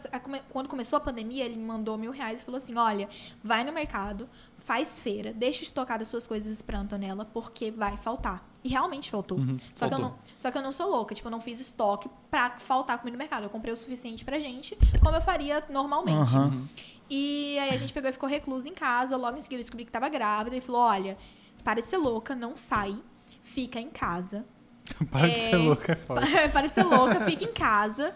[0.50, 3.08] quando começou a pandemia, ele me mandou mil reais e falou assim, olha,
[3.42, 8.49] vai no mercado, faz feira, deixa estocar as suas coisas pra Antonella, porque vai faltar.
[8.64, 9.38] E realmente faltou.
[9.38, 10.00] Uhum, Só, que eu faltou.
[10.00, 13.16] não, só que eu não sou louca, tipo, eu não fiz estoque pra faltar comida
[13.16, 13.44] no mercado.
[13.44, 16.36] Eu comprei o suficiente pra gente, como eu faria normalmente.
[16.36, 16.68] Aham.
[17.10, 19.16] E aí a gente pegou e ficou recluso em casa.
[19.16, 20.56] Logo em seguida eu descobri que tava grávida.
[20.56, 21.18] Ele falou: olha,
[21.64, 22.96] para de ser louca, não sai,
[23.44, 24.46] fica em casa.
[25.12, 25.38] Para de É.
[25.38, 26.22] ser louca, é foda.
[26.52, 28.14] para de ser louca, fica em casa.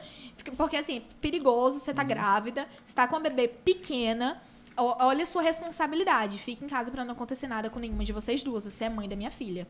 [0.57, 1.95] Porque assim, é perigoso, você Uhum.
[1.97, 4.41] tá grávida, você tá com uma bebê pequena.
[4.75, 6.37] Olha a sua responsabilidade.
[6.39, 8.65] Fica em casa pra não acontecer nada com nenhuma de vocês duas.
[8.65, 9.67] Você é mãe da minha filha.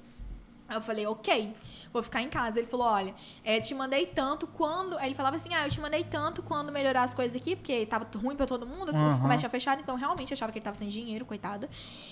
[0.73, 1.55] Aí eu falei, ok,
[1.91, 2.59] vou ficar em casa.
[2.59, 3.13] Ele falou, olha,
[3.43, 4.97] é, te mandei tanto quando.
[4.97, 7.85] Aí ele falava assim, ah, eu te mandei tanto quando melhorar as coisas aqui, porque
[7.85, 9.17] tava ruim pra todo mundo, assim, Aham.
[9.17, 11.69] o comércio fechado, então realmente achava que ele tava sem dinheiro, coitada.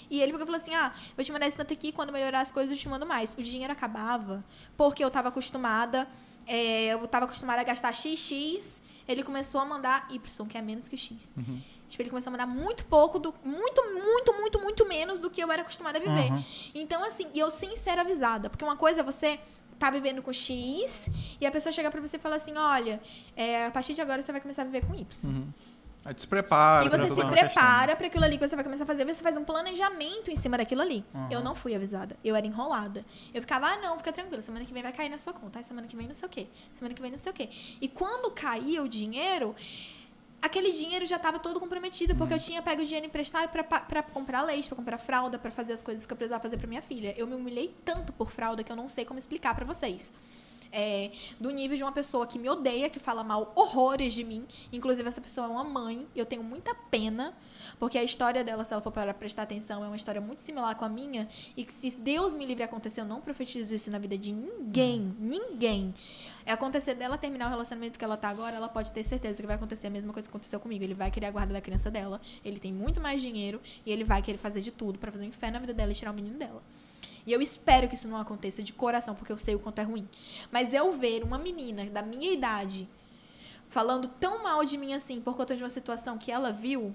[0.09, 2.71] E ele falou assim, ah, vou te mandar esse tanto aqui, quando melhorar as coisas
[2.71, 3.33] eu te mando mais.
[3.33, 4.45] O dinheiro acabava,
[4.77, 6.07] porque eu tava acostumada,
[6.45, 10.88] é, eu tava acostumada a gastar XX, ele começou a mandar Y, que é menos
[10.88, 11.33] que X.
[11.91, 15.43] Tipo, ele começou a mandar muito pouco, do, muito, muito, muito, muito menos do que
[15.43, 16.31] eu era acostumada a viver.
[16.31, 16.43] Aham.
[16.73, 18.49] Então, assim, e eu sem ser avisada.
[18.49, 19.38] Porque uma coisa é você
[19.77, 21.09] tá vivendo com X
[21.39, 23.01] e a pessoa chega pra você e fala assim: olha,
[23.35, 25.05] é, a partir de agora você vai começar a viver com Y.
[26.05, 26.85] Aí tu se prepara.
[26.85, 29.35] E você se prepara pra aquilo ali que você vai começar a fazer, você faz
[29.38, 31.05] um planejamento em cima daquilo ali.
[31.13, 31.27] Uhum.
[31.30, 33.05] Eu não fui avisada, eu era enrolada.
[33.34, 35.63] Eu ficava, ah, não, fica tranquila, semana que vem vai cair na sua conta, aí
[35.63, 37.49] semana que vem não sei o quê, semana que vem não sei o quê.
[37.80, 39.55] E quando caía o dinheiro,
[40.41, 43.81] aquele dinheiro já estava todo comprometido, porque eu tinha pego o dinheiro emprestado pra, pa-
[43.81, 46.68] pra comprar leite, pra comprar fralda, pra fazer as coisas que eu precisava fazer pra
[46.68, 47.13] minha filha.
[47.18, 50.11] Eu me humilhei tanto por fralda que eu não sei como explicar pra vocês.
[50.73, 54.47] É, do nível de uma pessoa que me odeia, que fala mal horrores de mim.
[54.72, 56.07] Inclusive, essa pessoa é uma mãe.
[56.15, 57.34] Eu tenho muita pena,
[57.81, 60.75] porque a história dela, se ela for para prestar atenção, é uma história muito similar
[60.75, 61.27] com a minha.
[61.57, 65.15] E que se Deus me livre acontecer, eu não profetizo isso na vida de ninguém.
[65.19, 65.91] Ninguém.
[66.45, 69.47] É acontecer dela terminar o relacionamento que ela tá agora, ela pode ter certeza que
[69.47, 70.83] vai acontecer a mesma coisa que aconteceu comigo.
[70.83, 74.03] Ele vai querer a guarda da criança dela, ele tem muito mais dinheiro e ele
[74.03, 76.13] vai querer fazer de tudo pra fazer um inferno na vida dela e tirar o
[76.13, 76.61] menino dela.
[77.25, 79.83] E eu espero que isso não aconteça de coração, porque eu sei o quanto é
[79.83, 80.07] ruim.
[80.51, 82.87] Mas eu ver uma menina da minha idade
[83.69, 86.93] falando tão mal de mim assim por conta de uma situação que ela viu,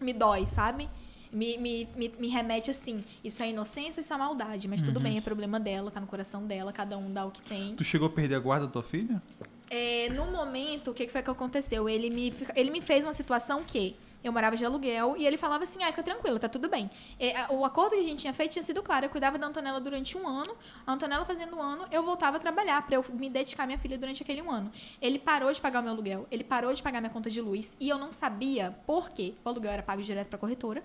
[0.00, 0.88] me dói, sabe?
[1.30, 3.04] Me, me, me, me remete assim.
[3.22, 4.66] Isso é inocência ou isso é maldade?
[4.66, 7.42] Mas tudo bem, é problema dela, tá no coração dela, cada um dá o que
[7.42, 7.74] tem.
[7.74, 9.22] Tu chegou a perder a guarda da tua filha?
[9.70, 11.88] É, no momento, o que que foi que aconteceu?
[11.88, 15.64] Ele me, ele me fez uma situação que eu morava de aluguel e ele falava
[15.64, 16.90] assim: ah, fica tranquila, tá tudo bem.
[17.18, 19.06] É, a- o acordo que a gente tinha feito tinha sido claro.
[19.06, 22.40] Eu cuidava da Antonella durante um ano, a Antonella fazendo um ano, eu voltava a
[22.40, 24.72] trabalhar pra eu me dedicar à minha filha durante aquele um ano.
[25.00, 27.74] Ele parou de pagar o meu aluguel, ele parou de pagar minha conta de luz
[27.80, 29.34] e eu não sabia por quê.
[29.44, 30.82] O aluguel era pago direto pra corretora,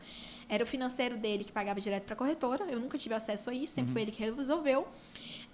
[0.47, 3.73] era o financeiro dele que pagava direto pra corretora, eu nunca tive acesso a isso,
[3.73, 4.87] sempre foi ele que resolveu.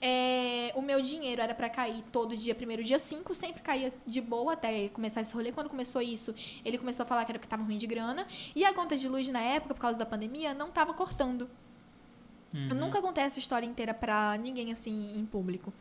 [0.01, 4.21] É, o meu dinheiro era pra cair todo dia, primeiro dia 5, sempre caía de
[4.21, 5.51] boa até começar esse rolê.
[5.51, 8.25] Quando começou isso, ele começou a falar que era porque tava ruim de grana.
[8.55, 11.49] E a conta de luz na época, por causa da pandemia, não tava cortando.
[12.69, 15.71] Eu nunca contei essa história inteira pra ninguém assim em público.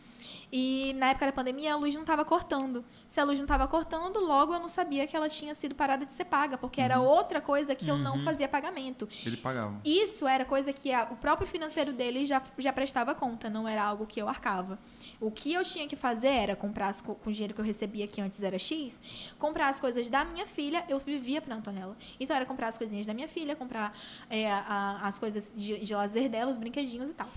[0.51, 2.83] E na época da pandemia a luz não estava cortando.
[3.07, 6.07] Se a luz não estava cortando, logo eu não sabia que ela tinha sido parada
[6.07, 9.07] de ser paga, porque era outra coisa que eu não fazia pagamento.
[9.27, 9.79] Ele pagava.
[9.85, 13.83] Isso era coisa que a- o próprio financeiro dele já, já prestava conta, não era
[13.83, 14.79] algo que eu arcava.
[15.21, 17.65] O que eu tinha que fazer era comprar as, co- com o dinheiro que eu
[17.65, 19.01] recebia, que antes era X,
[19.39, 21.95] comprar as coisas da minha filha, eu vivia pra Antonella.
[22.19, 23.95] Então era comprar as coisinhas da minha filha, comprar
[24.31, 27.29] é, a- as coisas de, de lazer dela, os brinquedinhos e tal.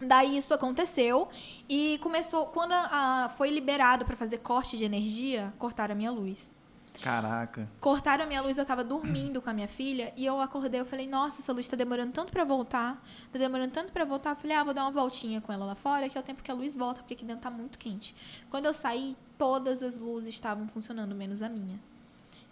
[0.00, 1.28] Daí isso aconteceu
[1.68, 2.46] e começou.
[2.46, 6.54] Quando a- a- foi liberado pra fazer corte de energia, cortaram a minha luz.
[7.02, 7.66] Caraca.
[7.80, 10.84] Cortaram a minha luz, eu tava dormindo com a minha filha e eu acordei, eu
[10.84, 13.02] falei, nossa, essa luz tá demorando tanto pra voltar,
[13.32, 14.30] tá demorando tanto pra voltar.
[14.30, 16.42] Eu falei, ah, vou dar uma voltinha com ela lá fora, que é o tempo
[16.42, 18.14] que a luz volta, porque aqui dentro tá muito quente.
[18.50, 21.78] Quando eu saí, todas as luzes estavam funcionando, menos a minha.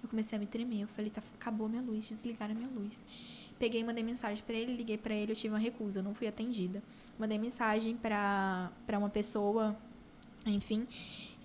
[0.02, 2.70] Eu comecei a me tremer, eu falei, tá, acabou a minha luz, desligaram a minha
[2.70, 3.04] luz.
[3.58, 6.82] Peguei, mandei mensagem pra ele, liguei pra ele, eu tive uma recusa, não fui atendida.
[7.18, 9.76] Mandei mensagem pra, pra uma pessoa,
[10.46, 10.86] enfim,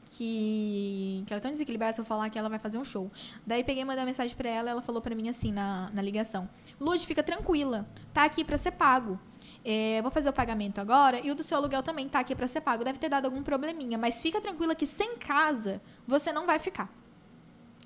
[0.05, 3.11] que, que ela é tão desequilibrada se eu falar que ela vai fazer um show.
[3.45, 6.01] Daí peguei e mandei uma mensagem pra ela, ela falou pra mim assim na, na
[6.01, 6.47] ligação:
[6.79, 9.19] Lud, fica tranquila, tá aqui pra ser pago.
[9.65, 12.47] É, vou fazer o pagamento agora e o do seu aluguel também tá aqui pra
[12.47, 12.83] ser pago.
[12.83, 16.93] Deve ter dado algum probleminha, mas fica tranquila que sem casa você não vai ficar.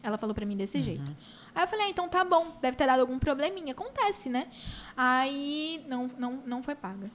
[0.03, 1.15] Ela falou pra mim desse jeito.
[1.57, 3.71] Aí eu falei, ah, então tá bom, deve ter dado algum probleminha.
[3.71, 4.47] Acontece, né?
[4.95, 7.09] Aí não, não, não foi paga.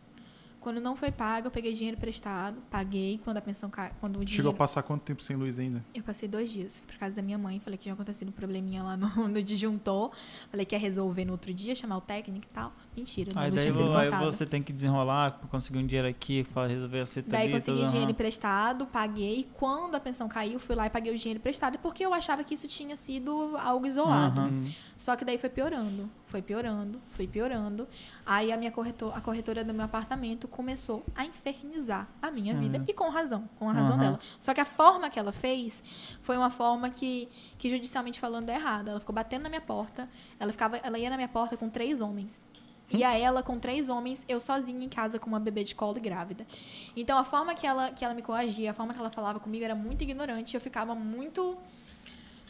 [0.59, 4.19] Quando não foi paga, eu peguei dinheiro emprestado, paguei quando a pensão cai, quando o
[4.19, 5.85] dinheiro Chegou a passar quanto tempo sem luz ainda?
[5.95, 6.79] eu passei dois dias.
[6.81, 9.43] Fui pra casa da minha mãe, falei que tinha acontecido um probleminha lá no, no
[9.43, 10.11] disjuntor.
[10.51, 12.73] Falei que ia resolver no outro dia, chamar o técnico e tal.
[12.95, 17.01] Mentira, Aí não daí tinha aí você tem que desenrolar, conseguir um dinheiro aqui, resolver
[17.01, 17.41] a situação.
[17.41, 19.49] Daí consegui dinheiro emprestado, paguei.
[19.55, 22.53] Quando a pensão caiu, fui lá e paguei o dinheiro emprestado, porque eu achava que
[22.53, 24.41] isso tinha sido algo isolado.
[24.41, 24.61] Aham.
[24.99, 27.89] Só que daí foi piorando, foi piorando, foi piorando.
[28.27, 32.85] Aí a minha corretor, a corretora do meu apartamento começou a infernizar a minha vida
[32.87, 34.01] e com razão, com a razão Uhum.
[34.01, 34.21] dela.
[34.39, 35.83] Só que a forma que ela fez
[36.21, 37.29] foi uma forma que,
[37.59, 38.91] que judicialmente falando é errada.
[38.93, 40.09] Ela ficou batendo na minha porta,
[40.39, 42.47] ela ficava, ela ia na minha porta com três homens.
[42.93, 46.01] Ia ela com três homens, eu sozinha em casa com uma bebê de colo e
[46.01, 46.47] grávida.
[46.97, 49.65] Então a forma que ela, que ela me coagia, a forma que ela falava comigo
[49.65, 50.55] era muito ignorante.
[50.55, 51.57] Eu ficava muito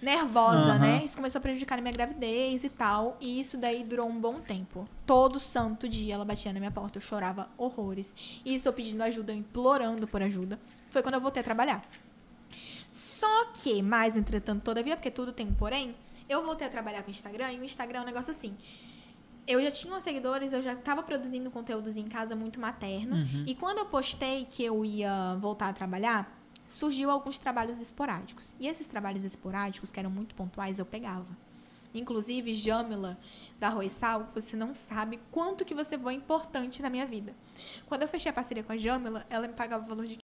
[0.03, 0.79] nervosa, Aham.
[0.79, 1.03] né?
[1.05, 3.17] Isso começou a prejudicar a minha gravidez e tal.
[3.21, 4.89] E isso daí durou um bom tempo.
[5.07, 8.15] Todo santo dia ela batia na minha porta, eu chorava horrores.
[8.45, 10.59] E isso eu pedindo ajuda, eu implorando por ajuda.
[10.91, 11.85] Foi quando eu voltei a trabalhar.
[12.91, 15.95] Só que, mais entretanto, todavia, porque tudo tem um porém,
[16.29, 18.55] eu voltei a trabalhar com o Instagram e o Instagram é um negócio assim.
[19.47, 23.17] Eu já tinha uns seguidores, eu já estava produzindo conteúdos em casa muito materno.
[23.47, 26.39] E quando eu postei que eu ia voltar a trabalhar,
[26.69, 28.55] surgiu alguns trabalhos esporádicos.
[28.59, 31.27] E esses trabalhos esporádicos, que eram muito pontuais, eu pegava.
[31.95, 33.19] Inclusive, Jamila,
[33.61, 37.35] da Arroz Sal, você não sabe quanto que você foi importante na minha vida.
[37.87, 40.17] Quando eu fechei a parceria com a Jamila, ela me pagava o valor de 15
[40.17, 40.22] reais.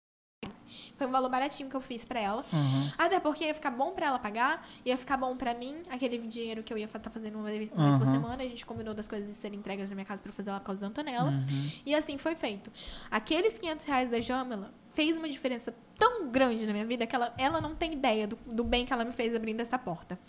[0.99, 2.45] Foi um valor baratinho que eu fiz pra ela.
[2.53, 2.91] Uhum.
[2.97, 6.61] Até porque ia ficar bom pra ela pagar, ia ficar bom pra mim, aquele dinheiro
[6.61, 8.11] que eu ia estar fazendo uma vez, uma vez por Uhum.
[8.13, 8.43] semana.
[8.43, 10.65] A gente combinou das coisas serem entregas na minha casa pra eu fazer lá por
[10.67, 11.29] causa da Antonella.
[11.31, 11.71] Uhum.
[11.85, 12.69] E assim foi feito.
[13.09, 17.33] Aqueles 500 reais da Jamila fez uma diferença tão grande na minha vida que ela,
[17.37, 20.19] ela não tem ideia do, do bem que ela me fez abrindo essa porta.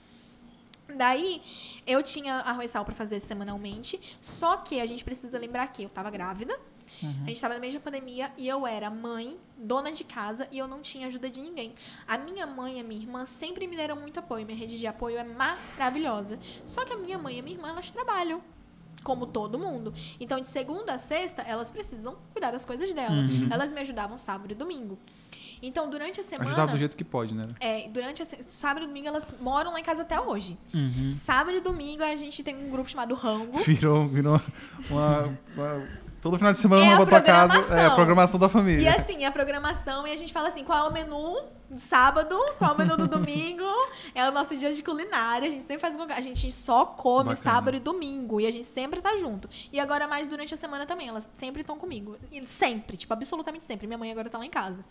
[0.97, 1.41] Daí,
[1.87, 5.89] eu tinha arroz sal pra fazer semanalmente, só que a gente precisa lembrar que eu
[5.89, 6.59] tava grávida,
[7.03, 10.59] a gente tava no meio da pandemia e eu era mãe, dona de casa e
[10.59, 11.75] eu não tinha ajuda de ninguém.
[12.07, 14.87] A minha mãe e a minha irmã sempre me deram muito apoio, minha rede de
[14.87, 16.39] apoio é maravilhosa.
[16.65, 18.43] Só que a minha mãe e a minha irmã, elas trabalham
[19.03, 19.95] como todo mundo.
[20.19, 23.17] Então, de segunda a sexta, elas precisam cuidar das coisas dela.
[23.51, 24.99] Elas me ajudavam sábado e domingo.
[25.63, 26.49] Então, durante a semana.
[26.51, 27.45] Ajudar do jeito que pode, né?
[27.61, 30.57] É, durante a sábado e domingo elas moram lá em casa até hoje.
[30.73, 31.11] Uhum.
[31.13, 33.59] Sábado e domingo a gente tem um grupo chamado Rango.
[33.65, 34.41] Virou, virou
[34.91, 35.89] uma, uma-
[36.21, 37.75] Todo final de semana É uma a pra tua casa.
[37.75, 38.95] É a programação da E família.
[38.95, 41.37] assim, a programação, e a gente fala assim, qual é o menu
[41.71, 43.65] do sábado, qual é o menu do domingo.
[44.15, 45.97] É o nosso dia de culinária, a gente sempre faz.
[46.11, 47.37] A gente só come Bacana.
[47.37, 49.49] sábado e domingo, e a gente sempre tá junto.
[49.73, 52.17] E agora mais durante a semana também, elas sempre estão comigo.
[52.31, 53.87] E sempre, tipo, absolutamente sempre.
[53.87, 54.85] Minha mãe agora tá lá em casa.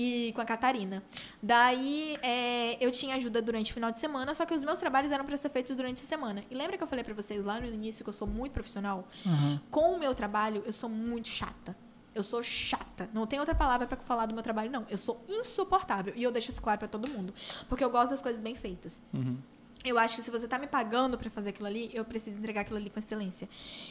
[0.00, 1.02] E com a Catarina.
[1.42, 5.10] Daí, é, eu tinha ajuda durante o final de semana, só que os meus trabalhos
[5.10, 6.44] eram pra ser feitos durante a semana.
[6.48, 9.08] E lembra que eu falei pra vocês lá no início que eu sou muito profissional?
[9.26, 9.58] Uhum.
[9.72, 11.76] Com o meu trabalho, eu sou muito chata.
[12.14, 13.10] Eu sou chata.
[13.12, 14.86] Não tem outra palavra pra falar do meu trabalho, não.
[14.88, 16.12] Eu sou insuportável.
[16.16, 17.34] E eu deixo isso claro pra todo mundo.
[17.68, 19.02] Porque eu gosto das coisas bem feitas.
[19.12, 19.36] Uhum.
[19.84, 22.62] Eu acho que se você tá me pagando pra fazer aquilo ali, eu preciso entregar
[22.62, 23.48] aquilo ali com excelência.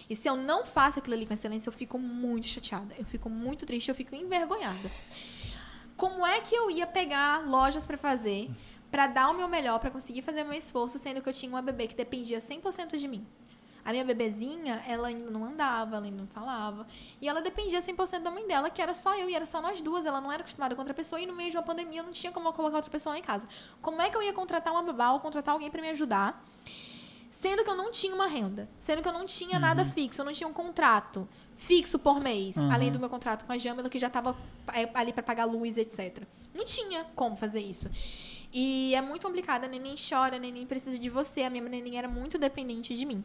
[0.10, 2.94] E se eu não faço aquilo ali com excelência, eu fico muito chateada.
[2.98, 4.92] Eu fico muito triste, eu fico envergonhada.
[5.98, 8.52] Como é que eu ia pegar lojas pra fazer,
[8.92, 11.62] pra dar o meu melhor, pra conseguir fazer meu esforço, sendo que eu tinha uma
[11.62, 13.26] bebê que dependia 100% de mim?
[13.84, 16.86] A minha bebezinha, ela ainda não andava, ela ainda não falava.
[17.20, 19.82] E ela dependia 100% da mãe dela, que era só eu e era só nós
[19.82, 20.06] duas.
[20.06, 22.12] Ela não era acostumada com outra pessoa e no meio de uma pandemia eu não
[22.12, 23.48] tinha como eu colocar outra pessoa lá em casa.
[23.82, 26.46] Como é que eu ia contratar uma babá ou contratar alguém para me ajudar?
[27.32, 30.26] Sendo que eu não tinha uma renda, sendo que eu não tinha nada fixo, eu
[30.26, 32.72] não tinha um contrato fixo por mês, Uhum.
[32.72, 34.34] além do meu contrato com a Jamila, que já estava
[34.94, 36.24] ali para pagar luz, etc.
[36.56, 37.90] Não tinha como fazer isso.
[38.54, 41.98] E é muito complicado, a neném chora, a neném precisa de você, a minha neném
[41.98, 43.24] era muito dependente de mim.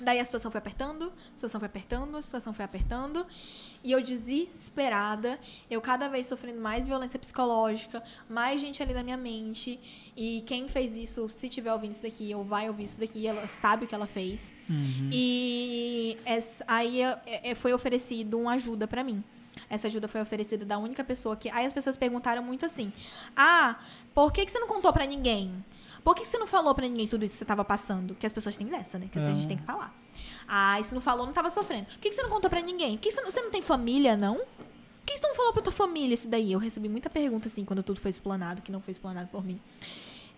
[0.00, 3.26] Daí a situação foi apertando, a situação foi apertando, a situação foi apertando.
[3.84, 5.38] E eu desesperada,
[5.70, 9.78] eu cada vez sofrendo mais violência psicológica, mais gente ali na minha mente.
[10.16, 13.46] E quem fez isso, se tiver ouvindo isso daqui, ou vai ouvir isso daqui, ela
[13.46, 14.52] sabe o que ela fez.
[15.12, 19.22] E essa- aí é- é- foi oferecido uma ajuda pra mim.
[19.68, 21.48] Essa ajuda foi oferecida da única pessoa que.
[21.50, 22.92] Aí as pessoas perguntaram muito assim:
[23.36, 23.78] Ah,
[24.14, 25.52] por que, que você não contou pra ninguém?
[26.04, 28.14] Por que, você não falou pra ninguém tudo isso que você tava passando?
[28.14, 29.08] Que as pessoas têm dessa, né?
[29.10, 29.48] Que assim, a gente É.
[29.48, 29.94] tem que falar.
[30.48, 31.86] Ah, isso não falou, não tava sofrendo.
[31.86, 32.96] Por que, que você não contou pra ninguém?
[32.96, 34.36] Por que você não, você não tem família, não?
[34.36, 36.52] Por que você não falou pra tua família isso daí?
[36.52, 39.60] Eu recebi muita pergunta assim quando tudo foi explanado, que não foi explanado por mim.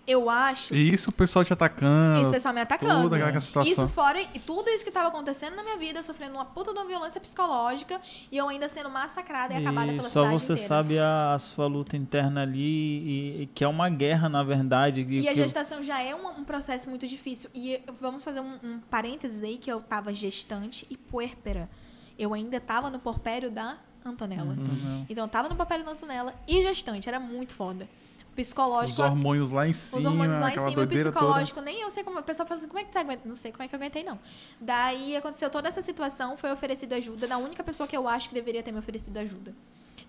[0.05, 0.74] Eu acho.
[0.74, 2.20] E isso o pessoal te atacando.
[2.20, 3.03] Esse pessoal me atacando.
[3.03, 3.70] Toda aquela situação.
[3.73, 6.73] Isso fora e tudo isso que tava acontecendo na minha vida, eu sofrendo uma puta
[6.73, 8.01] de uma violência psicológica
[8.31, 10.69] e eu ainda sendo massacrada e, acabada E pela só cidade você inteira.
[10.69, 15.07] sabe a, a sua luta interna ali, e, e que é uma guerra, na verdade.
[15.09, 17.49] E a que- gestação já é um, um processo muito difícil.
[17.55, 21.70] E vamos fazer um, um parênteses aí que eu tava gestante e puérpera.
[22.19, 24.55] Eu ainda tava no porpério da Antonella.
[24.59, 25.07] Uhum.
[25.09, 27.09] Então eu tava no porpério da Antonella e gestante.
[27.09, 27.89] Era muito foda.
[28.33, 29.03] Os Psicológico.
[29.03, 32.19] hormônios lá em cima, Os hormônios lá em cima, psicológico, nem eu sei como.
[32.19, 33.29] O pessoal fala assim, como é que você aguenta?
[33.29, 34.19] Não sei como é que eu aguentei, não.
[34.59, 38.35] Daí aconteceu toda essa situação, foi oferecido ajuda da única pessoa que eu acho que
[38.35, 39.55] deveria ter me oferecido ajuda.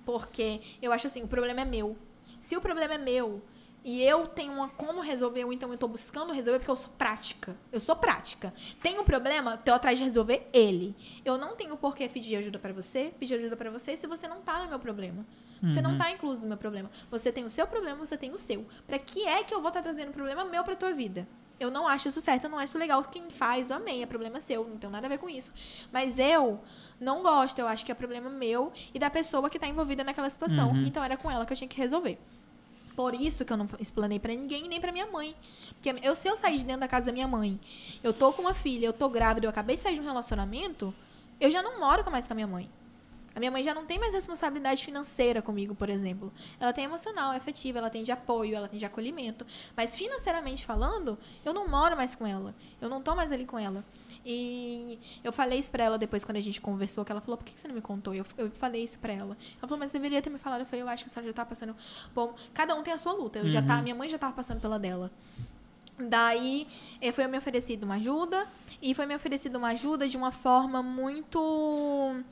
[0.06, 1.98] Porque eu acho assim, o problema é meu.
[2.40, 3.41] Se o problema é meu
[3.84, 6.94] e eu tenho uma como resolver, ou então eu tô buscando resolver, porque eu sou
[6.98, 7.58] prática.
[7.72, 8.54] Eu sou prática.
[8.82, 10.95] Tem um problema, tô atrás de resolver ele.
[11.26, 14.28] Eu não tenho por que pedir ajuda pra você, pedir ajuda pra você, se você
[14.30, 15.26] não tá no meu problema.
[15.69, 16.90] Você não tá incluso no meu problema.
[17.10, 18.65] Você tem o seu problema, você tem o seu.
[18.85, 21.27] Pra que é que eu vou estar trazendo um problema meu pra tua vida?
[21.60, 23.02] Eu não acho isso certo, eu não acho isso legal.
[23.03, 25.53] Quem faz, amém, é problema seu, não tem nada a ver com isso.
[25.91, 26.60] Mas eu
[26.99, 30.30] não gosto, eu acho que é problema meu e da pessoa que tá envolvida naquela
[30.30, 30.72] situação.
[30.72, 30.85] Uhum.
[30.85, 32.18] Então era com ela que eu tinha que resolver.
[32.95, 35.35] Por isso que eu não explanei pra ninguém, nem pra minha mãe.
[35.69, 37.60] Porque eu, se eu sair de dentro da casa da minha mãe,
[38.03, 40.94] eu tô com uma filha, eu tô grávida, eu acabei de sair de um relacionamento,
[41.40, 42.69] eu já não moro mais com a minha mãe.
[43.35, 46.31] A minha mãe já não tem mais responsabilidade financeira comigo, por exemplo.
[46.60, 49.45] Ela tem emocional, afetiva, ela tem de apoio, ela tem de acolhimento.
[49.76, 52.53] Mas financeiramente falando, eu não moro mais com ela.
[52.80, 53.84] Eu não tô mais ali com ela.
[54.23, 57.45] E eu falei isso pra ela depois, quando a gente conversou, que ela falou, por
[57.45, 58.14] que você não me contou?
[58.14, 59.35] Eu, eu falei isso pra ela.
[59.57, 60.61] Ela falou, mas deveria ter me falado.
[60.61, 61.76] Eu falei, eu acho que a senhora já tá passando...
[62.14, 63.39] Bom, cada um tem a sua luta.
[63.39, 65.11] Eu já tá, minha mãe já tava passando pela dela.
[65.97, 66.68] Daí,
[67.01, 68.47] eh, foi me oferecido uma ajuda.
[68.81, 72.23] E foi me oferecido uma ajuda de uma forma muito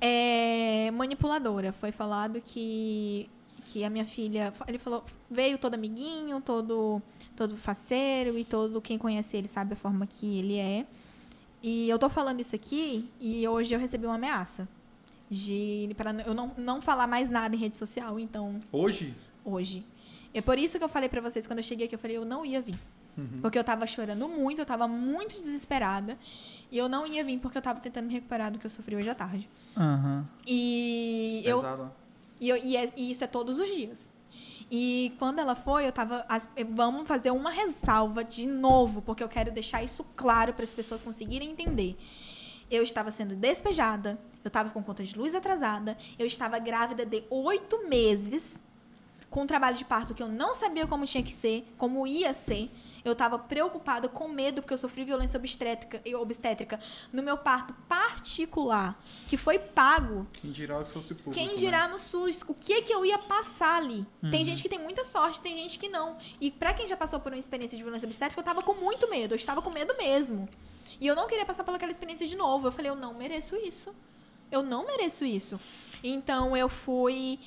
[0.00, 1.72] é, manipuladora.
[1.72, 3.28] Foi falado que,
[3.64, 4.52] que a minha filha.
[4.66, 5.04] Ele falou.
[5.30, 7.02] Veio todo amiguinho, todo,
[7.36, 10.86] todo faceiro e todo quem conhece ele sabe a forma que ele é.
[11.62, 14.66] E eu tô falando isso aqui e hoje eu recebi uma ameaça.
[15.30, 19.14] De para eu não, não falar mais nada em rede social, então Hoje?
[19.44, 19.86] hoje.
[20.34, 22.24] É por isso que eu falei pra vocês quando eu cheguei aqui, eu falei, eu
[22.24, 22.74] não ia vir.
[23.40, 26.18] Porque eu tava chorando muito, eu tava muito desesperada.
[26.70, 28.94] E eu não ia vir porque eu tava tentando me recuperar do que eu sofri
[28.96, 29.48] hoje à tarde.
[29.76, 30.24] Aham.
[30.46, 31.84] E eu, Pesado.
[31.84, 31.90] né?
[32.40, 34.10] e, eu- e é- e isso é todos os dias.
[34.70, 36.24] E quando ela foi, eu tava.
[36.28, 40.72] as- vamos fazer uma ressalva de novo, porque eu quero deixar isso claro para as
[40.72, 41.96] pessoas conseguirem entender.
[42.70, 47.24] Eu estava sendo despejada, eu estava com conta de luz atrasada, eu estava grávida de
[47.28, 48.60] oito meses,
[49.28, 52.32] com um trabalho de parto que eu não sabia como tinha que ser, como ia
[52.32, 52.70] ser.
[53.04, 56.78] Eu estava preocupada, com medo, porque eu sofri violência obstétrica, obstétrica
[57.12, 61.32] no meu parto particular, que foi pago Quem dirá se fosse público.
[61.32, 61.54] quem né?
[61.54, 62.42] dirá no SUS?
[62.46, 64.06] O que é que eu ia passar ali?
[64.30, 66.16] Tem gente que tem muita sorte, tem gente que não.
[66.40, 69.08] E pra quem já passou por uma experiência de violência obstétrica, eu tava com muito
[69.08, 69.32] medo.
[69.32, 70.48] Eu estava com medo mesmo.
[71.00, 72.68] E eu não queria passar pelaquela experiência de novo.
[72.68, 73.94] Eu falei, eu não mereço isso.
[74.50, 75.58] Eu não mereço isso.
[76.02, 77.38] Então eu fui.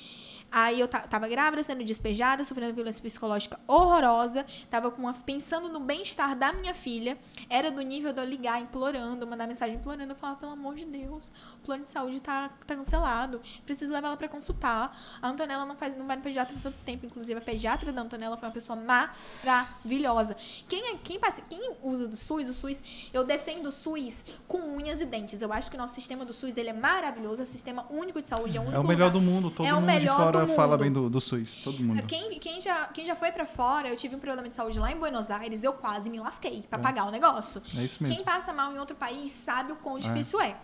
[0.56, 4.46] Aí eu ta- tava grávida, sendo despejada, sofrendo violência psicológica horrorosa.
[4.70, 7.18] Tava uma- pensando no bem-estar da minha filha.
[7.50, 10.12] Era do nível de eu ligar, implorando, mandar mensagem implorando.
[10.12, 11.32] Eu falava, pelo amor de Deus,
[11.64, 13.40] plano de saúde tá, tá cancelado.
[13.64, 14.96] Preciso levar ela pra consultar.
[15.20, 17.06] A Antonella não, faz, não vai no pediatra há tanto tempo.
[17.06, 20.36] Inclusive, a pediatra da Antonella foi uma pessoa maravilhosa.
[20.68, 22.82] Quem, é- quem, passa, quem usa do SUS, o SUS,
[23.12, 25.40] eu defendo o SUS com unhas e dentes.
[25.42, 27.40] Eu acho que o nosso sistema do SUS ele é maravilhoso.
[27.40, 28.56] É o sistema único de saúde.
[28.56, 30.40] É, o, único É o melhor lugar- do mundo, todo é o mundo de fora
[30.40, 30.54] mundo.
[30.54, 32.02] fala bem do, do SUS, todo mundo.
[32.06, 34.90] Quem, quem, já, quem já foi pra fora, eu tive um problema de saúde lá
[34.92, 36.82] em Buenos Aires, eu quase me lasquei pra É.
[36.82, 37.62] pagar o negócio.
[37.76, 38.14] É isso mesmo.
[38.14, 40.56] Quem passa mal em outro país sabe o quão difícil é.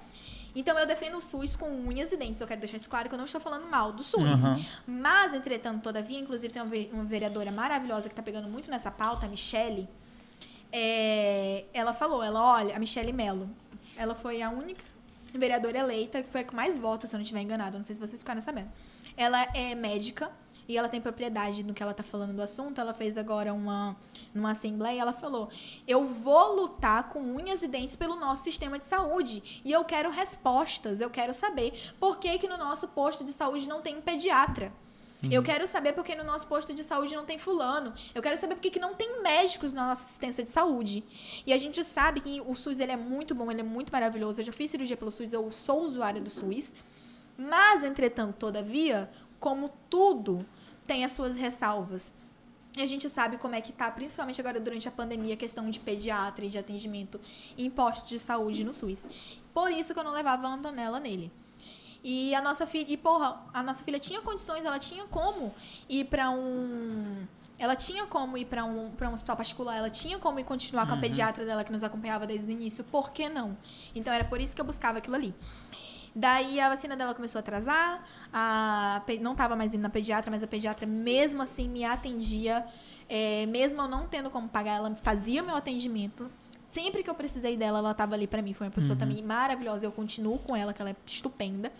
[0.54, 2.40] Então eu defendo o SUS com unhas e dentes.
[2.40, 4.24] Eu quero deixar isso claro que eu não estou falando mal do SUS.
[4.24, 4.64] Aham.
[4.86, 8.90] Mas, entretanto, todavia, inclusive tem uma, ve- uma vereadora maravilhosa que tá pegando muito nessa
[8.90, 9.88] pauta, a Michele.
[10.72, 13.48] É, ela falou, ela, olha, a Michele Mello.
[13.96, 14.84] Ela foi a única
[15.34, 17.76] vereadora eleita que foi a com mais votos, se eu não estiver enganada.
[17.76, 18.70] Não sei se vocês ficaram sabendo.
[19.16, 20.30] Ela é médica
[20.70, 22.80] e ela tem propriedade no que ela tá falando do assunto.
[22.80, 23.96] Ela fez agora uma
[24.32, 25.50] numa assembleia, ela falou:
[25.86, 30.10] "Eu vou lutar com unhas e dentes pelo nosso sistema de saúde e eu quero
[30.10, 31.00] respostas.
[31.00, 34.72] Eu quero saber por que que no nosso posto de saúde não tem pediatra.
[35.30, 37.92] Eu quero saber por que no nosso posto de saúde não tem fulano.
[38.14, 41.04] Eu quero saber por que que não tem médicos na nossa assistência de saúde.
[41.44, 44.40] E a gente sabe que o SUS ele é muito bom, ele é muito maravilhoso.
[44.40, 46.72] Eu já fiz cirurgia pelo SUS, eu sou usuária do SUS.
[47.36, 50.46] Mas, entretanto, todavia, como tudo
[50.86, 52.14] tem as suas ressalvas.
[52.76, 55.68] E a gente sabe como é que tá, principalmente agora durante a pandemia, a questão
[55.68, 57.20] de pediatra e de atendimento
[57.58, 59.06] em postos de saúde no SUS.
[59.52, 61.32] Por isso que eu não levava a Antonella nele.
[62.02, 65.54] E a nossa filha, e porra, a nossa filha tinha condições, ela tinha como
[65.88, 67.26] ir pra um
[67.58, 70.86] ela tinha como ir pra um, pra um hospital particular, ela tinha como ir continuar
[70.86, 73.54] com a pediatra dela que nos acompanhava desde o início, por que não?
[73.94, 75.34] Então era por isso que eu buscava aquilo ali.
[76.14, 80.42] Daí a vacina dela começou a atrasar, a, não estava mais indo na pediatra, mas
[80.42, 82.66] a pediatra mesmo assim me atendia,
[83.08, 86.30] é, mesmo eu não tendo como pagar, ela fazia meu atendimento.
[86.70, 88.54] Sempre que eu precisei dela, ela estava ali para mim.
[88.54, 91.72] Foi uma pessoa também maravilhosa, eu continuo com ela, que ela é estupenda.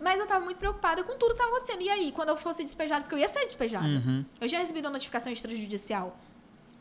[0.00, 1.82] Mas eu tava muito preocupada com tudo que tava acontecendo.
[1.82, 3.86] E aí, quando eu fosse despejada, porque eu ia ser despejada.
[3.86, 4.24] Uhum.
[4.40, 6.16] Eu já recebi uma notificação extrajudicial.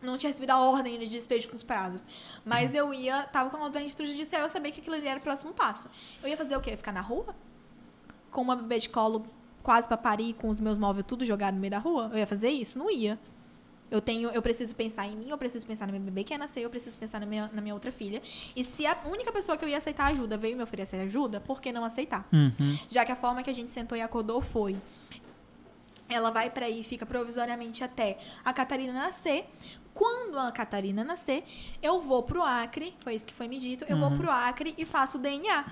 [0.01, 2.05] Não tinha recebido a ordem de despejo com os prazos.
[2.45, 5.23] Mas eu ia, tava com a ordem extrajudicial, eu sabia que aquilo ali era o
[5.23, 5.89] próximo passo.
[6.23, 6.75] Eu ia fazer o quê?
[6.77, 7.35] Ficar na rua?
[8.31, 9.25] Com uma bebê de colo
[9.61, 12.09] quase pra parir, com os meus móveis tudo jogado no meio da rua?
[12.13, 12.79] Eu ia fazer isso?
[12.79, 13.19] Não ia.
[13.91, 16.37] Eu tenho, eu preciso pensar em mim, eu preciso pensar no meu bebê que ia
[16.37, 18.21] nascer, eu preciso pensar na minha, na minha outra filha.
[18.55, 21.59] E se a única pessoa que eu ia aceitar ajuda veio me oferecer ajuda, por
[21.59, 22.27] que não aceitar?
[22.31, 22.77] Uhum.
[22.87, 24.77] Já que a forma que a gente sentou e acordou foi.
[26.07, 29.47] Ela vai pra aí, fica provisoriamente até a Catarina nascer.
[29.93, 31.43] Quando a Catarina nascer,
[31.81, 34.85] eu vou pro Acre, foi isso que foi me dito, eu vou pro Acre e
[34.85, 35.65] faço o DNA.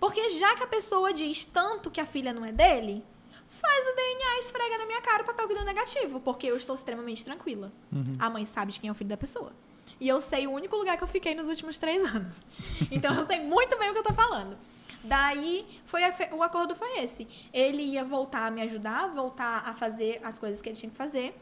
[0.00, 3.04] Porque já que a pessoa diz tanto que a filha não é dele,
[3.48, 6.56] faz o DNA e esfrega na minha cara o papel que deu negativo, porque eu
[6.56, 7.70] estou extremamente tranquila.
[8.18, 9.52] A mãe sabe de quem é o filho da pessoa.
[10.00, 12.42] E eu sei o único lugar que eu fiquei nos últimos três anos.
[12.90, 14.56] Então eu sei muito bem o que eu tô falando.
[15.04, 17.28] Daí, foi a o acordo foi esse.
[17.52, 20.96] Ele ia voltar a me ajudar, voltar a fazer as coisas que ele tinha que
[20.96, 21.38] fazer.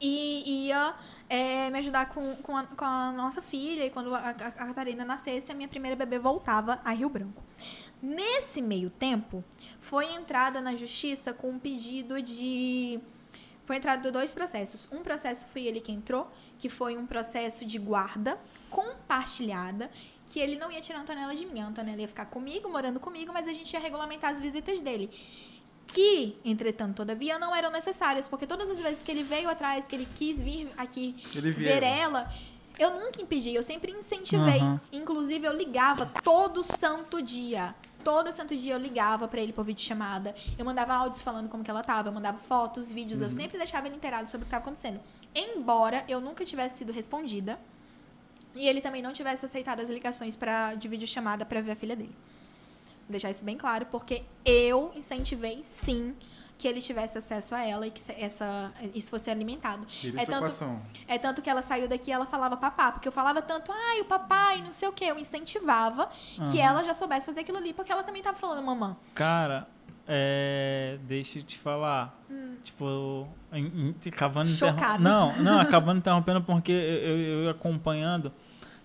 [0.00, 0.94] E ia
[1.28, 3.84] é, me ajudar com, com, a, com a nossa filha.
[3.84, 4.34] E quando a, a- a
[4.66, 7.42] Catarina nascesse, a minha primeira bebê voltava a Rio Branco.
[8.00, 9.42] Nesse meio tempo,
[9.80, 13.00] foi entrada na justiça com um pedido de.
[13.66, 14.88] Foi entrado dois processos.
[14.92, 18.38] Um processo foi ele que entrou, que foi um processo de guarda
[18.70, 19.90] compartilhada,
[20.26, 21.60] que ele não ia tirar a Antonella de mim.
[21.60, 25.10] A Antonella ia ficar comigo, morando comigo, mas a gente ia regulamentar as visitas dele.
[25.88, 29.96] Que, entretanto, todavia, não eram necessárias, porque todas as vezes que ele veio atrás, que
[29.96, 32.30] ele quis vir aqui Ele ver ela,
[32.78, 34.60] eu nunca impedi, eu sempre incentivei.
[34.60, 34.80] Aham.
[34.92, 37.74] Inclusive, eu ligava todo santo dia.
[38.04, 40.34] Todo santo dia eu ligava pra ele por videochamada.
[40.56, 43.86] Eu mandava áudios falando como que ela tava, eu mandava fotos, vídeos, eu sempre deixava
[43.86, 45.00] ele inteirado sobre o que tava acontecendo.
[45.34, 47.58] Embora eu nunca tivesse sido respondida
[48.54, 51.96] e ele também não tivesse aceitado as ligações para de videochamada pra ver a filha
[51.96, 52.14] dele.
[53.08, 56.14] Deixar isso bem claro, porque eu incentivei sim
[56.58, 59.86] que ele tivesse acesso a ela e que essa, isso fosse alimentado.
[60.16, 60.52] É tanto,
[61.06, 64.00] é tanto que ela saiu daqui e ela falava papá, porque eu falava tanto, ai,
[64.00, 65.04] o papai, não sei o quê.
[65.04, 66.10] Eu incentivava
[66.50, 66.68] que Aham.
[66.70, 68.96] ela já soubesse fazer aquilo ali, porque ela também tava falando mamã.
[69.14, 69.68] Cara,
[70.06, 72.18] é, deixa eu te falar.
[72.64, 74.98] Tipo, em- em- acabando Chocada.
[74.98, 78.32] Não, não, acabando interrompendo porque eu, eu, eu ia acompanhando,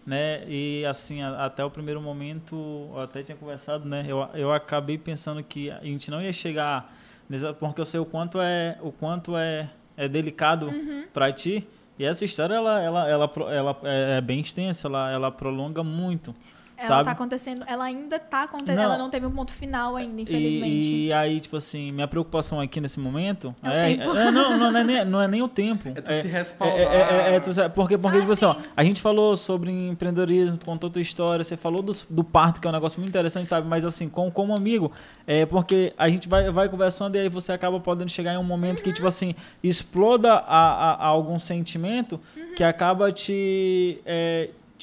[0.06, 0.44] né?
[0.48, 2.56] E assim, a- até o primeiro momento,
[2.94, 4.06] eu até tinha conversado, né?
[4.08, 6.94] Eu, eu acabei pensando que a gente não ia chegar
[7.30, 11.06] nessa, porque eu sei o quanto é, o quanto é, é delicado Uhum.
[11.14, 11.68] pra ti.
[11.98, 16.36] E essa história, ela, ela, ela, ela é bem extensa, ela, ela prolonga muito.
[16.85, 17.05] Ela sabe?
[17.05, 18.84] tá acontecendo, ela ainda tá acontecendo, Não.
[18.84, 20.93] ela não teve um ponto final ainda, infelizmente.
[20.93, 24.18] E, e aí, tipo assim, minha preocupação aqui nesse momento É o é, tempo.
[24.18, 25.89] é- não, não, é nem, não é nem o tempo.
[25.95, 26.77] É tu é, se é, respaldar.
[26.77, 26.84] é,
[27.31, 30.57] é, é tu se- porque, porque Ah, tipo assim, ó, a gente falou sobre empreendedorismo,
[30.57, 33.49] tu contou tua história, você falou do, do parto, que é um negócio muito interessante,
[33.49, 33.68] sabe?
[33.68, 34.91] Mas assim, como, como amigo,
[35.26, 38.43] é porque a gente vai, vai conversando e aí você acaba podendo chegar em um
[38.43, 39.34] momento que, tipo assim,
[39.64, 42.55] exploda a, a- a algum sentimento Uhum.
[42.55, 43.99] que acaba te.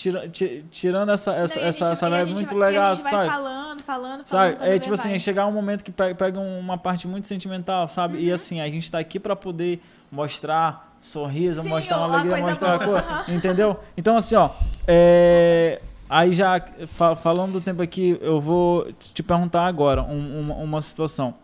[0.01, 3.11] Tira- ti- tirando essa, essa, Não, essa, gente- essa muito vai- legal, sabe?
[3.29, 4.27] falando, falando, falando.
[4.27, 4.57] Sabe?
[4.61, 5.19] É tipo assim, vai.
[5.19, 8.17] chegar um momento que pe- pega uma parte muito sentimental, sabe?
[8.17, 8.23] Uhum.
[8.25, 9.81] E assim, a gente tá aqui pra poder
[10.11, 12.91] mostrar sorriso, Sim, mostrar uma alegria, mostrar boa.
[12.99, 13.33] uma coisa.
[13.33, 13.79] Entendeu?
[13.97, 14.51] Então, assim, ó.
[14.87, 15.81] é,
[16.13, 20.81] Aí já, fa- falando do tempo aqui, eu vou te perguntar agora um- uma, uma
[20.81, 21.35] situação.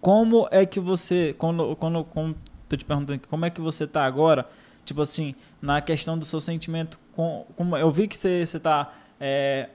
[0.00, 1.34] Como é que você.
[1.38, 2.34] Quando, quando, quando
[2.70, 4.46] tô te perguntando aqui, como é que você tá agora?
[4.84, 6.98] Tipo assim, na questão do seu sentimento.
[7.14, 8.92] Com, como, eu vi que você, você tá.
[9.20, 9.68] é,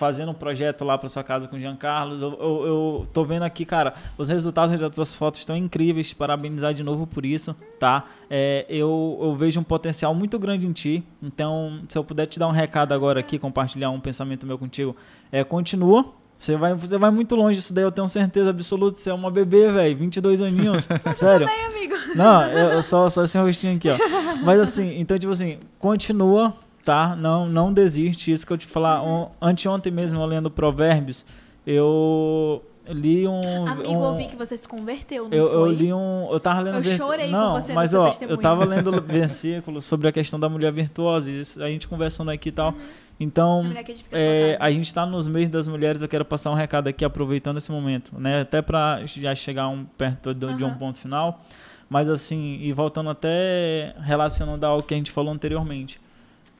[0.00, 2.22] fazendo um projeto lá para sua casa com o Jean Carlos.
[2.22, 6.14] Eu, eu, eu tô vendo aqui, cara, os resultados das tuas fotos estão incríveis.
[6.14, 8.04] Parabenizar de novo por isso, tá?
[8.30, 11.04] É, eu, eu vejo um potencial muito grande em ti.
[11.22, 14.96] Então, se eu puder te dar um recado agora aqui, compartilhar um pensamento meu contigo,
[15.30, 16.14] é continua.
[16.40, 18.98] Você vai, você vai muito longe, isso daí eu tenho certeza absoluta.
[18.98, 20.88] Você é uma bebê, velho, 22 aninhos.
[21.14, 21.46] Sério.
[21.46, 21.94] Bem, amigo.
[22.16, 23.96] Não, eu, eu só, só esse rostinho aqui, ó.
[24.42, 27.14] Mas assim, então, tipo assim, continua, tá?
[27.14, 28.32] Não, não desiste.
[28.32, 29.02] Isso que eu te falar.
[29.02, 29.24] Uhum.
[29.24, 31.26] On, anteontem mesmo, eu lendo Provérbios,
[31.66, 33.66] eu li um.
[33.66, 35.74] Amigo, um eu vi que você se converteu, não eu, eu foi?
[35.74, 36.28] li um.
[36.32, 38.34] Eu tava lendo Eu vers- chorei com Não, você mas ó, testemunho.
[38.38, 41.30] eu tava lendo versículos sobre a questão da mulher virtuosa.
[41.30, 42.70] isso, a gente conversando aqui e tal.
[42.70, 42.74] A
[43.22, 43.70] Então,
[44.10, 46.00] é, a gente está nos meses das mulheres.
[46.00, 48.40] Eu quero passar um recado aqui, aproveitando esse momento, né?
[48.40, 51.44] Até para já chegar um, perto do- de um ponto final.
[51.88, 56.00] Mas assim, e voltando até relacionando ao que a gente falou anteriormente.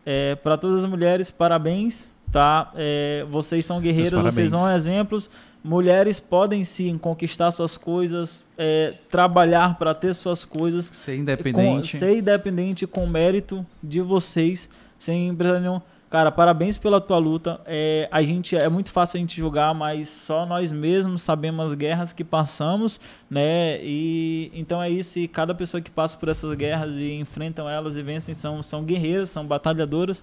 [0.05, 2.71] É, para todas as mulheres, parabéns, tá?
[2.75, 5.31] É, vocês são guerreiras, vocês são exemplos.
[5.63, 11.97] Mulheres podem sim conquistar suas coisas, é, trabalhar para ter suas coisas, Ser com, independente.
[11.97, 15.83] ser independente com mérito de vocês, sem empresa nenhuma.
[16.11, 17.61] Cara, parabéns pela tua luta.
[17.65, 21.75] É, a gente é muito fácil a gente julgar, mas só nós mesmos sabemos as
[21.75, 22.99] guerras que passamos,
[23.31, 23.81] né?
[23.81, 25.21] E então é isso.
[25.21, 28.83] E cada pessoa que passa por essas guerras e enfrentam elas e vencem são são
[28.83, 30.21] guerreiros, são batalhadoras.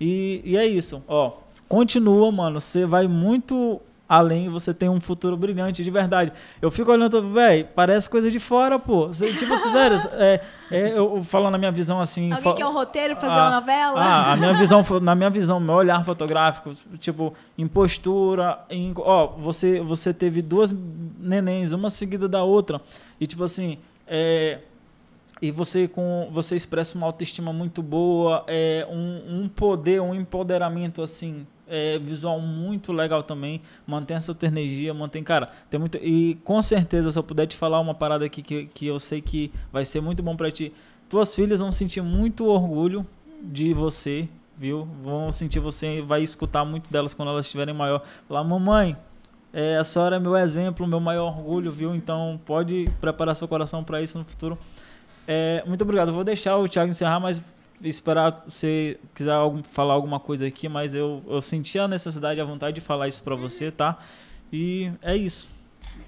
[0.00, 1.00] E, e é isso.
[1.06, 1.34] Ó,
[1.68, 2.60] continua, mano.
[2.60, 6.32] Você vai muito além, você tem um futuro brilhante, de verdade.
[6.62, 9.10] Eu fico olhando, velho, parece coisa de fora, pô.
[9.10, 12.32] Tipo, assim, sério, é, é, eu falando na minha visão assim.
[12.32, 14.00] Alguém quer um roteiro fazer Ah, uma novela?
[14.00, 19.26] Ah, a minha visão, na minha visão, meu olhar fotográfico, tipo, em postura, em, ó,
[19.26, 20.74] você, você teve duas
[21.18, 22.80] nenéns, uma seguida da outra,
[23.20, 24.58] e tipo assim, é,
[25.42, 31.02] e você com você expressa uma autoestima muito boa, é, um, um poder, um empoderamento
[31.02, 36.36] assim é, visual muito legal também, mantém essa tua energia, mantém, cara, tem muito e
[36.44, 39.52] com certeza se eu puder te falar uma parada aqui que, que eu sei que
[39.72, 40.72] vai ser muito bom pra ti,
[41.08, 43.06] tuas filhas vão sentir muito orgulho
[43.42, 44.88] de você, viu?
[45.02, 48.96] Vão sentir você, vai escutar muito delas quando elas estiverem maior, falar, mamãe,
[49.52, 51.94] é, a senhora é meu exemplo, meu maior orgulho, viu?
[51.94, 54.58] Então pode preparar seu coração para isso no futuro.
[55.26, 56.12] É, muito obrigado.
[56.12, 57.40] Vou deixar o Thiago encerrar, mas
[57.82, 62.44] esperar se quiser algum- falar alguma coisa aqui, mas eu, eu senti a necessidade, a
[62.44, 63.98] vontade de falar isso para você, tá?
[64.52, 65.48] E é isso.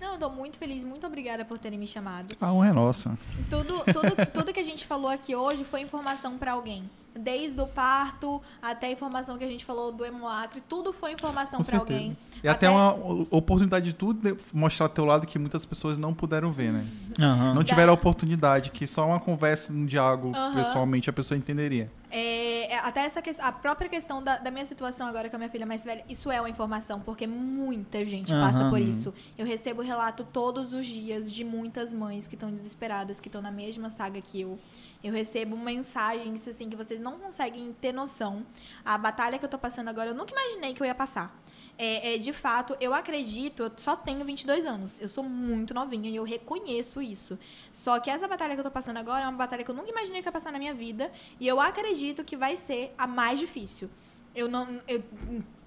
[0.00, 2.36] Não, eu tô muito feliz, muito obrigada por terem me chamado.
[2.40, 3.18] A honra é nossa.
[3.50, 6.88] Tudo, tudo, tudo que a gente falou aqui hoje foi informação pra alguém.
[7.18, 11.62] Desde o parto até a informação que a gente falou do Hemoacre, tudo foi informação
[11.62, 11.80] certeza.
[11.94, 12.16] alguém.
[12.42, 16.14] E até, uma o- oportunidade de tudo de mostrar teu lado que muitas pessoas não
[16.14, 16.86] puderam ver, né?
[17.20, 17.55] Aham.
[17.55, 20.55] Não tiveram a oportunidade, que só uma conversa, um diálogo, Aham.
[20.55, 21.90] pessoalmente, a pessoa entenderia.
[22.10, 25.38] É, é, até essa questão, a própria questão da, da minha situação agora com a
[25.40, 28.70] minha filha mais velha, isso é uma informação, porque muita gente passa Aham.
[28.70, 29.12] por isso.
[29.36, 33.50] Eu recebo relato todos os dias de muitas mães que estão desesperadas, que estão na
[33.50, 34.58] mesma saga que eu.
[35.02, 38.44] Eu recebo mensagens assim que vocês não conseguem ter noção.
[38.85, 41.35] A batalha que eu tô passando agora, eu nunca imaginei que eu ia passar.
[41.81, 45.01] É, é, de fato, eu acredito, eu só tenho 22 anos.
[45.01, 47.39] Eu sou muito novinha e eu reconheço isso.
[47.73, 49.89] Só que essa batalha que eu tô passando agora é uma batalha que eu nunca
[49.89, 51.12] imaginei que ia passar na minha vida.
[51.39, 53.89] E eu acredito que vai ser a mais difícil.
[54.35, 54.81] Eu não.
[54.89, 55.05] eu-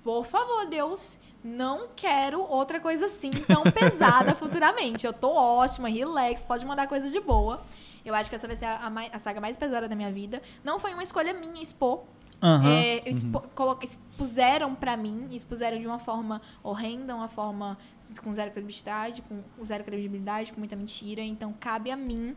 [0.03, 5.05] por favor, Deus, não quero outra coisa assim tão pesada futuramente.
[5.05, 7.61] Eu tô ótima, relax, pode mandar coisa de boa.
[8.05, 10.41] Eu acho que essa vai ser a, a a saga mais pesada da minha vida.
[10.63, 12.03] Não foi uma escolha minha expor.
[12.43, 12.71] Aham.
[12.71, 17.77] É, expo- colo- expuseram pra mim, expuseram de uma forma horrenda, uma forma
[18.23, 21.21] com zero credibilidade, com, com zero credibilidade, com muita mentira.
[21.21, 22.35] Então cabe a mim,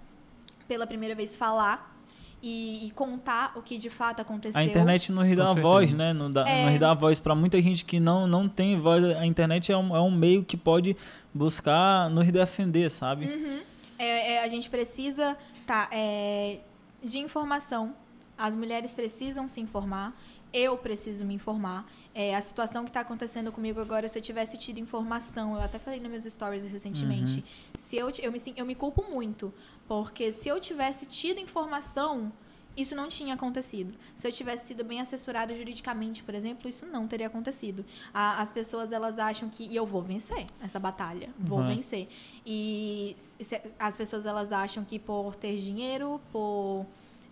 [0.69, 1.97] pela primeira vez, falar
[2.43, 4.61] e, e contar o que de fato aconteceu.
[4.61, 5.61] A internet não da certeza.
[5.63, 6.13] voz, né?
[6.13, 6.67] Não, dá, É.
[6.67, 7.19] não ri da voz.
[7.19, 10.45] Pra muita gente que não, não tem voz, a internet é um, é um meio
[10.45, 10.95] que pode
[11.33, 13.25] buscar nos defender, sabe?
[13.25, 13.61] Uhum.
[13.99, 15.37] É, é, a gente precisa
[15.67, 16.61] tá, é,
[17.03, 17.95] de informação.
[18.37, 20.15] As mulheres precisam se informar.
[20.53, 21.91] Eu preciso me informar.
[22.15, 25.81] É, a situação que está acontecendo comigo agora, se eu tivesse tido informação, eu até
[25.81, 27.45] falei nos meus stories recentemente,
[27.77, 29.53] se eu, eu, me, eu me culpo muito,
[29.89, 32.33] porque se eu tivesse tido informação,
[32.77, 33.95] isso não tinha acontecido.
[34.17, 37.85] Se eu tivesse sido bem assessorada juridicamente, por exemplo, isso não teria acontecido.
[38.13, 41.69] A- as pessoas elas acham que e eu vou vencer essa batalha, vou Uhum.
[41.69, 42.09] vencer.
[42.45, 46.87] E se- as pessoas elas acham que por ter dinheiro, por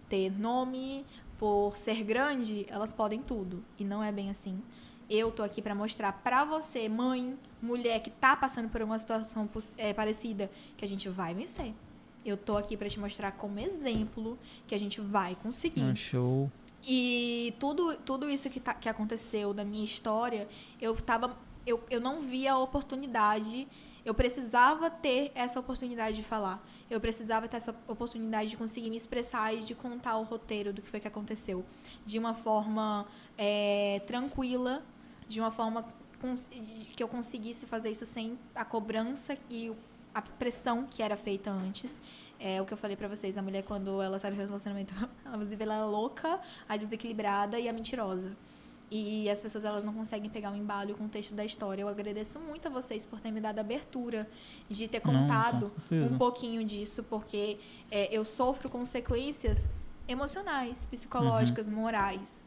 [0.09, 1.05] ter nome,
[1.39, 3.65] por ser grande, elas podem tudo.
[3.79, 4.61] E não é bem assim.
[5.11, 9.49] Eu tô aqui pra mostrar pra você, mãe, mulher que tá passando por alguma situação
[9.77, 11.75] é, parecida, que a gente vai vencer.
[12.25, 15.83] Eu tô aqui pra te mostrar como exemplo que a gente vai conseguir.
[15.83, 16.51] Ah, show.
[16.85, 20.49] E tudo, tudo isso que, tá- que aconteceu da minha história,
[20.81, 21.37] eu tava.
[21.67, 23.69] Eu, eu não via a oportunidade.
[24.05, 26.65] Eu precisava ter essa oportunidade de falar.
[26.91, 30.83] Eu precisava ter essa oportunidade de conseguir me expressar e de contar o roteiro do
[30.83, 31.65] que foi que aconteceu.
[32.05, 33.07] De uma forma
[33.39, 34.83] é, tranquila,
[35.29, 35.85] de uma forma
[36.97, 39.77] que eu conseguisse fazer isso sem a cobrança e o-
[40.15, 42.01] a pressão que era feita antes.
[42.39, 44.93] É o que eu falei pra vocês, a mulher quando ela sai do relacionamento,
[45.25, 48.37] ela você vê ela é louca, a desequilibrada e a mentirosa.
[48.91, 51.81] E as pessoas elas não conseguem pegar o embalo e o contexto da história.
[51.81, 54.29] Eu agradeço muito a vocês por terem me dado a abertura
[54.69, 56.15] de ter Não, contado certeza.
[56.15, 57.59] um pouquinho disso, porque
[57.91, 59.67] é, eu sofro consequências
[60.07, 61.75] emocionais, psicológicas, Uhum.
[61.77, 62.45] morais.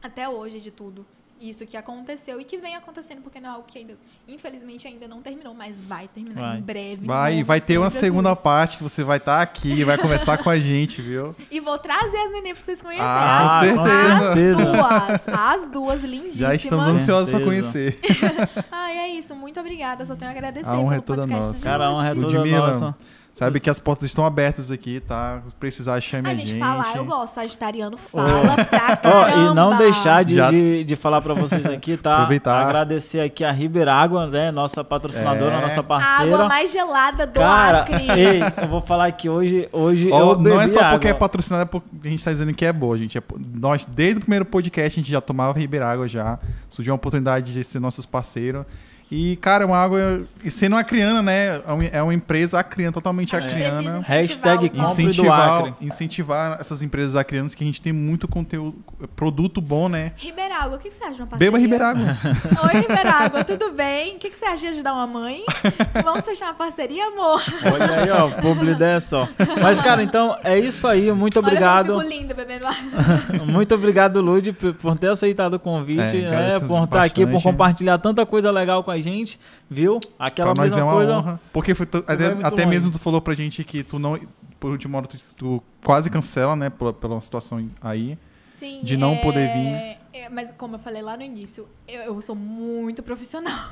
[0.00, 1.04] Até hoje de tudo.
[1.42, 3.94] Isso que aconteceu e que vem acontecendo, porque não é algo que ainda,
[4.28, 6.58] infelizmente, ainda não terminou, mas vai terminar Vai.
[6.58, 7.06] em breve.
[7.06, 10.48] Vai, nome vai ter uma segunda parte que você vai estar aqui, vai conversar com
[10.48, 11.34] a gente, viu?
[11.50, 13.10] E vou trazer as neném pra vocês conhecerem.
[13.10, 14.62] Ah, com certeza.
[14.62, 16.36] As duas, as duas lindíssimas.
[16.36, 17.98] Já estamos ansiosos pra conhecer.
[18.70, 19.34] Ai, é isso.
[19.34, 20.06] Muito obrigada.
[20.06, 21.58] Só tenho a agradecer A honra é pelo toda podcast nossa.
[21.58, 22.96] de Cara, a honra é toda Ludmilla, nossa.
[23.34, 25.40] Sabe que as portas estão abertas aqui, tá?
[25.46, 27.34] Se precisar, chame a, A gente falar, eu gosto.
[27.34, 29.52] Sagitariano fala pra Ó, caramba.
[29.52, 32.16] e não deixar de, Já- de, de falar pra vocês aqui, tá?
[32.16, 32.66] Aproveitar.
[32.66, 34.50] Agradecer aqui a Ribeiragua, né?
[34.50, 35.60] Nossa patrocinadora, É.
[35.62, 36.34] nossa A parceira.
[36.36, 37.94] água mais gelada do Cara, Acre.
[38.20, 41.10] ei, eu vou falar que hoje, hoje Ó, eu bebi não é só porque é
[41.10, 41.20] água.
[41.20, 43.16] patrocinado, é porque a gente tá dizendo que é boa, gente.
[43.16, 43.22] É
[43.54, 46.38] nós, desde o primeiro podcast, a gente já tomava Ribeiragua já.
[46.68, 48.66] Surgiu a oportunidade de ser nossos parceiros.
[49.14, 50.22] E, cara, é uma água.
[50.42, 51.60] E sendo acriana, né?
[51.66, 53.76] É uma- É uma empresa acriana, totalmente acriana.
[53.82, 55.74] precisa Hashtag incentivar Incentivar, Acre.
[55.86, 58.74] incentivar essas empresas acrianas que a gente tem muito conteúdo,
[59.14, 60.12] produto bom, né?
[60.16, 61.50] Ribeiragua, o que que você acha de uma parceria?
[61.50, 62.16] Beba Ribeiragua.
[62.72, 64.16] Oi, Ribeiragua, tudo bem?
[64.16, 65.44] O que que você acha de ajudar uma mãe?
[66.02, 67.42] Vamos fechar uma parceria, amor?
[67.70, 69.28] Olha aí, ó, publi dessa, ó.
[69.60, 71.12] Mas, cara, então é isso aí.
[71.12, 71.88] Muito Olha obrigado.
[71.88, 73.44] como eu fico linda bebendo água.
[73.46, 76.60] Muito obrigado, Lud, por ter aceitado o convite, É, né?
[76.60, 80.00] Por estar aqui, por compartilhar tanta coisa legal com a gente, viu?
[80.18, 81.18] Aquela pra nós mesma é uma coisa.
[81.18, 81.40] honra.
[81.52, 84.18] Porque foi tu- vai até, até mesmo tu falou pra gente que tu não.
[84.60, 86.70] Por última hora, tu, tu quase cancela, né?
[86.70, 88.16] Pela, pela situação aí.
[88.44, 89.96] Sim, De não é- poder vir.
[90.12, 93.70] É, mas como eu falei lá no início, eu, eu sou muito profissional.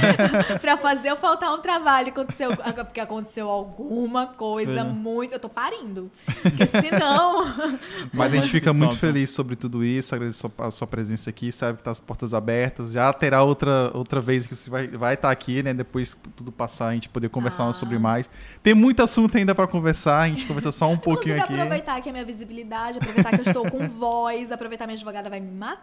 [0.60, 4.90] pra fazer eu faltar um trabalho, aconteceu, porque aconteceu alguma coisa né?
[4.90, 5.32] muito.
[5.32, 6.10] Eu tô parindo.
[6.42, 7.78] Porque senão.
[8.12, 11.30] Mas a gente fica muito feliz sobre tudo isso, agradeço a sua, a sua presença
[11.30, 12.92] aqui, sabe que tá as portas abertas.
[12.92, 15.72] Já terá outra, outra vez que você vai estar vai tá aqui, né?
[15.72, 17.72] Depois que tudo passar, a gente poder conversar Ah.
[17.72, 18.28] sobre mais.
[18.62, 21.54] Tem muito assunto ainda pra conversar, a gente conversa só um pouquinho Inclusive, aqui.
[21.54, 25.40] aproveitar que é minha visibilidade, aproveitar que eu estou com voz, aproveitar minha advogada vai
[25.40, 25.77] me matar.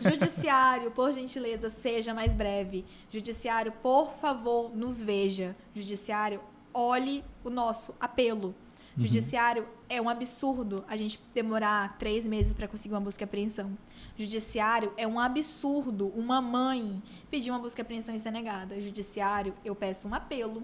[0.00, 2.84] Judiciário, por gentileza, seja mais breve.
[3.10, 5.56] Judiciário, por favor, nos veja.
[5.74, 6.40] Judiciário,
[6.72, 8.54] olhe o nosso apelo.
[8.96, 13.76] Judiciário é um absurdo a gente demorar três meses para conseguir uma busca e apreensão.
[14.18, 18.78] Judiciário é um absurdo uma mãe pedir uma busca e apreensão e ser negada.
[18.80, 20.62] Judiciário, eu peço um apelo.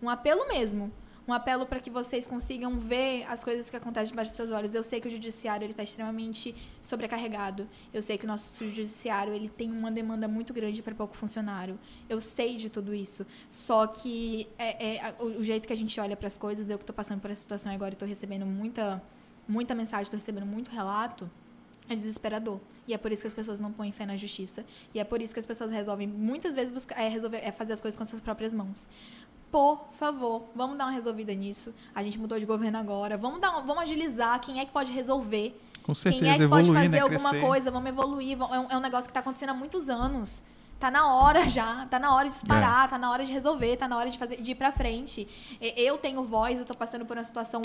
[0.00, 0.90] Um apelo mesmo.
[1.28, 4.74] Um apelo para que vocês consigam ver as coisas que acontecem debaixo dos seus olhos.
[4.74, 7.68] Eu sei que o judiciário ele está extremamente sobrecarregado.
[7.92, 11.78] Eu sei que o nosso judiciário ele tem uma demanda muito grande para pouco funcionário.
[12.08, 13.26] Eu sei de tudo isso.
[13.50, 16.82] Só que é, é, o, jeito que a gente olha para as coisas, eu que
[16.82, 19.02] estou passando por essa situação agora e estou recebendo muita,
[19.46, 21.30] muita mensagem, estou recebendo muito relato,
[21.90, 22.58] é desesperador.
[22.86, 24.64] E é por isso que as pessoas não põem fé na justiça.
[24.94, 27.74] E é por isso que as pessoas resolvem, muitas vezes, buscar, é, resolver, é fazer
[27.74, 28.88] as coisas com as suas próprias mãos.
[29.50, 31.74] Por favor, vamos dar uma resolvida nisso.
[31.94, 33.16] A gente mudou de governo agora.
[33.16, 35.58] Vamos, dar, uma- vamos agilizar quem é que pode resolver.
[35.82, 37.00] Com certeza, Quem é que evoluir, pode fazer né?
[37.00, 37.46] alguma Crescer.
[37.46, 37.70] coisa?
[37.70, 38.36] Vamos evoluir.
[38.38, 40.42] É um, é um negócio que está acontecendo há muitos anos.
[40.78, 42.88] Tá na hora já, tá na hora de disparar, É.
[42.90, 45.26] tá na hora de resolver, tá na hora de fazer, de ir pra frente.
[45.60, 47.62] Eu tenho voz, eu tô passando por uma situação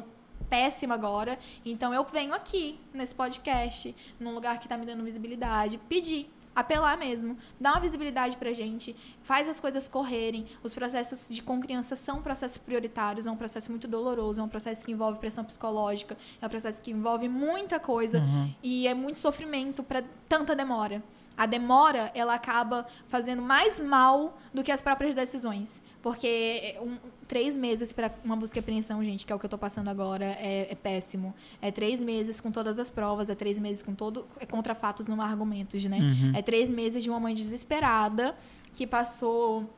[0.50, 5.78] péssima agora, então eu venho aqui nesse podcast, num lugar que tá me dando visibilidade,
[5.90, 10.46] pedir, apelar mesmo, dar uma visibilidade pra gente, faz as coisas correrem.
[10.62, 14.48] Os processos de com criança são processos prioritários, é um processo muito doloroso, é um
[14.50, 18.54] processo que envolve pressão psicológica, é um processo que envolve muita coisa Uhum.
[18.62, 21.02] e é muito sofrimento para tanta demora.
[21.36, 25.82] A demora, ela acaba fazendo mais mal do que as próprias decisões.
[26.04, 26.98] Porque um,
[27.30, 29.88] três meses para uma busca e apreensão, gente, que é o que eu tô passando
[29.88, 31.34] agora, é, é péssimo.
[31.62, 34.28] É três meses com todas as provas, é três meses com todo.
[34.38, 36.00] É contra fatos, não há argumentos, né?
[36.00, 36.36] Uhum.
[36.36, 38.36] É três meses de uma mãe desesperada
[38.74, 39.70] que passou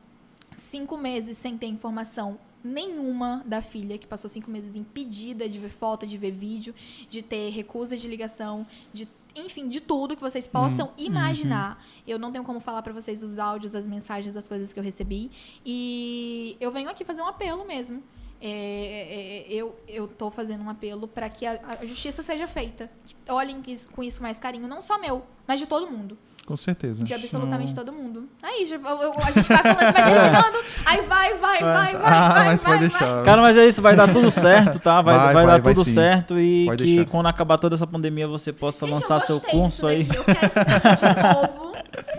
[0.56, 5.70] cinco meses sem ter informação nenhuma da filha, que passou cinco meses impedida de ver
[5.70, 6.74] foto, de ver vídeo,
[7.08, 9.06] de ter recusa de ligação, de
[9.36, 11.84] enfim, de tudo que vocês possam imaginar.
[12.06, 14.84] Eu não tenho como falar pra vocês os áudios, as mensagens, as coisas que eu
[14.84, 15.30] recebi.
[15.64, 18.02] E eu venho aqui fazer um apelo mesmo.
[18.40, 22.46] É, é, é, eu, eu tô fazendo um apelo para que a, a justiça seja
[22.46, 22.90] feita.
[23.04, 26.18] Que olhem que isso- com isso mais carinho, não só meu, mas de todo mundo.
[26.46, 27.02] Com certeza.
[27.04, 28.28] De absolutamente todo mundo.
[28.40, 30.56] Aí, já- eu- eu- a gente vai falando, vai terminando.
[30.86, 33.22] Aí vai, vai, vai, vai, ah, vai, mas vai, pode deixar.
[33.24, 35.02] Cara, mas é isso, vai dar tudo certo, tá?
[35.02, 35.94] Vai, Vai, vai, vai, dar vai tudo sim.
[35.94, 37.04] certo e que deixar.
[37.10, 40.08] quando acabar toda essa pandemia você possa Gente, lançar eu seu curso aí.
[40.14, 41.66] Eu quero fazer de novo.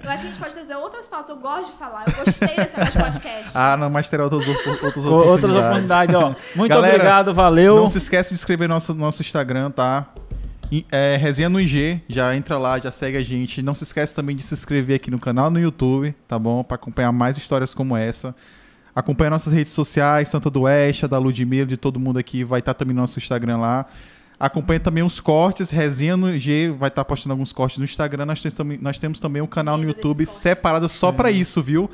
[0.04, 1.30] Eu acho que a gente pode trazer outras pautas.
[1.30, 2.04] Eu gosto de falar.
[2.08, 3.52] Eu gostei desse negócio de podcast.
[3.56, 5.06] Ah, não, mas terá outras, outras Com oportunidades.
[5.30, 6.36] Outras oportunidades, ó.
[6.56, 7.76] Muito Galera, obrigado, valeu.
[7.76, 10.06] Não se esquece de inscrever no nosso, nosso Instagram, tá?
[10.92, 13.62] É, resenha no IG, já entra lá, já segue a gente.
[13.62, 16.64] Não se esquece também de se inscrever aqui no canal no YouTube, tá bom?
[16.64, 18.36] Pra acompanhar mais histórias como essa.
[18.94, 22.44] Acompanha nossas redes sociais, tanto do Oeste, a da Ludmilla, de todo mundo aqui.
[22.44, 23.86] Vai estar também no nosso Instagram lá.
[24.40, 28.26] Acompanha também os cortes, resenha no IG, vai estar postando alguns cortes no Instagram.
[28.26, 31.90] Nós temos também, nós temos também um canal no YouTube separado só pra isso, viu?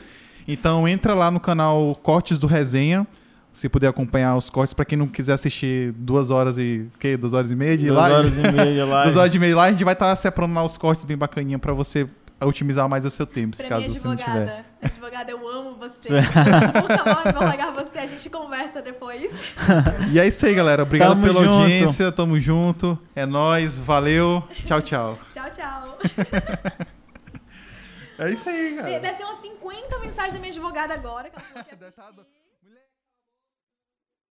[0.48, 3.08] Então entra lá no canal Cortes do Resenha.
[3.53, 6.88] Se puder acompanhar os cortes, pra quem não quiser assistir duas horas e.
[6.99, 7.15] quê?
[7.15, 8.15] Duas horas e meia de Duas live?
[8.15, 9.03] horas e meia de live.
[9.03, 11.15] Duas horas e meia de live, a gente vai estar separando lá os cortes bem
[11.15, 12.07] bacaninha pra você
[12.41, 14.32] otimizar mais o seu tempo, se Pra caso minha você não tiver.
[14.32, 14.65] advogada.
[14.82, 16.09] Advogada, eu amo você.
[16.15, 17.99] Nunca mais vou largar você.
[17.99, 19.32] A gente conversa depois.
[20.11, 20.83] E é isso aí, galera.
[20.83, 21.56] Obrigado Tamo pela junto.
[21.59, 22.11] audiência.
[22.11, 22.99] Tamo junto.
[23.15, 23.77] É nóis.
[23.77, 24.43] Valeu.
[24.65, 25.19] Tchau, tchau.
[25.33, 25.98] Tchau, tchau.
[28.17, 29.14] É isso aí, Deve cara.
[29.15, 31.30] ter umas 50 mensagens da minha advogada agora.
[31.32, 31.65] Que ela